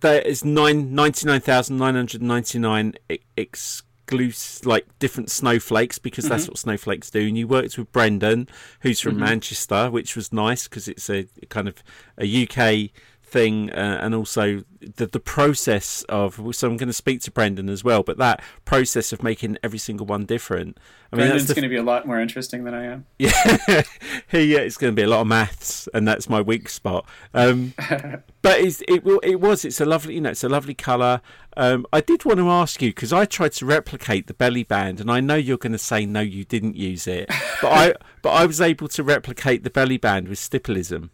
there 0.00 0.22
is 0.22 0.44
nine 0.44 0.94
ninety 0.94 1.26
nine 1.26 1.40
thousand 1.40 1.76
nine 1.76 1.94
hundred 1.94 2.22
ninety 2.22 2.58
nine 2.58 2.94
exclusive, 3.36 4.66
like 4.66 4.86
different 4.98 5.30
snowflakes 5.30 5.98
because 5.98 6.24
mm-hmm. 6.24 6.32
that's 6.32 6.48
what 6.48 6.58
snowflakes 6.58 7.10
do. 7.10 7.26
And 7.26 7.36
you 7.36 7.46
worked 7.46 7.78
with 7.78 7.90
Brendan, 7.92 8.48
who's 8.80 9.00
from 9.00 9.12
mm-hmm. 9.12 9.24
Manchester, 9.24 9.90
which 9.90 10.16
was 10.16 10.32
nice 10.32 10.68
because 10.68 10.88
it's 10.88 11.08
a 11.10 11.26
kind 11.48 11.68
of 11.68 11.82
a 12.18 12.44
UK 12.44 12.90
thing, 13.30 13.70
uh, 13.70 13.98
and 14.00 14.14
also 14.14 14.64
the 14.80 15.06
the 15.06 15.20
process 15.20 16.02
of. 16.08 16.40
So 16.54 16.68
I'm 16.68 16.76
going 16.76 16.88
to 16.88 16.92
speak 16.92 17.20
to 17.22 17.30
Brendan 17.30 17.68
as 17.68 17.84
well, 17.84 18.02
but 18.02 18.18
that 18.18 18.42
process 18.64 19.12
of 19.12 19.22
making 19.22 19.58
every 19.62 19.78
single 19.78 20.06
one 20.06 20.24
different. 20.24 20.78
I 21.12 21.16
mean, 21.16 21.26
Brendan's 21.26 21.52
going 21.52 21.62
to 21.62 21.68
be 21.68 21.76
a 21.76 21.82
lot 21.82 22.06
more 22.06 22.20
interesting 22.20 22.64
than 22.64 22.74
I 22.74 22.84
am. 22.84 23.06
yeah, 23.18 23.30
he, 24.28 24.56
uh, 24.56 24.60
it's 24.60 24.76
going 24.76 24.92
to 24.92 24.96
be 24.96 25.02
a 25.02 25.08
lot 25.08 25.22
of 25.22 25.26
maths, 25.26 25.88
and 25.92 26.06
that's 26.06 26.28
my 26.28 26.40
weak 26.40 26.68
spot. 26.68 27.06
Um, 27.34 27.74
but 28.42 28.60
it's, 28.60 28.82
it 28.86 29.04
will, 29.04 29.18
it 29.20 29.40
was. 29.40 29.64
It's 29.64 29.80
a 29.80 29.84
lovely, 29.84 30.14
you 30.14 30.20
know, 30.20 30.30
it's 30.30 30.44
a 30.44 30.48
lovely 30.48 30.74
colour. 30.74 31.20
Um, 31.56 31.84
I 31.92 32.00
did 32.00 32.24
want 32.24 32.38
to 32.38 32.48
ask 32.48 32.80
you 32.80 32.90
because 32.90 33.12
I 33.12 33.24
tried 33.24 33.52
to 33.52 33.66
replicate 33.66 34.28
the 34.28 34.34
belly 34.34 34.62
band, 34.62 35.00
and 35.00 35.10
I 35.10 35.20
know 35.20 35.34
you're 35.34 35.58
going 35.58 35.72
to 35.72 35.78
say 35.78 36.06
no, 36.06 36.20
you 36.20 36.44
didn't 36.44 36.76
use 36.76 37.06
it, 37.06 37.28
but 37.60 37.72
I, 37.72 37.94
but 38.22 38.30
I 38.30 38.46
was 38.46 38.60
able 38.60 38.88
to 38.88 39.02
replicate 39.02 39.64
the 39.64 39.70
belly 39.70 39.96
band 39.96 40.28
with 40.28 40.38
stipplism. 40.38 41.10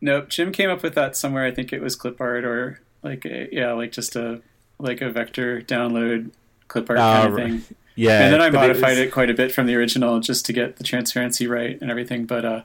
Nope, 0.00 0.28
Jim 0.28 0.52
came 0.52 0.70
up 0.70 0.82
with 0.82 0.94
that 0.94 1.16
somewhere. 1.16 1.44
I 1.44 1.50
think 1.50 1.72
it 1.72 1.80
was 1.80 1.96
clip 1.96 2.20
art 2.20 2.44
or 2.44 2.80
like 3.02 3.24
a, 3.24 3.48
yeah, 3.52 3.72
like 3.72 3.92
just 3.92 4.16
a 4.16 4.40
like 4.78 5.00
a 5.00 5.10
vector 5.10 5.60
download 5.62 6.30
clip 6.68 6.90
art 6.90 6.98
Ah, 6.98 7.22
kind 7.22 7.32
of 7.32 7.36
thing. 7.38 7.76
Yeah, 7.94 8.24
and 8.24 8.34
then 8.34 8.42
I 8.42 8.50
modified 8.50 8.90
was- 8.90 8.98
it, 8.98 9.12
quite 9.12 9.30
a 9.30 9.34
bit 9.34 9.52
from 9.52 9.66
the 9.66 9.74
original 9.74 10.20
just 10.20 10.44
to 10.46 10.52
get 10.52 10.76
the 10.76 10.84
transparency 10.84 11.46
right 11.46 11.80
and 11.80 11.90
everything. 11.90 12.26
But 12.26 12.44
uh, 12.44 12.62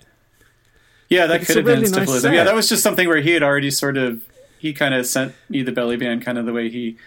yeah, 1.10 1.26
that 1.28 1.42
It's 1.42 1.48
could 1.48 1.58
have 1.58 1.66
been 1.66 1.82
really 1.82 2.06
nice 2.06 2.24
yeah, 2.24 2.44
that 2.44 2.56
was 2.56 2.68
just 2.68 2.84
something 2.84 3.08
where 3.08 3.22
he 3.22 3.32
had 3.32 3.44
already 3.44 3.72
sort 3.72 3.98
of 3.98 4.24
he 4.60 4.74
kind 4.74 4.94
of 4.94 5.06
sent 5.06 5.34
me 5.50 5.64
the 5.64 5.72
belly 5.72 5.98
band 5.98 6.24
kind 6.24 6.38
of 6.38 6.46
the 6.46 6.54
way 6.54 6.70
he 6.70 6.98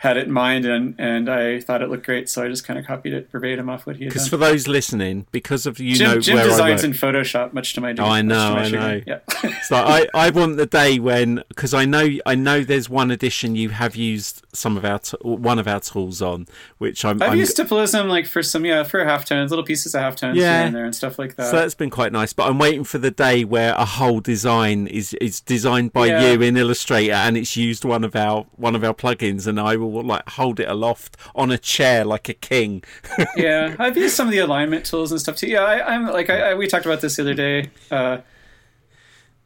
had 0.00 0.16
it 0.16 0.26
in 0.26 0.32
mind, 0.32 0.64
and 0.64 0.94
and 0.98 1.28
I 1.28 1.60
thought 1.60 1.82
it 1.82 1.90
looked 1.90 2.06
great, 2.06 2.28
so 2.30 2.42
I 2.42 2.48
just 2.48 2.64
kind 2.64 2.78
of 2.78 2.86
copied 2.86 3.12
it 3.12 3.30
verbatim 3.30 3.68
off 3.68 3.86
what 3.86 3.96
he 3.96 4.04
had 4.04 4.12
Because 4.14 4.28
for 4.28 4.38
those 4.38 4.66
listening, 4.66 5.26
because 5.30 5.66
of 5.66 5.78
you 5.78 5.94
Jim, 5.94 6.10
know 6.10 6.20
Jim 6.20 6.36
where 6.36 6.46
designs 6.46 6.82
I 6.82 6.86
in 6.88 6.92
Photoshop, 6.94 7.52
much 7.52 7.74
to 7.74 7.82
my 7.82 7.94
Oh, 7.98 8.04
I 8.06 8.22
know, 8.22 8.54
I 8.56 8.68
know. 8.70 9.02
Yeah. 9.06 9.18
So 9.64 9.76
I, 9.76 10.06
I 10.14 10.30
want 10.30 10.56
the 10.56 10.66
day 10.66 10.98
when 10.98 11.44
because 11.48 11.74
I 11.74 11.84
know 11.84 12.08
I 12.24 12.34
know 12.34 12.64
there's 12.64 12.88
one 12.88 13.10
edition 13.10 13.54
you 13.56 13.68
have 13.68 13.94
used 13.94 14.42
some 14.52 14.76
of 14.76 14.84
our 14.84 14.98
t- 14.98 15.16
one 15.22 15.58
of 15.58 15.68
our 15.68 15.80
tools 15.80 16.20
on, 16.22 16.46
which 16.78 17.04
I'm, 17.04 17.22
I've 17.22 17.32
I'm 17.32 17.38
used 17.38 17.56
stipplism 17.56 18.08
like 18.08 18.26
for 18.26 18.42
some 18.42 18.64
yeah 18.64 18.82
for 18.84 19.04
halftones, 19.04 19.50
little 19.50 19.64
pieces 19.64 19.94
of 19.94 20.00
halftones 20.02 20.34
Yeah. 20.36 20.56
here 20.58 20.66
and 20.66 20.74
there 20.74 20.84
and 20.86 20.94
stuff 20.96 21.18
like 21.18 21.36
that. 21.36 21.50
So 21.50 21.56
that's 21.56 21.74
been 21.74 21.90
quite 21.90 22.10
nice, 22.10 22.32
but 22.32 22.48
I'm 22.48 22.58
waiting 22.58 22.84
for 22.84 22.98
the 22.98 23.10
day 23.10 23.44
where 23.44 23.74
a 23.74 23.84
whole 23.84 24.20
design 24.20 24.86
is 24.86 25.12
is 25.14 25.40
designed 25.40 25.92
by 25.92 26.06
Yeah. 26.06 26.32
you 26.32 26.42
in 26.42 26.56
Illustrator 26.56 27.12
and 27.12 27.36
it's 27.36 27.56
used 27.56 27.84
one 27.84 28.02
of 28.02 28.16
our 28.16 28.46
one 28.56 28.74
of 28.74 28.82
our 28.82 28.94
plugins, 28.94 29.46
and 29.46 29.60
I 29.60 29.76
will 29.76 29.89
like 29.90 30.28
hold 30.30 30.60
it 30.60 30.68
aloft 30.68 31.16
on 31.34 31.50
a 31.50 31.58
chair 31.58 32.04
like 32.04 32.28
a 32.28 32.34
king. 32.34 32.82
yeah, 33.36 33.76
I've 33.78 33.96
used 33.96 34.16
some 34.16 34.26
of 34.26 34.32
the 34.32 34.38
alignment 34.38 34.84
tools 34.86 35.10
and 35.10 35.20
stuff 35.20 35.36
too. 35.36 35.48
Yeah, 35.48 35.62
I, 35.62 35.94
I'm 35.94 36.06
like 36.06 36.30
I, 36.30 36.50
I, 36.50 36.54
we 36.54 36.66
talked 36.66 36.86
about 36.86 37.00
this 37.00 37.16
the 37.16 37.22
other 37.22 37.34
day. 37.34 37.70
Uh, 37.90 38.18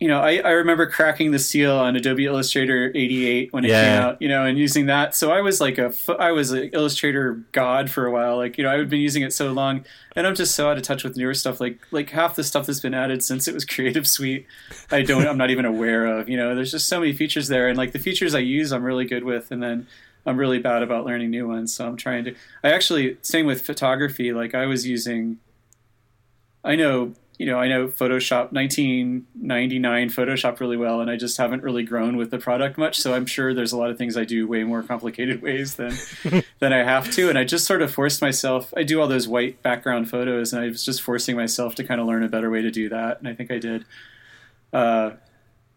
you 0.00 0.08
know, 0.08 0.20
I, 0.20 0.38
I 0.44 0.50
remember 0.50 0.86
cracking 0.86 1.30
the 1.30 1.38
seal 1.38 1.72
on 1.72 1.94
Adobe 1.94 2.26
Illustrator 2.26 2.90
88 2.94 3.52
when 3.52 3.64
it 3.64 3.68
came 3.68 4.02
out. 4.02 4.20
You 4.20 4.28
know, 4.28 4.44
and 4.44 4.58
using 4.58 4.86
that. 4.86 5.14
So 5.14 5.30
I 5.30 5.40
was 5.40 5.60
like 5.60 5.78
a, 5.78 5.94
I 6.18 6.32
was 6.32 6.50
an 6.50 6.68
Illustrator 6.72 7.42
god 7.52 7.88
for 7.88 8.04
a 8.04 8.10
while. 8.10 8.36
Like 8.36 8.58
you 8.58 8.64
know, 8.64 8.70
I 8.70 8.76
had 8.76 8.90
been 8.90 9.00
using 9.00 9.22
it 9.22 9.32
so 9.32 9.52
long, 9.52 9.84
and 10.16 10.26
I'm 10.26 10.34
just 10.34 10.54
so 10.54 10.68
out 10.68 10.76
of 10.76 10.82
touch 10.82 11.04
with 11.04 11.16
newer 11.16 11.32
stuff. 11.32 11.60
Like 11.60 11.78
like 11.92 12.10
half 12.10 12.34
the 12.34 12.42
stuff 12.42 12.66
that's 12.66 12.80
been 12.80 12.92
added 12.92 13.22
since 13.22 13.46
it 13.46 13.54
was 13.54 13.64
Creative 13.74 14.06
Suite, 14.06 14.46
I 14.90 15.02
don't. 15.02 15.26
I'm 15.26 15.38
not 15.38 15.50
even 15.50 15.64
aware 15.64 16.04
of. 16.06 16.28
You 16.28 16.36
know, 16.36 16.54
there's 16.54 16.72
just 16.72 16.88
so 16.88 16.98
many 16.98 17.12
features 17.12 17.46
there, 17.48 17.68
and 17.68 17.78
like 17.78 17.92
the 17.92 17.98
features 17.98 18.34
I 18.34 18.40
use, 18.40 18.72
I'm 18.72 18.82
really 18.82 19.06
good 19.06 19.24
with, 19.24 19.50
and 19.50 19.62
then. 19.62 19.86
I'm 20.26 20.36
really 20.38 20.58
bad 20.58 20.82
about 20.82 21.04
learning 21.04 21.30
new 21.30 21.46
ones, 21.46 21.74
so 21.74 21.86
I'm 21.86 21.96
trying 21.96 22.24
to. 22.24 22.34
I 22.62 22.70
actually, 22.70 23.18
same 23.22 23.46
with 23.46 23.62
photography. 23.62 24.32
Like 24.32 24.54
I 24.54 24.66
was 24.66 24.86
using, 24.86 25.38
I 26.64 26.76
know, 26.76 27.12
you 27.38 27.46
know, 27.46 27.58
I 27.58 27.68
know 27.68 27.88
Photoshop 27.88 28.52
1999 28.52 30.08
Photoshop 30.10 30.60
really 30.60 30.76
well, 30.76 31.00
and 31.00 31.10
I 31.10 31.16
just 31.16 31.36
haven't 31.36 31.62
really 31.62 31.82
grown 31.82 32.16
with 32.16 32.30
the 32.30 32.38
product 32.38 32.78
much. 32.78 33.00
So 33.00 33.12
I'm 33.12 33.26
sure 33.26 33.52
there's 33.52 33.72
a 33.72 33.76
lot 33.76 33.90
of 33.90 33.98
things 33.98 34.16
I 34.16 34.24
do 34.24 34.46
way 34.46 34.64
more 34.64 34.82
complicated 34.82 35.42
ways 35.42 35.74
than 35.74 35.94
than 36.58 36.72
I 36.72 36.84
have 36.84 37.10
to, 37.12 37.28
and 37.28 37.38
I 37.38 37.44
just 37.44 37.66
sort 37.66 37.82
of 37.82 37.92
forced 37.92 38.22
myself. 38.22 38.72
I 38.76 38.82
do 38.82 39.00
all 39.00 39.08
those 39.08 39.28
white 39.28 39.62
background 39.62 40.08
photos, 40.08 40.52
and 40.52 40.62
I 40.62 40.68
was 40.68 40.84
just 40.84 41.02
forcing 41.02 41.36
myself 41.36 41.74
to 41.74 41.84
kind 41.84 42.00
of 42.00 42.06
learn 42.06 42.22
a 42.22 42.28
better 42.28 42.50
way 42.50 42.62
to 42.62 42.70
do 42.70 42.88
that, 42.88 43.18
and 43.18 43.28
I 43.28 43.34
think 43.34 43.50
I 43.50 43.58
did. 43.58 43.84
Uh, 44.72 45.12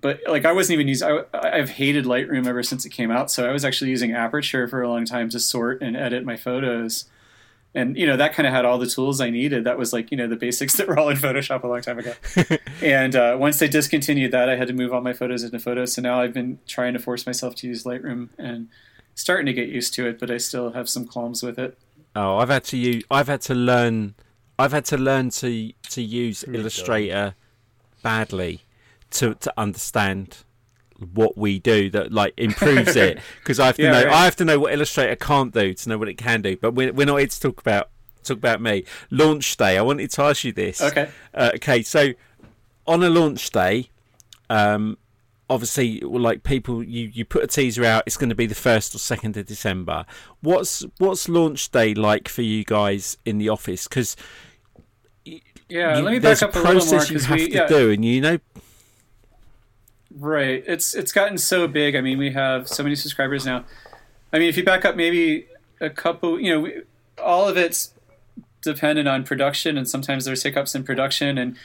but 0.02 0.20
like 0.28 0.46
I 0.46 0.52
wasn't 0.52 0.76
even 0.76 0.88
using. 0.88 1.08
I, 1.08 1.24
I've 1.34 1.72
hated 1.72 2.06
Lightroom 2.06 2.48
ever 2.48 2.64
since 2.64 2.86
it 2.86 2.90
came 2.90 3.12
out, 3.12 3.32
so 3.32 3.48
I 3.48 3.52
was 3.52 3.66
actually 3.66 3.90
using 3.90 4.14
Aperture 4.14 4.68
for 4.68 4.82
a 4.82 4.90
long 4.90 5.06
time 5.06 5.30
to 5.30 5.40
sort 5.40 5.82
and 5.82 5.96
edit 5.96 6.24
my 6.24 6.38
photos. 6.38 7.06
And 7.74 7.98
you 7.98 8.06
know 8.06 8.18
that 8.18 8.34
kind 8.34 8.48
of 8.48 8.54
had 8.54 8.66
all 8.66 8.78
the 8.78 8.88
tools 8.88 9.20
I 9.20 9.30
needed. 9.30 9.64
That 9.64 9.78
was 9.78 9.94
like 9.94 10.12
you 10.12 10.18
know 10.18 10.28
the 10.28 10.36
basics 10.36 10.74
that 10.78 10.88
were 10.88 10.98
all 10.98 11.10
in 11.10 11.18
Photoshop 11.18 11.64
a 11.64 11.68
long 11.68 11.82
time 11.82 12.00
ago. 12.00 12.14
and 12.82 13.16
uh, 13.16 13.38
once 13.40 13.60
they 13.60 13.68
discontinued 13.68 14.32
that, 14.32 14.50
I 14.50 14.56
had 14.56 14.68
to 14.68 14.74
move 14.74 14.94
all 14.94 15.02
my 15.02 15.14
photos 15.14 15.44
into 15.44 15.60
Photos. 15.60 15.94
So 15.94 16.02
now 16.02 16.22
I've 16.22 16.34
been 16.34 16.60
trying 16.68 16.94
to 16.94 17.00
force 17.00 17.26
myself 17.26 17.56
to 17.56 17.68
use 17.68 17.84
Lightroom 17.84 18.30
and 18.38 18.70
starting 19.16 19.48
to 19.48 19.54
get 19.54 19.70
used 19.70 19.94
to 19.96 20.08
it, 20.08 20.20
but 20.20 20.30
I 20.30 20.38
still 20.38 20.72
have 20.74 20.88
some 20.88 21.06
qualms 21.08 21.42
with 21.42 21.58
it. 21.58 21.78
Oh, 22.16 22.38
I've 22.38 22.50
had 22.50 22.64
to 22.66 22.78
use. 22.78 23.04
I've 23.10 23.28
had 23.28 23.42
to 23.42 23.56
learn. 23.56 24.14
I've 24.60 24.72
had 24.72 24.86
to 24.86 24.98
learn 24.98 25.32
to 25.32 25.74
to 25.90 26.02
use 26.02 26.44
Illustrator 26.48 27.36
badly 28.04 28.62
to 29.12 29.36
to 29.36 29.54
understand 29.58 30.38
what 31.14 31.38
we 31.38 31.60
do 31.60 31.90
that 31.92 32.12
like 32.12 32.34
improves 32.38 32.96
it 32.96 33.20
because 33.40 33.60
I 33.60 33.68
have 33.68 33.76
to 33.78 33.84
Yeah, 33.84 33.92
know. 34.04 34.10
I 34.10 34.26
have 34.26 34.36
to 34.38 34.46
know 34.46 34.60
what 34.60 34.74
Illustrator 34.74 35.16
can't 35.16 35.54
do 35.54 35.74
to 35.74 35.90
know 35.90 35.98
what 35.98 36.08
it 36.10 36.16
can 36.18 36.42
do. 36.42 36.58
But 36.58 36.74
we're 36.74 36.92
we're 36.94 37.06
not 37.06 37.18
here 37.18 37.28
to 37.28 37.40
talk 37.40 37.60
about 37.62 37.90
talk 38.24 38.38
about 38.38 38.62
me. 38.62 38.84
Launch 39.12 39.56
day. 39.58 39.78
I 39.78 39.82
wanted 39.82 40.10
to 40.12 40.22
ask 40.24 40.44
you 40.44 40.52
this. 40.52 40.82
Okay. 40.82 41.10
Uh, 41.34 41.52
okay. 41.56 41.84
So 41.84 42.14
on 42.88 43.04
a 43.04 43.10
launch 43.10 43.50
day, 43.52 43.90
um, 44.50 44.98
obviously 45.50 46.00
like 46.02 46.44
people 46.44 46.84
you 46.84 47.10
you 47.14 47.24
put 47.24 47.44
a 47.44 47.48
teaser 47.48 47.86
out 47.86 48.04
it's 48.06 48.18
going 48.18 48.28
to 48.28 48.36
be 48.36 48.46
the 48.46 48.54
1st 48.54 48.94
or 48.96 49.16
2nd 49.16 49.38
of 49.38 49.46
december 49.46 50.06
what's 50.42 50.86
what's 50.98 51.30
launch 51.30 51.72
day 51.72 51.94
like 51.94 52.28
for 52.28 52.42
you 52.42 52.66
guys 52.66 53.18
in 53.24 53.38
the 53.38 53.48
office 53.48 53.88
because 53.88 54.18
Yeah, 55.70 56.00
let 56.00 56.12
me 56.12 56.20
there's 56.20 56.42
back 56.42 56.50
up 56.50 56.56
a 56.56 56.60
a 56.60 56.64
little 56.64 56.86
more 56.86 57.00
process 57.00 57.10
you 57.10 57.20
have 57.20 57.38
we 57.40 57.48
to 57.50 57.56
yeah, 57.56 57.68
do 57.68 57.92
and 57.92 58.04
you 58.04 58.20
know 58.20 58.40
Right. 60.20 60.64
It's 60.66 60.96
it's 60.96 61.12
gotten 61.12 61.38
so 61.38 61.68
big. 61.68 61.96
I 61.96 62.02
mean, 62.02 62.18
we 62.18 62.32
have 62.32 62.68
so 62.68 62.82
many 62.82 62.96
subscribers 62.96 63.46
now. 63.46 63.66
I 64.34 64.40
mean, 64.40 64.50
if 64.50 64.58
you 64.58 64.64
back 64.64 64.84
up 64.84 64.96
maybe 64.96 65.48
a 65.80 65.90
couple, 65.90 66.40
you 66.40 66.50
know, 66.52 66.60
we, 66.62 66.82
all 67.24 67.48
of 67.48 67.56
it's 67.56 67.94
dependent 68.64 69.08
on 69.08 69.24
production, 69.24 69.78
and 69.78 69.88
sometimes 69.88 70.26
there's 70.26 70.42
hiccups 70.42 70.74
in 70.74 70.84
production. 70.84 71.38
And 71.38 71.56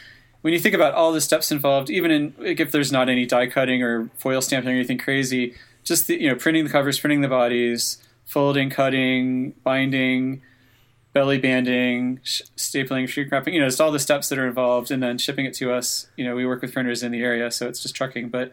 when 0.43 0.53
you 0.53 0.61
think 0.61 0.75
about 0.75 0.93
all 0.93 1.13
the 1.13 1.21
steps 1.21 1.51
involved, 1.51 1.89
even 1.89 2.11
in 2.11 2.35
like, 2.39 2.61
if 2.61 2.71
there's 2.73 2.93
not 2.93 3.09
any 3.09 3.25
die 3.25 3.47
cutting 3.47 3.83
or 3.83 4.11
foil 4.19 4.43
stamping 4.43 4.71
or 4.71 4.75
anything 4.75 4.99
crazy, 4.99 5.55
just 5.83 6.07
the, 6.07 6.21
you 6.21 6.29
know, 6.29 6.35
printing 6.37 6.65
the 6.65 6.71
covers, 6.71 7.01
printing 7.01 7.23
the 7.23 7.29
bodies, 7.29 7.99
folding, 8.27 8.69
cutting, 8.69 9.53
binding, 9.65 10.43
belly 11.13 11.39
banding, 11.39 12.21
sh- 12.23 12.43
stapling, 12.57 13.09
shrink 13.09 13.31
wrapping. 13.31 13.55
You 13.55 13.61
know, 13.61 13.67
it's 13.67 13.81
all 13.81 13.93
the 13.93 13.99
steps 13.99 14.29
that 14.29 14.39
are 14.39 14.47
involved, 14.47 14.91
and 14.91 15.03
then 15.03 15.19
shipping 15.19 15.47
it 15.47 15.55
to 15.55 15.73
us. 15.73 16.09
You 16.17 16.25
know, 16.25 16.35
we 16.35 16.47
work 16.47 16.63
with 16.63 16.73
printers 16.73 17.03
in 17.03 17.13
the 17.13 17.23
area, 17.23 17.51
so 17.51 17.69
it's 17.69 17.83
just 17.83 17.95
trucking. 17.95 18.31
But 18.31 18.53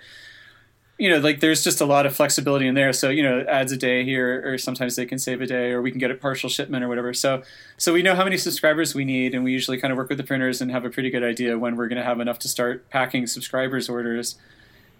you 0.98 1.10
know, 1.10 1.20
like 1.20 1.40
there's 1.40 1.64
just 1.64 1.80
a 1.80 1.86
lot 1.86 2.06
of 2.06 2.14
flexibility 2.14 2.68
in 2.68 2.76
there. 2.76 2.92
So 2.92 3.10
you 3.10 3.24
know, 3.24 3.40
it 3.40 3.48
adds 3.48 3.72
a 3.72 3.78
day 3.78 4.04
here, 4.04 4.44
or 4.46 4.58
sometimes 4.58 4.98
they 4.98 5.06
can 5.06 5.18
save 5.18 5.42
a 5.42 5.48
day, 5.48 5.72
or 5.72 5.82
we 5.82 5.92
can 5.92 6.00
get 6.00 6.12
a 6.12 6.16
partial 6.16 6.50
shipment 6.50 6.84
or 6.84 6.90
whatever. 6.90 7.14
So 7.14 7.42
so 7.78 7.94
we 7.94 8.02
know 8.02 8.16
how 8.16 8.26
many 8.26 8.38
subscribers 8.38 8.94
we 8.94 9.06
need, 9.06 9.34
and 9.34 9.44
we 9.44 9.54
usually 9.54 9.80
kind 9.80 9.92
of 9.92 9.98
work 9.98 10.10
with 10.10 10.18
the 10.18 10.26
printers 10.26 10.62
and 10.62 10.70
have 10.72 10.84
a 10.84 10.90
pretty 10.90 11.10
good 11.10 11.24
idea 11.24 11.58
when 11.58 11.78
we're 11.78 11.88
going 11.88 12.02
to 12.02 12.04
have 12.04 12.20
enough 12.20 12.40
to 12.40 12.50
start 12.50 12.90
packing 12.90 13.26
subscribers 13.28 13.88
orders. 13.88 14.38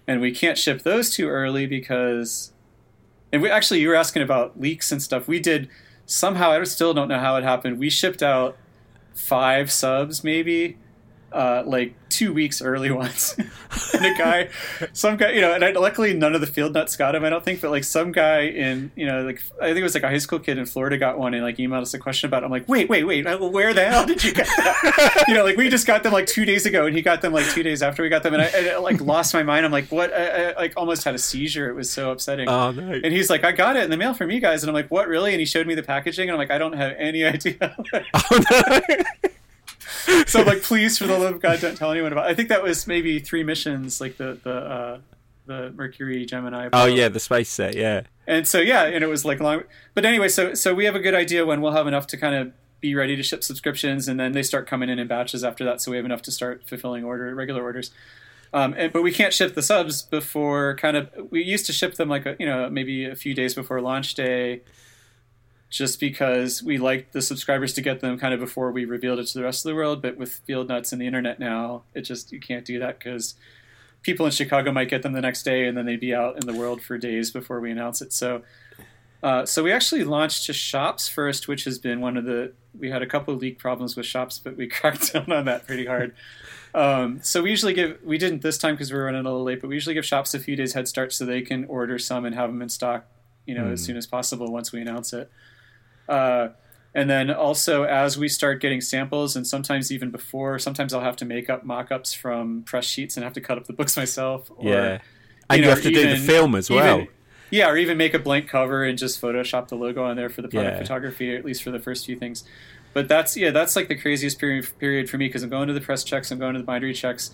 And 0.08 0.22
we 0.22 0.32
can't 0.32 0.58
ship 0.58 0.82
those 0.82 1.12
too 1.12 1.28
early 1.28 1.68
because, 1.68 2.52
and 3.32 3.44
we 3.44 3.50
actually 3.52 3.82
you 3.82 3.90
were 3.90 3.96
asking 3.96 4.24
about 4.24 4.60
leaks 4.60 4.92
and 4.92 5.04
stuff. 5.04 5.28
We 5.28 5.40
did 5.40 5.70
somehow 6.10 6.52
I 6.52 6.64
still 6.64 6.94
don't 6.94 7.08
know 7.08 7.20
how 7.20 7.36
it 7.38 7.44
happened. 7.44 7.80
We 7.80 7.90
shipped 7.90 8.24
out 8.24 8.58
five 9.14 9.72
subs 9.72 10.24
maybe 10.24 10.78
uh, 11.32 11.64
like 11.66 11.94
two 12.10 12.34
weeks 12.34 12.62
early 12.62 12.92
once. 13.04 13.38
and 13.38 14.06
a 14.06 14.14
guy, 14.18 14.50
some 14.94 15.18
guy, 15.18 15.32
you 15.32 15.42
know, 15.42 15.54
and 15.54 15.64
I, 15.64 15.72
luckily 15.72 16.14
none 16.14 16.36
of 16.36 16.42
the 16.42 16.48
field 16.48 16.74
nuts 16.74 16.98
got 16.98 17.16
him, 17.16 17.24
I 17.24 17.30
don't 17.30 17.44
think, 17.44 17.62
but 17.62 17.72
like 17.72 17.84
some 17.84 18.12
guy 18.12 18.42
in, 18.42 18.92
you 18.96 19.06
know, 19.06 19.24
like 19.24 19.42
I 19.62 19.68
think 19.68 19.80
it 19.80 19.84
was 19.84 19.94
like 19.94 20.04
a 20.04 20.10
high 20.10 20.18
school 20.18 20.40
kid 20.40 20.58
in 20.58 20.66
Florida 20.66 20.98
got 20.98 21.18
one 21.18 21.34
and 21.34 21.44
like 21.44 21.58
emailed 21.58 21.84
us 21.84 21.94
a 21.94 22.00
question 22.00 22.28
about 22.28 22.44
it. 22.44 22.46
I'm 22.46 22.52
like, 22.52 22.68
wait, 22.68 22.90
wait, 22.90 23.06
wait, 23.06 23.26
where 23.26 23.74
the 23.74 23.86
hell 23.86 24.06
did 24.06 24.24
you 24.24 24.34
get 24.34 24.48
that? 24.48 25.26
you 25.28 25.34
know, 25.34 25.44
like 25.44 25.58
we 25.58 25.70
just 25.70 25.88
got 25.88 26.04
them 26.04 26.14
like 26.14 26.26
two 26.26 26.46
days 26.46 26.66
ago 26.66 26.86
and 26.86 26.96
he 26.96 27.02
got 27.02 27.22
them 27.22 27.34
like 27.34 27.46
two 27.48 27.64
days 27.64 27.82
after 27.82 28.04
we 28.04 28.10
got 28.10 28.24
them. 28.24 28.34
And 28.34 28.44
I, 28.44 28.74
I 28.74 28.78
like 28.78 29.02
lost 29.02 29.34
my 29.34 29.44
mind. 29.44 29.66
I'm 29.66 29.72
like, 29.72 29.90
what? 29.90 30.14
I, 30.14 30.52
I, 30.52 30.56
like 30.56 30.74
almost 30.78 31.04
had 31.04 31.16
a 31.16 31.20
seizure. 31.20 31.70
It 31.70 31.76
was 31.76 31.92
so 31.92 32.12
upsetting. 32.12 32.50
Oh, 32.50 32.72
no. 32.72 32.92
And 32.92 33.14
he's 33.14 33.30
like, 33.30 33.44
I 33.44 33.52
got 33.52 33.76
it 33.76 33.84
in 33.84 33.90
the 33.90 33.98
mail 33.98 34.14
from 34.14 34.32
you 34.32 34.40
guys. 34.40 34.64
And 34.64 34.70
I'm 34.70 34.74
like, 34.74 34.90
what, 34.90 35.08
really? 35.08 35.32
And 35.34 35.40
he 35.40 35.46
showed 35.46 35.68
me 35.68 35.76
the 35.76 35.84
packaging 35.84 36.30
and 36.30 36.34
I'm 36.34 36.38
like, 36.38 36.52
I 36.52 36.58
don't 36.58 36.74
have 36.74 36.96
any 36.98 37.24
idea. 37.26 37.76
Oh, 38.14 38.40
no. 38.52 39.30
So 40.28 40.42
like, 40.44 40.64
please, 40.64 40.98
for 40.98 41.08
the 41.08 41.18
love 41.18 41.36
of 41.36 41.42
God, 41.42 41.60
don't 41.60 41.76
tell 41.76 41.92
anyone 41.92 42.12
about. 42.12 42.28
It. 42.28 42.32
I 42.32 42.36
think 42.36 42.50
that 42.50 42.64
was 42.64 42.88
maybe 42.88 43.20
three 43.20 43.44
missions, 43.44 44.00
like 44.00 44.18
the 44.18 44.40
the 44.44 44.54
uh, 44.54 45.00
the 45.46 45.72
Mercury, 45.72 46.26
Gemini. 46.26 46.70
Oh 46.72 46.86
yeah, 46.86 47.10
the 47.10 47.20
space 47.20 47.50
set. 47.50 47.76
Yeah. 47.76 48.04
And 48.28 48.48
so 48.48 48.60
yeah, 48.60 48.84
and 48.84 49.04
it 49.04 49.08
was 49.08 49.26
like 49.26 49.40
long. 49.40 49.64
But 49.94 50.06
anyway, 50.06 50.30
so 50.30 50.54
so 50.54 50.74
we 50.74 50.86
have 50.86 50.96
a 50.96 51.00
good 51.00 51.16
idea 51.16 51.46
when 51.46 51.62
we'll 51.62 51.74
have 51.74 51.88
enough 51.88 52.08
to 52.08 52.18
kind 52.18 52.36
of 52.36 52.54
be 52.80 52.96
ready 52.96 53.16
to 53.16 53.24
ship 53.24 53.44
subscriptions, 53.44 54.08
and 54.08 54.20
then 54.20 54.32
they 54.32 54.44
start 54.44 54.68
coming 54.68 54.90
in 54.90 55.00
in 55.00 55.08
batches 55.08 55.44
after 55.44 55.66
that. 55.66 55.82
So 55.82 55.92
we 55.92 55.98
have 55.98 56.06
enough 56.06 56.22
to 56.24 56.32
start 56.32 56.68
fulfilling 56.68 57.04
order 57.04 57.34
regular 57.36 57.62
orders. 57.62 57.92
Um, 58.54 58.74
and, 58.78 58.92
but 58.92 59.04
we 59.04 59.12
can't 59.12 59.34
ship 59.34 59.54
the 59.54 59.62
subs 59.62 60.02
before 60.02 60.76
kind 60.78 60.98
of 60.98 61.10
we 61.30 61.44
used 61.44 61.68
to 61.68 61.74
ship 61.74 61.96
them 61.96 62.10
like 62.10 62.26
a, 62.26 62.36
you 62.40 62.48
know 62.48 62.70
maybe 62.70 63.06
a 63.06 63.16
few 63.16 63.36
days 63.36 63.54
before 63.54 63.80
launch 63.80 64.16
day 64.16 64.62
just 65.70 66.00
because 66.00 66.64
we 66.64 66.78
liked 66.78 67.14
the 67.14 67.22
subscribers 67.22 67.74
to 67.74 67.82
get 67.82 68.00
them 68.00 68.18
kind 68.18 68.34
of 68.34 68.40
before 68.40 68.72
we 68.72 68.86
revealed 68.86 69.20
it 69.20 69.28
to 69.28 69.38
the 69.38 69.44
rest 69.44 69.66
of 69.66 69.70
the 69.70 69.76
world. 69.76 70.02
But 70.02 70.18
with 70.18 70.34
Field 70.46 70.68
Nuts 70.68 70.92
and 70.92 71.02
the 71.02 71.06
internet 71.06 71.40
now, 71.40 71.84
it 71.94 72.02
just 72.02 72.32
you 72.32 72.40
can't 72.40 72.66
do 72.66 72.80
that 72.80 72.98
because 73.00 73.36
people 74.02 74.26
in 74.26 74.32
Chicago 74.32 74.72
might 74.72 74.90
get 74.90 75.04
them 75.04 75.14
the 75.14 75.22
next 75.22 75.44
day 75.44 75.68
and 75.68 75.78
then 75.78 75.86
they'd 75.86 76.00
be 76.00 76.16
out 76.16 76.38
in 76.38 76.48
the 76.48 76.54
world 76.54 76.82
for 76.82 76.98
days 76.98 77.32
before 77.32 77.60
we 77.60 77.70
announce 77.70 78.02
it. 78.02 78.14
So, 78.14 78.42
uh, 79.22 79.46
so 79.46 79.64
we 79.64 79.72
actually 79.72 80.04
launched 80.04 80.46
to 80.46 80.54
shops 80.54 81.08
first, 81.08 81.48
which 81.48 81.66
has 81.66 81.78
been 81.78 82.02
one 82.02 82.18
of 82.18 82.26
the 82.26 82.54
we 82.78 82.90
had 82.90 83.02
a 83.02 83.08
couple 83.08 83.34
of 83.34 83.40
leak 83.40 83.60
problems 83.60 83.96
with 83.96 84.06
shops, 84.06 84.40
but 84.40 84.56
we 84.56 84.68
cracked 84.68 85.14
down 85.14 85.32
on 85.32 85.46
that 85.46 85.68
pretty 85.68 85.86
hard. 85.86 86.16
Um, 86.74 87.20
so 87.24 87.42
we 87.42 87.50
usually 87.50 87.74
give 87.74 88.00
we 88.04 88.18
didn't 88.18 88.42
this 88.42 88.58
time 88.58 88.76
because 88.76 88.92
we 88.92 88.98
were 88.98 89.06
running 89.06 89.22
a 89.22 89.24
little 89.30 89.44
late, 89.44 89.62
but 89.62 89.68
we 89.68 89.76
usually 89.76 89.96
give 89.96 90.06
shops 90.06 90.34
a 90.34 90.40
few 90.40 90.56
days 90.56 90.74
head 90.74 90.88
start 90.88 91.14
so 91.14 91.26
they 91.26 91.42
can 91.42 91.66
order 91.66 92.00
some 92.00 92.26
and 92.26 92.34
have 92.36 92.50
them 92.50 92.62
in 92.62 92.70
stock, 92.70 93.06
you 93.46 93.54
know, 93.56 93.66
mm. 93.66 93.74
as 93.74 93.84
soon 93.84 93.98
as 93.98 94.08
possible 94.08 94.52
once 94.52 94.72
we 94.72 94.82
announce 94.82 95.14
it. 95.14 95.30
Uh, 96.10 96.50
and 96.94 97.10
then 97.10 97.30
also 97.30 97.84
as 97.84 98.18
we 98.18 98.28
start 98.28 98.62
getting 98.62 98.82
samples, 98.82 99.36
and 99.36 99.46
sometimes 99.46 99.92
even 99.92 100.10
before, 100.10 100.58
sometimes 100.60 100.94
I'll 100.94 101.02
have 101.02 101.16
to 101.18 101.26
make 101.26 101.50
up 101.50 101.64
mock-ups 101.64 102.14
from 102.14 102.64
press 102.64 102.86
sheets 102.86 103.16
and 103.16 103.24
have 103.24 103.34
to 103.34 103.42
cut 103.42 103.58
up 103.58 103.68
the 103.68 103.74
books 103.74 103.96
myself. 104.04 104.52
Or, 104.56 104.68
yeah, 104.68 105.00
and 105.50 105.58
you, 105.58 105.62
know, 105.62 105.70
you 105.70 105.70
have 105.70 105.84
to 105.84 105.90
even, 105.90 106.04
do 106.04 106.10
the 106.10 106.28
film 106.28 106.56
as 106.56 106.70
well. 106.70 107.02
Even, 107.02 107.08
yeah, 107.52 107.70
or 107.70 107.78
even 107.78 107.98
make 107.98 108.14
a 108.14 108.20
blank 108.20 108.48
cover 108.48 108.84
and 108.84 108.98
just 108.98 109.22
Photoshop 109.22 109.70
the 109.70 109.76
logo 109.76 110.04
on 110.04 110.16
there 110.16 110.30
for 110.30 110.42
the 110.42 110.48
product 110.48 110.76
yeah. 110.76 110.82
photography, 110.82 111.36
at 111.36 111.44
least 111.44 111.64
for 111.64 111.72
the 111.72 111.80
first 111.80 112.06
few 112.06 112.16
things. 112.16 112.44
But 112.94 113.08
that's 113.08 113.38
yeah, 113.38 113.52
that's 113.52 113.76
like 113.76 113.88
the 113.88 113.96
craziest 113.96 114.40
period 114.40 114.68
period 114.80 115.10
for 115.10 115.18
me 115.18 115.28
because 115.28 115.44
I'm 115.44 115.50
going 115.50 115.68
to 115.68 115.74
the 115.74 115.82
press 115.82 116.04
checks, 116.04 116.32
I'm 116.32 116.40
going 116.40 116.54
to 116.54 116.60
the 116.60 116.66
bindery 116.66 116.94
checks, 116.94 117.32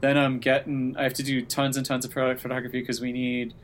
then 0.00 0.16
I'm 0.16 0.38
getting 0.38 0.96
I 0.96 1.02
have 1.02 1.14
to 1.14 1.22
do 1.22 1.42
tons 1.42 1.76
and 1.76 1.86
tons 1.86 2.04
of 2.04 2.10
product 2.10 2.40
photography 2.40 2.80
because 2.80 3.00
we 3.00 3.12
need 3.12 3.54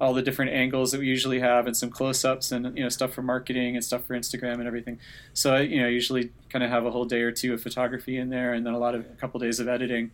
all 0.00 0.14
the 0.14 0.22
different 0.22 0.52
angles 0.52 0.92
that 0.92 1.00
we 1.00 1.06
usually 1.06 1.40
have 1.40 1.66
and 1.66 1.76
some 1.76 1.90
close-ups 1.90 2.52
and 2.52 2.76
you 2.76 2.82
know 2.82 2.88
stuff 2.88 3.12
for 3.12 3.22
marketing 3.22 3.76
and 3.76 3.84
stuff 3.84 4.04
for 4.04 4.16
Instagram 4.16 4.54
and 4.54 4.66
everything. 4.66 4.98
So 5.34 5.54
I 5.54 5.60
you 5.60 5.80
know 5.80 5.88
usually 5.88 6.30
kind 6.48 6.64
of 6.64 6.70
have 6.70 6.86
a 6.86 6.90
whole 6.90 7.04
day 7.04 7.22
or 7.22 7.32
two 7.32 7.54
of 7.54 7.62
photography 7.62 8.16
in 8.16 8.30
there 8.30 8.54
and 8.54 8.66
then 8.66 8.74
a 8.74 8.78
lot 8.78 8.94
of 8.94 9.02
a 9.02 9.14
couple 9.14 9.40
days 9.40 9.60
of 9.60 9.68
editing 9.68 10.10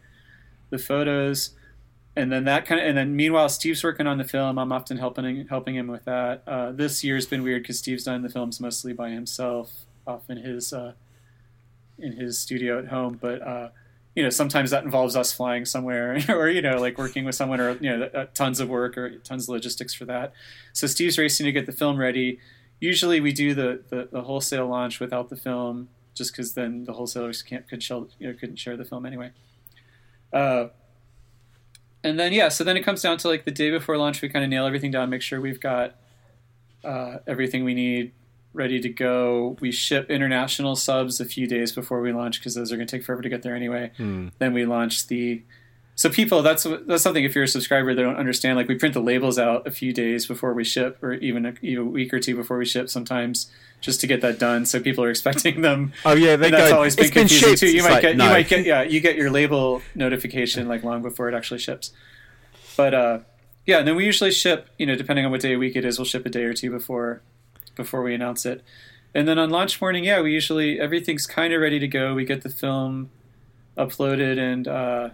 the 0.71 0.79
photos 0.79 1.51
and 2.17 2.33
then 2.33 2.45
that 2.45 2.65
kind 2.65 2.81
of 2.81 2.87
and 2.89 2.97
then 2.97 3.15
meanwhile 3.15 3.49
Steve's 3.49 3.85
working 3.85 4.07
on 4.07 4.19
the 4.19 4.25
film. 4.25 4.59
I'm 4.59 4.73
often 4.73 4.97
helping 4.97 5.47
helping 5.49 5.77
him 5.77 5.87
with 5.87 6.05
that. 6.07 6.43
Uh, 6.47 6.73
this 6.73 7.05
year's 7.05 7.27
been 7.27 7.43
weird 7.43 7.63
because 7.63 7.79
Steve's 7.79 8.05
done 8.05 8.23
the 8.23 8.31
films 8.31 8.59
mostly 8.59 8.93
by 8.93 9.11
himself 9.11 9.71
off 10.07 10.29
in 10.31 10.39
his 10.39 10.73
uh, 10.73 10.95
in 11.99 12.13
his 12.13 12.39
studio 12.39 12.79
at 12.79 12.89
home, 12.89 13.19
but 13.21 13.43
uh, 13.43 13.69
you 14.17 14.23
know, 14.23 14.31
sometimes 14.31 14.71
that 14.71 14.83
involves 14.83 15.15
us 15.15 15.33
flying 15.33 15.67
somewhere 15.67 16.19
or, 16.31 16.49
you 16.49 16.63
know, 16.63 16.81
like 16.81 16.97
working 16.99 17.25
with 17.27 17.35
someone 17.35 17.61
or, 17.61 17.73
you 17.77 17.97
know, 17.97 18.05
uh, 18.07 18.25
tons 18.33 18.59
of 18.59 18.69
work 18.69 18.97
or 18.97 19.19
tons 19.19 19.45
of 19.45 19.51
logistics 19.51 19.95
for 19.95 20.07
that. 20.07 20.33
So 20.73 20.87
Steve's 20.87 21.19
racing 21.19 21.45
to 21.45 21.53
get 21.53 21.67
the 21.67 21.73
film 21.73 21.99
ready. 21.99 22.41
Usually 22.81 23.21
we 23.21 23.33
do 23.33 23.55
the, 23.55 23.85
the, 23.91 24.09
the 24.11 24.23
wholesale 24.23 24.67
launch 24.67 25.01
without 25.01 25.29
the 25.29 25.37
film 25.37 25.91
just 26.15 26.33
because 26.33 26.55
then 26.55 26.85
the 26.85 26.95
wholesalers 26.95 27.43
can't, 27.43 27.69
could 27.69 27.83
shell, 27.83 28.09
you 28.19 28.27
know, 28.27 28.35
couldn't 28.35 28.57
share 28.57 28.75
the 28.75 28.87
film 28.87 29.05
anyway. 29.05 29.33
Uh, 30.33 30.69
and 32.03 32.19
then, 32.19 32.33
yeah, 32.33 32.49
so 32.49 32.65
then 32.65 32.79
it 32.79 32.83
comes 32.83 33.03
down 33.03 33.19
to 33.19 33.29
like 33.29 33.45
the 33.45 33.51
day 33.51 33.71
before 33.71 33.99
launch, 33.99 34.23
we 34.23 34.31
kind 34.31 34.45
of 34.45 34.51
nail 34.51 34.65
everything 34.65 34.91
down, 34.91 35.11
make 35.11 35.21
sure 35.21 35.43
we've 35.43 35.61
got 35.61 35.95
uh, 36.83 37.19
everything 37.27 37.65
we 37.65 37.75
need 37.75 38.13
ready 38.57 38.81
to 38.81 38.89
go. 38.89 39.57
We 39.61 39.71
ship 39.71 40.11
international 40.11 40.75
subs 40.75 41.21
a 41.21 41.25
few 41.25 41.47
days 41.47 41.73
before 41.73 42.01
we 42.01 42.13
launch 42.13 42.41
because 42.41 42.55
those 42.55 42.73
are 42.73 42.77
going 42.77 42.87
to 42.87 42.97
take 42.97 43.05
forever 43.05 43.23
to 43.23 43.29
get 43.29 43.43
there 43.43 43.55
anyway. 43.55 43.93
Hmm. 43.97 44.29
Then 44.39 44.53
we 44.53 44.65
launch 44.65 45.07
the. 45.07 45.43
So 45.95 46.11
people, 46.11 46.43
that's 46.43 46.67
that's 46.87 47.03
something. 47.03 47.25
If 47.25 47.35
you're 47.35 47.45
a 47.45 47.49
subscriber, 47.49 47.95
they 47.95 48.03
don't 48.03 48.17
understand. 48.17 48.57
Like 48.57 48.69
we 48.69 48.75
print 48.75 48.95
the 48.95 49.01
labels 49.01 49.39
out 49.39 49.67
a 49.67 49.71
few 49.71 49.93
days 49.93 50.27
before 50.27 50.53
we 50.53 50.63
ship, 50.63 51.03
or 51.03 51.15
even 51.15 51.47
a, 51.47 51.55
even 51.63 51.87
a 51.87 51.89
week 51.89 52.13
or 52.13 52.21
two 52.21 52.37
before 52.37 52.59
we 52.59 52.67
ship. 52.67 52.91
Sometimes 52.91 53.51
just 53.81 54.01
to 54.03 54.07
get 54.07 54.21
that 54.21 54.39
done, 54.39 54.67
so 54.67 54.79
people 54.79 55.05
are 55.05 55.11
expecting 55.17 55.63
them. 55.63 55.93
Oh 56.05 56.15
yeah, 56.15 56.37
they 56.37 56.47
and 56.47 56.55
that's 56.55 56.71
go, 56.71 56.77
always 56.77 56.97
been 56.97 57.11
confusing 57.11 57.49
been 57.49 57.57
too. 57.57 57.71
You 57.71 57.79
it's 57.79 57.85
might 57.85 57.93
like, 57.93 58.03
get 58.03 58.17
no. 58.17 58.25
you 58.25 58.31
might 58.31 58.49
get 58.49 58.67
yeah 58.67 58.83
you 58.83 59.01
get 59.01 59.17
your 59.17 59.31
label 59.31 59.81
notification 59.95 60.69
like 60.69 60.85
long 60.85 61.01
before 61.01 61.31
it 61.31 61.35
actually 61.35 61.61
ships. 61.61 61.93
But 62.77 62.93
uh, 62.93 63.19
yeah, 63.65 63.79
and 63.79 63.89
then 63.89 63.97
we 63.97 64.05
usually 64.05 64.33
ship. 64.33 64.69
You 64.79 64.85
know, 64.85 64.97
depending 64.97 65.25
on 65.25 65.31
what 65.31 65.41
day 65.41 65.55
of 65.55 65.61
week 65.61 65.77
it 65.77 65.85
is, 65.87 65.99
we'll 65.99 66.05
ship 66.05 66.27
a 66.27 66.29
day 66.29 66.45
or 66.45 66.53
two 66.53 66.71
before 66.71 67.23
before 67.77 68.03
we 68.03 68.15
announce 68.15 68.45
it. 68.45 68.63
And 69.15 69.27
then 69.27 69.39
on 69.39 69.51
launch 69.51 69.81
morning, 69.81 70.05
yeah, 70.05 70.21
we 70.21 70.33
usually 70.33 70.81
everything's 70.81 71.27
kind 71.27 71.53
of 71.55 71.61
ready 71.61 71.79
to 71.79 71.89
go. 71.89 72.15
We 72.15 72.25
get 72.25 72.43
the 72.43 72.51
film 72.51 73.11
uploaded 73.79 74.39
and 74.39 74.69
uh, 74.69 75.11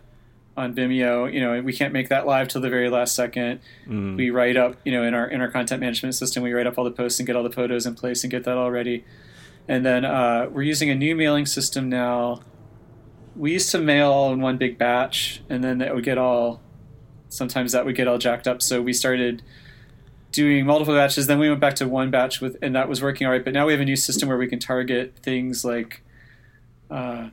on 0.57 0.75
Vimeo. 0.75 1.33
You 1.33 1.41
know, 1.41 1.61
we 1.61 1.73
can't 1.73 1.93
make 1.93 2.09
that 2.09 2.27
live 2.27 2.49
till 2.49 2.61
the 2.61 2.71
very 2.71 2.91
last 2.91 3.15
second. 3.15 3.61
Mm. 3.87 4.17
We 4.17 4.31
write 4.31 4.57
up, 4.57 4.77
you 4.85 4.93
know, 4.93 5.05
in 5.05 5.15
our 5.15 5.27
in 5.27 5.41
our 5.41 5.49
content 5.49 5.81
management 5.81 6.15
system, 6.15 6.43
we 6.43 6.53
write 6.53 6.67
up 6.67 6.79
all 6.79 6.85
the 6.85 6.91
posts 6.91 7.21
and 7.21 7.27
get 7.27 7.37
all 7.37 7.43
the 7.43 7.53
photos 7.53 7.87
in 7.87 7.95
place 7.95 8.25
and 8.25 8.31
get 8.31 8.45
that 8.45 8.57
all 8.57 8.71
ready. 8.71 9.05
And 9.69 9.87
then 9.87 10.05
uh, 10.05 10.49
we're 10.51 10.63
using 10.63 10.91
a 10.91 10.95
new 10.95 11.15
mailing 11.15 11.47
system 11.47 11.89
now. 11.89 12.41
We 13.37 13.53
used 13.53 13.71
to 13.71 13.79
mail 13.79 14.11
all 14.11 14.33
in 14.33 14.41
one 14.41 14.59
big 14.59 14.77
batch, 14.77 15.43
and 15.49 15.63
then 15.63 15.79
that 15.79 15.95
would 15.95 16.05
get 16.05 16.19
all. 16.19 16.61
Sometimes 17.29 17.73
that 17.73 17.87
would 17.87 17.95
get 17.95 18.09
all 18.09 18.19
jacked 18.19 18.47
up. 18.47 18.61
So 18.61 18.83
we 18.83 18.93
started 18.93 19.43
doing 20.33 20.67
multiple 20.67 20.95
batches. 20.95 21.27
Then 21.27 21.39
we 21.39 21.49
went 21.49 21.61
back 21.61 21.75
to 21.77 21.89
one 21.89 22.11
batch 22.11 22.41
with, 22.41 22.57
and 22.63 22.75
that 22.75 22.89
was 22.89 23.03
working 23.03 23.27
all 23.27 23.33
right. 23.33 23.45
But 23.45 23.55
now 23.55 23.67
we 23.67 23.73
have 23.73 23.81
a 23.81 23.85
new 23.85 23.97
system 23.97 24.29
where 24.29 24.39
we 24.39 24.49
can 24.49 24.59
target 24.59 25.15
things 25.23 25.65
like, 25.65 26.03
uh, 26.91 27.29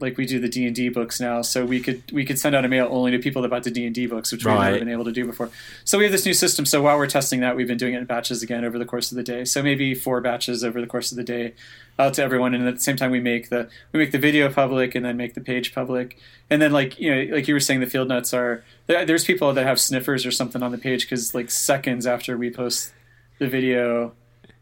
like 0.00 0.16
we 0.16 0.26
do 0.26 0.40
the 0.40 0.48
D 0.48 0.66
and 0.66 0.74
D 0.74 0.88
books 0.88 1.20
now. 1.20 1.42
So 1.42 1.64
we 1.64 1.80
could 1.80 2.02
we 2.12 2.24
could 2.24 2.38
send 2.38 2.54
out 2.54 2.64
a 2.64 2.68
mail 2.68 2.88
only 2.90 3.10
to 3.12 3.18
people 3.18 3.42
that 3.42 3.48
bought 3.48 3.64
the 3.64 3.70
D 3.70 3.86
and 3.86 3.94
D 3.94 4.06
books, 4.06 4.32
which 4.32 4.44
we've 4.44 4.54
never 4.54 4.78
been 4.78 4.88
able 4.88 5.04
to 5.04 5.12
do 5.12 5.24
before. 5.24 5.50
So 5.84 5.98
we 5.98 6.04
have 6.04 6.12
this 6.12 6.26
new 6.26 6.34
system. 6.34 6.66
So 6.66 6.82
while 6.82 6.96
we're 6.96 7.06
testing 7.06 7.40
that, 7.40 7.56
we've 7.56 7.68
been 7.68 7.78
doing 7.78 7.94
it 7.94 7.98
in 7.98 8.04
batches 8.04 8.42
again 8.42 8.64
over 8.64 8.78
the 8.78 8.84
course 8.84 9.12
of 9.12 9.16
the 9.16 9.22
day. 9.22 9.44
So 9.44 9.62
maybe 9.62 9.94
four 9.94 10.20
batches 10.20 10.64
over 10.64 10.80
the 10.80 10.86
course 10.86 11.12
of 11.12 11.16
the 11.16 11.24
day 11.24 11.54
out 11.98 12.14
to 12.14 12.22
everyone, 12.22 12.54
and 12.54 12.66
at 12.66 12.74
the 12.74 12.80
same 12.80 12.96
time 12.96 13.10
we 13.10 13.20
make 13.20 13.50
the 13.50 13.68
we 13.92 13.98
make 13.98 14.12
the 14.12 14.18
video 14.18 14.50
public 14.50 14.94
and 14.94 15.04
then 15.04 15.16
make 15.16 15.34
the 15.34 15.40
page 15.40 15.74
public, 15.74 16.18
and 16.50 16.60
then 16.60 16.72
like 16.72 16.98
you 16.98 17.14
know 17.14 17.34
like 17.34 17.46
you 17.46 17.54
were 17.54 17.60
saying, 17.60 17.80
the 17.80 17.86
field 17.86 18.08
notes 18.08 18.34
are 18.34 18.64
there's 18.86 19.24
people 19.24 19.52
that 19.52 19.64
have 19.64 19.80
sniffers 19.80 20.26
or 20.26 20.30
something 20.30 20.62
on 20.62 20.72
the 20.72 20.78
page 20.78 21.04
because 21.04 21.34
like 21.34 21.50
seconds 21.50 22.06
after 22.06 22.36
we 22.36 22.50
post 22.50 22.92
the 23.38 23.48
video 23.48 24.12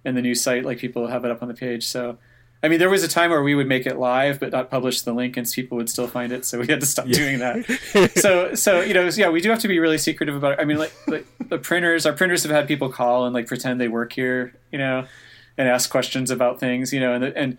and 0.04 0.16
the 0.16 0.22
new 0.22 0.34
site, 0.34 0.64
like 0.64 0.78
people 0.78 1.06
have 1.06 1.24
it 1.24 1.30
up 1.30 1.42
on 1.42 1.48
the 1.48 1.54
page. 1.54 1.86
So. 1.86 2.18
I 2.64 2.68
mean, 2.68 2.78
there 2.78 2.88
was 2.88 3.02
a 3.02 3.08
time 3.08 3.30
where 3.30 3.42
we 3.42 3.56
would 3.56 3.66
make 3.66 3.86
it 3.86 3.98
live, 3.98 4.38
but 4.38 4.52
not 4.52 4.70
publish 4.70 5.02
the 5.02 5.12
link, 5.12 5.36
and 5.36 5.50
people 5.50 5.76
would 5.78 5.90
still 5.90 6.06
find 6.06 6.30
it. 6.30 6.44
So 6.44 6.60
we 6.60 6.68
had 6.68 6.78
to 6.78 6.86
stop 6.86 7.08
doing 7.08 7.40
that. 7.40 8.12
so, 8.14 8.54
so 8.54 8.80
you 8.82 8.94
know, 8.94 9.08
yeah, 9.08 9.30
we 9.30 9.40
do 9.40 9.50
have 9.50 9.58
to 9.58 9.68
be 9.68 9.80
really 9.80 9.98
secretive 9.98 10.36
about 10.36 10.52
it. 10.52 10.60
I 10.60 10.64
mean, 10.64 10.78
like, 10.78 10.92
like 11.08 11.26
the 11.48 11.58
printers, 11.58 12.06
our 12.06 12.12
printers 12.12 12.44
have 12.44 12.52
had 12.52 12.68
people 12.68 12.88
call 12.88 13.24
and 13.24 13.34
like 13.34 13.48
pretend 13.48 13.80
they 13.80 13.88
work 13.88 14.12
here, 14.12 14.54
you 14.70 14.78
know, 14.78 15.08
and 15.56 15.68
ask 15.68 15.90
questions 15.90 16.30
about 16.30 16.60
things, 16.60 16.92
you 16.92 17.00
know, 17.00 17.12
and 17.14 17.24
and 17.24 17.58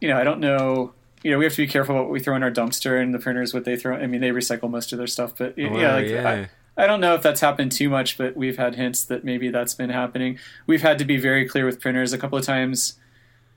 you 0.00 0.08
know, 0.08 0.18
I 0.18 0.24
don't 0.24 0.40
know. 0.40 0.92
You 1.22 1.30
know, 1.30 1.38
we 1.38 1.44
have 1.44 1.54
to 1.54 1.62
be 1.62 1.68
careful 1.68 1.94
what 1.94 2.10
we 2.10 2.18
throw 2.18 2.34
in 2.34 2.42
our 2.42 2.50
dumpster, 2.50 3.00
and 3.00 3.14
the 3.14 3.18
printers 3.18 3.54
what 3.54 3.64
they 3.64 3.76
throw. 3.76 3.96
I 3.96 4.06
mean, 4.06 4.20
they 4.20 4.30
recycle 4.30 4.68
most 4.68 4.92
of 4.92 4.98
their 4.98 5.06
stuff, 5.06 5.34
but 5.38 5.56
yeah, 5.56 5.94
like 5.94 6.08
yeah. 6.08 6.48
I, 6.76 6.84
I 6.84 6.86
don't 6.86 7.00
know 7.00 7.14
if 7.14 7.22
that's 7.22 7.40
happened 7.40 7.72
too 7.72 7.88
much, 7.88 8.18
but 8.18 8.36
we've 8.36 8.56
had 8.56 8.74
hints 8.74 9.04
that 9.04 9.24
maybe 9.24 9.48
that's 9.50 9.74
been 9.74 9.90
happening. 9.90 10.38
We've 10.66 10.82
had 10.82 10.98
to 10.98 11.04
be 11.04 11.18
very 11.18 11.48
clear 11.48 11.64
with 11.66 11.80
printers 11.80 12.12
a 12.12 12.18
couple 12.18 12.38
of 12.38 12.44
times. 12.44 12.98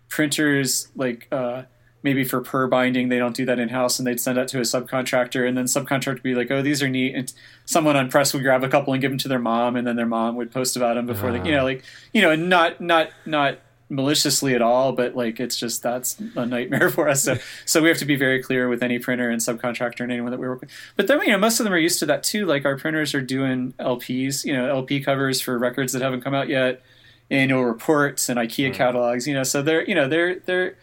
Printers 0.10 0.90
like 0.96 1.28
uh, 1.32 1.64
maybe 2.06 2.24
for 2.24 2.40
per 2.40 2.68
binding, 2.68 3.10
they 3.10 3.18
don't 3.18 3.36
do 3.36 3.46
that 3.46 3.58
in 3.58 3.70
house, 3.70 3.98
and 3.98 4.06
they'd 4.08 4.20
send 4.20 4.38
that 4.38 4.48
to 4.50 4.60
a 4.60 4.62
subcontractor, 4.62 5.46
and 5.46 5.58
then 5.58 5.66
subcontractor 5.66 6.14
would 6.14 6.24
be 6.24 6.36
like, 6.36 6.52
"Oh, 6.52 6.62
these 6.62 6.84
are 6.84 6.88
neat," 6.88 7.16
and 7.16 7.34
someone 7.66 7.98
on 7.98 8.10
press 8.10 8.32
would 8.34 8.44
grab 8.44 8.64
a 8.64 8.70
couple 8.70 8.94
and 8.94 9.02
give 9.02 9.10
them 9.10 9.18
to 9.18 9.28
their 9.28 9.40
mom, 9.40 9.76
and 9.76 9.86
then 9.88 9.96
their 9.96 10.06
mom 10.06 10.36
would 10.36 10.52
post 10.52 10.78
about 10.78 10.94
them 10.94 11.08
before 11.08 11.32
they, 11.32 11.40
you 11.40 11.52
know, 11.52 11.62
ah. 11.62 11.72
like 11.72 11.84
you 12.14 12.22
know, 12.22 12.30
and 12.30 12.48
not 12.48 12.80
not 12.80 13.10
not 13.26 13.58
maliciously 13.90 14.54
at 14.54 14.62
all, 14.62 14.92
but 14.92 15.16
like 15.16 15.40
it's 15.40 15.58
just 15.58 15.82
that's 15.82 16.20
a 16.36 16.46
nightmare 16.46 16.90
for 16.92 17.10
us. 17.10 17.24
So 17.24 17.38
so 17.66 17.82
we 17.82 17.90
have 17.90 17.98
to 17.98 18.06
be 18.06 18.16
very 18.16 18.42
clear 18.42 18.70
with 18.70 18.84
any 18.84 19.00
printer 19.00 19.32
and 19.32 19.42
subcontractor 19.42 20.02
and 20.02 20.12
anyone 20.12 20.32
that 20.32 20.40
we 20.40 20.48
work 20.48 20.62
with. 20.62 20.70
But 20.96 21.08
then 21.08 21.20
you 21.22 21.32
know 21.32 21.40
most 21.40 21.60
of 21.60 21.64
them 21.64 21.74
are 21.74 21.80
used 21.80 21.98
to 22.00 22.06
that 22.06 22.22
too. 22.22 22.46
Like 22.46 22.66
our 22.66 22.78
printers 22.78 23.16
are 23.16 23.22
doing 23.22 23.74
LPs, 23.80 24.46
you 24.46 24.54
know, 24.54 24.70
LP 24.70 25.02
covers 25.02 25.42
for 25.42 25.58
records 25.58 25.92
that 25.94 26.04
haven't 26.04 26.22
come 26.22 26.36
out 26.36 26.50
yet, 26.50 26.84
annual 27.32 27.66
reports 27.66 28.30
and 28.30 28.40
IKEA 28.40 28.70
hmm. 28.70 28.76
catalogs. 28.76 29.28
You 29.28 29.34
know, 29.34 29.44
so 29.44 29.64
they're 29.64 29.84
you 29.84 29.96
know 29.96 30.08
they're 30.08 30.40
they're 30.40 30.78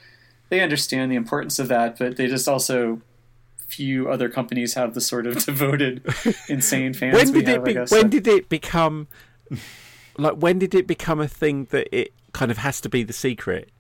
they 0.53 0.61
understand 0.61 1.11
the 1.11 1.17
importance 1.17 1.59
of 1.59 1.69
that, 1.69 1.99
but 1.99 2.17
they 2.19 2.27
just 2.29 2.47
also 2.47 3.01
few 3.69 4.11
other 4.11 4.29
companies 4.29 4.75
have 4.75 4.93
the 4.93 5.01
sort 5.01 5.27
of 5.27 5.43
devoted, 5.47 6.05
insane 6.47 6.93
fans. 6.93 7.15
when 7.15 7.33
did 7.33 7.49
it 7.49 7.53
have, 7.53 7.61
I 7.63 7.65
be, 7.65 7.73
guess. 7.73 7.91
when 7.91 8.03
So- 8.03 8.09
did 8.09 8.27
it 8.29 8.49
become 8.51 9.09
like 10.19 10.35
when 10.35 10.59
did 10.59 10.75
it 10.75 10.87
become 10.87 11.21
a 11.21 11.29
thing 11.29 11.65
that 11.71 11.89
it 11.97 12.13
kind 12.35 12.51
of 12.51 12.59
has 12.59 12.83
to 12.83 12.89
be 12.91 13.03
the 13.03 13.15
secret 13.15 13.71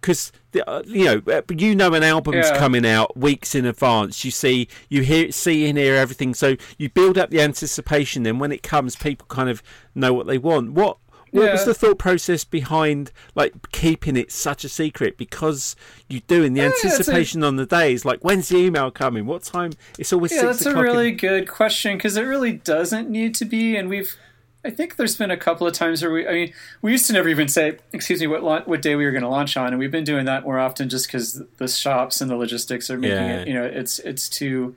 because 0.00 0.30
uh, 0.66 0.82
you 0.86 1.04
know 1.06 1.22
uh, 1.32 1.42
you 1.50 1.74
know 1.74 1.92
an 1.94 2.02
album's 2.04 2.46
Yeah. 2.50 2.56
coming 2.58 2.86
out 2.86 3.16
weeks 3.16 3.54
in 3.54 3.64
advance 3.66 4.24
you 4.24 4.30
see 4.30 4.68
you 4.88 5.02
hear 5.02 5.32
see 5.32 5.68
and 5.68 5.76
hear 5.76 5.96
everything 5.96 6.34
so 6.34 6.56
you 6.78 6.88
build 6.88 7.18
up 7.18 7.30
the 7.30 7.40
anticipation 7.40 8.22
then 8.22 8.38
when 8.38 8.52
it 8.52 8.62
comes 8.62 8.94
people 8.94 9.26
kind 9.28 9.48
of 9.50 9.60
know 9.94 10.12
what 10.12 10.26
they 10.28 10.38
want 10.38 10.72
what 10.72 10.98
what 11.36 11.52
was 11.52 11.64
the 11.64 11.74
thought 11.74 11.98
process 11.98 12.44
behind 12.44 13.12
like 13.34 13.70
keeping 13.72 14.16
it 14.16 14.32
such 14.32 14.64
a 14.64 14.68
secret 14.68 15.16
because 15.16 15.76
you 16.08 16.20
do 16.26 16.42
in 16.42 16.54
the 16.54 16.60
Yeah, 16.62 16.68
it's 16.68 16.84
a- 16.84 16.88
anticipation 16.88 17.42
on 17.44 17.56
the 17.56 17.66
days 17.66 18.04
like 18.04 18.20
when's 18.20 18.48
the 18.48 18.56
email 18.58 18.90
coming 18.90 19.26
what 19.26 19.42
time 19.44 19.72
it's 19.98 20.12
always 20.12 20.32
Yeah, 20.32 20.42
that's 20.42 20.64
a 20.66 20.70
o'clock 20.70 20.84
in- 20.86 20.90
really 20.92 21.12
good 21.12 21.48
question 21.48 21.96
because 21.96 22.16
it 22.16 22.22
really 22.22 22.52
doesn't 22.52 23.08
need 23.10 23.34
to 23.36 23.44
be. 23.44 23.76
And 23.76 23.88
we've, 23.88 24.16
I 24.64 24.70
think 24.70 24.96
there's 24.96 25.16
been 25.16 25.30
a 25.30 25.36
couple 25.36 25.66
of 25.66 25.72
times 25.74 26.02
where 26.02 26.10
we, 26.12 26.26
I 26.26 26.32
mean, 26.32 26.52
we 26.82 26.90
used 26.90 27.06
to 27.06 27.12
never 27.12 27.28
even 27.28 27.46
say, 27.48 27.78
excuse 27.92 28.20
me, 28.20 28.26
what 28.26 28.42
la- 28.42 28.62
what 28.62 28.82
day 28.82 28.96
we 28.96 29.04
were 29.04 29.12
going 29.12 29.22
to 29.22 29.28
launch 29.28 29.56
on, 29.56 29.68
and 29.68 29.78
we've 29.78 29.92
been 29.92 30.02
doing 30.04 30.24
that 30.26 30.42
more 30.44 30.58
often 30.58 30.88
just 30.88 31.06
because 31.06 31.40
the 31.58 31.68
shops 31.68 32.20
and 32.20 32.28
the 32.28 32.34
logistics 32.36 32.90
are 32.90 32.98
making 32.98 33.16
Yeah. 33.16 33.40
it. 33.42 33.48
You 33.48 33.54
know, 33.54 33.64
it's 33.64 34.00
it's 34.00 34.28
too 34.28 34.74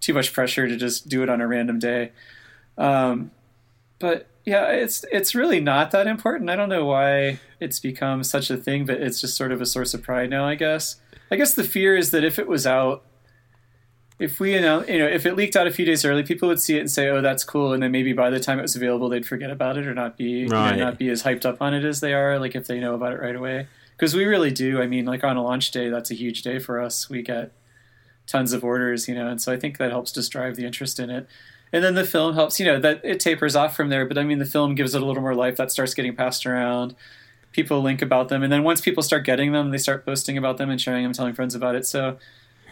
too 0.00 0.14
much 0.14 0.32
pressure 0.32 0.66
to 0.68 0.76
just 0.76 1.08
do 1.08 1.22
it 1.22 1.28
on 1.28 1.40
a 1.42 1.46
random 1.46 1.78
day. 1.78 2.12
Um, 2.78 3.30
but 3.98 4.26
yeah, 4.46 4.68
it's 4.68 5.04
it's 5.12 5.34
really 5.34 5.60
not 5.60 5.90
that 5.90 6.06
important. 6.06 6.48
I 6.48 6.56
don't 6.56 6.68
know 6.70 6.86
why 6.86 7.40
it's 7.60 7.80
become 7.80 8.22
such 8.24 8.48
a 8.50 8.56
thing, 8.56 8.86
but 8.86 9.00
it's 9.02 9.20
just 9.20 9.36
sort 9.36 9.52
of 9.52 9.60
a 9.60 9.66
source 9.66 9.92
of 9.92 10.02
pride 10.02 10.30
now. 10.30 10.46
I 10.46 10.54
guess. 10.54 10.96
I 11.30 11.36
guess 11.36 11.54
the 11.54 11.64
fear 11.64 11.96
is 11.96 12.12
that 12.12 12.24
if 12.24 12.38
it 12.38 12.46
was 12.46 12.66
out 12.66 13.02
if 14.18 14.40
we 14.40 14.54
announce, 14.54 14.88
you 14.88 14.98
know, 14.98 15.06
if 15.06 15.26
it 15.26 15.36
leaked 15.36 15.56
out 15.56 15.66
a 15.66 15.70
few 15.70 15.84
days 15.84 16.02
early, 16.04 16.22
people 16.22 16.48
would 16.48 16.60
see 16.60 16.76
it 16.76 16.80
and 16.80 16.90
say, 16.90 17.08
"Oh, 17.08 17.20
that's 17.20 17.44
cool," 17.44 17.74
and 17.74 17.82
then 17.82 17.90
maybe 17.92 18.14
by 18.14 18.30
the 18.30 18.40
time 18.40 18.58
it 18.58 18.62
was 18.62 18.74
available, 18.76 19.08
they'd 19.10 19.26
forget 19.26 19.50
about 19.50 19.76
it 19.76 19.86
or 19.86 19.92
not 19.94 20.16
be 20.16 20.24
you 20.24 20.48
know, 20.48 20.56
Right. 20.56 20.78
not 20.78 20.98
be 20.98 21.10
as 21.10 21.22
hyped 21.24 21.44
up 21.44 21.60
on 21.60 21.74
it 21.74 21.84
as 21.84 22.00
they 22.00 22.14
are, 22.14 22.38
like 22.38 22.54
if 22.56 22.66
they 22.66 22.80
know 22.80 22.94
about 22.94 23.12
it 23.12 23.20
right 23.20 23.36
away. 23.36 23.66
Because 23.96 24.14
we 24.14 24.24
really 24.24 24.50
do. 24.50 24.80
I 24.80 24.86
mean, 24.86 25.04
like 25.04 25.22
on 25.24 25.36
a 25.36 25.42
launch 25.42 25.70
day, 25.70 25.90
that's 25.90 26.10
a 26.10 26.14
huge 26.14 26.42
day 26.42 26.58
for 26.58 26.80
us. 26.80 27.10
We 27.10 27.20
get 27.22 27.52
tons 28.26 28.52
of 28.54 28.64
orders, 28.64 29.06
you 29.06 29.14
know, 29.14 29.26
and 29.28 29.40
so 29.40 29.52
I 29.52 29.58
think 29.58 29.76
that 29.78 29.90
helps 29.90 30.12
just 30.12 30.32
drive 30.32 30.56
the 30.56 30.64
interest 30.64 30.98
in 30.98 31.10
it. 31.10 31.26
And 31.72 31.82
then 31.84 31.94
the 31.94 32.04
film 32.04 32.34
helps, 32.34 32.58
you 32.60 32.66
know, 32.66 32.78
that 32.80 33.00
it 33.04 33.20
tapers 33.20 33.56
off 33.56 33.74
from 33.76 33.88
there. 33.88 34.06
But 34.06 34.18
I 34.18 34.24
mean, 34.24 34.38
the 34.38 34.44
film 34.46 34.74
gives 34.74 34.94
it 34.94 35.02
a 35.02 35.04
little 35.04 35.22
more 35.22 35.34
life. 35.34 35.56
That 35.56 35.70
starts 35.72 35.94
getting 35.94 36.14
passed 36.14 36.46
around. 36.46 36.94
People 37.52 37.80
link 37.82 38.02
about 38.02 38.28
them, 38.28 38.42
and 38.42 38.52
then 38.52 38.62
once 38.62 38.80
people 38.80 39.02
start 39.02 39.24
getting 39.24 39.52
them, 39.52 39.70
they 39.70 39.78
start 39.78 40.04
posting 40.04 40.36
about 40.36 40.58
them 40.58 40.68
and 40.70 40.80
sharing 40.80 41.02
them, 41.02 41.12
telling 41.12 41.34
friends 41.34 41.54
about 41.54 41.74
it. 41.74 41.86
So 41.86 42.18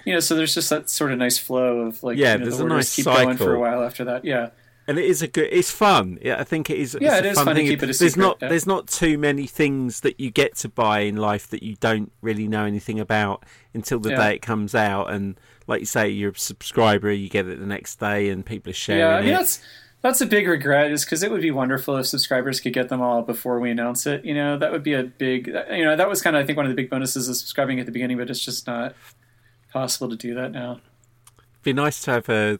you 0.04 0.12
know, 0.12 0.20
so 0.20 0.34
there's 0.36 0.54
just 0.54 0.68
that 0.70 0.90
sort 0.90 1.10
of 1.12 1.18
nice 1.18 1.38
flow 1.38 1.80
of 1.80 2.02
like, 2.02 2.18
Yeah, 2.18 2.32
you 2.34 2.38
know, 2.40 2.44
there's 2.44 2.58
the 2.58 2.66
a 2.66 2.68
nice 2.68 2.94
keep 2.94 3.06
going 3.06 3.36
for 3.38 3.54
a 3.54 3.58
while 3.60 3.82
after 3.82 4.04
that. 4.04 4.24
Yeah, 4.24 4.50
and 4.86 4.98
it 4.98 5.06
is 5.06 5.22
a 5.22 5.26
good 5.28 5.48
it's 5.50 5.70
fun 5.70 6.18
yeah 6.20 6.38
i 6.38 6.44
think 6.44 6.68
it 6.68 6.76
is 6.76 6.94
Yeah, 7.00 7.16
it's 7.16 7.20
it 7.20 7.24
a 7.24 7.30
is 7.30 7.36
fun 7.38 7.44
fun 7.46 7.56
to 7.56 7.62
keep 7.62 7.78
it 7.78 7.84
a 7.84 7.86
there's 7.86 7.98
secret, 7.98 8.18
not 8.18 8.38
yeah. 8.42 8.48
there's 8.48 8.66
not 8.66 8.86
too 8.86 9.16
many 9.16 9.46
things 9.46 10.00
that 10.00 10.20
you 10.20 10.30
get 10.30 10.56
to 10.56 10.68
buy 10.68 11.00
in 11.00 11.16
life 11.16 11.48
that 11.48 11.62
you 11.62 11.76
don't 11.80 12.12
really 12.20 12.46
know 12.46 12.66
anything 12.66 13.00
about 13.00 13.44
until 13.72 13.98
the 13.98 14.10
Yeah. 14.10 14.16
day 14.16 14.34
it 14.34 14.42
comes 14.42 14.74
out 14.74 15.10
and 15.10 15.40
like 15.66 15.80
you 15.80 15.86
say 15.86 16.08
you're 16.08 16.30
a 16.30 16.38
subscriber 16.38 17.10
you 17.10 17.28
get 17.28 17.46
it 17.46 17.58
the 17.58 17.66
next 17.66 17.96
day 17.96 18.28
and 18.28 18.44
people 18.44 18.70
are 18.70 18.74
sharing 18.74 19.00
yeah. 19.00 19.16
I 19.16 19.20
mean, 19.20 19.30
it 19.30 19.36
that's 19.36 19.60
that's 20.04 20.20
a 20.20 20.26
big 20.26 20.46
regret, 20.46 20.90
is 20.90 21.02
because 21.02 21.22
it 21.22 21.30
would 21.30 21.40
be 21.40 21.50
wonderful 21.50 21.96
if 21.96 22.06
subscribers 22.06 22.60
could 22.60 22.74
get 22.74 22.90
them 22.90 23.00
all 23.00 23.22
before 23.22 23.58
we 23.58 23.70
announce 23.70 24.04
it. 24.04 24.22
You 24.22 24.34
know, 24.34 24.58
that 24.58 24.70
would 24.70 24.82
be 24.82 24.92
a 24.92 25.02
big. 25.02 25.46
You 25.46 25.82
know, 25.82 25.96
that 25.96 26.10
was 26.10 26.20
kind 26.20 26.36
of 26.36 26.42
I 26.42 26.46
think 26.46 26.58
one 26.58 26.66
of 26.66 26.70
the 26.70 26.76
big 26.76 26.90
bonuses 26.90 27.26
of 27.26 27.36
subscribing 27.36 27.80
at 27.80 27.86
the 27.86 27.92
beginning, 27.92 28.18
but 28.18 28.28
it's 28.28 28.44
just 28.44 28.66
not 28.66 28.94
possible 29.72 30.10
to 30.10 30.16
do 30.16 30.34
that 30.34 30.52
now. 30.52 30.72
It'd 30.72 31.62
be 31.62 31.72
nice 31.72 32.02
to 32.02 32.10
have 32.10 32.28
a 32.28 32.58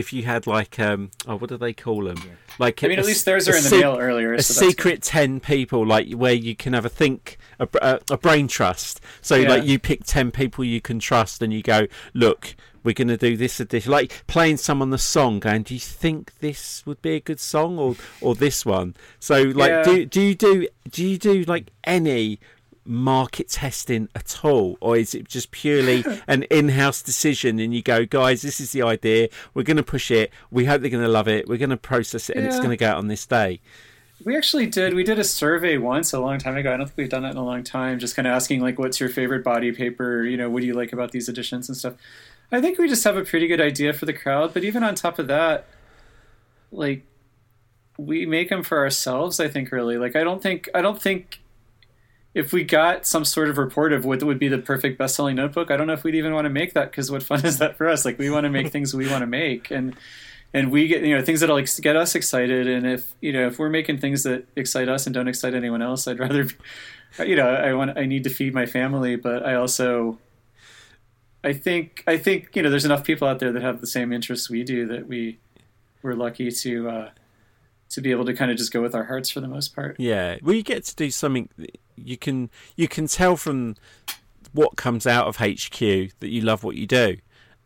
if 0.00 0.12
you 0.12 0.22
had 0.24 0.46
like 0.46 0.80
um 0.80 1.10
oh 1.28 1.36
what 1.36 1.48
do 1.50 1.56
they 1.56 1.72
call 1.72 2.02
them 2.04 2.16
like 2.58 2.82
I 2.82 2.88
mean, 2.88 2.98
a 2.98 3.02
at 3.02 3.06
least 3.06 3.24
theirs 3.24 3.48
are 3.48 3.56
in 3.56 3.62
the 3.62 3.68
sec- 3.68 3.80
mail 3.80 3.96
earlier. 3.98 4.32
a 4.34 4.42
so 4.42 4.68
secret 4.68 5.02
10 5.02 5.38
people 5.40 5.86
like 5.86 6.10
where 6.12 6.32
you 6.34 6.56
can 6.56 6.72
have 6.72 6.84
a 6.84 6.88
think 6.88 7.38
a, 7.60 7.68
a, 7.80 8.00
a 8.10 8.18
brain 8.18 8.48
trust 8.48 9.00
so 9.20 9.36
Yeah. 9.36 9.48
like 9.50 9.64
you 9.64 9.78
pick 9.78 10.04
10 10.04 10.32
people 10.32 10.64
you 10.64 10.80
can 10.80 10.98
trust 10.98 11.40
and 11.42 11.52
you 11.52 11.62
go 11.62 11.86
look 12.14 12.56
we're 12.82 12.94
going 12.94 13.08
to 13.08 13.16
do 13.18 13.36
this 13.36 13.60
edition 13.60 13.92
like 13.92 14.22
playing 14.26 14.56
someone 14.56 14.88
the 14.90 14.98
song 14.98 15.38
going 15.38 15.62
do 15.62 15.74
you 15.74 15.80
think 15.80 16.32
this 16.40 16.84
would 16.86 17.00
be 17.02 17.12
a 17.16 17.20
good 17.20 17.38
song 17.38 17.78
or 17.78 17.94
or 18.20 18.34
this 18.34 18.64
one 18.66 18.96
so 19.18 19.42
like 19.42 19.70
Yeah. 19.70 19.82
do, 19.84 20.06
do 20.06 20.20
you 20.22 20.34
do 20.34 20.66
do 20.90 21.06
you 21.06 21.18
do 21.18 21.42
like 21.44 21.66
any 21.84 22.40
market 22.90 23.48
testing 23.48 24.08
at 24.14 24.44
all 24.44 24.76
or 24.80 24.96
is 24.96 25.14
it 25.14 25.28
just 25.28 25.50
purely 25.52 26.04
an 26.26 26.42
in-house 26.44 27.00
decision 27.02 27.58
and 27.60 27.72
you 27.72 27.80
go 27.82 28.04
guys 28.04 28.42
this 28.42 28.60
is 28.60 28.72
the 28.72 28.82
idea 28.82 29.28
we're 29.54 29.62
going 29.62 29.76
to 29.76 29.82
push 29.82 30.10
it 30.10 30.30
we 30.50 30.64
hope 30.64 30.80
they're 30.80 30.90
going 30.90 31.02
to 31.02 31.08
love 31.08 31.28
it 31.28 31.48
we're 31.48 31.56
going 31.56 31.70
to 31.70 31.76
process 31.76 32.28
it 32.28 32.36
and 32.36 32.44
it's 32.46 32.58
going 32.58 32.70
to 32.70 32.76
go 32.76 32.88
out 32.88 32.98
on 32.98 33.06
this 33.06 33.24
day 33.26 33.60
We 34.24 34.36
actually 34.36 34.66
did. 34.66 34.92
We 34.92 35.02
did 35.04 35.18
a 35.18 35.24
survey 35.24 35.78
once 35.78 36.12
a 36.12 36.20
long 36.20 36.38
time 36.38 36.56
ago. 36.56 36.74
I 36.74 36.76
don't 36.76 36.86
think 36.86 36.98
we've 36.98 37.08
done 37.08 37.22
that 37.22 37.30
in 37.30 37.38
a 37.38 37.44
long 37.44 37.62
time. 37.64 37.98
Just 37.98 38.14
kind 38.16 38.28
of 38.28 38.34
asking 38.34 38.60
like, 38.60 38.78
"What's 38.78 39.00
your 39.00 39.08
favorite 39.08 39.42
body 39.42 39.72
paper? 39.72 40.24
You 40.24 40.36
know, 40.36 40.50
what 40.50 40.60
do 40.60 40.66
you 40.66 40.74
like 40.74 40.92
about 40.92 41.10
these 41.12 41.26
editions 41.28 41.70
and 41.70 41.76
stuff." 41.78 41.94
I 42.52 42.60
think 42.60 42.76
we 42.78 42.86
just 42.86 43.04
have 43.04 43.16
a 43.16 43.24
pretty 43.24 43.46
good 43.46 43.62
idea 43.62 43.94
for 43.94 44.04
the 44.04 44.12
crowd. 44.12 44.52
But 44.52 44.62
even 44.64 44.82
on 44.82 44.94
top 44.94 45.18
of 45.18 45.26
that, 45.28 45.64
like, 46.70 47.06
we 47.96 48.26
make 48.26 48.50
them 48.50 48.62
for 48.62 48.78
ourselves. 48.78 49.40
I 49.40 49.48
think 49.48 49.72
really. 49.72 49.96
Like, 49.96 50.14
I 50.16 50.22
don't 50.22 50.42
think. 50.42 50.68
I 50.74 50.82
don't 50.82 51.00
think. 51.00 51.40
If 52.32 52.52
we 52.52 52.62
got 52.62 53.06
some 53.06 53.24
sort 53.24 53.48
of 53.48 53.58
report 53.58 53.92
of 53.92 54.04
what 54.04 54.22
would 54.22 54.38
be 54.38 54.48
the 54.48 54.58
perfect 54.58 54.98
best-selling 54.98 55.36
notebook, 55.36 55.70
I 55.70 55.76
don't 55.76 55.88
know 55.88 55.94
if 55.94 56.04
we'd 56.04 56.14
even 56.14 56.32
want 56.32 56.44
to 56.44 56.50
make 56.50 56.74
that 56.74 56.90
because 56.90 57.10
what 57.10 57.22
fun 57.22 57.44
is 57.44 57.58
that 57.58 57.76
for 57.76 57.88
us? 57.88 58.04
Like 58.04 58.18
we 58.18 58.30
want 58.30 58.44
to 58.44 58.50
make 58.50 58.68
things 58.72 58.94
we 58.94 59.08
want 59.08 59.22
to 59.22 59.26
make, 59.26 59.70
and 59.70 59.96
and 60.52 60.70
we 60.70 60.86
get 60.88 61.02
you 61.02 61.16
know 61.16 61.24
things 61.24 61.40
that'll 61.40 61.58
ex- 61.58 61.80
get 61.80 61.96
us 61.96 62.14
excited 62.14 62.66
and 62.66 62.86
if 62.86 63.14
you 63.20 63.32
know 63.32 63.46
if 63.46 63.58
we're 63.58 63.70
making 63.70 63.98
things 63.98 64.22
that 64.24 64.46
excite 64.56 64.88
us 64.88 65.06
and 65.06 65.14
don't 65.14 65.28
excite 65.28 65.54
anyone 65.54 65.82
else 65.82 66.06
i'd 66.08 66.18
rather 66.18 66.44
be, 66.44 66.54
you 67.24 67.36
know 67.36 67.48
i 67.48 67.72
want 67.72 67.96
i 67.96 68.04
need 68.04 68.24
to 68.24 68.30
feed 68.30 68.54
my 68.54 68.66
family 68.66 69.16
but 69.16 69.44
i 69.44 69.54
also 69.54 70.18
i 71.44 71.52
think 71.52 72.02
i 72.06 72.16
think 72.16 72.54
you 72.54 72.62
know 72.62 72.70
there's 72.70 72.84
enough 72.84 73.04
people 73.04 73.28
out 73.28 73.38
there 73.38 73.52
that 73.52 73.62
have 73.62 73.80
the 73.80 73.86
same 73.86 74.12
interests 74.12 74.50
we 74.50 74.62
do 74.62 74.86
that 74.86 75.06
we 75.06 75.38
we're 76.02 76.14
lucky 76.14 76.50
to 76.50 76.88
uh 76.88 77.10
to 77.88 78.00
be 78.00 78.12
able 78.12 78.24
to 78.24 78.32
kind 78.32 78.50
of 78.52 78.56
just 78.56 78.72
go 78.72 78.80
with 78.80 78.94
our 78.94 79.04
hearts 79.04 79.30
for 79.30 79.40
the 79.40 79.48
most 79.48 79.74
part 79.74 79.96
Yeah, 79.98 80.38
we 80.42 80.62
get 80.62 80.84
to 80.84 80.94
do 80.94 81.10
something. 81.10 81.48
You 82.04 82.16
can 82.16 82.50
you 82.76 82.88
can 82.88 83.06
tell 83.06 83.36
from 83.36 83.76
what 84.52 84.76
comes 84.76 85.06
out 85.06 85.26
of 85.26 85.36
HQ 85.36 85.78
that 85.78 86.28
you 86.28 86.40
love 86.40 86.64
what 86.64 86.76
you 86.76 86.86
do, 86.86 87.18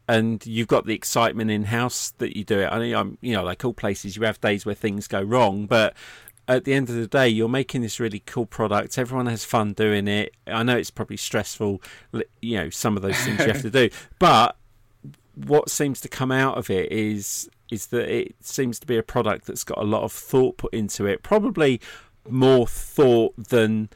and 0.08 0.44
you've 0.46 0.68
got 0.68 0.86
the 0.86 0.94
excitement 0.94 1.50
in 1.50 1.64
house 1.64 2.10
that 2.18 2.36
you 2.36 2.44
do 2.44 2.60
it. 2.60 2.66
I 2.66 2.78
mean, 2.78 2.94
I'm 2.94 3.18
you 3.20 3.34
know 3.34 3.44
like 3.44 3.64
all 3.64 3.74
places, 3.74 4.16
you 4.16 4.22
have 4.22 4.40
days 4.40 4.66
where 4.66 4.74
things 4.74 5.08
go 5.08 5.22
wrong, 5.22 5.66
but 5.66 5.94
at 6.46 6.64
the 6.64 6.74
end 6.74 6.90
of 6.90 6.96
the 6.96 7.06
day, 7.06 7.28
you're 7.28 7.48
making 7.48 7.80
this 7.80 7.98
really 7.98 8.20
cool 8.20 8.46
product. 8.46 8.98
Everyone 8.98 9.26
has 9.26 9.46
fun 9.46 9.72
doing 9.72 10.06
it. 10.06 10.34
I 10.46 10.62
know 10.62 10.76
it's 10.76 10.90
probably 10.90 11.16
stressful, 11.16 11.80
you 12.42 12.58
know, 12.58 12.68
some 12.68 12.96
of 12.96 13.02
those 13.02 13.16
things 13.16 13.40
you 13.40 13.46
have 13.46 13.62
to 13.62 13.70
do, 13.70 13.88
but 14.18 14.56
what 15.34 15.68
seems 15.68 16.00
to 16.00 16.08
come 16.08 16.30
out 16.30 16.56
of 16.56 16.70
it 16.70 16.92
is 16.92 17.48
is 17.70 17.86
that 17.86 18.08
it 18.08 18.36
seems 18.40 18.78
to 18.78 18.86
be 18.86 18.96
a 18.96 19.02
product 19.02 19.46
that's 19.46 19.64
got 19.64 19.78
a 19.78 19.84
lot 19.84 20.02
of 20.02 20.12
thought 20.12 20.58
put 20.58 20.72
into 20.72 21.06
it. 21.06 21.22
Probably 21.22 21.80
more 22.28 22.66
thought 22.66 23.34
than 23.48 23.88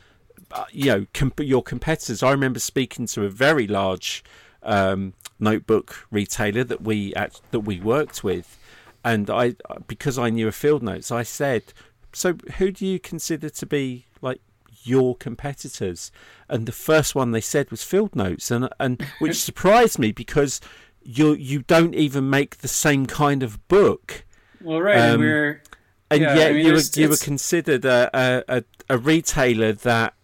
you 0.73 0.87
know 0.87 1.07
comp- 1.15 1.41
your 1.41 1.63
competitors. 1.63 2.23
I 2.23 2.31
remember 2.31 2.61
speaking 2.61 3.07
to 3.09 3.25
a 3.25 3.29
very 3.29 3.67
large 3.67 4.25
um, 4.63 5.15
notebook 5.39 6.07
retailer 6.11 6.65
that 6.65 6.83
we 6.83 7.15
act- 7.15 7.43
that 7.51 7.61
we 7.61 7.81
worked 7.81 8.25
with, 8.25 8.59
and 9.05 9.31
I 9.31 9.55
because 9.87 10.19
I 10.19 10.31
knew 10.31 10.49
a 10.49 10.53
field 10.53 10.83
notes, 10.83 11.11
I 11.11 11.23
said, 11.23 11.73
"So 12.13 12.37
who 12.59 12.71
do 12.71 12.87
you 12.87 12.99
consider 12.99 13.49
to 13.49 13.67
be 13.67 14.07
like?" 14.21 14.41
your 14.85 15.17
competitors 15.17 16.11
and 16.49 16.65
the 16.65 16.73
first 16.73 17.15
one 17.15 17.33
they 17.33 17.41
said 17.41 17.69
was 17.71 17.83
field 17.83 18.15
notes 18.15 18.51
and 18.51 18.69
and 18.79 19.03
which 19.19 19.35
surprised 19.37 19.99
me 19.99 20.13
because 20.13 20.61
you 21.03 21.35
you 21.35 21.63
don't 21.63 21.95
even 21.95 22.31
make 22.31 22.59
the 22.59 22.69
same 22.69 23.05
kind 23.05 23.43
of 23.43 23.67
book 23.69 24.25
well 24.63 24.81
right 24.81 24.97
and 24.97 25.15
Um, 25.15 25.21
we're 25.21 25.63
and 26.11 26.23
Yeah, 26.23 26.37
yet 26.37 26.51
I 26.51 26.53
mean, 26.55 26.67
you 26.67 26.73
were 26.73 26.81
you 26.95 27.09
were 27.09 27.17
considered 27.17 27.85
a, 27.85 28.11
a, 28.15 28.45
a, 28.59 28.65
a 28.89 28.99
retailer 28.99 29.73
that 29.73 30.15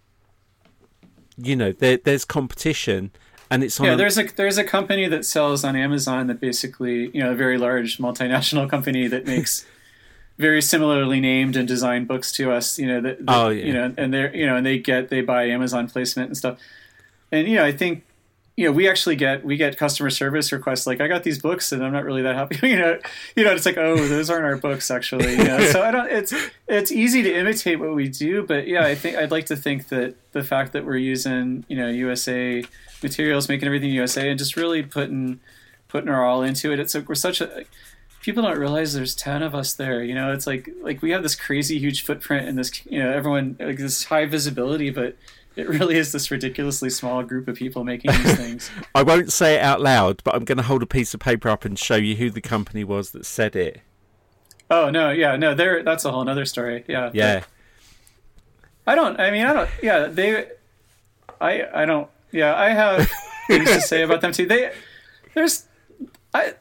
you 1.39 1.57
know 1.57 1.73
there, 1.73 1.97
there's 1.97 2.25
competition 2.25 3.11
and 3.51 3.63
it's 3.65 3.79
on 3.81 3.87
yeah 3.87 3.95
a- 3.95 3.97
there's 3.97 4.19
a 4.19 4.25
there's 4.37 4.59
a 4.59 4.65
company 4.65 5.09
that 5.09 5.25
sells 5.25 5.65
on 5.65 5.75
amazon 5.77 6.27
that 6.29 6.41
basically 6.41 7.11
you 7.15 7.21
know 7.23 7.33
a 7.33 7.35
very 7.35 7.59
large 7.59 7.99
multinational 7.99 8.69
company 8.75 9.07
that 9.09 9.27
makes 9.27 9.67
very 10.39 10.61
similarly 10.61 11.21
named 11.21 11.55
and 11.57 11.69
designed 11.69 12.09
books 12.09 12.33
to 12.33 12.51
us. 12.51 12.77
You 12.77 12.89
know, 12.89 13.01
that, 13.03 13.25
that 13.25 13.33
Oh, 13.33 13.51
yeah. 13.51 13.65
you 13.67 13.73
know, 13.73 13.95
and 13.97 14.13
they're 14.13 14.35
you 14.35 14.45
know, 14.47 14.57
and 14.57 14.67
they 14.67 14.79
get 14.79 15.09
they 15.09 15.21
buy 15.21 15.45
Amazon 15.45 15.89
placement 15.89 16.27
and 16.31 16.37
stuff. 16.37 16.59
And 17.31 17.47
you 17.47 17.55
know, 17.57 17.65
I 17.65 17.71
think 17.71 18.05
you 18.57 18.65
know 18.65 18.73
we 18.73 18.89
actually 18.89 19.17
get 19.17 19.45
we 19.45 19.57
get 19.57 19.77
customer 19.77 20.11
service 20.11 20.53
requests 20.53 20.87
like 20.87 21.01
I 21.01 21.09
got 21.09 21.25
these 21.25 21.41
books 21.41 21.73
and 21.73 21.85
I'm 21.85 21.93
not 21.93 22.05
really 22.05 22.23
that 22.23 22.37
happy. 22.37 22.59
you 22.69 22.77
know, 22.77 22.99
you 23.35 23.45
know, 23.45 23.53
it's 23.53 23.67
like 23.67 23.79
oh 23.79 23.97
those 23.97 24.31
aren't 24.31 24.45
our 24.45 24.57
books 24.57 24.91
actually. 24.91 25.37
So 25.73 25.83
I 25.83 25.91
don't. 25.91 26.11
It's 26.11 26.33
it's 26.69 26.93
easy 26.93 27.23
to 27.23 27.35
imitate 27.35 27.81
what 27.81 27.95
we 27.95 28.09
do, 28.09 28.45
but 28.45 28.69
yeah, 28.69 28.85
I 28.85 28.95
think 28.95 29.17
I'd 29.17 29.31
like 29.31 29.47
to 29.47 29.57
think 29.57 29.89
that 29.89 30.15
the 30.33 30.45
fact 30.45 30.73
that 30.73 30.85
we're 30.85 30.97
using 30.97 31.65
you 31.69 31.77
know 31.77 31.89
USA 31.89 32.65
materials, 33.03 33.49
making 33.49 33.67
everything 33.67 33.91
USA, 33.91 34.31
and 34.31 34.39
just 34.39 34.57
really 34.57 34.83
putting 34.83 35.41
putting 35.89 36.09
our 36.09 36.25
all 36.25 36.43
into 36.43 36.73
it. 36.73 36.79
It's 36.79 36.95
like 36.95 37.09
we're 37.09 37.17
such 37.17 37.41
a 37.41 37.65
people 38.21 38.43
don't 38.43 38.59
realize 38.59 38.95
there's 38.95 39.15
10 39.15 39.43
of 39.43 39.55
us 39.55 39.75
there 39.75 40.03
you 40.03 40.15
know 40.15 40.33
it's 40.33 40.47
like 40.47 40.67
like 40.81 41.03
we 41.03 41.11
have 41.11 41.23
this 41.23 41.35
crazy 41.35 41.79
huge 41.79 42.03
footprint 42.07 42.49
and 42.49 42.57
this 42.57 42.85
you 42.87 42.99
know 42.99 43.11
everyone 43.11 43.55
like 43.61 43.77
this 43.77 44.05
high 44.05 44.25
visibility 44.25 44.89
but 44.89 45.15
it 45.57 45.69
really 45.69 45.97
is 45.97 46.13
this 46.13 46.31
ridiculously 46.31 46.91
small 46.91 47.23
group 47.23 47.47
of 47.49 47.57
people 47.57 47.85
making 47.85 48.11
these 48.13 48.37
things 48.43 48.71
I 48.95 49.03
won't 49.03 49.33
say 49.33 49.55
it 49.57 49.61
out 49.63 49.81
loud, 49.81 50.21
but 50.25 50.35
I'm 50.35 50.45
going 50.45 50.59
to 50.59 50.65
hold 50.65 50.83
a 50.83 50.87
piece 50.87 51.15
of 51.15 51.21
paper 51.21 51.49
up 51.49 51.65
and 51.65 51.79
show 51.79 51.97
you 51.97 52.17
who 52.17 52.31
the 52.31 52.41
company 52.41 52.85
was 52.85 53.11
that 53.13 53.25
said 53.27 53.55
it. 53.57 53.81
oh 54.71 54.91
no 54.91 55.11
yeah 55.11 55.37
no 55.37 55.55
there 55.55 55.83
that's 55.83 56.05
a 56.05 56.11
whole 56.13 56.25
nother 56.25 56.45
story 56.45 56.85
yeah 56.89 57.11
Yeah. 57.13 57.45
i 58.87 58.95
don't 58.95 59.21
i 59.21 59.31
mean 59.31 59.45
i 59.47 59.53
don't 59.53 59.69
yeah 59.83 60.07
they 60.07 60.47
i 61.41 61.67
i 61.83 61.85
don't 61.85 62.09
yeah 62.33 62.55
i 62.57 62.71
have 62.71 63.11
things 63.47 63.71
to 63.71 63.81
say 63.81 64.03
about 64.03 64.21
them 64.23 64.33
too 64.33 64.47
they 64.47 64.73
there's 65.35 65.67
i 66.33 66.55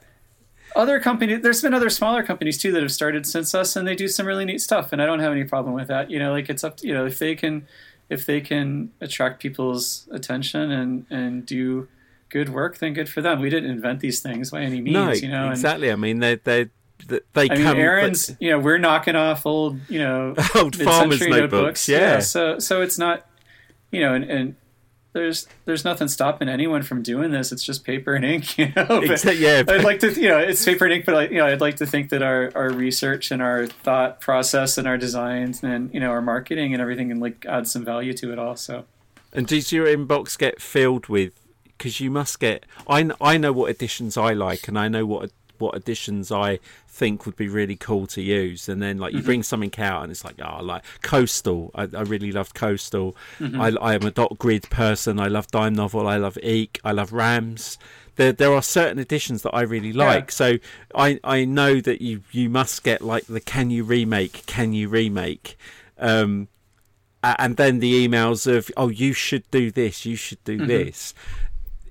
other 0.76 0.99
companies 0.99 1.41
there's 1.41 1.61
been 1.61 1.74
other 1.74 1.90
smaller 1.90 2.24
companies 2.24 2.57
too 2.57 2.72
that 2.74 2.82
have 2.82 2.91
started 2.91 3.26
since 3.26 3.56
us 3.56 3.76
and 3.76 3.88
they 3.88 3.95
do 3.95 4.07
some 4.07 4.26
really 4.28 4.44
neat 4.45 4.60
stuff 4.60 4.91
and 4.91 5.02
i 5.02 5.06
don't 5.06 5.20
have 5.20 5.32
any 5.32 5.44
problem 5.45 5.74
with 5.74 5.88
that 5.88 6.11
you 6.11 6.20
know 6.20 6.32
like 6.32 6.49
it's 6.49 6.64
up 6.64 6.78
to 6.78 6.88
you 6.88 6.94
know 6.94 7.06
if 7.06 7.20
they 7.20 7.36
can 7.36 7.65
if 8.14 8.26
they 8.26 8.40
can 8.41 8.91
attract 9.02 9.41
people's 9.41 10.07
attention 10.11 10.72
and 10.72 11.06
and 11.10 11.45
do 11.45 11.88
good 12.30 12.49
work 12.49 12.77
then 12.77 12.94
good 12.94 13.10
for 13.10 13.22
them 13.22 13.40
we 13.41 13.49
didn't 13.49 13.69
invent 13.69 13.99
these 13.99 14.19
things 14.19 14.52
by 14.52 14.61
any 14.61 14.81
means 14.81 14.94
No, 14.94 15.11
you 15.11 15.27
know 15.27 15.44
and 15.45 15.53
exactly. 15.53 15.91
I 15.91 15.95
mean, 15.95 16.19
they 16.19 16.35
they 16.35 16.69
they, 17.07 17.19
they 17.34 17.49
I 17.49 17.56
mean, 17.56 17.64
come. 17.64 17.77
Aaron's, 17.77 18.31
you 18.40 18.49
know, 18.49 18.60
we're 18.60 18.77
knocking 18.77 19.15
off 19.15 19.45
old, 19.45 19.77
you 19.90 19.99
know, 19.99 20.35
Old 20.56 20.76
farmers' 20.76 21.19
mid-century 21.19 21.41
notebooks, 21.41 21.90
yeah. 21.90 22.19
So, 22.19 22.60
so 22.60 22.81
it's 22.81 22.98
not, 22.98 23.26
you 23.91 23.99
know, 24.02 24.14
and, 24.14 24.23
and 24.23 24.56
there's 25.14 25.48
there's 25.65 25.85
nothing 25.85 26.07
stopping 26.07 26.49
anyone 26.49 26.84
from 26.84 27.02
doing 27.02 27.31
this. 27.31 27.52
It's 27.52 27.64
just 27.64 27.84
paper 27.85 28.15
and 28.15 28.26
ink, 28.26 28.57
you 28.57 28.68
know. 28.76 28.85
Exa- 29.02 29.40
yeah, 29.40 29.64
I'd 29.68 29.84
like 29.84 29.99
to, 29.99 30.11
you 30.11 30.30
know, 30.30 30.40
it's 30.40 30.65
paper 30.65 30.85
and 30.85 30.94
ink, 30.94 31.06
but 31.06 31.15
like, 31.15 31.31
you 31.31 31.38
know, 31.38 31.45
I'd 31.45 31.61
like 31.61 31.77
to 31.77 31.85
think 31.85 32.10
that 32.10 32.22
our 32.22 32.52
our 32.56 32.69
research 32.72 33.31
and 33.31 33.41
our 33.41 33.68
thought 33.68 34.19
process 34.19 34.77
and 34.77 34.88
our 34.88 34.98
designs 34.98 35.64
and 35.64 35.94
you 35.94 35.99
know 35.99 36.10
our 36.10 36.22
marketing 36.22 36.73
and 36.73 36.81
everything 36.81 37.11
and 37.11 37.22
like 37.22 37.45
add 37.48 37.68
some 37.68 37.85
value 37.85 38.14
to 38.14 38.31
it 38.31 38.40
also. 38.40 38.85
And 39.31 39.48
does 39.48 39.72
your 39.72 39.88
inbox 39.88 40.38
get 40.38 40.61
filled 40.61 41.07
with? 41.07 41.34
Because 41.77 41.99
you 41.99 42.11
must 42.11 42.40
get. 42.40 42.65
I 42.88 43.10
I 43.22 43.38
know 43.38 43.53
what 43.53 43.69
editions 43.69 44.18
I 44.18 44.34
like, 44.34 44.68
and 44.68 44.77
I 44.77 44.88
know 44.88 45.06
what 45.06 45.31
what 45.64 45.76
additions 45.76 46.31
I 46.31 46.60
think 46.88 47.26
would 47.26 47.35
be 47.35 47.48
really 47.48 47.76
cool 47.76 48.06
to 48.07 48.22
use. 48.22 48.69
And 48.69 48.81
then 48.81 48.98
like 48.98 49.14
you 49.14 49.19
mm-hmm. 49.19 49.26
bring 49.26 49.44
something 49.44 49.73
out, 49.80 50.03
and 50.03 50.11
it's 50.11 50.23
like 50.23 50.40
oh, 50.44 50.61
like 50.61 50.84
Coastal. 51.02 51.72
I, 51.73 51.84
I 51.84 52.02
really 52.02 52.31
loved 52.31 52.53
Coastal. 52.53 53.15
Mm-hmm. 53.40 53.60
I 53.60 53.68
I 53.81 53.95
am 53.95 54.03
a 54.03 54.11
dot 54.11 54.38
grid 54.38 54.69
person. 54.69 55.19
I 55.19 55.27
love 55.27 55.48
Dime 55.48 55.73
Novel. 55.73 56.07
I 56.07 56.18
love 56.18 56.38
Eek. 56.44 56.80
I 56.84 56.91
love 56.91 57.14
Rams. 57.14 57.77
There, 58.15 58.31
there 58.31 58.53
are 58.53 58.61
certain 58.61 58.99
editions 58.99 59.41
that 59.41 59.56
I 59.56 59.61
really 59.61 59.91
like. 59.91 60.31
So 60.31 60.60
I, 60.94 61.19
I 61.23 61.45
know 61.45 61.81
that 61.81 61.99
you, 61.99 62.22
you 62.31 62.48
must 62.48 62.84
get 62.84 63.02
like 63.02 63.26
the 63.26 63.41
can 63.41 63.72
you 63.72 63.84
remake, 63.84 64.45
can 64.45 64.72
you 64.72 64.88
remake, 64.88 65.57
um, 65.98 66.48
and 67.23 67.57
then 67.57 67.80
the 67.80 68.07
emails 68.07 68.45
of 68.45 68.69
oh 68.76 68.90
you 68.90 69.14
should 69.14 69.49
do 69.49 69.72
this 69.72 70.06
you 70.06 70.15
should 70.15 70.44
do 70.44 70.57
mm-hmm. 70.57 70.68
this 70.68 71.14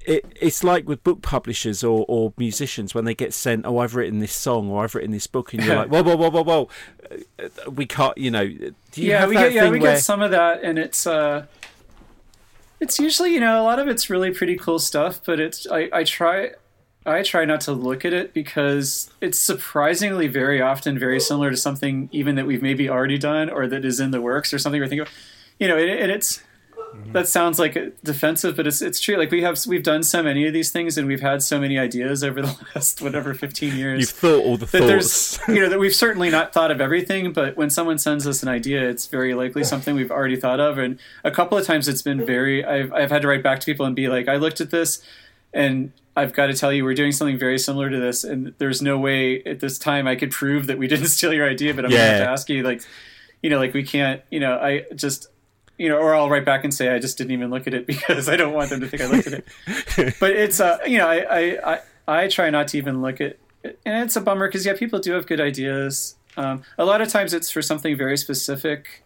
it, 0.07 0.24
it's 0.41 0.65
like 0.65 0.89
with 0.89 1.03
book 1.05 1.23
publishers 1.23 1.85
or, 1.85 2.05
or 2.09 2.33
musicians 2.37 2.95
when 2.95 3.05
they 3.05 3.15
get 3.15 3.33
sent 3.33 3.65
oh 3.66 3.79
i've 3.79 3.95
written 3.95 4.19
this 4.19 4.33
song 4.33 4.69
or 4.69 4.83
i've 4.85 4.95
written 4.95 5.11
this 5.11 5.27
book 5.27 5.53
and 5.53 5.65
you're 5.65 5.77
like 5.77 5.89
whoa 5.89 6.03
whoa 6.03 6.16
whoa 6.16 6.31
whoa 6.31 6.43
whoa. 6.43 6.69
We 7.70 7.87
can't 7.87 8.16
you 8.16 8.31
know 8.31 8.47
do 8.47 9.03
you 9.03 9.11
yeah, 9.11 9.27
we 9.27 9.35
get 9.35 9.53
yeah 9.53 9.65
we 9.65 9.81
where 9.81 9.95
get 9.95 10.03
some 10.03 10.23
of 10.23 10.31
that, 10.31 10.62
and 10.62 10.79
it's 10.79 11.07
uh, 11.07 11.47
it's 12.81 12.99
usually 12.99 13.35
you 13.35 13.41
know 13.41 13.61
a 13.61 13.65
lot 13.65 13.79
of 13.79 13.89
it's 13.89 14.09
really 14.09 14.33
pretty 14.33 14.57
cool 14.57 14.79
stuff, 14.79 15.20
but 15.24 15.41
it's 15.41 15.66
I, 15.70 15.89
I 15.93 16.05
try 16.05 16.53
I 17.05 17.23
try 17.23 17.45
not 17.45 17.61
to 17.62 17.73
look 17.73 18.05
at 18.05 18.12
it 18.12 18.33
because 18.33 19.11
it's 19.20 19.39
surprisingly 19.39 20.29
very 20.29 20.61
often 20.61 20.99
very 20.99 21.20
similar 21.20 21.51
to 21.51 21.57
something 21.57 22.09
even 22.12 22.37
that 22.37 22.47
we've 22.47 22.62
maybe 22.62 22.89
already 22.89 23.19
done 23.19 23.51
or 23.51 23.66
that 23.66 23.85
is 23.85 23.99
in 23.99 24.11
the 24.11 24.20
works 24.20 24.55
or 24.55 24.59
something 24.59 24.81
we're 24.81 24.89
thinking 24.89 25.07
of, 25.07 25.12
you 25.59 25.66
know, 25.66 25.77
and, 25.77 25.91
and 25.91 26.12
it's 26.12 26.43
Mm-hmm. 26.93 27.12
that 27.12 27.27
sounds 27.28 27.59
like 27.59 27.74
defensive, 28.05 28.56
but 28.56 28.66
it's 28.66 28.82
it's 28.82 29.01
true. 29.01 29.16
Like 29.16 29.31
we 29.31 29.43
have 29.43 29.59
we've 29.66 29.82
done 29.82 30.02
so 30.02 30.23
many 30.23 30.47
of 30.47 30.52
these 30.52 30.70
things, 30.70 30.98
and 30.98 31.09
we've 31.09 31.20
had 31.20 31.43
so 31.43 31.59
many 31.59 31.78
ideas 31.78 32.23
over 32.23 32.43
the 32.43 32.56
last 32.74 33.01
whatever 33.01 33.32
fifteen 33.35 33.77
years. 33.77 34.01
You've 34.01 34.10
thought 34.10 34.44
all 34.44 34.56
the 34.56 34.66
that 34.66 34.78
thoughts. 34.78 35.39
there's 35.39 35.40
you 35.48 35.62
know 35.62 35.69
that 35.69 35.78
we've 35.78 35.94
certainly 35.94 36.28
not 36.31 36.52
thought 36.52 36.70
of 36.70 36.81
everything 36.81 37.32
but 37.32 37.56
when 37.56 37.70
someone 37.70 37.98
sends 37.98 38.27
us 38.27 38.43
an 38.43 38.48
idea 38.48 38.89
it's 38.89 39.06
very 39.06 39.35
likely 39.35 39.64
something 39.64 39.94
we've 39.94 40.10
already 40.10 40.36
thought 40.36 40.60
of. 40.60 40.78
And 40.78 40.98
a 41.24 41.31
couple 41.31 41.56
of 41.56 41.66
times 41.66 41.89
it's 41.89 42.02
been 42.02 42.24
very 42.24 42.64
i've, 42.64 42.93
I've 42.93 43.10
had 43.10 43.23
to 43.23 43.28
write 43.28 43.43
back 43.43 43.60
to 43.60 43.66
people 43.66 43.86
and 43.86 43.97
be 43.97 44.09
like 44.09 44.28
i 44.28 44.36
looked 44.36 44.60
at 44.60 44.70
this 44.70 45.02
and 45.52 45.93
i've 46.16 46.32
got 46.32 46.47
to 46.47 46.55
tell 46.55 46.73
you 46.73 46.85
we're 46.85 46.94
doing 46.94 47.12
something 47.12 47.39
very 47.39 47.59
similar 47.59 47.89
to 47.90 47.98
this 47.98 48.24
and 48.24 48.55
there's 48.59 48.82
no 48.82 48.98
way 48.98 49.43
at 49.44 49.60
this 49.60 49.78
time 49.78 50.06
i 50.06 50.14
could 50.16 50.31
prove 50.31 50.66
that 50.66 50.78
we 50.78 50.86
didn't 50.86 51.06
steal 51.16 51.32
your 51.32 51.48
idea 51.48 51.74
but 51.74 51.85
i'm 51.85 51.90
gonna 51.90 52.02
have 52.02 52.19
to 52.19 52.28
ask 52.28 52.48
you 52.48 52.62
like 52.62 52.82
you 53.43 53.51
know 53.51 53.59
like 53.59 53.74
we 53.74 53.82
can't 53.82 54.23
you 54.31 54.40
know 54.40 54.55
i 54.59 54.85
just 54.94 55.28
you 55.78 55.89
know, 55.89 55.99
or 55.99 56.15
I'll 56.15 56.31
write 56.31 56.44
back 56.44 56.65
and 56.65 56.73
say 56.73 56.94
I 56.94 56.99
just 56.99 57.19
didn't 57.19 57.32
even 57.32 57.51
look 57.51 57.66
at 57.66 57.74
it 57.74 57.86
because 57.89 58.28
I 58.28 58.36
don't 58.36 58.55
want 58.55 58.70
them 58.70 58.81
to 58.81 58.89
think 58.89 59.03
I 59.03 59.07
looked 59.07 59.27
at 59.27 59.35
it. 59.35 60.16
but 60.20 60.31
it's 60.31 60.61
uh, 60.61 60.78
you 60.86 60.99
know, 60.99 61.09
I 61.09 61.16
I, 61.16 61.73
I 61.74 61.81
I 62.09 62.28
try 62.28 62.51
not 62.51 62.69
to 62.69 62.78
even 62.78 63.03
look 63.03 63.20
at, 63.20 63.39
and 63.65 64.05
it's 64.05 64.16
a 64.16 64.20
bummer 64.20 64.49
because 64.49 64.66
yeah, 64.66 64.74
people 64.77 64.99
do 64.99 65.12
have 65.12 65.27
good 65.27 65.40
ideas. 65.40 66.16
Um, 66.36 66.62
a 66.78 66.85
lot 66.85 67.01
of 67.01 67.09
times 67.09 67.35
it's 67.35 67.51
for 67.51 67.61
something 67.61 67.97
very 67.97 68.16
specific, 68.16 69.05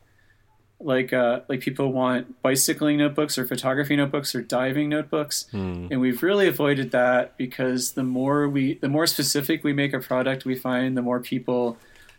like 0.78 1.12
uh, 1.12 1.40
like 1.48 1.60
people 1.60 1.92
want 1.92 2.40
bicycling 2.42 2.98
notebooks 2.98 3.36
or 3.38 3.46
photography 3.46 3.96
notebooks 3.96 4.34
or 4.34 4.42
diving 4.42 4.88
notebooks, 4.88 5.46
and 5.90 6.00
we've 6.00 6.22
really 6.22 6.46
avoided 6.46 6.92
that 6.92 7.36
because 7.36 7.92
the 7.92 8.04
more 8.04 8.48
we 8.48 8.74
the 8.74 8.88
more 8.88 9.06
specific 9.06 9.64
we 9.64 9.72
make 9.72 9.92
a 9.92 9.98
product, 9.98 10.44
we 10.44 10.54
find 10.54 10.96
the 10.96 11.02
more 11.02 11.20
people 11.20 11.76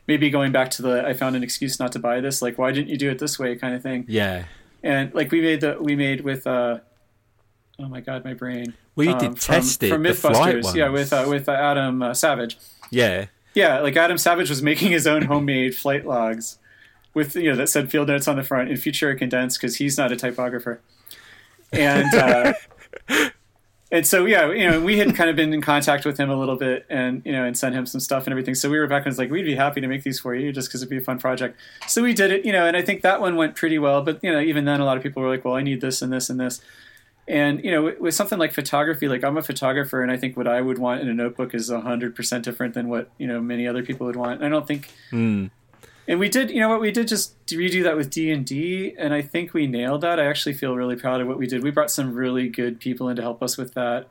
maybe 0.07 0.29
going 0.29 0.51
back 0.51 0.71
to 0.71 0.81
the 0.81 1.05
I 1.05 1.13
found 1.13 1.35
an 1.35 1.43
excuse 1.43 1.79
not 1.79 1.91
to 1.93 1.99
buy 1.99 2.19
this, 2.21 2.41
like 2.41 2.57
why 2.57 2.71
didn't 2.71 2.89
you 2.89 2.97
do 2.97 3.09
it 3.09 3.19
this 3.19 3.37
way 3.37 3.55
kind 3.55 3.75
of 3.75 3.81
thing. 3.83 4.05
yeah 4.07 4.45
And 4.83 5.13
like 5.13 5.31
we 5.31 5.41
made 5.41 5.61
the 5.61 5.77
we 5.79 5.95
made 5.95 6.21
with 6.21 6.45
uh 6.47 6.79
oh 7.79 7.87
my 7.87 8.01
god 8.01 8.23
my 8.25 8.33
brain. 8.33 8.73
well 8.95 9.05
you 9.07 9.13
um, 9.13 9.19
did 9.19 9.27
from- 9.29 9.55
test 9.55 9.83
it 9.83 9.89
from 9.89 10.03
flight 10.03 10.55
Mythbusters, 10.55 10.75
yeah, 10.75 10.89
with 10.89 11.11
uh, 11.13 11.25
with 11.27 11.47
uh, 11.49 11.51
Adam 11.53 12.01
uh, 12.01 12.13
Savage. 12.13 12.57
yeah 12.91 13.25
Yeah, 13.53 13.79
like 13.79 13.95
Adam 13.97 14.17
Savage 14.17 14.49
was 14.49 14.61
making 14.61 14.91
his 14.91 15.05
own 15.07 15.23
homemade 15.23 15.75
flight 15.75 16.05
logs 16.05 16.57
with 17.13 17.35
you 17.35 17.49
know 17.49 17.55
that 17.55 17.67
said 17.69 17.89
field 17.91 18.07
notes 18.07 18.27
on 18.27 18.35
the 18.35 18.43
front 18.43 18.69
in 18.69 18.77
Futura 18.77 19.17
condensed 19.17 19.59
because 19.59 19.77
he's 19.77 19.97
not 19.97 20.11
a 20.11 20.15
typographer. 20.15 20.79
And 21.73 22.13
uh, 22.13 22.53
and 23.91 24.05
so 24.05 24.25
yeah, 24.25 24.51
you 24.51 24.69
know, 24.69 24.81
we 24.81 24.97
had 24.97 25.15
kind 25.15 25.29
of 25.29 25.35
been 25.35 25.53
in 25.53 25.61
contact 25.61 26.05
with 26.05 26.17
him 26.17 26.29
a 26.29 26.35
little 26.35 26.57
bit 26.57 26.85
and 26.89 27.21
you 27.25 27.31
know 27.31 27.45
and 27.45 27.57
sent 27.57 27.73
him 27.73 27.85
some 27.85 28.01
stuff 28.01 28.25
and 28.25 28.31
everything. 28.31 28.53
So 28.53 28.69
we 28.69 28.77
were 28.79 28.87
back 28.87 29.05
and 29.05 29.11
was 29.11 29.17
like, 29.17 29.31
we'd 29.31 29.43
be 29.43 29.55
happy 29.55 29.79
to 29.79 29.87
make 29.87 30.03
these 30.03 30.19
for 30.19 30.35
you 30.35 30.51
just 30.51 30.67
because 30.67 30.81
it'd 30.81 30.89
be 30.89 30.97
a 30.97 31.01
fun 31.01 31.19
project. 31.19 31.57
So 31.87 32.03
we 32.03 32.13
did 32.13 32.31
it, 32.31 32.45
you 32.45 32.51
know, 32.51 32.65
and 32.65 32.75
I 32.75 32.81
think 32.81 33.01
that 33.03 33.21
one 33.21 33.37
went 33.37 33.55
pretty 33.55 33.79
well. 33.79 34.01
But 34.01 34.21
you 34.21 34.31
know, 34.31 34.41
even 34.41 34.65
then, 34.65 34.81
a 34.81 34.85
lot 34.85 34.97
of 34.97 35.03
people 35.03 35.21
were 35.23 35.29
like, 35.29 35.45
well, 35.45 35.55
I 35.55 35.61
need 35.61 35.79
this 35.79 36.01
and 36.01 36.11
this 36.11 36.29
and 36.29 36.39
this. 36.39 36.61
And 37.29 37.63
you 37.63 37.71
know, 37.71 37.95
with, 37.99 38.13
something 38.13 38.39
like 38.39 38.53
photography, 38.53 39.07
like 39.07 39.23
I'm 39.23 39.37
a 39.37 39.43
photographer, 39.43 40.01
and 40.01 40.11
I 40.11 40.17
think 40.17 40.35
what 40.35 40.47
I 40.47 40.61
would 40.61 40.79
want 40.79 41.01
in 41.01 41.07
a 41.07 41.13
notebook 41.13 41.53
is 41.53 41.69
hundred 41.69 42.15
percent 42.15 42.43
different 42.43 42.73
than 42.73 42.89
what 42.89 43.09
you 43.17 43.27
know 43.27 43.39
many 43.39 43.67
other 43.67 43.83
people 43.83 44.05
would 44.07 44.15
want. 44.17 44.41
And 44.41 44.45
I 44.45 44.49
don't 44.49 44.67
think. 44.67 44.89
Hmm. 45.11 45.47
And 46.07 46.19
we 46.19 46.29
did, 46.29 46.49
you 46.49 46.61
know 46.61 46.69
what? 46.69 46.79
We 46.79 46.91
did 46.91 47.07
just 47.07 47.35
redo 47.47 47.83
that 47.83 47.97
with 47.97 48.09
D 48.09 48.31
and 48.31 48.45
D, 48.45 48.95
and 48.97 49.13
I 49.13 49.21
think 49.21 49.53
we 49.53 49.67
nailed 49.67 50.01
that. 50.01 50.19
I 50.19 50.25
actually 50.25 50.53
feel 50.53 50.75
really 50.75 50.95
proud 50.95 51.19
of 51.19 51.27
what 51.27 51.37
we 51.37 51.47
did. 51.47 51.63
We 51.63 51.71
brought 51.71 51.91
some 51.91 52.13
really 52.13 52.47
good 52.47 52.79
people 52.79 53.09
in 53.09 53.17
to 53.17 53.21
help 53.21 53.43
us 53.43 53.57
with 53.57 53.73
that, 53.73 54.07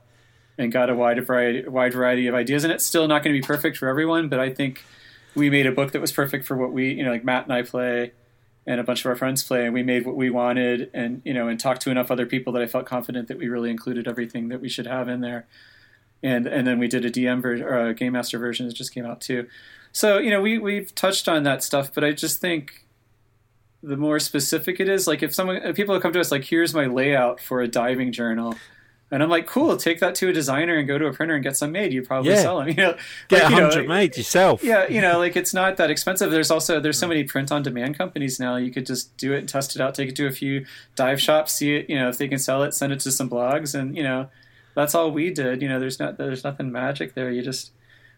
and 0.58 0.70
got 0.70 0.90
a 0.90 0.94
wide 0.94 1.24
variety, 1.26 1.66
wide 1.66 1.94
variety 1.94 2.26
of 2.26 2.34
ideas. 2.34 2.64
And 2.64 2.72
it's 2.72 2.84
still 2.84 3.08
not 3.08 3.22
going 3.22 3.34
to 3.34 3.40
be 3.40 3.46
perfect 3.46 3.78
for 3.78 3.88
everyone, 3.88 4.28
but 4.28 4.38
I 4.38 4.50
think 4.50 4.84
we 5.34 5.48
made 5.48 5.66
a 5.66 5.72
book 5.72 5.92
that 5.92 6.00
was 6.00 6.12
perfect 6.12 6.44
for 6.44 6.56
what 6.56 6.72
we, 6.72 6.92
you 6.92 7.04
know, 7.04 7.10
like 7.10 7.24
Matt 7.24 7.44
and 7.44 7.52
I 7.52 7.62
play, 7.62 8.12
and 8.66 8.78
a 8.78 8.84
bunch 8.84 9.00
of 9.00 9.06
our 9.06 9.16
friends 9.16 9.42
play, 9.42 9.64
and 9.64 9.72
we 9.72 9.82
made 9.82 10.04
what 10.04 10.16
we 10.16 10.28
wanted, 10.28 10.90
and 10.92 11.22
you 11.24 11.32
know, 11.32 11.48
and 11.48 11.58
talked 11.58 11.80
to 11.82 11.90
enough 11.90 12.10
other 12.10 12.26
people 12.26 12.52
that 12.52 12.62
I 12.62 12.66
felt 12.66 12.84
confident 12.84 13.28
that 13.28 13.38
we 13.38 13.48
really 13.48 13.70
included 13.70 14.06
everything 14.06 14.48
that 14.48 14.60
we 14.60 14.68
should 14.68 14.86
have 14.86 15.08
in 15.08 15.22
there. 15.22 15.46
And 16.22 16.46
and 16.46 16.66
then 16.66 16.78
we 16.78 16.88
did 16.88 17.06
a 17.06 17.10
DM 17.10 17.40
version 17.40 17.66
or 17.66 17.88
a 17.88 17.94
Game 17.94 18.12
Master 18.12 18.38
version 18.38 18.66
that 18.66 18.74
just 18.74 18.92
came 18.92 19.06
out 19.06 19.20
too. 19.22 19.46
So 19.96 20.18
you 20.18 20.28
know, 20.28 20.42
we 20.42 20.58
we've 20.58 20.94
touched 20.94 21.26
on 21.26 21.44
that 21.44 21.62
stuff, 21.62 21.90
but 21.94 22.04
I 22.04 22.12
just 22.12 22.38
think 22.38 22.84
the 23.82 23.96
more 23.96 24.18
specific 24.18 24.78
it 24.78 24.90
is, 24.90 25.06
like 25.06 25.22
if 25.22 25.34
someone 25.34 25.56
if 25.56 25.74
people 25.74 25.98
come 26.00 26.12
to 26.12 26.20
us 26.20 26.30
like, 26.30 26.44
here's 26.44 26.74
my 26.74 26.84
layout 26.84 27.40
for 27.40 27.62
a 27.62 27.66
diving 27.68 28.12
journal. 28.12 28.54
And 29.10 29.22
I'm 29.22 29.30
like, 29.30 29.46
cool, 29.46 29.74
take 29.78 30.00
that 30.00 30.14
to 30.16 30.28
a 30.28 30.32
designer 30.34 30.76
and 30.76 30.86
go 30.86 30.98
to 30.98 31.06
a 31.06 31.12
printer 31.14 31.34
and 31.34 31.42
get 31.42 31.56
some 31.56 31.72
made. 31.72 31.94
You 31.94 32.02
probably 32.02 32.32
Yeah. 32.32 32.42
sell 32.42 32.58
them. 32.58 32.68
You 32.70 32.74
know, 32.74 32.96
Get 33.28 33.44
like, 33.44 33.52
a 33.52 33.54
you 33.54 33.60
know, 33.62 33.70
hundred 33.70 33.88
made 33.88 34.16
yourself. 34.18 34.62
yeah, 34.62 34.86
you 34.86 35.00
know, 35.00 35.18
like 35.18 35.34
it's 35.34 35.54
not 35.54 35.78
that 35.78 35.90
expensive. 35.94 36.30
There's 36.30 36.50
also 36.50 36.78
there's 36.78 36.98
so 36.98 37.08
many 37.08 37.24
print 37.24 37.50
on 37.50 37.62
demand 37.62 37.96
companies 37.96 38.38
now. 38.38 38.56
You 38.56 38.70
could 38.70 38.84
just 38.84 39.16
do 39.16 39.32
it 39.32 39.38
and 39.38 39.48
test 39.48 39.76
it 39.76 39.80
out, 39.80 39.94
take 39.94 40.10
it 40.10 40.16
to 40.16 40.26
a 40.26 40.30
few 40.30 40.66
dive 40.94 41.22
shops, 41.22 41.54
see 41.54 41.74
it, 41.74 41.88
you 41.88 41.98
know, 41.98 42.10
if 42.10 42.18
they 42.18 42.28
can 42.28 42.38
sell 42.38 42.62
it, 42.64 42.74
send 42.74 42.92
it 42.92 43.00
to 43.00 43.10
some 43.10 43.30
blogs, 43.30 43.74
and 43.74 43.96
you 43.96 44.02
know, 44.02 44.28
that's 44.74 44.94
all 44.94 45.10
we 45.10 45.30
did. 45.32 45.62
You 45.62 45.70
know, 45.70 45.80
there's 45.80 45.98
not 45.98 46.18
there's 46.18 46.44
nothing 46.44 46.70
magic 46.70 47.14
there. 47.14 47.30
You 47.30 47.40
just 47.40 47.70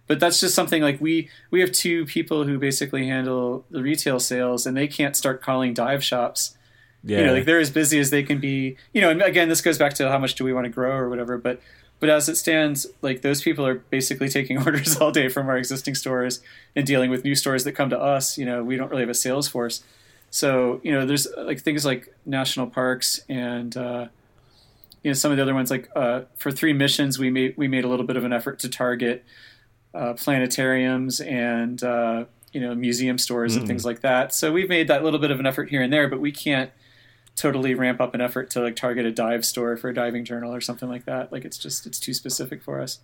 but 0.08 0.18
that's 0.18 0.40
just 0.40 0.54
something 0.54 0.82
like 0.82 1.00
we 1.00 1.28
we 1.50 1.60
have 1.60 1.70
two 1.70 2.06
people 2.06 2.44
who 2.44 2.58
basically 2.58 3.06
handle 3.06 3.64
the 3.70 3.82
retail 3.82 4.18
sales 4.18 4.66
and 4.66 4.76
they 4.76 4.88
can't 4.88 5.14
start 5.14 5.40
calling 5.42 5.74
dive 5.74 6.02
shops. 6.02 6.56
Yeah. 7.04 7.18
you 7.18 7.26
know 7.26 7.34
like 7.34 7.44
they're 7.44 7.60
as 7.60 7.70
busy 7.70 8.00
as 8.00 8.10
they 8.10 8.24
can 8.24 8.40
be. 8.40 8.76
You 8.92 9.02
know 9.02 9.10
and 9.10 9.22
again 9.22 9.48
this 9.48 9.60
goes 9.60 9.78
back 9.78 9.94
to 9.94 10.10
how 10.10 10.18
much 10.18 10.34
do 10.34 10.44
we 10.44 10.52
want 10.52 10.64
to 10.64 10.70
grow 10.70 10.96
or 10.96 11.08
whatever 11.08 11.38
but 11.38 11.60
but 12.00 12.08
as 12.08 12.28
it 12.28 12.36
stands 12.36 12.86
like 13.02 13.22
those 13.22 13.42
people 13.42 13.66
are 13.66 13.76
basically 13.76 14.28
taking 14.38 14.58
orders 14.58 14.96
all 14.96 15.12
day 15.12 15.28
from 15.28 15.48
our 15.48 15.58
existing 15.58 15.94
stores 15.94 16.40
and 16.74 16.86
dealing 16.86 17.10
with 17.10 17.22
new 17.22 17.34
stores 17.34 17.64
that 17.64 17.72
come 17.72 17.90
to 17.90 18.00
us. 18.00 18.38
You 18.38 18.46
know 18.46 18.64
we 18.64 18.76
don't 18.76 18.90
really 18.90 19.02
have 19.02 19.10
a 19.10 19.14
sales 19.14 19.46
force. 19.46 19.84
So 20.30 20.80
you 20.82 20.92
know 20.92 21.04
there's 21.06 21.28
like 21.36 21.60
things 21.60 21.84
like 21.84 22.14
national 22.24 22.68
parks 22.68 23.20
and 23.28 23.76
uh, 23.76 24.08
you 25.02 25.10
know 25.10 25.14
some 25.14 25.30
of 25.30 25.36
the 25.36 25.42
other 25.42 25.54
ones 25.54 25.70
like 25.70 25.88
uh, 25.94 26.22
for 26.36 26.50
three 26.50 26.72
missions 26.72 27.18
we 27.18 27.30
made 27.30 27.56
we 27.56 27.68
made 27.68 27.84
a 27.84 27.88
little 27.88 28.06
bit 28.06 28.16
of 28.16 28.24
an 28.24 28.32
effort 28.32 28.58
to 28.60 28.68
target 28.68 29.24
uh, 29.94 30.12
planetariums 30.14 31.24
and 31.26 31.82
uh, 31.82 32.24
you 32.52 32.60
know 32.60 32.74
museum 32.74 33.18
stores 33.18 33.56
and 33.56 33.66
things 33.66 33.84
like 33.84 34.00
that. 34.00 34.34
So 34.34 34.52
we've 34.52 34.68
made 34.68 34.88
that 34.88 35.02
little 35.04 35.18
bit 35.20 35.30
of 35.30 35.40
an 35.40 35.46
effort 35.46 35.70
here 35.70 35.82
and 35.82 35.92
there, 35.92 36.08
but 36.08 36.20
we 36.20 36.32
can't 36.32 36.70
totally 37.36 37.72
ramp 37.74 38.00
up 38.00 38.14
an 38.14 38.20
effort 38.20 38.50
to 38.50 38.60
like 38.60 38.74
target 38.74 39.06
a 39.06 39.12
dive 39.12 39.44
store 39.44 39.76
for 39.76 39.88
a 39.90 39.94
diving 39.94 40.24
journal 40.24 40.52
or 40.54 40.60
something 40.60 40.88
like 40.88 41.04
that. 41.04 41.32
Like 41.32 41.44
it's 41.44 41.58
just 41.58 41.86
it's 41.86 42.00
too 42.00 42.12
specific 42.14 42.62
for 42.62 42.80
us. 42.80 43.00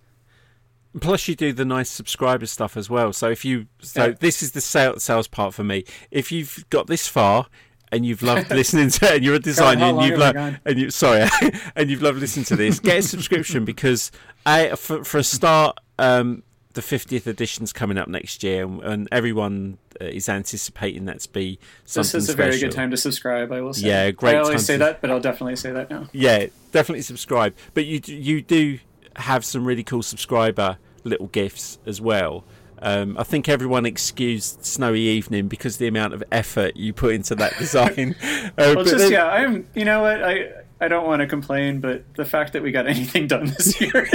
Plus, 1.01 1.27
you 1.27 1.35
do 1.35 1.53
the 1.53 1.65
nice 1.65 1.91
subscriber 1.91 2.47
stuff 2.47 2.77
as 2.77 2.89
well. 2.89 3.13
So 3.13 3.29
if 3.29 3.45
you, 3.45 3.67
so 3.81 4.07
Yeah. 4.07 4.15
this 4.21 4.45
is 4.45 4.53
the 4.53 4.61
sales 4.61 5.27
part 5.27 5.53
for 5.53 5.65
me. 5.65 5.85
If 6.13 6.31
you've 6.31 6.65
got 6.71 6.87
this 6.87 7.09
far 7.09 7.47
and 7.91 8.07
you've 8.07 8.23
loved 8.23 8.49
listening 8.51 8.91
to, 8.91 9.15
and 9.15 9.25
you're 9.25 9.35
a 9.35 9.41
designer 9.41 9.87
and 9.87 10.03
you've 10.03 10.19
loved, 10.19 10.61
and 10.65 10.79
you 10.79 10.91
sorry, 10.91 11.29
and 11.77 11.91
you've 11.91 12.01
loved 12.03 12.19
listening 12.21 12.45
to 12.45 12.55
this, 12.57 12.79
get 12.79 12.99
a 12.99 13.03
subscription 13.03 13.65
because 13.65 14.13
I, 14.47 14.77
for, 14.77 15.03
for 15.03 15.19
a 15.19 15.25
start, 15.25 15.79
um, 15.99 16.45
the 16.75 16.81
50th 16.81 17.27
edition's 17.27 17.73
coming 17.73 17.97
up 17.99 18.09
next 18.09 18.43
year, 18.43 18.65
and, 18.65 18.83
and 18.83 19.09
everyone 19.11 19.79
uh, 20.01 20.05
is 20.05 20.29
anticipating 20.29 21.07
that 21.07 21.21
to 21.21 21.29
be 21.31 21.59
something 21.85 22.03
This 22.19 22.29
is 22.29 22.29
a 22.29 22.37
very 22.37 22.59
good 22.61 22.73
time 22.73 22.91
to 22.91 22.97
subscribe. 22.97 23.51
I 23.53 23.61
will 23.61 23.73
say. 23.75 23.89
Yeah, 23.89 24.11
great 24.11 24.37
I 24.37 24.39
always 24.39 24.65
say 24.67 24.75
to- 24.75 24.79
that, 24.81 25.01
but 25.01 25.11
I'll 25.11 25.21
definitely 25.21 25.57
say 25.57 25.73
that 25.73 25.89
now. 25.91 26.09
Yeah, 26.13 26.47
definitely 26.73 27.03
subscribe. 27.03 27.55
But 27.75 27.87
you 27.87 28.01
you 28.07 28.43
do 28.43 28.79
have 29.17 29.45
some 29.45 29.65
really 29.65 29.85
cool 29.85 30.03
subscriber 30.03 30.79
little 31.05 31.29
gifts 31.29 31.79
as 31.87 32.01
well. 32.01 32.45
Um, 32.83 33.17
I 33.17 33.23
think 33.23 33.49
everyone 33.49 33.87
excused 33.87 34.65
Snowy 34.65 35.01
Evening 35.01 35.49
because 35.49 35.79
the 35.79 35.87
amount 35.87 36.13
of 36.13 36.23
effort 36.31 36.77
you 36.77 36.93
put 36.93 37.15
into 37.15 37.35
that 37.37 37.57
design. 37.59 38.15
Uh, 38.23 38.51
Well, 38.75 38.85
just 38.85 38.99
then- 38.99 39.13
yeah, 39.13 39.27
I'm. 39.27 39.67
You 39.75 39.85
know 39.85 40.03
what? 40.03 40.23
I 40.23 40.51
I 40.85 40.89
don't 40.89 41.07
want 41.07 41.21
to 41.21 41.27
complain, 41.27 41.81
but 41.81 42.05
the 42.15 42.25
fact 42.27 42.53
that 42.53 42.63
we 42.63 42.71
got 42.71 42.87
anything 42.95 43.27
done 43.27 43.47
this 43.47 43.81
year, 43.81 44.07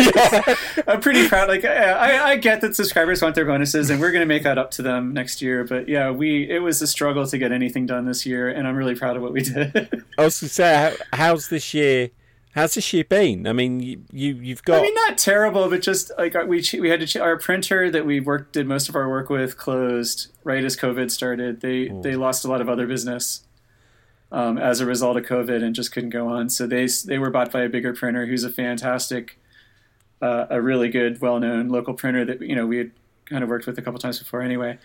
I'm 0.88 1.02
pretty 1.02 1.28
proud. 1.28 1.48
Like 1.48 1.66
I, 1.66 1.92
I- 1.92 2.30
I 2.30 2.36
get 2.38 2.62
that 2.62 2.76
subscribers 2.76 3.22
want 3.22 3.34
their 3.36 3.46
bonuses, 3.46 3.90
and 3.90 4.00
we're 4.00 4.12
going 4.12 4.22
to 4.22 4.28
make 4.28 4.44
that 4.44 4.58
up 4.58 4.70
to 4.72 4.82
them 4.82 5.14
next 5.14 5.42
year. 5.42 5.64
But 5.64 5.90
yeah, 5.90 6.12
we 6.12 6.50
it 6.50 6.60
was 6.60 6.82
a 6.82 6.88
struggle 6.88 7.26
to 7.26 7.38
get 7.38 7.52
anything 7.52 7.86
done 7.86 8.06
this 8.06 8.26
year, 8.26 8.50
and 8.50 8.68
I'm 8.68 8.76
really 8.76 8.96
proud 8.96 9.16
of 9.16 9.22
what 9.24 9.34
we 9.34 9.42
did. 9.42 9.76
I 10.18 10.24
was 10.24 10.40
going 10.40 10.48
to 10.48 10.50
say, 10.50 10.96
how, 11.12 11.18
how's 11.18 11.48
this 11.50 11.74
year? 11.74 12.10
How's 12.56 12.74
this 12.74 12.92
year 12.94 13.04
been? 13.04 13.46
I 13.48 13.54
mean, 13.54 13.80
you, 13.80 14.04
you 14.12 14.34
you've 14.36 14.64
got 14.64 14.80
I 14.80 14.82
mean, 14.82 14.94
not 14.96 15.18
terrible, 15.18 15.70
but 15.70 15.82
just 15.82 16.12
like 16.18 16.34
we 16.48 16.64
we 16.80 16.90
had 16.90 17.08
to 17.08 17.20
our 17.22 17.38
printer 17.38 17.90
that 17.92 18.06
we 18.06 18.20
worked 18.20 18.54
did 18.54 18.68
most 18.68 18.90
of 18.90 18.96
our 18.96 19.08
work 19.08 19.30
with 19.30 19.56
closed 19.58 20.32
right 20.44 20.64
as 20.64 20.76
COVID 20.76 21.12
started. 21.12 21.62
They 21.62 21.88
they 22.02 22.16
lost 22.16 22.46
a 22.46 22.48
lot 22.48 22.60
of 22.62 22.68
other 22.70 22.88
business 22.88 23.42
um, 24.32 24.58
as 24.58 24.80
a 24.80 24.86
result 24.86 25.18
of 25.18 25.26
COVID 25.26 25.64
and 25.64 25.74
just 25.74 25.92
couldn't 25.92 26.12
go 26.12 26.28
on. 26.28 26.50
So 26.50 26.68
they 26.68 26.88
they 27.06 27.18
were 27.18 27.30
bought 27.30 27.52
by 27.52 27.62
a 27.62 27.70
bigger 27.70 27.94
printer 27.94 28.26
who's 28.26 28.44
a 28.44 28.50
fantastic, 28.50 29.40
uh, 30.22 30.46
a 30.50 30.62
really 30.62 30.90
good, 30.90 31.22
well 31.22 31.40
known 31.40 31.70
local 31.70 31.94
printer 31.94 32.26
that 32.26 32.42
you 32.42 32.56
know 32.56 32.66
we 32.66 32.78
had 32.78 32.92
kind 33.26 33.44
of 33.44 33.50
worked 33.50 33.66
with 33.66 33.78
a 33.78 33.82
couple 33.82 34.00
times 34.00 34.20
before 34.20 34.42
anyway. 34.42 34.78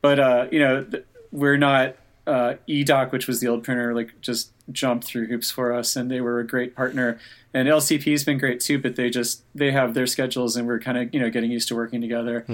But 0.00 0.18
uh, 0.18 0.46
you 0.50 0.58
know 0.58 0.84
th- 0.84 1.04
we're 1.30 1.56
not 1.58 1.96
uh, 2.26 2.54
eDoc, 2.68 3.10
which 3.12 3.26
was 3.26 3.40
the 3.40 3.48
old 3.48 3.64
printer, 3.64 3.94
like 3.94 4.20
just 4.20 4.52
jumped 4.70 5.04
through 5.04 5.26
hoops 5.26 5.50
for 5.50 5.72
us, 5.72 5.96
and 5.96 6.10
they 6.10 6.20
were 6.20 6.40
a 6.40 6.46
great 6.46 6.76
partner. 6.76 7.18
And 7.54 7.66
LCP's 7.66 8.24
been 8.24 8.36
great 8.36 8.60
too, 8.60 8.78
but 8.78 8.96
they 8.96 9.08
just 9.08 9.42
they 9.54 9.70
have 9.70 9.94
their 9.94 10.06
schedules, 10.06 10.54
and 10.56 10.66
we're 10.66 10.78
kind 10.78 10.98
of 10.98 11.14
you 11.14 11.20
know 11.20 11.30
getting 11.30 11.50
used 11.50 11.68
to 11.68 11.74
working 11.74 12.00
together. 12.00 12.44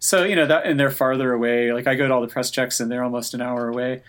So 0.00 0.24
you 0.24 0.36
know 0.36 0.46
that, 0.46 0.66
and 0.66 0.78
they're 0.78 0.90
farther 0.90 1.32
away. 1.32 1.72
Like 1.72 1.86
I 1.86 1.94
go 1.94 2.06
to 2.08 2.12
all 2.12 2.20
the 2.20 2.26
press 2.28 2.50
checks, 2.50 2.80
and 2.80 2.90
they're 2.90 3.04
almost 3.04 3.34
an 3.34 3.40
hour 3.40 3.68
away. 3.68 4.02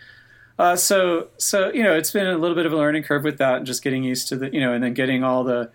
Uh, 0.60 0.76
so 0.76 1.30
so 1.38 1.72
you 1.72 1.84
know 1.84 1.96
it's 1.96 2.12
been 2.12 2.28
a 2.28 2.38
little 2.38 2.56
bit 2.56 2.66
of 2.66 2.74
a 2.74 2.78
learning 2.78 3.04
curve 3.04 3.24
with 3.24 3.38
that, 3.40 3.58
and 3.58 3.66
just 3.66 3.84
getting 3.84 4.04
used 4.04 4.28
to 4.30 4.36
the 4.36 4.54
you 4.54 4.60
know, 4.60 4.74
and 4.74 4.84
then 4.84 4.94
getting 4.94 5.24
all 5.24 5.44
the 5.44 5.72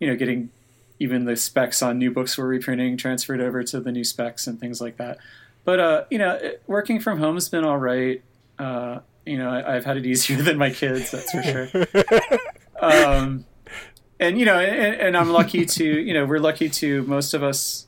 you 0.00 0.08
know 0.08 0.16
getting 0.16 0.50
even 0.98 1.24
the 1.24 1.36
specs 1.36 1.82
on 1.82 1.98
new 1.98 2.10
books 2.10 2.36
we're 2.36 2.46
reprinting 2.46 2.96
transferred 2.96 3.40
over 3.40 3.62
to 3.62 3.80
the 3.80 3.92
new 3.92 4.04
specs 4.04 4.46
and 4.46 4.58
things 4.58 4.80
like 4.80 4.96
that. 4.96 5.18
But 5.64 5.80
uh, 5.80 6.04
you 6.10 6.18
know, 6.18 6.34
it, 6.34 6.62
working 6.66 6.98
from 7.00 7.18
home 7.18 7.36
has 7.36 7.48
been 7.48 7.64
all 7.64 7.78
right. 7.78 8.22
Uh, 8.58 9.00
you 9.24 9.38
know, 9.38 9.50
I, 9.50 9.76
I've 9.76 9.84
had 9.84 9.96
it 9.96 10.06
easier 10.12 10.42
than 10.42 10.58
my 10.58 10.70
kids, 10.70 11.10
that's 11.10 11.30
for 11.30 11.42
sure. 11.42 11.68
um, 12.80 13.44
and 14.18 14.38
you 14.38 14.44
know, 14.44 14.58
and, 14.58 15.00
and 15.00 15.16
I'm 15.16 15.30
lucky 15.30 15.64
to 15.64 15.84
you 15.84 16.14
know 16.14 16.26
we're 16.26 16.40
lucky 16.40 16.68
to 16.68 17.02
most 17.04 17.34
of 17.34 17.42
us. 17.42 17.86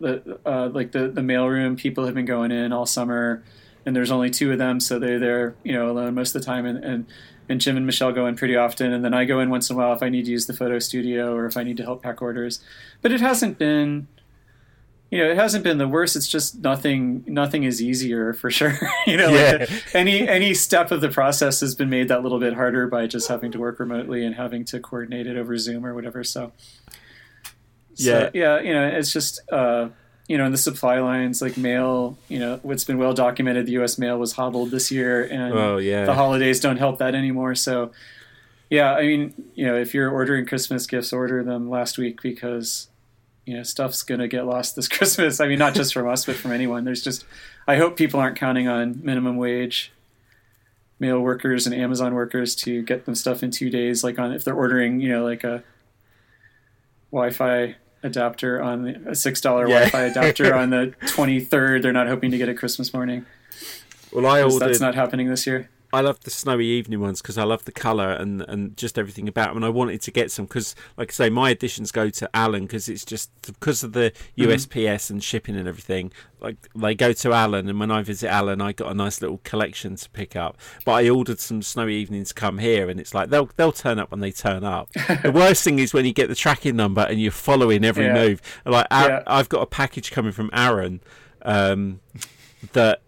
The 0.00 0.40
uh, 0.44 0.68
like 0.72 0.90
the 0.90 1.06
the 1.08 1.20
mailroom 1.20 1.78
people 1.78 2.06
have 2.06 2.14
been 2.14 2.24
going 2.24 2.50
in 2.50 2.72
all 2.72 2.86
summer, 2.86 3.44
and 3.86 3.94
there's 3.96 4.10
only 4.10 4.30
two 4.30 4.52
of 4.52 4.58
them, 4.58 4.80
so 4.80 4.98
they're 4.98 5.18
there 5.18 5.54
you 5.64 5.72
know 5.72 5.90
alone 5.90 6.14
most 6.14 6.34
of 6.34 6.40
the 6.42 6.46
time, 6.46 6.66
and. 6.66 6.84
and 6.84 7.06
and 7.48 7.60
Jim 7.60 7.76
and 7.76 7.84
Michelle 7.84 8.12
go 8.12 8.26
in 8.26 8.36
pretty 8.36 8.54
often, 8.54 8.92
and 8.92 9.04
then 9.04 9.12
I 9.12 9.24
go 9.24 9.40
in 9.40 9.50
once 9.50 9.68
in 9.68 9.74
a 9.74 9.78
while 9.78 9.92
if 9.92 10.00
I 10.02 10.08
need 10.08 10.26
to 10.26 10.30
use 10.30 10.46
the 10.46 10.52
photo 10.54 10.78
studio 10.78 11.34
or 11.34 11.44
if 11.44 11.56
I 11.56 11.64
need 11.64 11.76
to 11.78 11.82
help 11.82 12.00
pack 12.00 12.22
orders. 12.22 12.60
But 13.02 13.10
it 13.10 13.20
hasn't 13.20 13.58
been, 13.58 14.06
you 15.10 15.18
know, 15.18 15.28
it 15.28 15.36
hasn't 15.36 15.64
been 15.64 15.76
the 15.78 15.88
worst. 15.88 16.14
It's 16.14 16.28
just 16.28 16.62
nothing. 16.62 17.24
Nothing 17.26 17.64
is 17.64 17.82
easier 17.82 18.32
for 18.32 18.48
sure. 18.48 18.78
you 19.08 19.16
know, 19.16 19.28
Yeah. 19.28 19.56
like 19.58 19.70
any 19.92 20.26
any 20.26 20.54
step 20.54 20.92
of 20.92 21.00
the 21.00 21.08
process 21.10 21.60
has 21.60 21.74
been 21.74 21.90
made 21.90 22.06
that 22.08 22.22
little 22.22 22.38
bit 22.38 22.54
harder 22.54 22.86
by 22.86 23.08
just 23.08 23.26
having 23.28 23.50
to 23.52 23.58
work 23.58 23.80
remotely 23.80 24.24
and 24.24 24.36
having 24.36 24.64
to 24.66 24.78
coordinate 24.78 25.26
it 25.26 25.36
over 25.36 25.58
Zoom 25.58 25.84
or 25.84 25.94
whatever. 25.94 26.22
So, 26.22 26.52
Yeah. 27.96 28.12
so, 28.20 28.30
yeah, 28.34 28.60
you 28.60 28.72
know, 28.72 28.86
it's 28.86 29.12
just. 29.12 29.42
Uh, 29.50 29.88
you 30.28 30.38
know, 30.38 30.46
in 30.46 30.52
the 30.52 30.58
supply 30.58 31.00
lines, 31.00 31.42
like 31.42 31.56
mail, 31.56 32.16
you 32.28 32.38
know, 32.38 32.60
what's 32.62 32.84
been 32.84 32.96
well 32.98 33.12
documented, 33.12 33.66
the 33.66 33.72
U.S. 33.72 33.98
mail 33.98 34.18
was 34.18 34.32
hobbled 34.32 34.70
this 34.70 34.90
year, 34.90 35.24
and 35.24 35.52
Oh, 35.52 35.76
yeah. 35.78 36.04
the 36.04 36.14
holidays 36.14 36.60
don't 36.60 36.76
help 36.78 36.98
that 36.98 37.14
anymore. 37.14 37.54
So, 37.54 37.90
yeah, 38.70 38.94
I 38.94 39.02
mean, 39.02 39.34
you 39.54 39.66
know, 39.66 39.76
if 39.76 39.92
you're 39.94 40.10
ordering 40.10 40.46
Christmas 40.46 40.86
gifts, 40.86 41.12
order 41.12 41.42
them 41.44 41.68
last 41.68 41.98
week 41.98 42.22
because, 42.22 42.88
you 43.44 43.56
know, 43.56 43.62
stuff's 43.64 44.02
gonna 44.02 44.28
get 44.28 44.46
lost 44.46 44.76
this 44.76 44.88
Christmas. 44.96 45.40
I 45.40 45.48
mean, 45.48 45.58
not 45.58 45.74
just 45.74 45.92
from 45.92 46.08
us, 46.08 46.24
but 46.24 46.36
from 46.36 46.52
anyone. 46.52 46.84
There's 46.84 47.02
just, 47.02 47.24
I 47.66 47.76
hope 47.76 47.96
people 47.96 48.18
aren't 48.20 48.38
counting 48.38 48.68
on 48.68 49.00
minimum 49.02 49.36
wage 49.36 49.92
mail 50.98 51.18
workers 51.20 51.66
and 51.66 51.74
Amazon 51.74 52.14
workers 52.14 52.54
to 52.54 52.80
get 52.82 53.04
them 53.06 53.14
stuff 53.16 53.42
in 53.42 53.50
two 53.50 53.68
days. 53.70 54.04
Like 54.04 54.20
on 54.20 54.32
if 54.32 54.44
they're 54.44 54.54
ordering, 54.54 55.00
you 55.00 55.08
know, 55.08 55.24
like 55.24 55.42
a 55.42 55.64
Wi-Fi 57.10 57.74
adapter 58.02 58.60
on 58.62 58.82
the, 58.84 59.00
a 59.10 59.14
six 59.14 59.40
dollar 59.40 59.68
Yeah. 59.68 59.86
Wi-Fi 59.88 60.02
adapter 60.04 60.54
on 60.54 60.70
the 60.70 60.94
23rd. 61.02 61.82
They're 61.82 61.92
not 61.92 62.06
hoping 62.08 62.30
to 62.30 62.38
get 62.38 62.48
it 62.48 62.54
Christmas 62.54 62.92
morning. 62.92 63.26
well, 64.12 64.26
I 64.26 64.42
ordered. 64.42 64.58
That's 64.60 64.80
not 64.80 64.94
happening 64.94 65.28
this 65.28 65.46
year. 65.46 65.68
I 65.92 66.00
love 66.00 66.20
the 66.20 66.30
snowy 66.30 66.66
evening 66.66 67.00
ones 67.00 67.20
because 67.20 67.36
I 67.36 67.44
love 67.44 67.64
the 67.66 67.72
colour 67.72 68.12
and, 68.12 68.40
and 68.42 68.76
just 68.76 68.98
everything 68.98 69.28
about 69.28 69.48
them. 69.48 69.56
And 69.58 69.64
I 69.64 69.68
wanted 69.68 70.00
to 70.02 70.10
get 70.10 70.30
some 70.30 70.46
because, 70.46 70.74
like 70.96 71.10
I 71.10 71.12
say, 71.12 71.30
my 71.30 71.50
editions 71.50 71.92
go 71.92 72.08
to 72.08 72.30
Alan 72.34 72.62
because 72.62 72.88
it's 72.88 73.04
just 73.04 73.30
because 73.42 73.82
of 73.84 73.92
the 73.92 74.12
USPS 74.38 75.10
and 75.10 75.22
shipping 75.22 75.56
and 75.56 75.68
everything. 75.68 76.10
Like 76.40 76.56
they 76.74 76.94
go 76.94 77.12
to 77.12 77.32
Alan, 77.32 77.68
and 77.68 77.78
when 77.78 77.90
I 77.90 78.02
visit 78.02 78.28
Alan, 78.28 78.60
I 78.60 78.72
got 78.72 78.90
a 78.90 78.94
nice 78.94 79.20
little 79.20 79.38
collection 79.44 79.94
to 79.96 80.10
pick 80.10 80.34
up. 80.34 80.56
But 80.84 80.92
I 80.92 81.08
ordered 81.08 81.38
some 81.38 81.62
snowy 81.62 81.94
evenings 81.96 82.28
to 82.28 82.34
come 82.34 82.58
here, 82.58 82.88
and 82.88 82.98
it's 82.98 83.14
like 83.14 83.28
they'll 83.30 83.50
they'll 83.56 83.70
turn 83.70 83.98
up 83.98 84.10
when 84.10 84.20
they 84.20 84.32
turn 84.32 84.64
up. 84.64 84.90
the 85.22 85.30
worst 85.32 85.62
thing 85.62 85.78
is 85.78 85.92
when 85.94 86.04
you 86.04 86.12
get 86.12 86.28
the 86.28 86.34
tracking 86.34 86.74
number 86.74 87.02
and 87.02 87.20
you're 87.20 87.30
following 87.30 87.84
every 87.84 88.06
Yeah. 88.06 88.14
move. 88.14 88.42
Like 88.64 88.86
Yeah. 88.90 89.22
I've 89.26 89.48
got 89.48 89.60
a 89.62 89.66
package 89.66 90.10
coming 90.10 90.32
from 90.32 90.48
Aaron. 90.52 91.00
Um, 91.42 92.00
that 92.72 93.02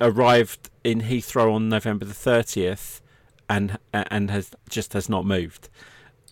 arrived 0.00 0.69
in 0.84 1.02
Heathrow 1.02 1.54
on 1.54 1.68
November 1.68 2.04
the 2.04 2.14
30th 2.14 3.00
and 3.48 3.78
and 3.92 4.30
has 4.30 4.50
just 4.68 4.92
has 4.92 5.08
not 5.08 5.26
moved. 5.26 5.68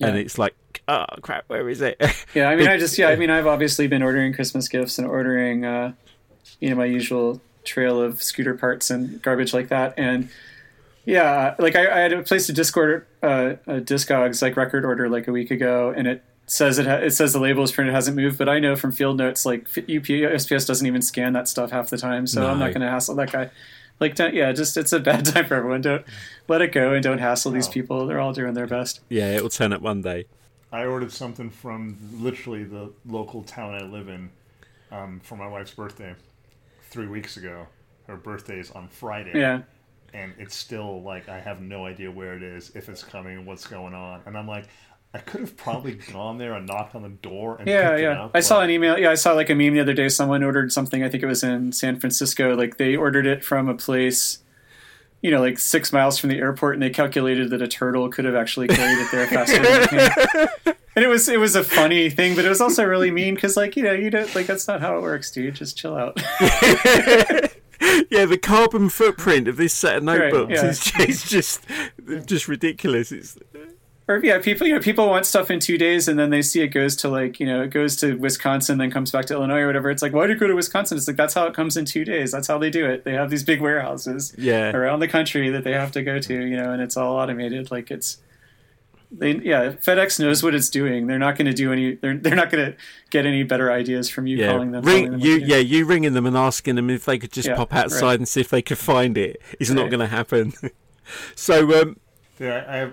And 0.00 0.16
it's 0.16 0.38
like, 0.38 0.54
oh 0.86 1.06
crap, 1.22 1.44
where 1.48 1.68
is 1.68 1.80
it? 1.80 2.00
Yeah, 2.34 2.48
I 2.48 2.56
mean, 2.56 2.68
I 2.68 2.76
just 2.76 2.96
yeah, 2.98 3.08
I 3.08 3.16
mean, 3.16 3.30
I've 3.30 3.48
obviously 3.48 3.88
been 3.88 4.02
ordering 4.02 4.32
Christmas 4.32 4.68
gifts 4.68 4.98
and 4.98 5.06
ordering, 5.06 5.64
uh, 5.64 5.92
you 6.60 6.70
know, 6.70 6.76
my 6.76 6.84
usual 6.84 7.40
trail 7.64 8.00
of 8.00 8.22
scooter 8.22 8.54
parts 8.54 8.90
and 8.90 9.20
garbage 9.20 9.52
like 9.52 9.68
that, 9.68 9.94
and 9.98 10.28
yeah, 11.04 11.56
like 11.58 11.74
I, 11.74 11.90
I 11.90 12.00
had 12.08 12.26
placed 12.26 12.48
a 12.48 12.52
Discord, 12.52 13.06
uh, 13.22 13.54
a 13.66 13.80
Discogs 13.80 14.40
like 14.40 14.56
record 14.56 14.84
order 14.84 15.08
like 15.08 15.26
a 15.26 15.32
week 15.32 15.50
ago, 15.50 15.92
and 15.96 16.06
it 16.06 16.22
says 16.46 16.78
it 16.78 16.86
ha- 16.86 16.96
it 16.96 17.10
says 17.10 17.32
the 17.32 17.40
label 17.40 17.64
is 17.64 17.72
printed 17.72 17.94
hasn't 17.94 18.16
moved, 18.16 18.38
but 18.38 18.48
I 18.48 18.60
know 18.60 18.76
from 18.76 18.92
field 18.92 19.16
notes 19.16 19.44
like 19.44 19.68
USPS 19.70 20.66
doesn't 20.66 20.86
even 20.86 21.02
scan 21.02 21.32
that 21.32 21.48
stuff 21.48 21.72
half 21.72 21.90
the 21.90 21.98
time, 21.98 22.26
so 22.26 22.46
I'm 22.46 22.58
not 22.58 22.68
going 22.68 22.82
to 22.82 22.88
hassle 22.88 23.16
that 23.16 23.32
guy. 23.32 23.50
Like, 24.00 24.14
don't, 24.14 24.34
yeah, 24.34 24.52
just 24.52 24.76
it's 24.76 24.92
a 24.92 25.00
bad 25.00 25.24
time 25.26 25.46
for 25.46 25.54
everyone. 25.54 25.80
Don't 25.80 26.04
let 26.46 26.62
it 26.62 26.72
go 26.72 26.92
and 26.92 27.02
don't 27.02 27.18
hassle 27.18 27.50
these 27.52 27.68
people. 27.68 28.06
They're 28.06 28.20
all 28.20 28.32
doing 28.32 28.54
their 28.54 28.66
best. 28.66 29.00
Yeah, 29.08 29.30
it'll 29.32 29.48
turn 29.48 29.72
up 29.72 29.82
one 29.82 30.02
day. 30.02 30.26
I 30.70 30.84
ordered 30.84 31.12
something 31.12 31.50
from 31.50 31.96
literally 32.12 32.64
the 32.64 32.92
local 33.06 33.42
town 33.42 33.74
I 33.74 33.84
live 33.84 34.08
in 34.08 34.30
um, 34.92 35.20
for 35.20 35.36
my 35.36 35.48
wife's 35.48 35.72
birthday 35.72 36.14
three 36.90 37.06
weeks 37.06 37.36
ago. 37.36 37.66
Her 38.06 38.16
birthday 38.16 38.58
is 38.58 38.70
on 38.70 38.88
Friday. 38.88 39.32
Yeah, 39.34 39.62
And 40.14 40.34
it's 40.38 40.54
still 40.54 41.02
like 41.02 41.28
I 41.28 41.40
have 41.40 41.60
no 41.60 41.86
idea 41.86 42.10
where 42.10 42.34
it 42.34 42.42
is, 42.42 42.70
if 42.74 42.88
it's 42.88 43.02
coming, 43.02 43.44
what's 43.46 43.66
going 43.66 43.94
on. 43.94 44.22
And 44.26 44.36
I'm 44.36 44.46
like, 44.46 44.66
I 45.14 45.18
could 45.18 45.40
have 45.40 45.56
probably 45.56 45.94
gone 45.94 46.36
there 46.36 46.52
and 46.52 46.66
knocked 46.66 46.94
on 46.94 47.02
the 47.02 47.08
door 47.08 47.56
and 47.56 47.66
yeah, 47.66 47.90
picked 47.90 48.00
it 48.00 48.02
yeah. 48.02 48.24
up. 48.24 48.30
I 48.34 48.40
saw 48.40 48.60
an 48.60 48.70
email. 48.70 48.98
Yeah, 48.98 49.10
I 49.10 49.14
saw 49.14 49.32
like 49.32 49.48
a 49.48 49.54
meme 49.54 49.72
the 49.72 49.80
other 49.80 49.94
day. 49.94 50.08
Someone 50.10 50.42
ordered 50.42 50.70
something. 50.70 51.02
I 51.02 51.08
think 51.08 51.22
it 51.22 51.26
was 51.26 51.42
in 51.42 51.72
San 51.72 51.98
Francisco. 51.98 52.54
Like 52.54 52.76
they 52.76 52.94
ordered 52.94 53.26
it 53.26 53.42
from 53.42 53.68
a 53.68 53.74
place. 53.74 54.40
You 55.22 55.32
know, 55.32 55.40
like 55.40 55.58
six 55.58 55.92
miles 55.92 56.18
from 56.18 56.30
the 56.30 56.38
airport, 56.38 56.74
and 56.74 56.82
they 56.82 56.90
calculated 56.90 57.50
that 57.50 57.60
a 57.60 57.66
turtle 57.66 58.08
could 58.08 58.24
have 58.24 58.36
actually 58.36 58.68
carried 58.68 58.98
it 58.98 59.10
there 59.10 59.26
faster 59.28 59.62
than 59.62 59.82
it 59.82 59.88
can. 59.88 60.74
And 60.94 61.04
it 61.04 61.08
was 61.08 61.28
it 61.28 61.38
was 61.38 61.56
a 61.56 61.64
funny 61.64 62.10
thing, 62.10 62.36
but 62.36 62.44
it 62.44 62.48
was 62.48 62.60
also 62.60 62.84
really 62.84 63.10
mean 63.10 63.34
because, 63.34 63.56
like, 63.56 63.76
you 63.76 63.82
know, 63.84 63.92
you 63.92 64.10
don't 64.10 64.32
like 64.34 64.46
that's 64.46 64.68
not 64.68 64.80
how 64.80 64.98
it 64.98 65.02
works, 65.02 65.30
dude. 65.30 65.54
Just 65.54 65.76
chill 65.76 65.96
out. 65.96 66.20
yeah, 68.10 68.24
the 68.24 68.38
carbon 68.40 68.88
footprint 68.88 69.46
of 69.46 69.56
this 69.56 69.72
set 69.72 69.98
of 69.98 70.04
Right, 70.04 70.32
notebooks 70.32 70.52
yeah. 70.52 70.68
is, 70.68 71.08
is 71.08 71.22
just 71.22 71.64
just 72.26 72.48
ridiculous. 72.48 73.12
It's 73.12 73.38
or 74.08 74.20
yeah, 74.24 74.38
people 74.38 74.66
you 74.66 74.74
know 74.74 74.80
people 74.80 75.06
want 75.08 75.26
stuff 75.26 75.50
in 75.50 75.60
two 75.60 75.78
days, 75.78 76.08
and 76.08 76.18
then 76.18 76.30
they 76.30 76.42
see 76.42 76.62
it 76.62 76.68
goes 76.68 76.96
to 76.96 77.08
like 77.08 77.38
you 77.38 77.46
know 77.46 77.62
it 77.62 77.68
goes 77.68 77.94
to 77.96 78.14
Wisconsin, 78.14 78.78
then 78.78 78.90
comes 78.90 79.10
back 79.10 79.26
to 79.26 79.34
Illinois 79.34 79.60
or 79.60 79.66
whatever. 79.66 79.90
It's 79.90 80.02
like 80.02 80.12
why 80.12 80.26
do 80.26 80.32
you 80.32 80.38
go 80.38 80.46
to 80.46 80.54
Wisconsin? 80.54 80.96
It's 80.96 81.06
like 81.06 81.16
that's 81.16 81.34
how 81.34 81.46
it 81.46 81.54
comes 81.54 81.76
in 81.76 81.84
two 81.84 82.04
days. 82.04 82.32
That's 82.32 82.48
how 82.48 82.58
they 82.58 82.70
do 82.70 82.86
it. 82.86 83.04
They 83.04 83.12
have 83.12 83.30
these 83.30 83.44
big 83.44 83.60
warehouses 83.60 84.34
yeah, 84.38 84.70
around 84.74 85.00
the 85.00 85.08
country 85.08 85.50
that 85.50 85.62
they 85.62 85.72
have 85.72 85.92
to 85.92 86.02
go 86.02 86.18
to, 86.18 86.34
you 86.34 86.56
know, 86.56 86.72
and 86.72 86.80
it's 86.80 86.96
all 86.96 87.16
automated. 87.16 87.70
Like 87.70 87.90
it's 87.90 88.18
they 89.10 89.36
yeah, 89.36 89.72
FedEx 89.72 90.20
knows 90.20 90.42
what 90.42 90.54
it's 90.54 90.68
doing. 90.68 91.06
They're 91.06 91.18
not 91.18 91.36
going 91.36 91.46
to 91.46 91.54
do 91.54 91.72
any. 91.72 91.94
They're 91.94 92.16
they're 92.16 92.34
not 92.34 92.50
going 92.50 92.72
to 92.72 92.76
get 93.10 93.24
any 93.26 93.42
better 93.42 93.72
ideas 93.72 94.08
from 94.10 94.26
you 94.26 94.36
yeah. 94.36 94.52
calling 94.52 94.72
them. 94.72 94.84
telling 94.84 95.02
Ring, 95.02 95.10
them 95.12 95.20
you 95.20 95.40
to 95.40 95.46
yeah, 95.46 95.56
you 95.56 95.86
ringing 95.86 96.12
them 96.12 96.26
and 96.26 96.36
asking 96.36 96.74
them 96.74 96.90
if 96.90 97.04
they 97.04 97.18
could 97.18 97.32
just 97.32 97.48
Yeah, 97.48 97.56
pop 97.56 97.74
outside 97.74 98.02
right. 98.02 98.18
and 98.18 98.28
see 98.28 98.40
if 98.40 98.50
they 98.50 98.62
could 98.62 98.78
find 98.78 99.16
it 99.16 99.40
is 99.58 99.70
not 99.70 99.88
going 99.90 100.00
to 100.00 100.06
happen. 100.06 100.52
so 101.34 101.80
um, 101.82 101.96
Yeah, 102.38 102.64
I 102.68 102.76
have. 102.76 102.92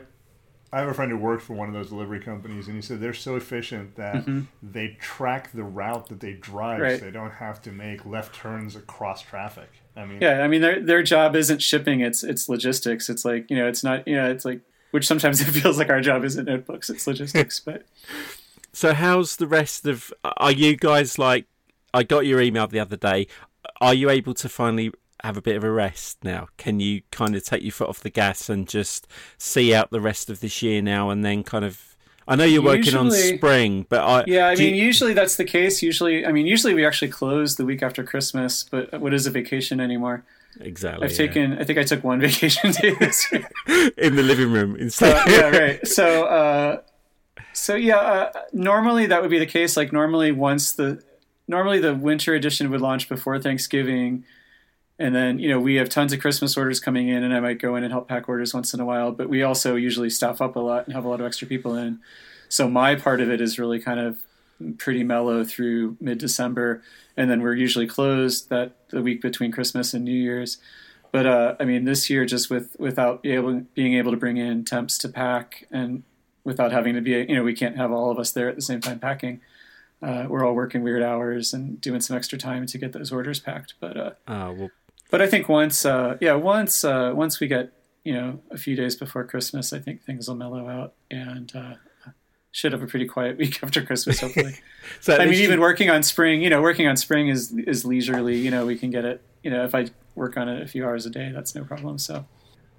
I 0.75 0.79
have 0.79 0.89
a 0.89 0.93
friend 0.93 1.09
who 1.11 1.17
worked 1.17 1.43
for 1.43 1.53
one 1.53 1.67
of 1.69 1.73
those 1.73 1.89
delivery 1.89 2.19
companies, 2.19 2.67
and 2.67 2.75
he 2.75 2.81
said 2.81 2.99
they're 2.99 3.13
so 3.13 3.35
efficient 3.37 3.95
that 3.95 4.25
they 4.61 4.97
track 4.99 5.51
the 5.53 5.63
route 5.63 6.07
that 6.09 6.19
they 6.19 6.33
drive, 6.33 6.75
Mm-hmm. 6.79 6.81
Right. 6.83 6.99
so 6.99 7.05
they 7.05 7.11
don't 7.11 7.31
have 7.31 7.61
to 7.61 7.71
make 7.71 8.05
left 8.05 8.35
turns 8.35 8.75
across 8.75 9.21
traffic. 9.21 9.69
I 9.95 10.05
mean, 10.05 10.19
Yeah, 10.21 10.41
I 10.43 10.47
mean 10.49 10.61
their 10.61 10.81
their 10.81 11.01
job 11.03 11.35
isn't 11.35 11.61
shipping; 11.61 12.01
it's 12.01 12.23
it's 12.23 12.49
logistics. 12.49 13.09
It's 13.09 13.23
like 13.23 13.49
you 13.49 13.55
know, 13.57 13.67
it's 13.67 13.83
not 13.83 14.05
you 14.07 14.15
know, 14.15 14.29
it's 14.29 14.43
like 14.43 14.59
which 14.91 15.07
sometimes 15.07 15.39
it 15.45 15.45
feels 15.45 15.77
like 15.77 15.89
our 15.89 16.01
job 16.01 16.23
isn't 16.25 16.45
notebooks; 16.45 16.89
it's 16.89 17.07
logistics. 17.07 17.59
but 17.61 17.83
So 18.73 18.93
how's 18.93 19.37
the 19.37 19.47
rest 19.47 19.85
of? 19.87 20.13
Are 20.25 20.51
you 20.51 20.75
guys 20.75 21.17
like? 21.17 21.45
I 21.93 22.03
got 22.03 22.25
your 22.25 22.41
email 22.41 22.67
the 22.67 22.81
other 22.81 22.97
day. 22.97 23.27
Are 23.79 23.93
you 23.93 24.09
able 24.09 24.33
to 24.33 24.49
finally 24.49 24.91
have 25.25 25.37
a 25.37 25.41
bit 25.41 25.55
of 25.57 25.63
a 25.63 25.71
rest 25.71 26.23
now? 26.23 26.47
Can 26.57 26.79
you 26.79 27.01
kind 27.11 27.35
of 27.35 27.43
take 27.43 27.63
your 27.63 27.71
foot 27.71 27.89
off 27.89 27.99
the 27.99 28.09
gas 28.09 28.49
and 28.49 28.67
just 28.67 29.07
see 29.37 29.73
out 29.73 29.91
the 29.91 29.99
rest 29.99 30.29
of 30.29 30.39
this 30.39 30.61
year 30.61 30.81
now, 30.81 31.09
and 31.09 31.25
then 31.25 31.43
kind 31.43 31.65
of? 31.65 31.95
I 32.27 32.35
know 32.35 32.43
you're 32.43 32.63
working 32.63 32.95
on 32.95 33.11
spring, 33.11 33.85
but 33.87 34.01
I 34.01 34.23
yeah, 34.25 34.47
I 34.47 34.55
do 34.55 34.63
you- 34.63 34.71
mean, 34.71 34.83
usually 34.83 35.13
that's 35.13 35.35
the 35.35 35.45
case. 35.45 35.83
Usually, 35.83 36.25
I 36.25 36.31
mean, 36.31 36.47
usually 36.47 36.73
we 36.73 36.85
actually 36.85 37.09
close 37.09 37.55
the 37.55 37.65
week 37.65 37.83
after 37.83 38.03
Christmas. 38.03 38.63
But 38.63 38.99
what 38.99 39.13
is 39.13 39.27
a 39.27 39.31
vacation 39.31 39.79
anymore? 39.79 40.23
exactly. 40.61 41.05
I've 41.05 41.11
yeah. 41.11 41.17
taken, 41.17 41.57
I 41.59 41.63
think 41.65 41.77
I 41.77 41.83
took 41.83 42.03
one 42.03 42.19
vacation 42.29 42.71
day 42.71 42.91
this 42.95 43.31
year. 43.31 43.47
in 43.97 44.15
the 44.15 44.23
living 44.23 44.51
room 44.51 44.75
instead. 44.77 45.15
Uh, 45.15 45.23
yeah, 45.27 45.49
right. 45.49 45.87
So, 45.87 46.25
uh, 46.25 46.81
so 47.53 47.75
yeah, 47.75 47.97
uh, 47.97 48.31
normally 48.53 49.05
that 49.07 49.21
would 49.21 49.31
be 49.31 49.39
the 49.39 49.45
case. 49.45 49.77
Like 49.77 49.91
normally, 49.93 50.31
once 50.31 50.73
the 50.73 51.01
normally 51.47 51.79
the 51.79 51.93
winter 51.93 52.33
edition 52.33 52.69
would 52.71 52.81
launch 52.81 53.07
before 53.07 53.39
Thanksgiving, 53.39 54.25
and 54.97 55.13
then 55.15 55.39
you 55.39 55.49
know 55.49 55.59
we 55.59 55.75
have 55.75 55.89
tons 55.89 56.13
of 56.13 56.19
Christmas 56.19 56.55
orders 56.57 56.79
coming 56.79 57.07
in, 57.07 57.23
and 57.23 57.33
I 57.33 57.39
might 57.39 57.59
go 57.59 57.75
in 57.75 57.83
and 57.83 57.91
help 57.91 58.07
pack 58.07 58.29
orders 58.29 58.53
once 58.53 58.73
in 58.73 58.79
a 58.79 58.85
while. 58.85 59.11
But 59.11 59.29
we 59.29 59.43
also 59.43 59.75
usually 59.75 60.09
staff 60.09 60.41
up 60.41 60.55
a 60.55 60.59
lot 60.59 60.85
and 60.85 60.95
have 60.95 61.05
a 61.05 61.09
lot 61.09 61.19
of 61.19 61.25
extra 61.25 61.47
people 61.47 61.75
in. 61.75 61.99
So 62.49 62.69
my 62.69 62.95
part 62.95 63.21
of 63.21 63.29
it 63.29 63.41
is 63.41 63.59
really 63.59 63.79
kind 63.79 63.99
of 63.99 64.17
pretty 64.77 65.03
mellow 65.03 65.43
through 65.43 65.97
mid 65.99 66.17
December, 66.17 66.81
and 67.17 67.29
then 67.29 67.41
we're 67.41 67.55
usually 67.55 67.87
closed 67.87 68.49
that 68.49 68.75
the 68.89 69.01
week 69.01 69.21
between 69.21 69.51
Christmas 69.51 69.93
and 69.93 70.05
New 70.05 70.13
Year's. 70.13 70.57
But 71.11 71.25
uh, 71.25 71.55
I 71.59 71.65
mean, 71.65 71.85
this 71.85 72.09
year 72.09 72.25
just 72.25 72.49
with 72.49 72.75
without 72.79 73.23
be 73.23 73.31
able, 73.31 73.61
being 73.73 73.93
able 73.95 74.11
to 74.11 74.17
bring 74.17 74.37
in 74.37 74.65
temps 74.65 74.97
to 74.99 75.09
pack 75.09 75.67
and 75.71 76.03
without 76.43 76.71
having 76.71 76.93
to 76.93 77.01
be, 77.01 77.11
you 77.11 77.35
know, 77.35 77.43
we 77.43 77.53
can't 77.53 77.75
have 77.77 77.91
all 77.91 78.11
of 78.11 78.19
us 78.19 78.31
there 78.31 78.47
at 78.47 78.55
the 78.55 78.61
same 78.61 78.79
time 78.79 78.99
packing. 78.99 79.41
Uh, 80.01 80.25
we're 80.29 80.45
all 80.45 80.53
working 80.53 80.83
weird 80.83 81.01
hours 81.01 81.53
and 81.53 81.81
doing 81.81 82.01
some 82.01 82.15
extra 82.15 82.37
time 82.37 82.65
to 82.67 82.77
get 82.77 82.91
those 82.93 83.11
orders 83.11 83.39
packed. 83.39 83.73
But 83.79 83.97
uh, 83.97 84.11
Oh, 84.27 84.51
well, 84.53 84.69
but 85.09 85.21
I 85.21 85.27
think 85.27 85.47
once, 85.49 85.85
uh, 85.85 86.17
yeah, 86.21 86.33
once 86.33 86.83
uh, 86.83 87.11
once 87.15 87.39
we 87.39 87.47
get 87.47 87.71
you 88.03 88.13
know 88.13 88.39
a 88.51 88.57
few 88.57 88.75
days 88.75 88.95
before 88.95 89.23
Christmas, 89.23 89.73
I 89.73 89.79
think 89.79 90.03
things 90.03 90.27
will 90.27 90.35
mellow 90.35 90.67
out 90.67 90.93
and 91.11 91.51
uh, 91.55 91.73
should 92.51 92.71
have 92.73 92.81
a 92.83 92.87
pretty 92.87 93.05
quiet 93.05 93.37
week 93.43 93.63
after 93.63 93.83
Christmas, 93.83 94.19
hopefully. 94.21 94.55
so 95.01 95.15
I 95.15 95.19
mean, 95.19 95.29
least 95.29 95.41
you- 95.41 95.47
even 95.47 95.59
working 95.59 95.89
on 95.89 96.03
spring, 96.03 96.41
you 96.41 96.49
know, 96.49 96.61
working 96.61 96.87
on 96.87 96.97
spring 96.97 97.27
is 97.29 97.51
is 97.53 97.85
leisurely. 97.85 98.37
You 98.37 98.51
know, 98.51 98.65
we 98.65 98.77
can 98.77 98.91
get 98.91 99.05
it. 99.05 99.21
You 99.43 99.51
know, 99.51 99.63
if 99.65 99.75
I 99.75 99.87
work 100.15 100.37
on 100.37 100.49
it 100.49 100.61
a 100.61 100.67
few 100.67 100.85
hours 100.85 101.05
a 101.05 101.09
day, 101.09 101.31
that's 101.33 101.53
no 101.55 101.63
problem. 101.63 101.97
So 101.99 102.25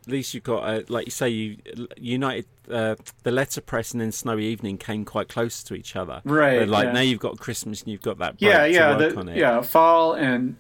at 0.07 0.13
least 0.13 0.35
you've 0.35 0.45
got 0.45 0.63
uh, 0.63 0.83
like 0.89 1.07
you 1.07 1.11
say 1.11 1.29
you 1.29 1.57
united 1.97 2.47
uh, 2.71 2.95
the 3.25 3.31
letterpress 3.33 3.93
and 3.93 4.01
then 4.01 4.13
snowy 4.13 4.47
evening 4.47 4.79
came 4.79 5.05
quite 5.05 5.29
close 5.29 5.63
to 5.65 5.75
each 5.75 5.97
other 5.97 6.21
Right, 6.25 6.61
but 6.61 6.69
like 6.69 6.85
yeah. 6.87 6.93
now 6.93 7.01
you've 7.01 7.19
got 7.21 7.39
christmas 7.39 7.83
and 7.83 7.91
you've 7.91 8.03
got 8.03 8.19
that 8.19 8.37
yeah, 8.39 8.65
yeah, 8.67 8.97
work 8.97 9.15
the- 9.15 9.19
on 9.21 9.29
it 9.29 9.37
yeah. 9.37 9.61
Fall 9.63 10.13
and 10.15 10.57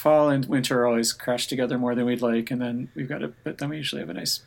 fall 0.00 0.30
and 0.30 0.46
winter 0.46 0.86
always 0.86 1.12
crash 1.12 1.46
together 1.46 1.78
more 1.78 1.94
than 1.94 2.06
we'd 2.06 2.22
like, 2.22 2.50
and 2.50 2.60
then 2.60 2.90
we've 2.94 3.08
got 3.08 3.22
a. 3.22 3.28
But 3.44 3.58
then 3.58 3.68
we 3.68 3.76
usually 3.76 4.00
have 4.00 4.10
a 4.10 4.14
nice 4.14 4.40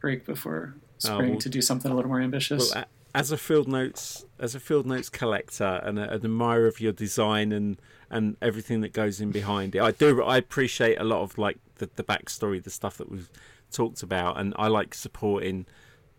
break 0.00 0.24
before 0.24 0.74
oh, 0.76 0.80
spring 0.98 1.20
Oh, 1.20 1.30
well- 1.32 1.40
to 1.40 1.48
do 1.48 1.60
something 1.60 1.90
a 1.90 1.94
little 1.94 2.08
more 2.08 2.20
ambitious. 2.20 2.72
well, 2.74 2.84
as 3.14 3.32
a 3.32 3.36
field 3.36 3.66
notes 3.66 4.24
as 4.38 4.54
a 4.54 4.60
field 4.60 4.86
notes 4.86 5.08
collector 5.08 5.80
and 5.84 5.98
a, 5.98 6.04
an 6.04 6.24
admirer 6.24 6.66
of 6.66 6.80
your 6.80 6.92
design 6.92 7.50
and 7.52 7.80
and 8.08 8.36
everything 8.40 8.80
that 8.82 8.92
goes 8.92 9.20
in 9.20 9.30
behind 9.32 9.74
it 9.74 9.82
i 9.82 9.90
do 9.90 10.22
i 10.22 10.36
appreciate 10.36 10.96
a 11.00 11.02
lot 11.04 11.20
of 11.20 11.36
like 11.36 11.58
the, 11.78 11.90
the 11.96 12.04
backstory 12.04 12.62
the 12.62 12.70
stuff 12.70 12.96
that 12.98 13.10
we've 13.10 13.30
talked 13.72 14.02
about 14.04 14.38
and 14.38 14.54
i 14.56 14.68
like 14.68 14.94
supporting 14.94 15.66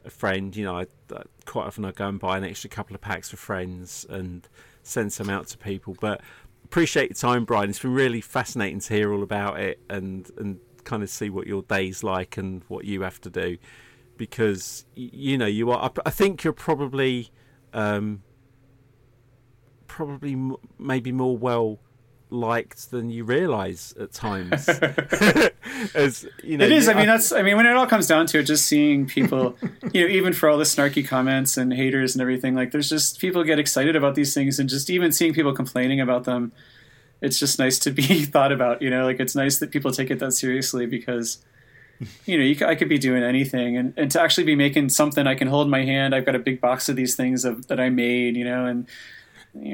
a 0.04 0.10
friend 0.10 0.56
you 0.56 0.66
know 0.66 0.76
I, 0.76 0.88
I, 1.16 1.24
quite 1.46 1.68
often 1.68 1.86
i 1.86 1.92
go 1.92 2.08
and 2.08 2.20
buy 2.20 2.38
an 2.38 2.44
extra 2.44 2.70
couple 2.70 2.94
of 2.94 3.02
packs 3.02 3.30
for 3.30 3.38
friends 3.38 4.06
and 4.10 4.48
send 4.84 5.14
some 5.14 5.30
out 5.30 5.48
to 5.48 5.58
people 5.58 5.96
but 6.02 6.20
appreciate 6.72 7.10
your 7.10 7.16
time 7.16 7.44
brian 7.44 7.70
it's 7.70 7.80
been 7.80 7.94
really 7.94 8.22
fascinating 8.22 8.80
to 8.80 8.94
hear 8.94 9.12
all 9.12 9.24
about 9.24 9.60
it 9.60 9.78
and 9.90 10.32
and 10.38 10.58
kind 10.86 11.04
of 11.04 11.10
see 11.10 11.30
what 11.30 11.46
your 11.46 11.62
day's 11.64 12.02
like 12.02 12.38
and 12.38 12.64
what 12.70 12.86
you 12.86 13.02
have 13.02 13.20
to 13.20 13.30
do 13.30 13.58
because 14.18 14.86
you 14.96 15.38
know 15.38 15.48
you 15.48 15.72
are. 15.72 15.92
I- 16.06 16.12
think 16.12 16.44
you're 16.44 16.54
probably, 16.54 17.32
um, 17.74 18.22
probably 19.88 20.38
maybe 20.78 21.12
more 21.12 21.36
well 21.36 21.80
liked 22.32 22.92
than 22.92 23.10
you 23.10 23.24
realise 23.24 23.94
at 24.00 24.12
times. 24.14 24.68
As 25.96 26.26
you 26.44 26.58
know, 26.58 26.66
It 26.66 26.72
is. 26.72 26.88
I 26.88 26.94
mean, 26.94 27.08
that's. 27.08 27.32
I 27.32 27.42
mean, 27.42 27.58
when 27.58 27.66
it 27.66 27.76
all 27.76 27.88
comes 27.88 28.08
down 28.08 28.26
to 28.28 28.40
it, 28.40 28.44
just 28.44 28.66
seeing 28.66 29.06
people, 29.06 29.56
you 29.94 30.02
know, 30.02 30.08
even 30.08 30.34
for 30.34 30.50
all 30.50 30.58
the 30.58 30.64
snarky 30.64 31.06
comments 31.06 31.58
and 31.58 31.74
haters 31.74 32.16
and 32.16 32.22
everything, 32.22 32.56
like 32.56 32.72
there's 32.72 32.90
just 32.90 33.20
people 33.20 33.44
get 33.44 33.60
excited 33.60 33.96
about 33.96 34.16
these 34.16 34.34
things, 34.34 34.60
and 34.60 34.70
just 34.70 34.90
even 34.90 35.12
seeing 35.12 35.34
people 35.34 35.54
complaining 35.54 36.00
about 36.00 36.24
them, 36.24 36.52
it's 37.22 37.40
just 37.40 37.60
nice 37.60 37.78
to 37.80 37.92
be 37.92 38.24
thought 38.26 38.52
about. 38.52 38.82
You 38.82 38.90
know, 38.90 39.06
like 39.06 39.20
it's 39.20 39.36
nice 39.36 39.60
that 39.60 39.72
people 39.72 39.92
take 39.92 40.10
it 40.12 40.20
that 40.20 40.32
seriously 40.34 40.86
because, 40.86 41.40
you 42.26 42.38
know, 42.38 42.44
you, 42.44 42.66
I 42.66 42.76
could 42.76 42.90
be 42.90 42.98
doing 42.98 43.24
anything, 43.24 43.78
and 43.78 43.94
and 43.98 44.12
to 44.12 44.22
actually 44.22 44.46
be 44.46 44.56
making 44.56 44.90
something 44.90 45.28
I 45.28 45.36
can 45.36 45.48
hold 45.48 45.68
in 45.68 45.72
my 45.72 45.84
hand. 45.86 46.16
I've 46.16 46.26
got 46.26 46.36
a 46.36 46.40
big 46.40 46.62
box 46.62 46.90
of 46.90 46.96
these 46.96 47.16
things 47.16 47.46
of, 47.46 47.68
that 47.68 47.80
I 47.80 47.90
made, 47.90 48.36
you 48.36 48.46
know, 48.46 48.66
and 48.66 48.88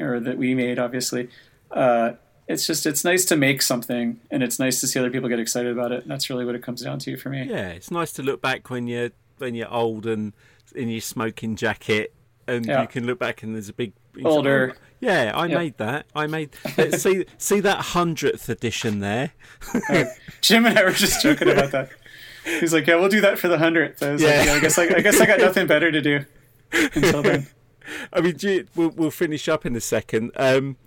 or 0.01 0.19
that 0.19 0.37
we 0.37 0.55
made, 0.55 0.79
obviously. 0.79 1.29
Uh, 1.71 2.13
it's 2.47 2.65
just 2.67 2.85
it's 2.85 3.03
nice 3.03 3.25
to 3.25 3.35
make 3.35 3.61
something, 3.61 4.19
and 4.31 4.41
it's 4.43 4.59
nice 4.59 4.79
to 4.81 4.87
see 4.87 4.99
other 4.99 5.09
people 5.11 5.29
get 5.29 5.39
excited 5.39 5.71
about 5.71 5.91
it. 5.91 6.03
And 6.03 6.11
that's 6.11 6.29
really 6.29 6.45
what 6.45 6.55
it 6.55 6.63
comes 6.63 6.81
down 6.81 6.99
to 6.99 7.17
for 7.17 7.29
me. 7.29 7.43
yeah, 7.49 7.69
it's 7.69 7.91
nice 7.91 8.11
to 8.13 8.23
look 8.23 8.41
back 8.41 8.69
when 8.69 8.87
you're 8.87 9.09
when 9.37 9.53
you're 9.55 9.71
old 9.71 10.05
and 10.05 10.33
in 10.75 10.89
your 10.89 11.01
smoking 11.01 11.55
jacket, 11.55 12.13
and 12.47 12.65
Yeah. 12.65 12.81
you 12.81 12.87
can 12.87 13.05
look 13.05 13.19
back 13.19 13.43
and 13.43 13.53
there's 13.55 13.69
a 13.69 13.73
big 13.73 13.93
Older. 14.25 14.73
Oh, 14.75 14.79
yeah, 14.99 15.31
I 15.35 15.45
Yep. 15.45 15.57
made 15.59 15.77
that. 15.77 16.05
I 16.15 16.25
made 16.25 16.49
see 16.97 17.25
see 17.37 17.59
that 17.59 17.77
hundredth 17.77 18.49
edition 18.49 18.99
there. 18.99 19.31
Jim 20.41 20.65
and 20.65 20.77
I 20.77 20.83
were 20.85 20.91
just 20.91 21.21
joking 21.21 21.49
about 21.49 21.71
that. 21.71 21.89
He's 22.43 22.73
like, 22.73 22.87
"Yeah, 22.87 22.95
we'll 22.95 23.09
do 23.09 23.21
that 23.21 23.37
for 23.37 23.47
the 23.47 23.57
hundredth. 23.59 24.01
I 24.01 24.11
was 24.13 24.21
Yeah. 24.21 24.29
like, 24.37 24.45
"Yeah, 24.47 24.53
I 24.53 24.59
guess 24.59 24.79
I, 24.79 24.83
I 24.85 25.01
guess 25.01 25.19
I 25.21 25.25
got 25.25 25.39
nothing 25.39 25.67
better 25.67 25.91
to 25.91 26.01
do 26.01 26.25
until 26.71 27.21
then." 27.21 27.47
I 28.13 28.21
mean, 28.21 28.35
you, 28.39 28.65
we'll, 28.75 28.89
we'll 28.89 29.11
finish 29.11 29.47
up 29.47 29.65
in 29.65 29.75
a 29.75 29.79
second. 29.81 30.31
Um, 30.35 30.77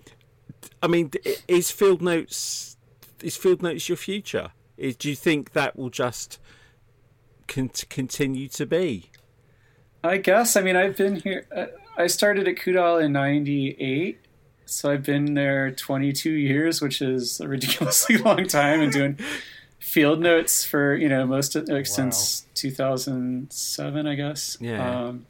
I 0.81 0.87
mean, 0.87 1.11
is 1.47 1.71
field 1.71 2.01
notes 2.01 2.77
is 3.21 3.37
field 3.37 3.61
notes 3.61 3.87
your 3.87 3.97
future? 3.97 4.51
Is, 4.77 4.95
do 4.95 5.09
you 5.09 5.15
think 5.15 5.53
that 5.53 5.77
will 5.77 5.89
just 5.89 6.39
con- 7.47 7.69
continue 7.89 8.47
to 8.49 8.65
be? 8.65 9.11
I 10.03 10.17
guess. 10.17 10.55
I 10.55 10.61
mean, 10.61 10.75
I've 10.75 10.97
been 10.97 11.17
here. 11.17 11.45
Uh, 11.55 11.67
I 11.97 12.07
started 12.07 12.47
at 12.47 12.57
Coudal 12.57 12.97
in 12.97 13.11
'98, 13.11 14.19
so 14.65 14.91
I've 14.91 15.03
been 15.03 15.35
there 15.35 15.71
22 15.71 16.31
years, 16.31 16.81
which 16.81 17.01
is 17.01 17.39
a 17.39 17.47
ridiculously 17.47 18.17
long 18.25 18.47
time, 18.47 18.81
and 18.81 18.91
doing 18.91 19.19
field 19.79 20.19
notes 20.19 20.63
for 20.63 20.95
you 20.95 21.09
know 21.09 21.25
most 21.25 21.55
of, 21.55 21.67
like 21.67 21.85
wow. 21.85 21.91
since 21.91 22.45
2007, 22.55 24.07
I 24.07 24.15
guess. 24.15 24.57
Yeah. 24.59 25.05
Um, 25.05 25.25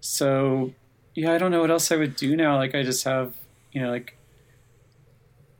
so 0.00 0.72
yeah, 1.14 1.32
I 1.32 1.38
don't 1.38 1.50
know 1.50 1.60
what 1.60 1.70
else 1.70 1.92
I 1.92 1.96
would 1.96 2.16
do 2.16 2.34
now. 2.36 2.56
Like 2.56 2.74
I 2.74 2.82
just 2.82 3.04
have 3.04 3.34
you 3.72 3.80
know 3.82 3.90
like 3.90 4.15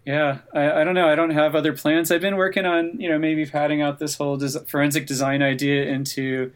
yeah, 0.07 0.39
I, 0.55 0.81
I 0.81 0.85
don't 0.85 0.95
know. 0.95 1.09
I 1.09 1.15
don't 1.15 1.31
have 1.31 1.55
other 1.55 1.73
plans. 1.73 2.11
I've 2.11 2.21
been 2.21 2.37
working 2.37 2.65
on 2.65 2.99
you 3.01 3.09
know 3.09 3.19
maybe 3.19 3.45
padding 3.45 3.83
out 3.83 3.99
this 3.99 4.17
whole 4.17 4.37
des- 4.37 4.65
forensic 4.67 5.07
design 5.07 5.43
idea 5.43 5.85
into 5.85 6.53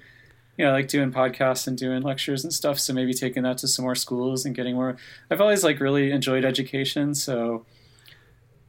you 0.60 0.66
know, 0.66 0.72
like 0.72 0.88
doing 0.88 1.10
podcasts 1.10 1.66
and 1.66 1.78
doing 1.78 2.02
lectures 2.02 2.44
and 2.44 2.52
stuff. 2.52 2.78
So 2.78 2.92
maybe 2.92 3.14
taking 3.14 3.44
that 3.44 3.56
to 3.58 3.68
some 3.68 3.82
more 3.82 3.94
schools 3.94 4.44
and 4.44 4.54
getting 4.54 4.74
more. 4.74 4.96
I've 5.30 5.40
always 5.40 5.64
like 5.64 5.80
really 5.80 6.10
enjoyed 6.10 6.44
education, 6.44 7.14
so 7.14 7.64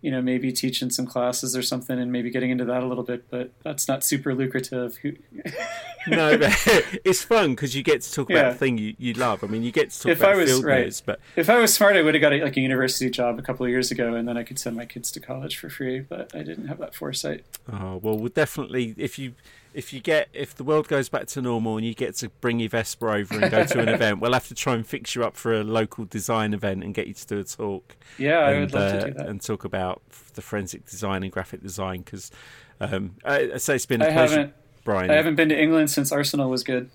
you 0.01 0.09
know, 0.11 0.21
maybe 0.21 0.51
teaching 0.51 0.89
some 0.89 1.05
classes 1.05 1.55
or 1.55 1.61
something, 1.61 1.99
and 1.99 2.11
maybe 2.11 2.29
getting 2.29 2.49
into 2.49 2.65
that 2.65 2.83
a 2.83 2.85
little 2.85 3.03
bit. 3.03 3.29
But 3.29 3.51
that's 3.63 3.87
not 3.87 4.03
super 4.03 4.33
lucrative. 4.33 4.97
no, 6.07 6.37
but 6.37 6.51
it's 7.05 7.23
fun 7.23 7.51
because 7.51 7.75
you 7.75 7.83
get 7.83 8.01
to 8.01 8.11
talk 8.11 8.29
about 8.29 8.45
yeah. 8.45 8.49
the 8.49 8.57
thing 8.57 8.77
you, 8.77 8.95
you 8.97 9.13
love. 9.13 9.43
I 9.43 9.47
mean, 9.47 9.63
you 9.63 9.71
get 9.71 9.91
to 9.91 10.01
talk 10.01 10.11
if 10.11 10.19
about 10.19 10.33
I 10.33 10.37
was, 10.37 10.49
field 10.49 10.63
right. 10.63 10.85
news, 10.85 11.01
but 11.01 11.19
if 11.35 11.49
I 11.49 11.59
was 11.59 11.73
smart, 11.73 11.95
I 11.95 12.01
would 12.01 12.15
have 12.15 12.21
got 12.21 12.33
a, 12.33 12.43
like 12.43 12.57
a 12.57 12.61
university 12.61 13.09
job 13.09 13.37
a 13.37 13.41
couple 13.41 13.65
of 13.65 13.69
years 13.69 13.91
ago, 13.91 14.15
and 14.15 14.27
then 14.27 14.37
I 14.37 14.43
could 14.43 14.59
send 14.59 14.75
my 14.75 14.85
kids 14.85 15.11
to 15.11 15.19
college 15.19 15.57
for 15.57 15.69
free. 15.69 15.99
But 15.99 16.33
I 16.35 16.43
didn't 16.43 16.67
have 16.67 16.79
that 16.79 16.95
foresight. 16.95 17.45
Oh 17.71 17.97
well, 18.01 18.17
we'll 18.17 18.29
definitely 18.29 18.95
if 18.97 19.19
you 19.19 19.33
if 19.73 19.93
you 19.93 19.99
get 19.99 20.29
if 20.33 20.55
the 20.55 20.63
world 20.63 20.87
goes 20.87 21.09
back 21.09 21.27
to 21.27 21.41
normal 21.41 21.77
and 21.77 21.85
you 21.85 21.93
get 21.93 22.15
to 22.17 22.29
bring 22.29 22.59
your 22.59 22.69
Vespa 22.69 23.05
over 23.05 23.39
and 23.39 23.51
go 23.51 23.65
to 23.65 23.79
an 23.79 23.89
event, 23.89 24.19
we'll 24.19 24.33
have 24.33 24.47
to 24.47 24.55
try 24.55 24.75
and 24.75 24.85
fix 24.85 25.15
you 25.15 25.23
up 25.23 25.35
for 25.35 25.53
a 25.53 25.63
local 25.63 26.05
design 26.05 26.53
event 26.53 26.83
and 26.83 26.93
get 26.93 27.07
you 27.07 27.13
to 27.13 27.25
do 27.25 27.39
a 27.39 27.43
talk. 27.43 27.95
Yeah, 28.17 28.47
and, 28.47 28.57
I 28.57 28.59
would 28.59 28.73
love 28.73 28.93
uh, 28.93 28.99
to 28.99 29.07
do 29.07 29.13
that 29.13 29.27
and 29.27 29.41
talk 29.41 29.63
about 29.63 30.01
the 30.33 30.41
forensic 30.41 30.85
design 30.85 31.23
and 31.23 31.31
graphic 31.31 31.61
design 31.61 32.01
because 32.01 32.31
um, 32.79 33.15
I, 33.23 33.51
I, 33.53 33.57
say 33.57 33.75
it's 33.75 33.85
been 33.85 34.01
a 34.01 34.07
I 34.07 34.11
pleasure, 34.11 34.35
haven't, 34.35 34.53
Brian. 34.83 35.11
I 35.11 35.15
haven't 35.15 35.35
been 35.35 35.49
to 35.49 35.59
England 35.59 35.89
since 35.91 36.11
Arsenal 36.11 36.49
was 36.49 36.63
good. 36.63 36.89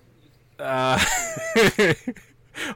Uh, 0.59 1.03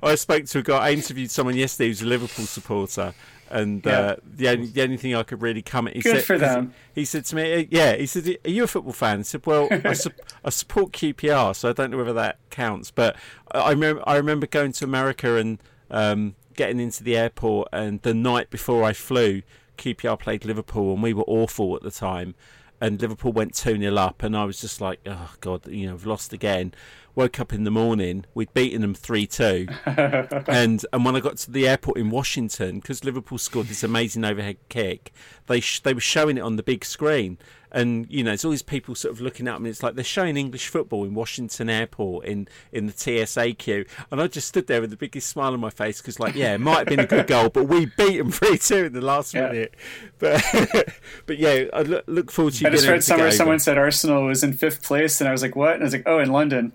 I 0.04 0.16
spoke 0.16 0.46
to 0.46 0.60
a 0.60 0.64
guy. 0.64 0.78
I 0.78 0.92
interviewed 0.92 1.32
someone 1.32 1.56
yesterday 1.56 1.90
who's 1.90 2.02
a 2.02 2.06
Liverpool 2.06 2.46
supporter, 2.46 3.14
and 3.52 3.86
yeah. 3.86 4.00
uh, 4.00 4.16
the 4.24 4.50
only 4.50 4.68
the 4.68 4.82
only 4.82 4.98
thing 4.98 5.16
I 5.16 5.24
could 5.24 5.42
really 5.42 5.62
come 5.62 5.88
at 5.88 5.96
he 5.96 6.02
good 6.02 6.18
said, 6.18 6.24
for 6.24 6.38
them. 6.38 6.74
He 6.96 7.06
said 7.06 7.26
to 7.26 7.36
me, 7.36 7.54
uh, 7.54 7.66
"Yeah," 7.70 7.96
he 7.96 8.06
said, 8.06 8.38
"Are 8.46 8.50
you 8.50 8.64
a 8.64 8.68
football 8.68 8.94
fan?" 8.94 9.20
I 9.20 9.24
said, 9.24 9.46
"Well, 9.46 9.68
I, 9.72 9.94
su- 9.94 10.12
I, 10.46 10.50
support 10.50 10.94
QPR, 10.94 11.56
so 11.56 11.70
I 11.70 11.74
don't 11.74 11.92
know 11.92 11.98
whether 11.98 12.14
that 12.14 12.38
counts." 12.50 12.92
But 12.92 13.16
I 13.52 13.72
remember 13.72 14.04
I 14.08 14.16
remember 14.16 14.48
going 14.48 14.72
to 14.74 14.86
America 14.86 15.36
and 15.36 15.60
um, 15.90 16.36
getting 16.56 16.80
into 16.80 17.04
the 17.04 17.18
airport, 17.18 17.68
and 17.72 18.02
the 18.02 18.14
night 18.14 18.50
before 18.50 18.84
I 18.84 18.94
flew, 18.94 19.42
QPR 19.78 20.20
played 20.20 20.46
Liverpool, 20.46 20.94
and 20.94 21.04
we 21.04 21.14
were 21.14 21.26
awful 21.28 21.76
at 21.76 21.82
the 21.82 21.92
time. 21.92 22.36
And 22.80 23.00
Liverpool 23.00 23.32
went 23.32 23.54
2 23.54 23.78
0 23.78 23.96
up, 23.96 24.24
and 24.24 24.36
I 24.36 24.44
was 24.44 24.60
just 24.60 24.82
like, 24.82 25.02
oh, 25.06 25.36
God, 25.40 25.68
you 25.68 25.86
know, 25.86 25.94
we've 25.94 26.06
lost 26.08 26.34
again 26.34 26.74
woke 27.16 27.40
up 27.40 27.54
in 27.54 27.64
the 27.64 27.72
morning, 27.72 28.26
we'd 28.34 28.54
beaten 28.54 28.82
them 28.82 28.94
3 28.94 29.28
2. 29.28 29.68
and 29.86 30.86
and 30.92 31.06
when 31.06 31.16
I 31.16 31.20
got 31.20 31.38
to 31.38 31.52
the 31.52 31.68
airport 31.68 31.98
in 31.98 32.10
Washington, 32.10 32.80
because 32.80 33.04
Liverpool 33.04 33.38
scored 33.38 33.68
this 33.68 33.84
amazing 33.84 34.24
overhead 34.24 34.58
kick, 34.70 35.12
they 35.48 35.60
sh- 35.60 35.82
they 35.82 35.94
were 35.94 36.00
showing 36.00 36.38
it 36.38 36.42
on 36.42 36.56
the 36.56 36.64
big 36.64 36.86
screen. 36.86 37.38
And, 37.74 38.06
you 38.10 38.24
know, 38.24 38.34
it's 38.34 38.44
all 38.44 38.52
these 38.52 38.62
people 38.62 38.96
sort 38.96 39.14
of 39.14 39.22
looking 39.22 39.48
at 39.48 39.62
me. 39.62 39.70
It's 39.70 39.82
like 39.82 39.96
they're 39.96 40.04
showing 40.04 40.36
English 40.36 40.68
football 40.68 41.06
in 41.06 41.14
Washington 41.14 41.70
Airport 41.70 42.26
in, 42.26 42.50
in 42.74 42.88
the 42.88 42.92
TSA 43.26 43.54
queue. 43.54 43.86
And 44.12 44.22
I 44.22 44.28
just 44.28 44.50
stood 44.50 44.68
there 44.68 44.82
with 44.82 44.90
the 44.90 44.98
biggest 44.98 45.30
smile 45.30 45.54
on 45.54 45.62
my 45.62 45.70
face 45.70 46.02
because, 46.02 46.20
like, 46.20 46.36
yeah, 46.36 46.54
it 46.54 46.60
might 46.60 46.80
have 46.80 46.88
been 46.88 47.00
a 47.00 47.08
good 47.08 47.28
goal, 47.28 47.50
but 47.50 47.66
we 47.66 47.86
beat 47.86 48.18
them 48.18 48.30
3 48.30 48.58
2 48.58 48.76
in 48.86 48.94
the 48.94 49.02
last 49.02 49.34
yeah. 49.34 49.48
minute. 49.48 49.76
But, 50.20 50.44
but 51.26 51.38
yeah, 51.38 51.66
I 51.74 51.84
look, 51.84 52.04
look 52.08 52.32
forward 52.32 52.56
to 52.56 52.62
you 52.62 52.68
I 52.68 52.72
just 52.72 52.88
read 52.88 53.04
somewhere 53.04 53.32
someone 53.32 53.60
said 53.60 53.78
Arsenal 53.78 54.26
was 54.26 54.44
in 54.44 54.52
fifth 54.52 54.84
place, 54.84 55.22
and 55.22 55.30
I 55.30 55.32
was 55.32 55.42
like, 55.42 55.56
what? 55.56 55.76
And 55.76 55.84
I 55.84 55.86
was 55.86 55.94
like, 55.94 56.04
oh, 56.06 56.20
in 56.20 56.30
London. 56.30 56.74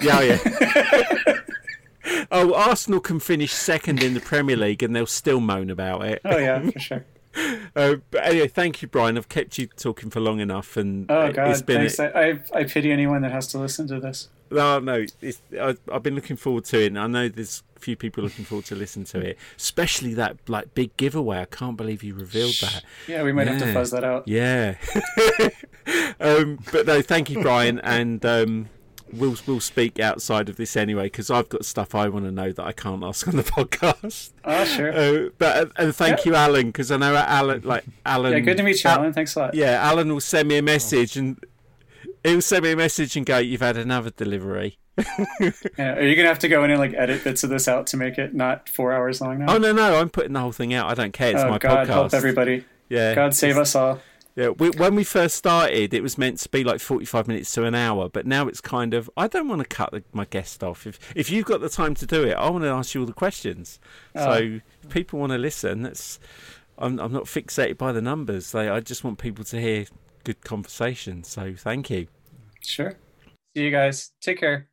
Yeah, 0.00 0.20
yeah. 0.20 1.40
oh, 2.30 2.54
Arsenal 2.54 3.00
can 3.00 3.20
finish 3.20 3.52
second 3.52 4.02
in 4.02 4.14
the 4.14 4.20
Premier 4.20 4.56
League 4.56 4.82
and 4.82 4.94
they'll 4.94 5.06
still 5.06 5.40
moan 5.40 5.70
about 5.70 6.04
it. 6.04 6.20
Oh 6.24 6.36
yeah, 6.36 6.70
for 6.70 6.78
sure. 6.78 7.04
Uh, 7.76 7.96
but 8.10 8.24
anyway, 8.24 8.48
thank 8.48 8.80
you, 8.80 8.88
Brian. 8.88 9.18
I've 9.18 9.28
kept 9.28 9.58
you 9.58 9.66
talking 9.66 10.08
for 10.08 10.20
long 10.20 10.40
enough, 10.40 10.78
and 10.78 11.10
oh 11.10 11.30
god, 11.30 11.50
it's 11.50 11.60
been 11.60 11.80
thanks. 11.80 11.98
A... 11.98 12.16
I, 12.16 12.40
I 12.54 12.64
pity 12.64 12.90
anyone 12.90 13.20
that 13.20 13.30
has 13.30 13.46
to 13.48 13.58
listen 13.58 13.86
to 13.88 14.00
this. 14.00 14.30
No, 14.50 14.78
no, 14.78 15.04
I, 15.60 15.76
have 15.92 16.02
been 16.02 16.14
looking 16.14 16.36
forward 16.36 16.64
to 16.66 16.80
it, 16.80 16.86
and 16.86 16.98
I 16.98 17.06
know 17.06 17.28
there's 17.28 17.62
a 17.76 17.80
few 17.80 17.96
people 17.96 18.24
looking 18.24 18.44
forward 18.44 18.64
to 18.66 18.74
listen 18.74 19.04
to 19.04 19.20
it, 19.20 19.38
especially 19.56 20.14
that 20.14 20.36
like 20.48 20.74
big 20.74 20.96
giveaway. 20.96 21.40
I 21.40 21.44
can't 21.44 21.76
believe 21.76 22.02
you 22.02 22.14
revealed 22.14 22.54
that. 22.62 22.82
Yeah, 23.06 23.22
we 23.22 23.32
might 23.32 23.48
yeah. 23.48 23.54
have 23.54 23.62
to 23.62 23.72
fuzz 23.74 23.90
that 23.90 24.04
out. 24.04 24.26
Yeah, 24.28 24.76
um, 26.20 26.58
but 26.72 26.86
no, 26.86 27.02
thank 27.02 27.28
you, 27.28 27.42
Brian, 27.42 27.80
and 27.80 28.24
um, 28.24 28.68
we'll 29.12 29.36
we'll 29.46 29.60
speak 29.60 30.00
outside 30.00 30.48
of 30.48 30.56
this 30.56 30.76
anyway 30.76 31.04
because 31.04 31.30
I've 31.30 31.48
got 31.48 31.64
stuff 31.64 31.94
I 31.94 32.08
want 32.08 32.24
to 32.24 32.30
know 32.30 32.52
that 32.52 32.64
I 32.64 32.72
can't 32.72 33.02
ask 33.02 33.26
on 33.28 33.36
the 33.36 33.42
podcast. 33.44 34.30
Oh, 34.44 34.64
sure. 34.64 34.92
Uh, 34.92 35.30
but 35.38 35.72
and 35.76 35.94
thank 35.94 36.24
you, 36.24 36.34
Alan, 36.34 36.66
because 36.66 36.90
I 36.90 36.96
know 36.96 37.14
Alan, 37.14 37.62
like 37.62 37.84
Alan. 38.04 38.32
Yeah, 38.32 38.40
good 38.40 38.56
to 38.56 38.62
meet 38.62 38.82
you, 38.82 38.90
Alan. 38.90 39.12
Thanks 39.12 39.34
a 39.36 39.40
lot. 39.40 39.54
Yeah, 39.54 39.80
Alan 39.82 40.12
will 40.12 40.20
send 40.20 40.48
me 40.48 40.58
a 40.58 40.62
message 40.62 41.16
and 41.16 41.38
he'll 42.24 42.42
send 42.42 42.64
me 42.64 42.72
a 42.72 42.76
message 42.76 43.16
and 43.16 43.24
go, 43.24 43.38
"You've 43.38 43.60
had 43.60 43.76
another 43.76 44.10
delivery." 44.10 44.78
yeah, 45.78 45.94
are 45.94 46.02
you 46.02 46.16
gonna 46.16 46.28
have 46.28 46.38
to 46.38 46.48
go 46.48 46.64
in 46.64 46.70
and 46.70 46.80
like 46.80 46.94
edit 46.94 47.22
bits 47.22 47.44
of 47.44 47.50
this 47.50 47.68
out 47.68 47.86
to 47.88 47.96
make 47.96 48.16
it 48.18 48.34
not 48.34 48.68
four 48.68 48.92
hours 48.92 49.20
long 49.20 49.40
now? 49.40 49.54
Oh 49.54 49.58
no, 49.58 49.72
no, 49.72 50.00
I'm 50.00 50.08
putting 50.08 50.32
the 50.32 50.40
whole 50.40 50.52
thing 50.52 50.72
out. 50.72 50.90
I 50.90 50.94
don't 50.94 51.12
care. 51.12 51.32
It's 51.32 51.42
oh, 51.42 51.50
my 51.50 51.58
God, 51.58 51.86
podcast. 51.86 51.92
help 51.92 52.14
everybody. 52.14 52.64
Yeah, 52.88 53.14
God 53.14 53.34
save 53.34 53.58
us 53.58 53.74
all. 53.74 54.00
Yeah, 54.36 54.50
we, 54.50 54.68
when 54.68 54.94
we 54.94 55.02
first 55.02 55.36
started, 55.36 55.94
it 55.94 56.02
was 56.02 56.18
meant 56.18 56.38
to 56.40 56.50
be 56.50 56.62
like 56.62 56.78
forty-five 56.78 57.26
minutes 57.26 57.50
to 57.52 57.64
an 57.64 57.74
hour, 57.74 58.10
but 58.10 58.26
now 58.26 58.48
it's 58.48 58.60
kind 58.60 58.92
of 58.92 59.08
I 59.16 59.28
don't 59.28 59.48
want 59.48 59.62
to 59.62 59.66
cut 59.66 59.92
the, 59.92 60.04
my 60.12 60.26
guest 60.26 60.62
off. 60.62 60.86
If 60.86 60.98
if 61.16 61.30
you've 61.30 61.46
got 61.46 61.62
the 61.62 61.70
time 61.70 61.94
to 61.94 62.06
do 62.06 62.22
it, 62.24 62.34
I 62.34 62.50
want 62.50 62.64
to 62.64 62.68
ask 62.68 62.94
you 62.94 63.00
all 63.00 63.06
the 63.06 63.14
questions. 63.14 63.80
Oh. 64.14 64.24
So 64.24 64.60
if 64.82 64.90
people 64.90 65.18
want 65.18 65.32
to 65.32 65.38
listen, 65.38 65.82
that's 65.82 66.20
I'm 66.76 67.00
I'm 67.00 67.14
not 67.14 67.24
fixated 67.24 67.78
by 67.78 67.92
the 67.92 68.02
numbers. 68.02 68.52
They, 68.52 68.68
I 68.68 68.80
just 68.80 69.04
want 69.04 69.18
people 69.18 69.42
to 69.44 69.58
hear 69.58 69.86
good 70.22 70.42
conversation. 70.42 71.24
So 71.24 71.54
thank 71.56 71.88
you. 71.88 72.08
Sure. 72.60 72.92
See 73.56 73.62
you 73.62 73.70
guys. 73.70 74.12
Take 74.20 74.40
care. 74.40 74.68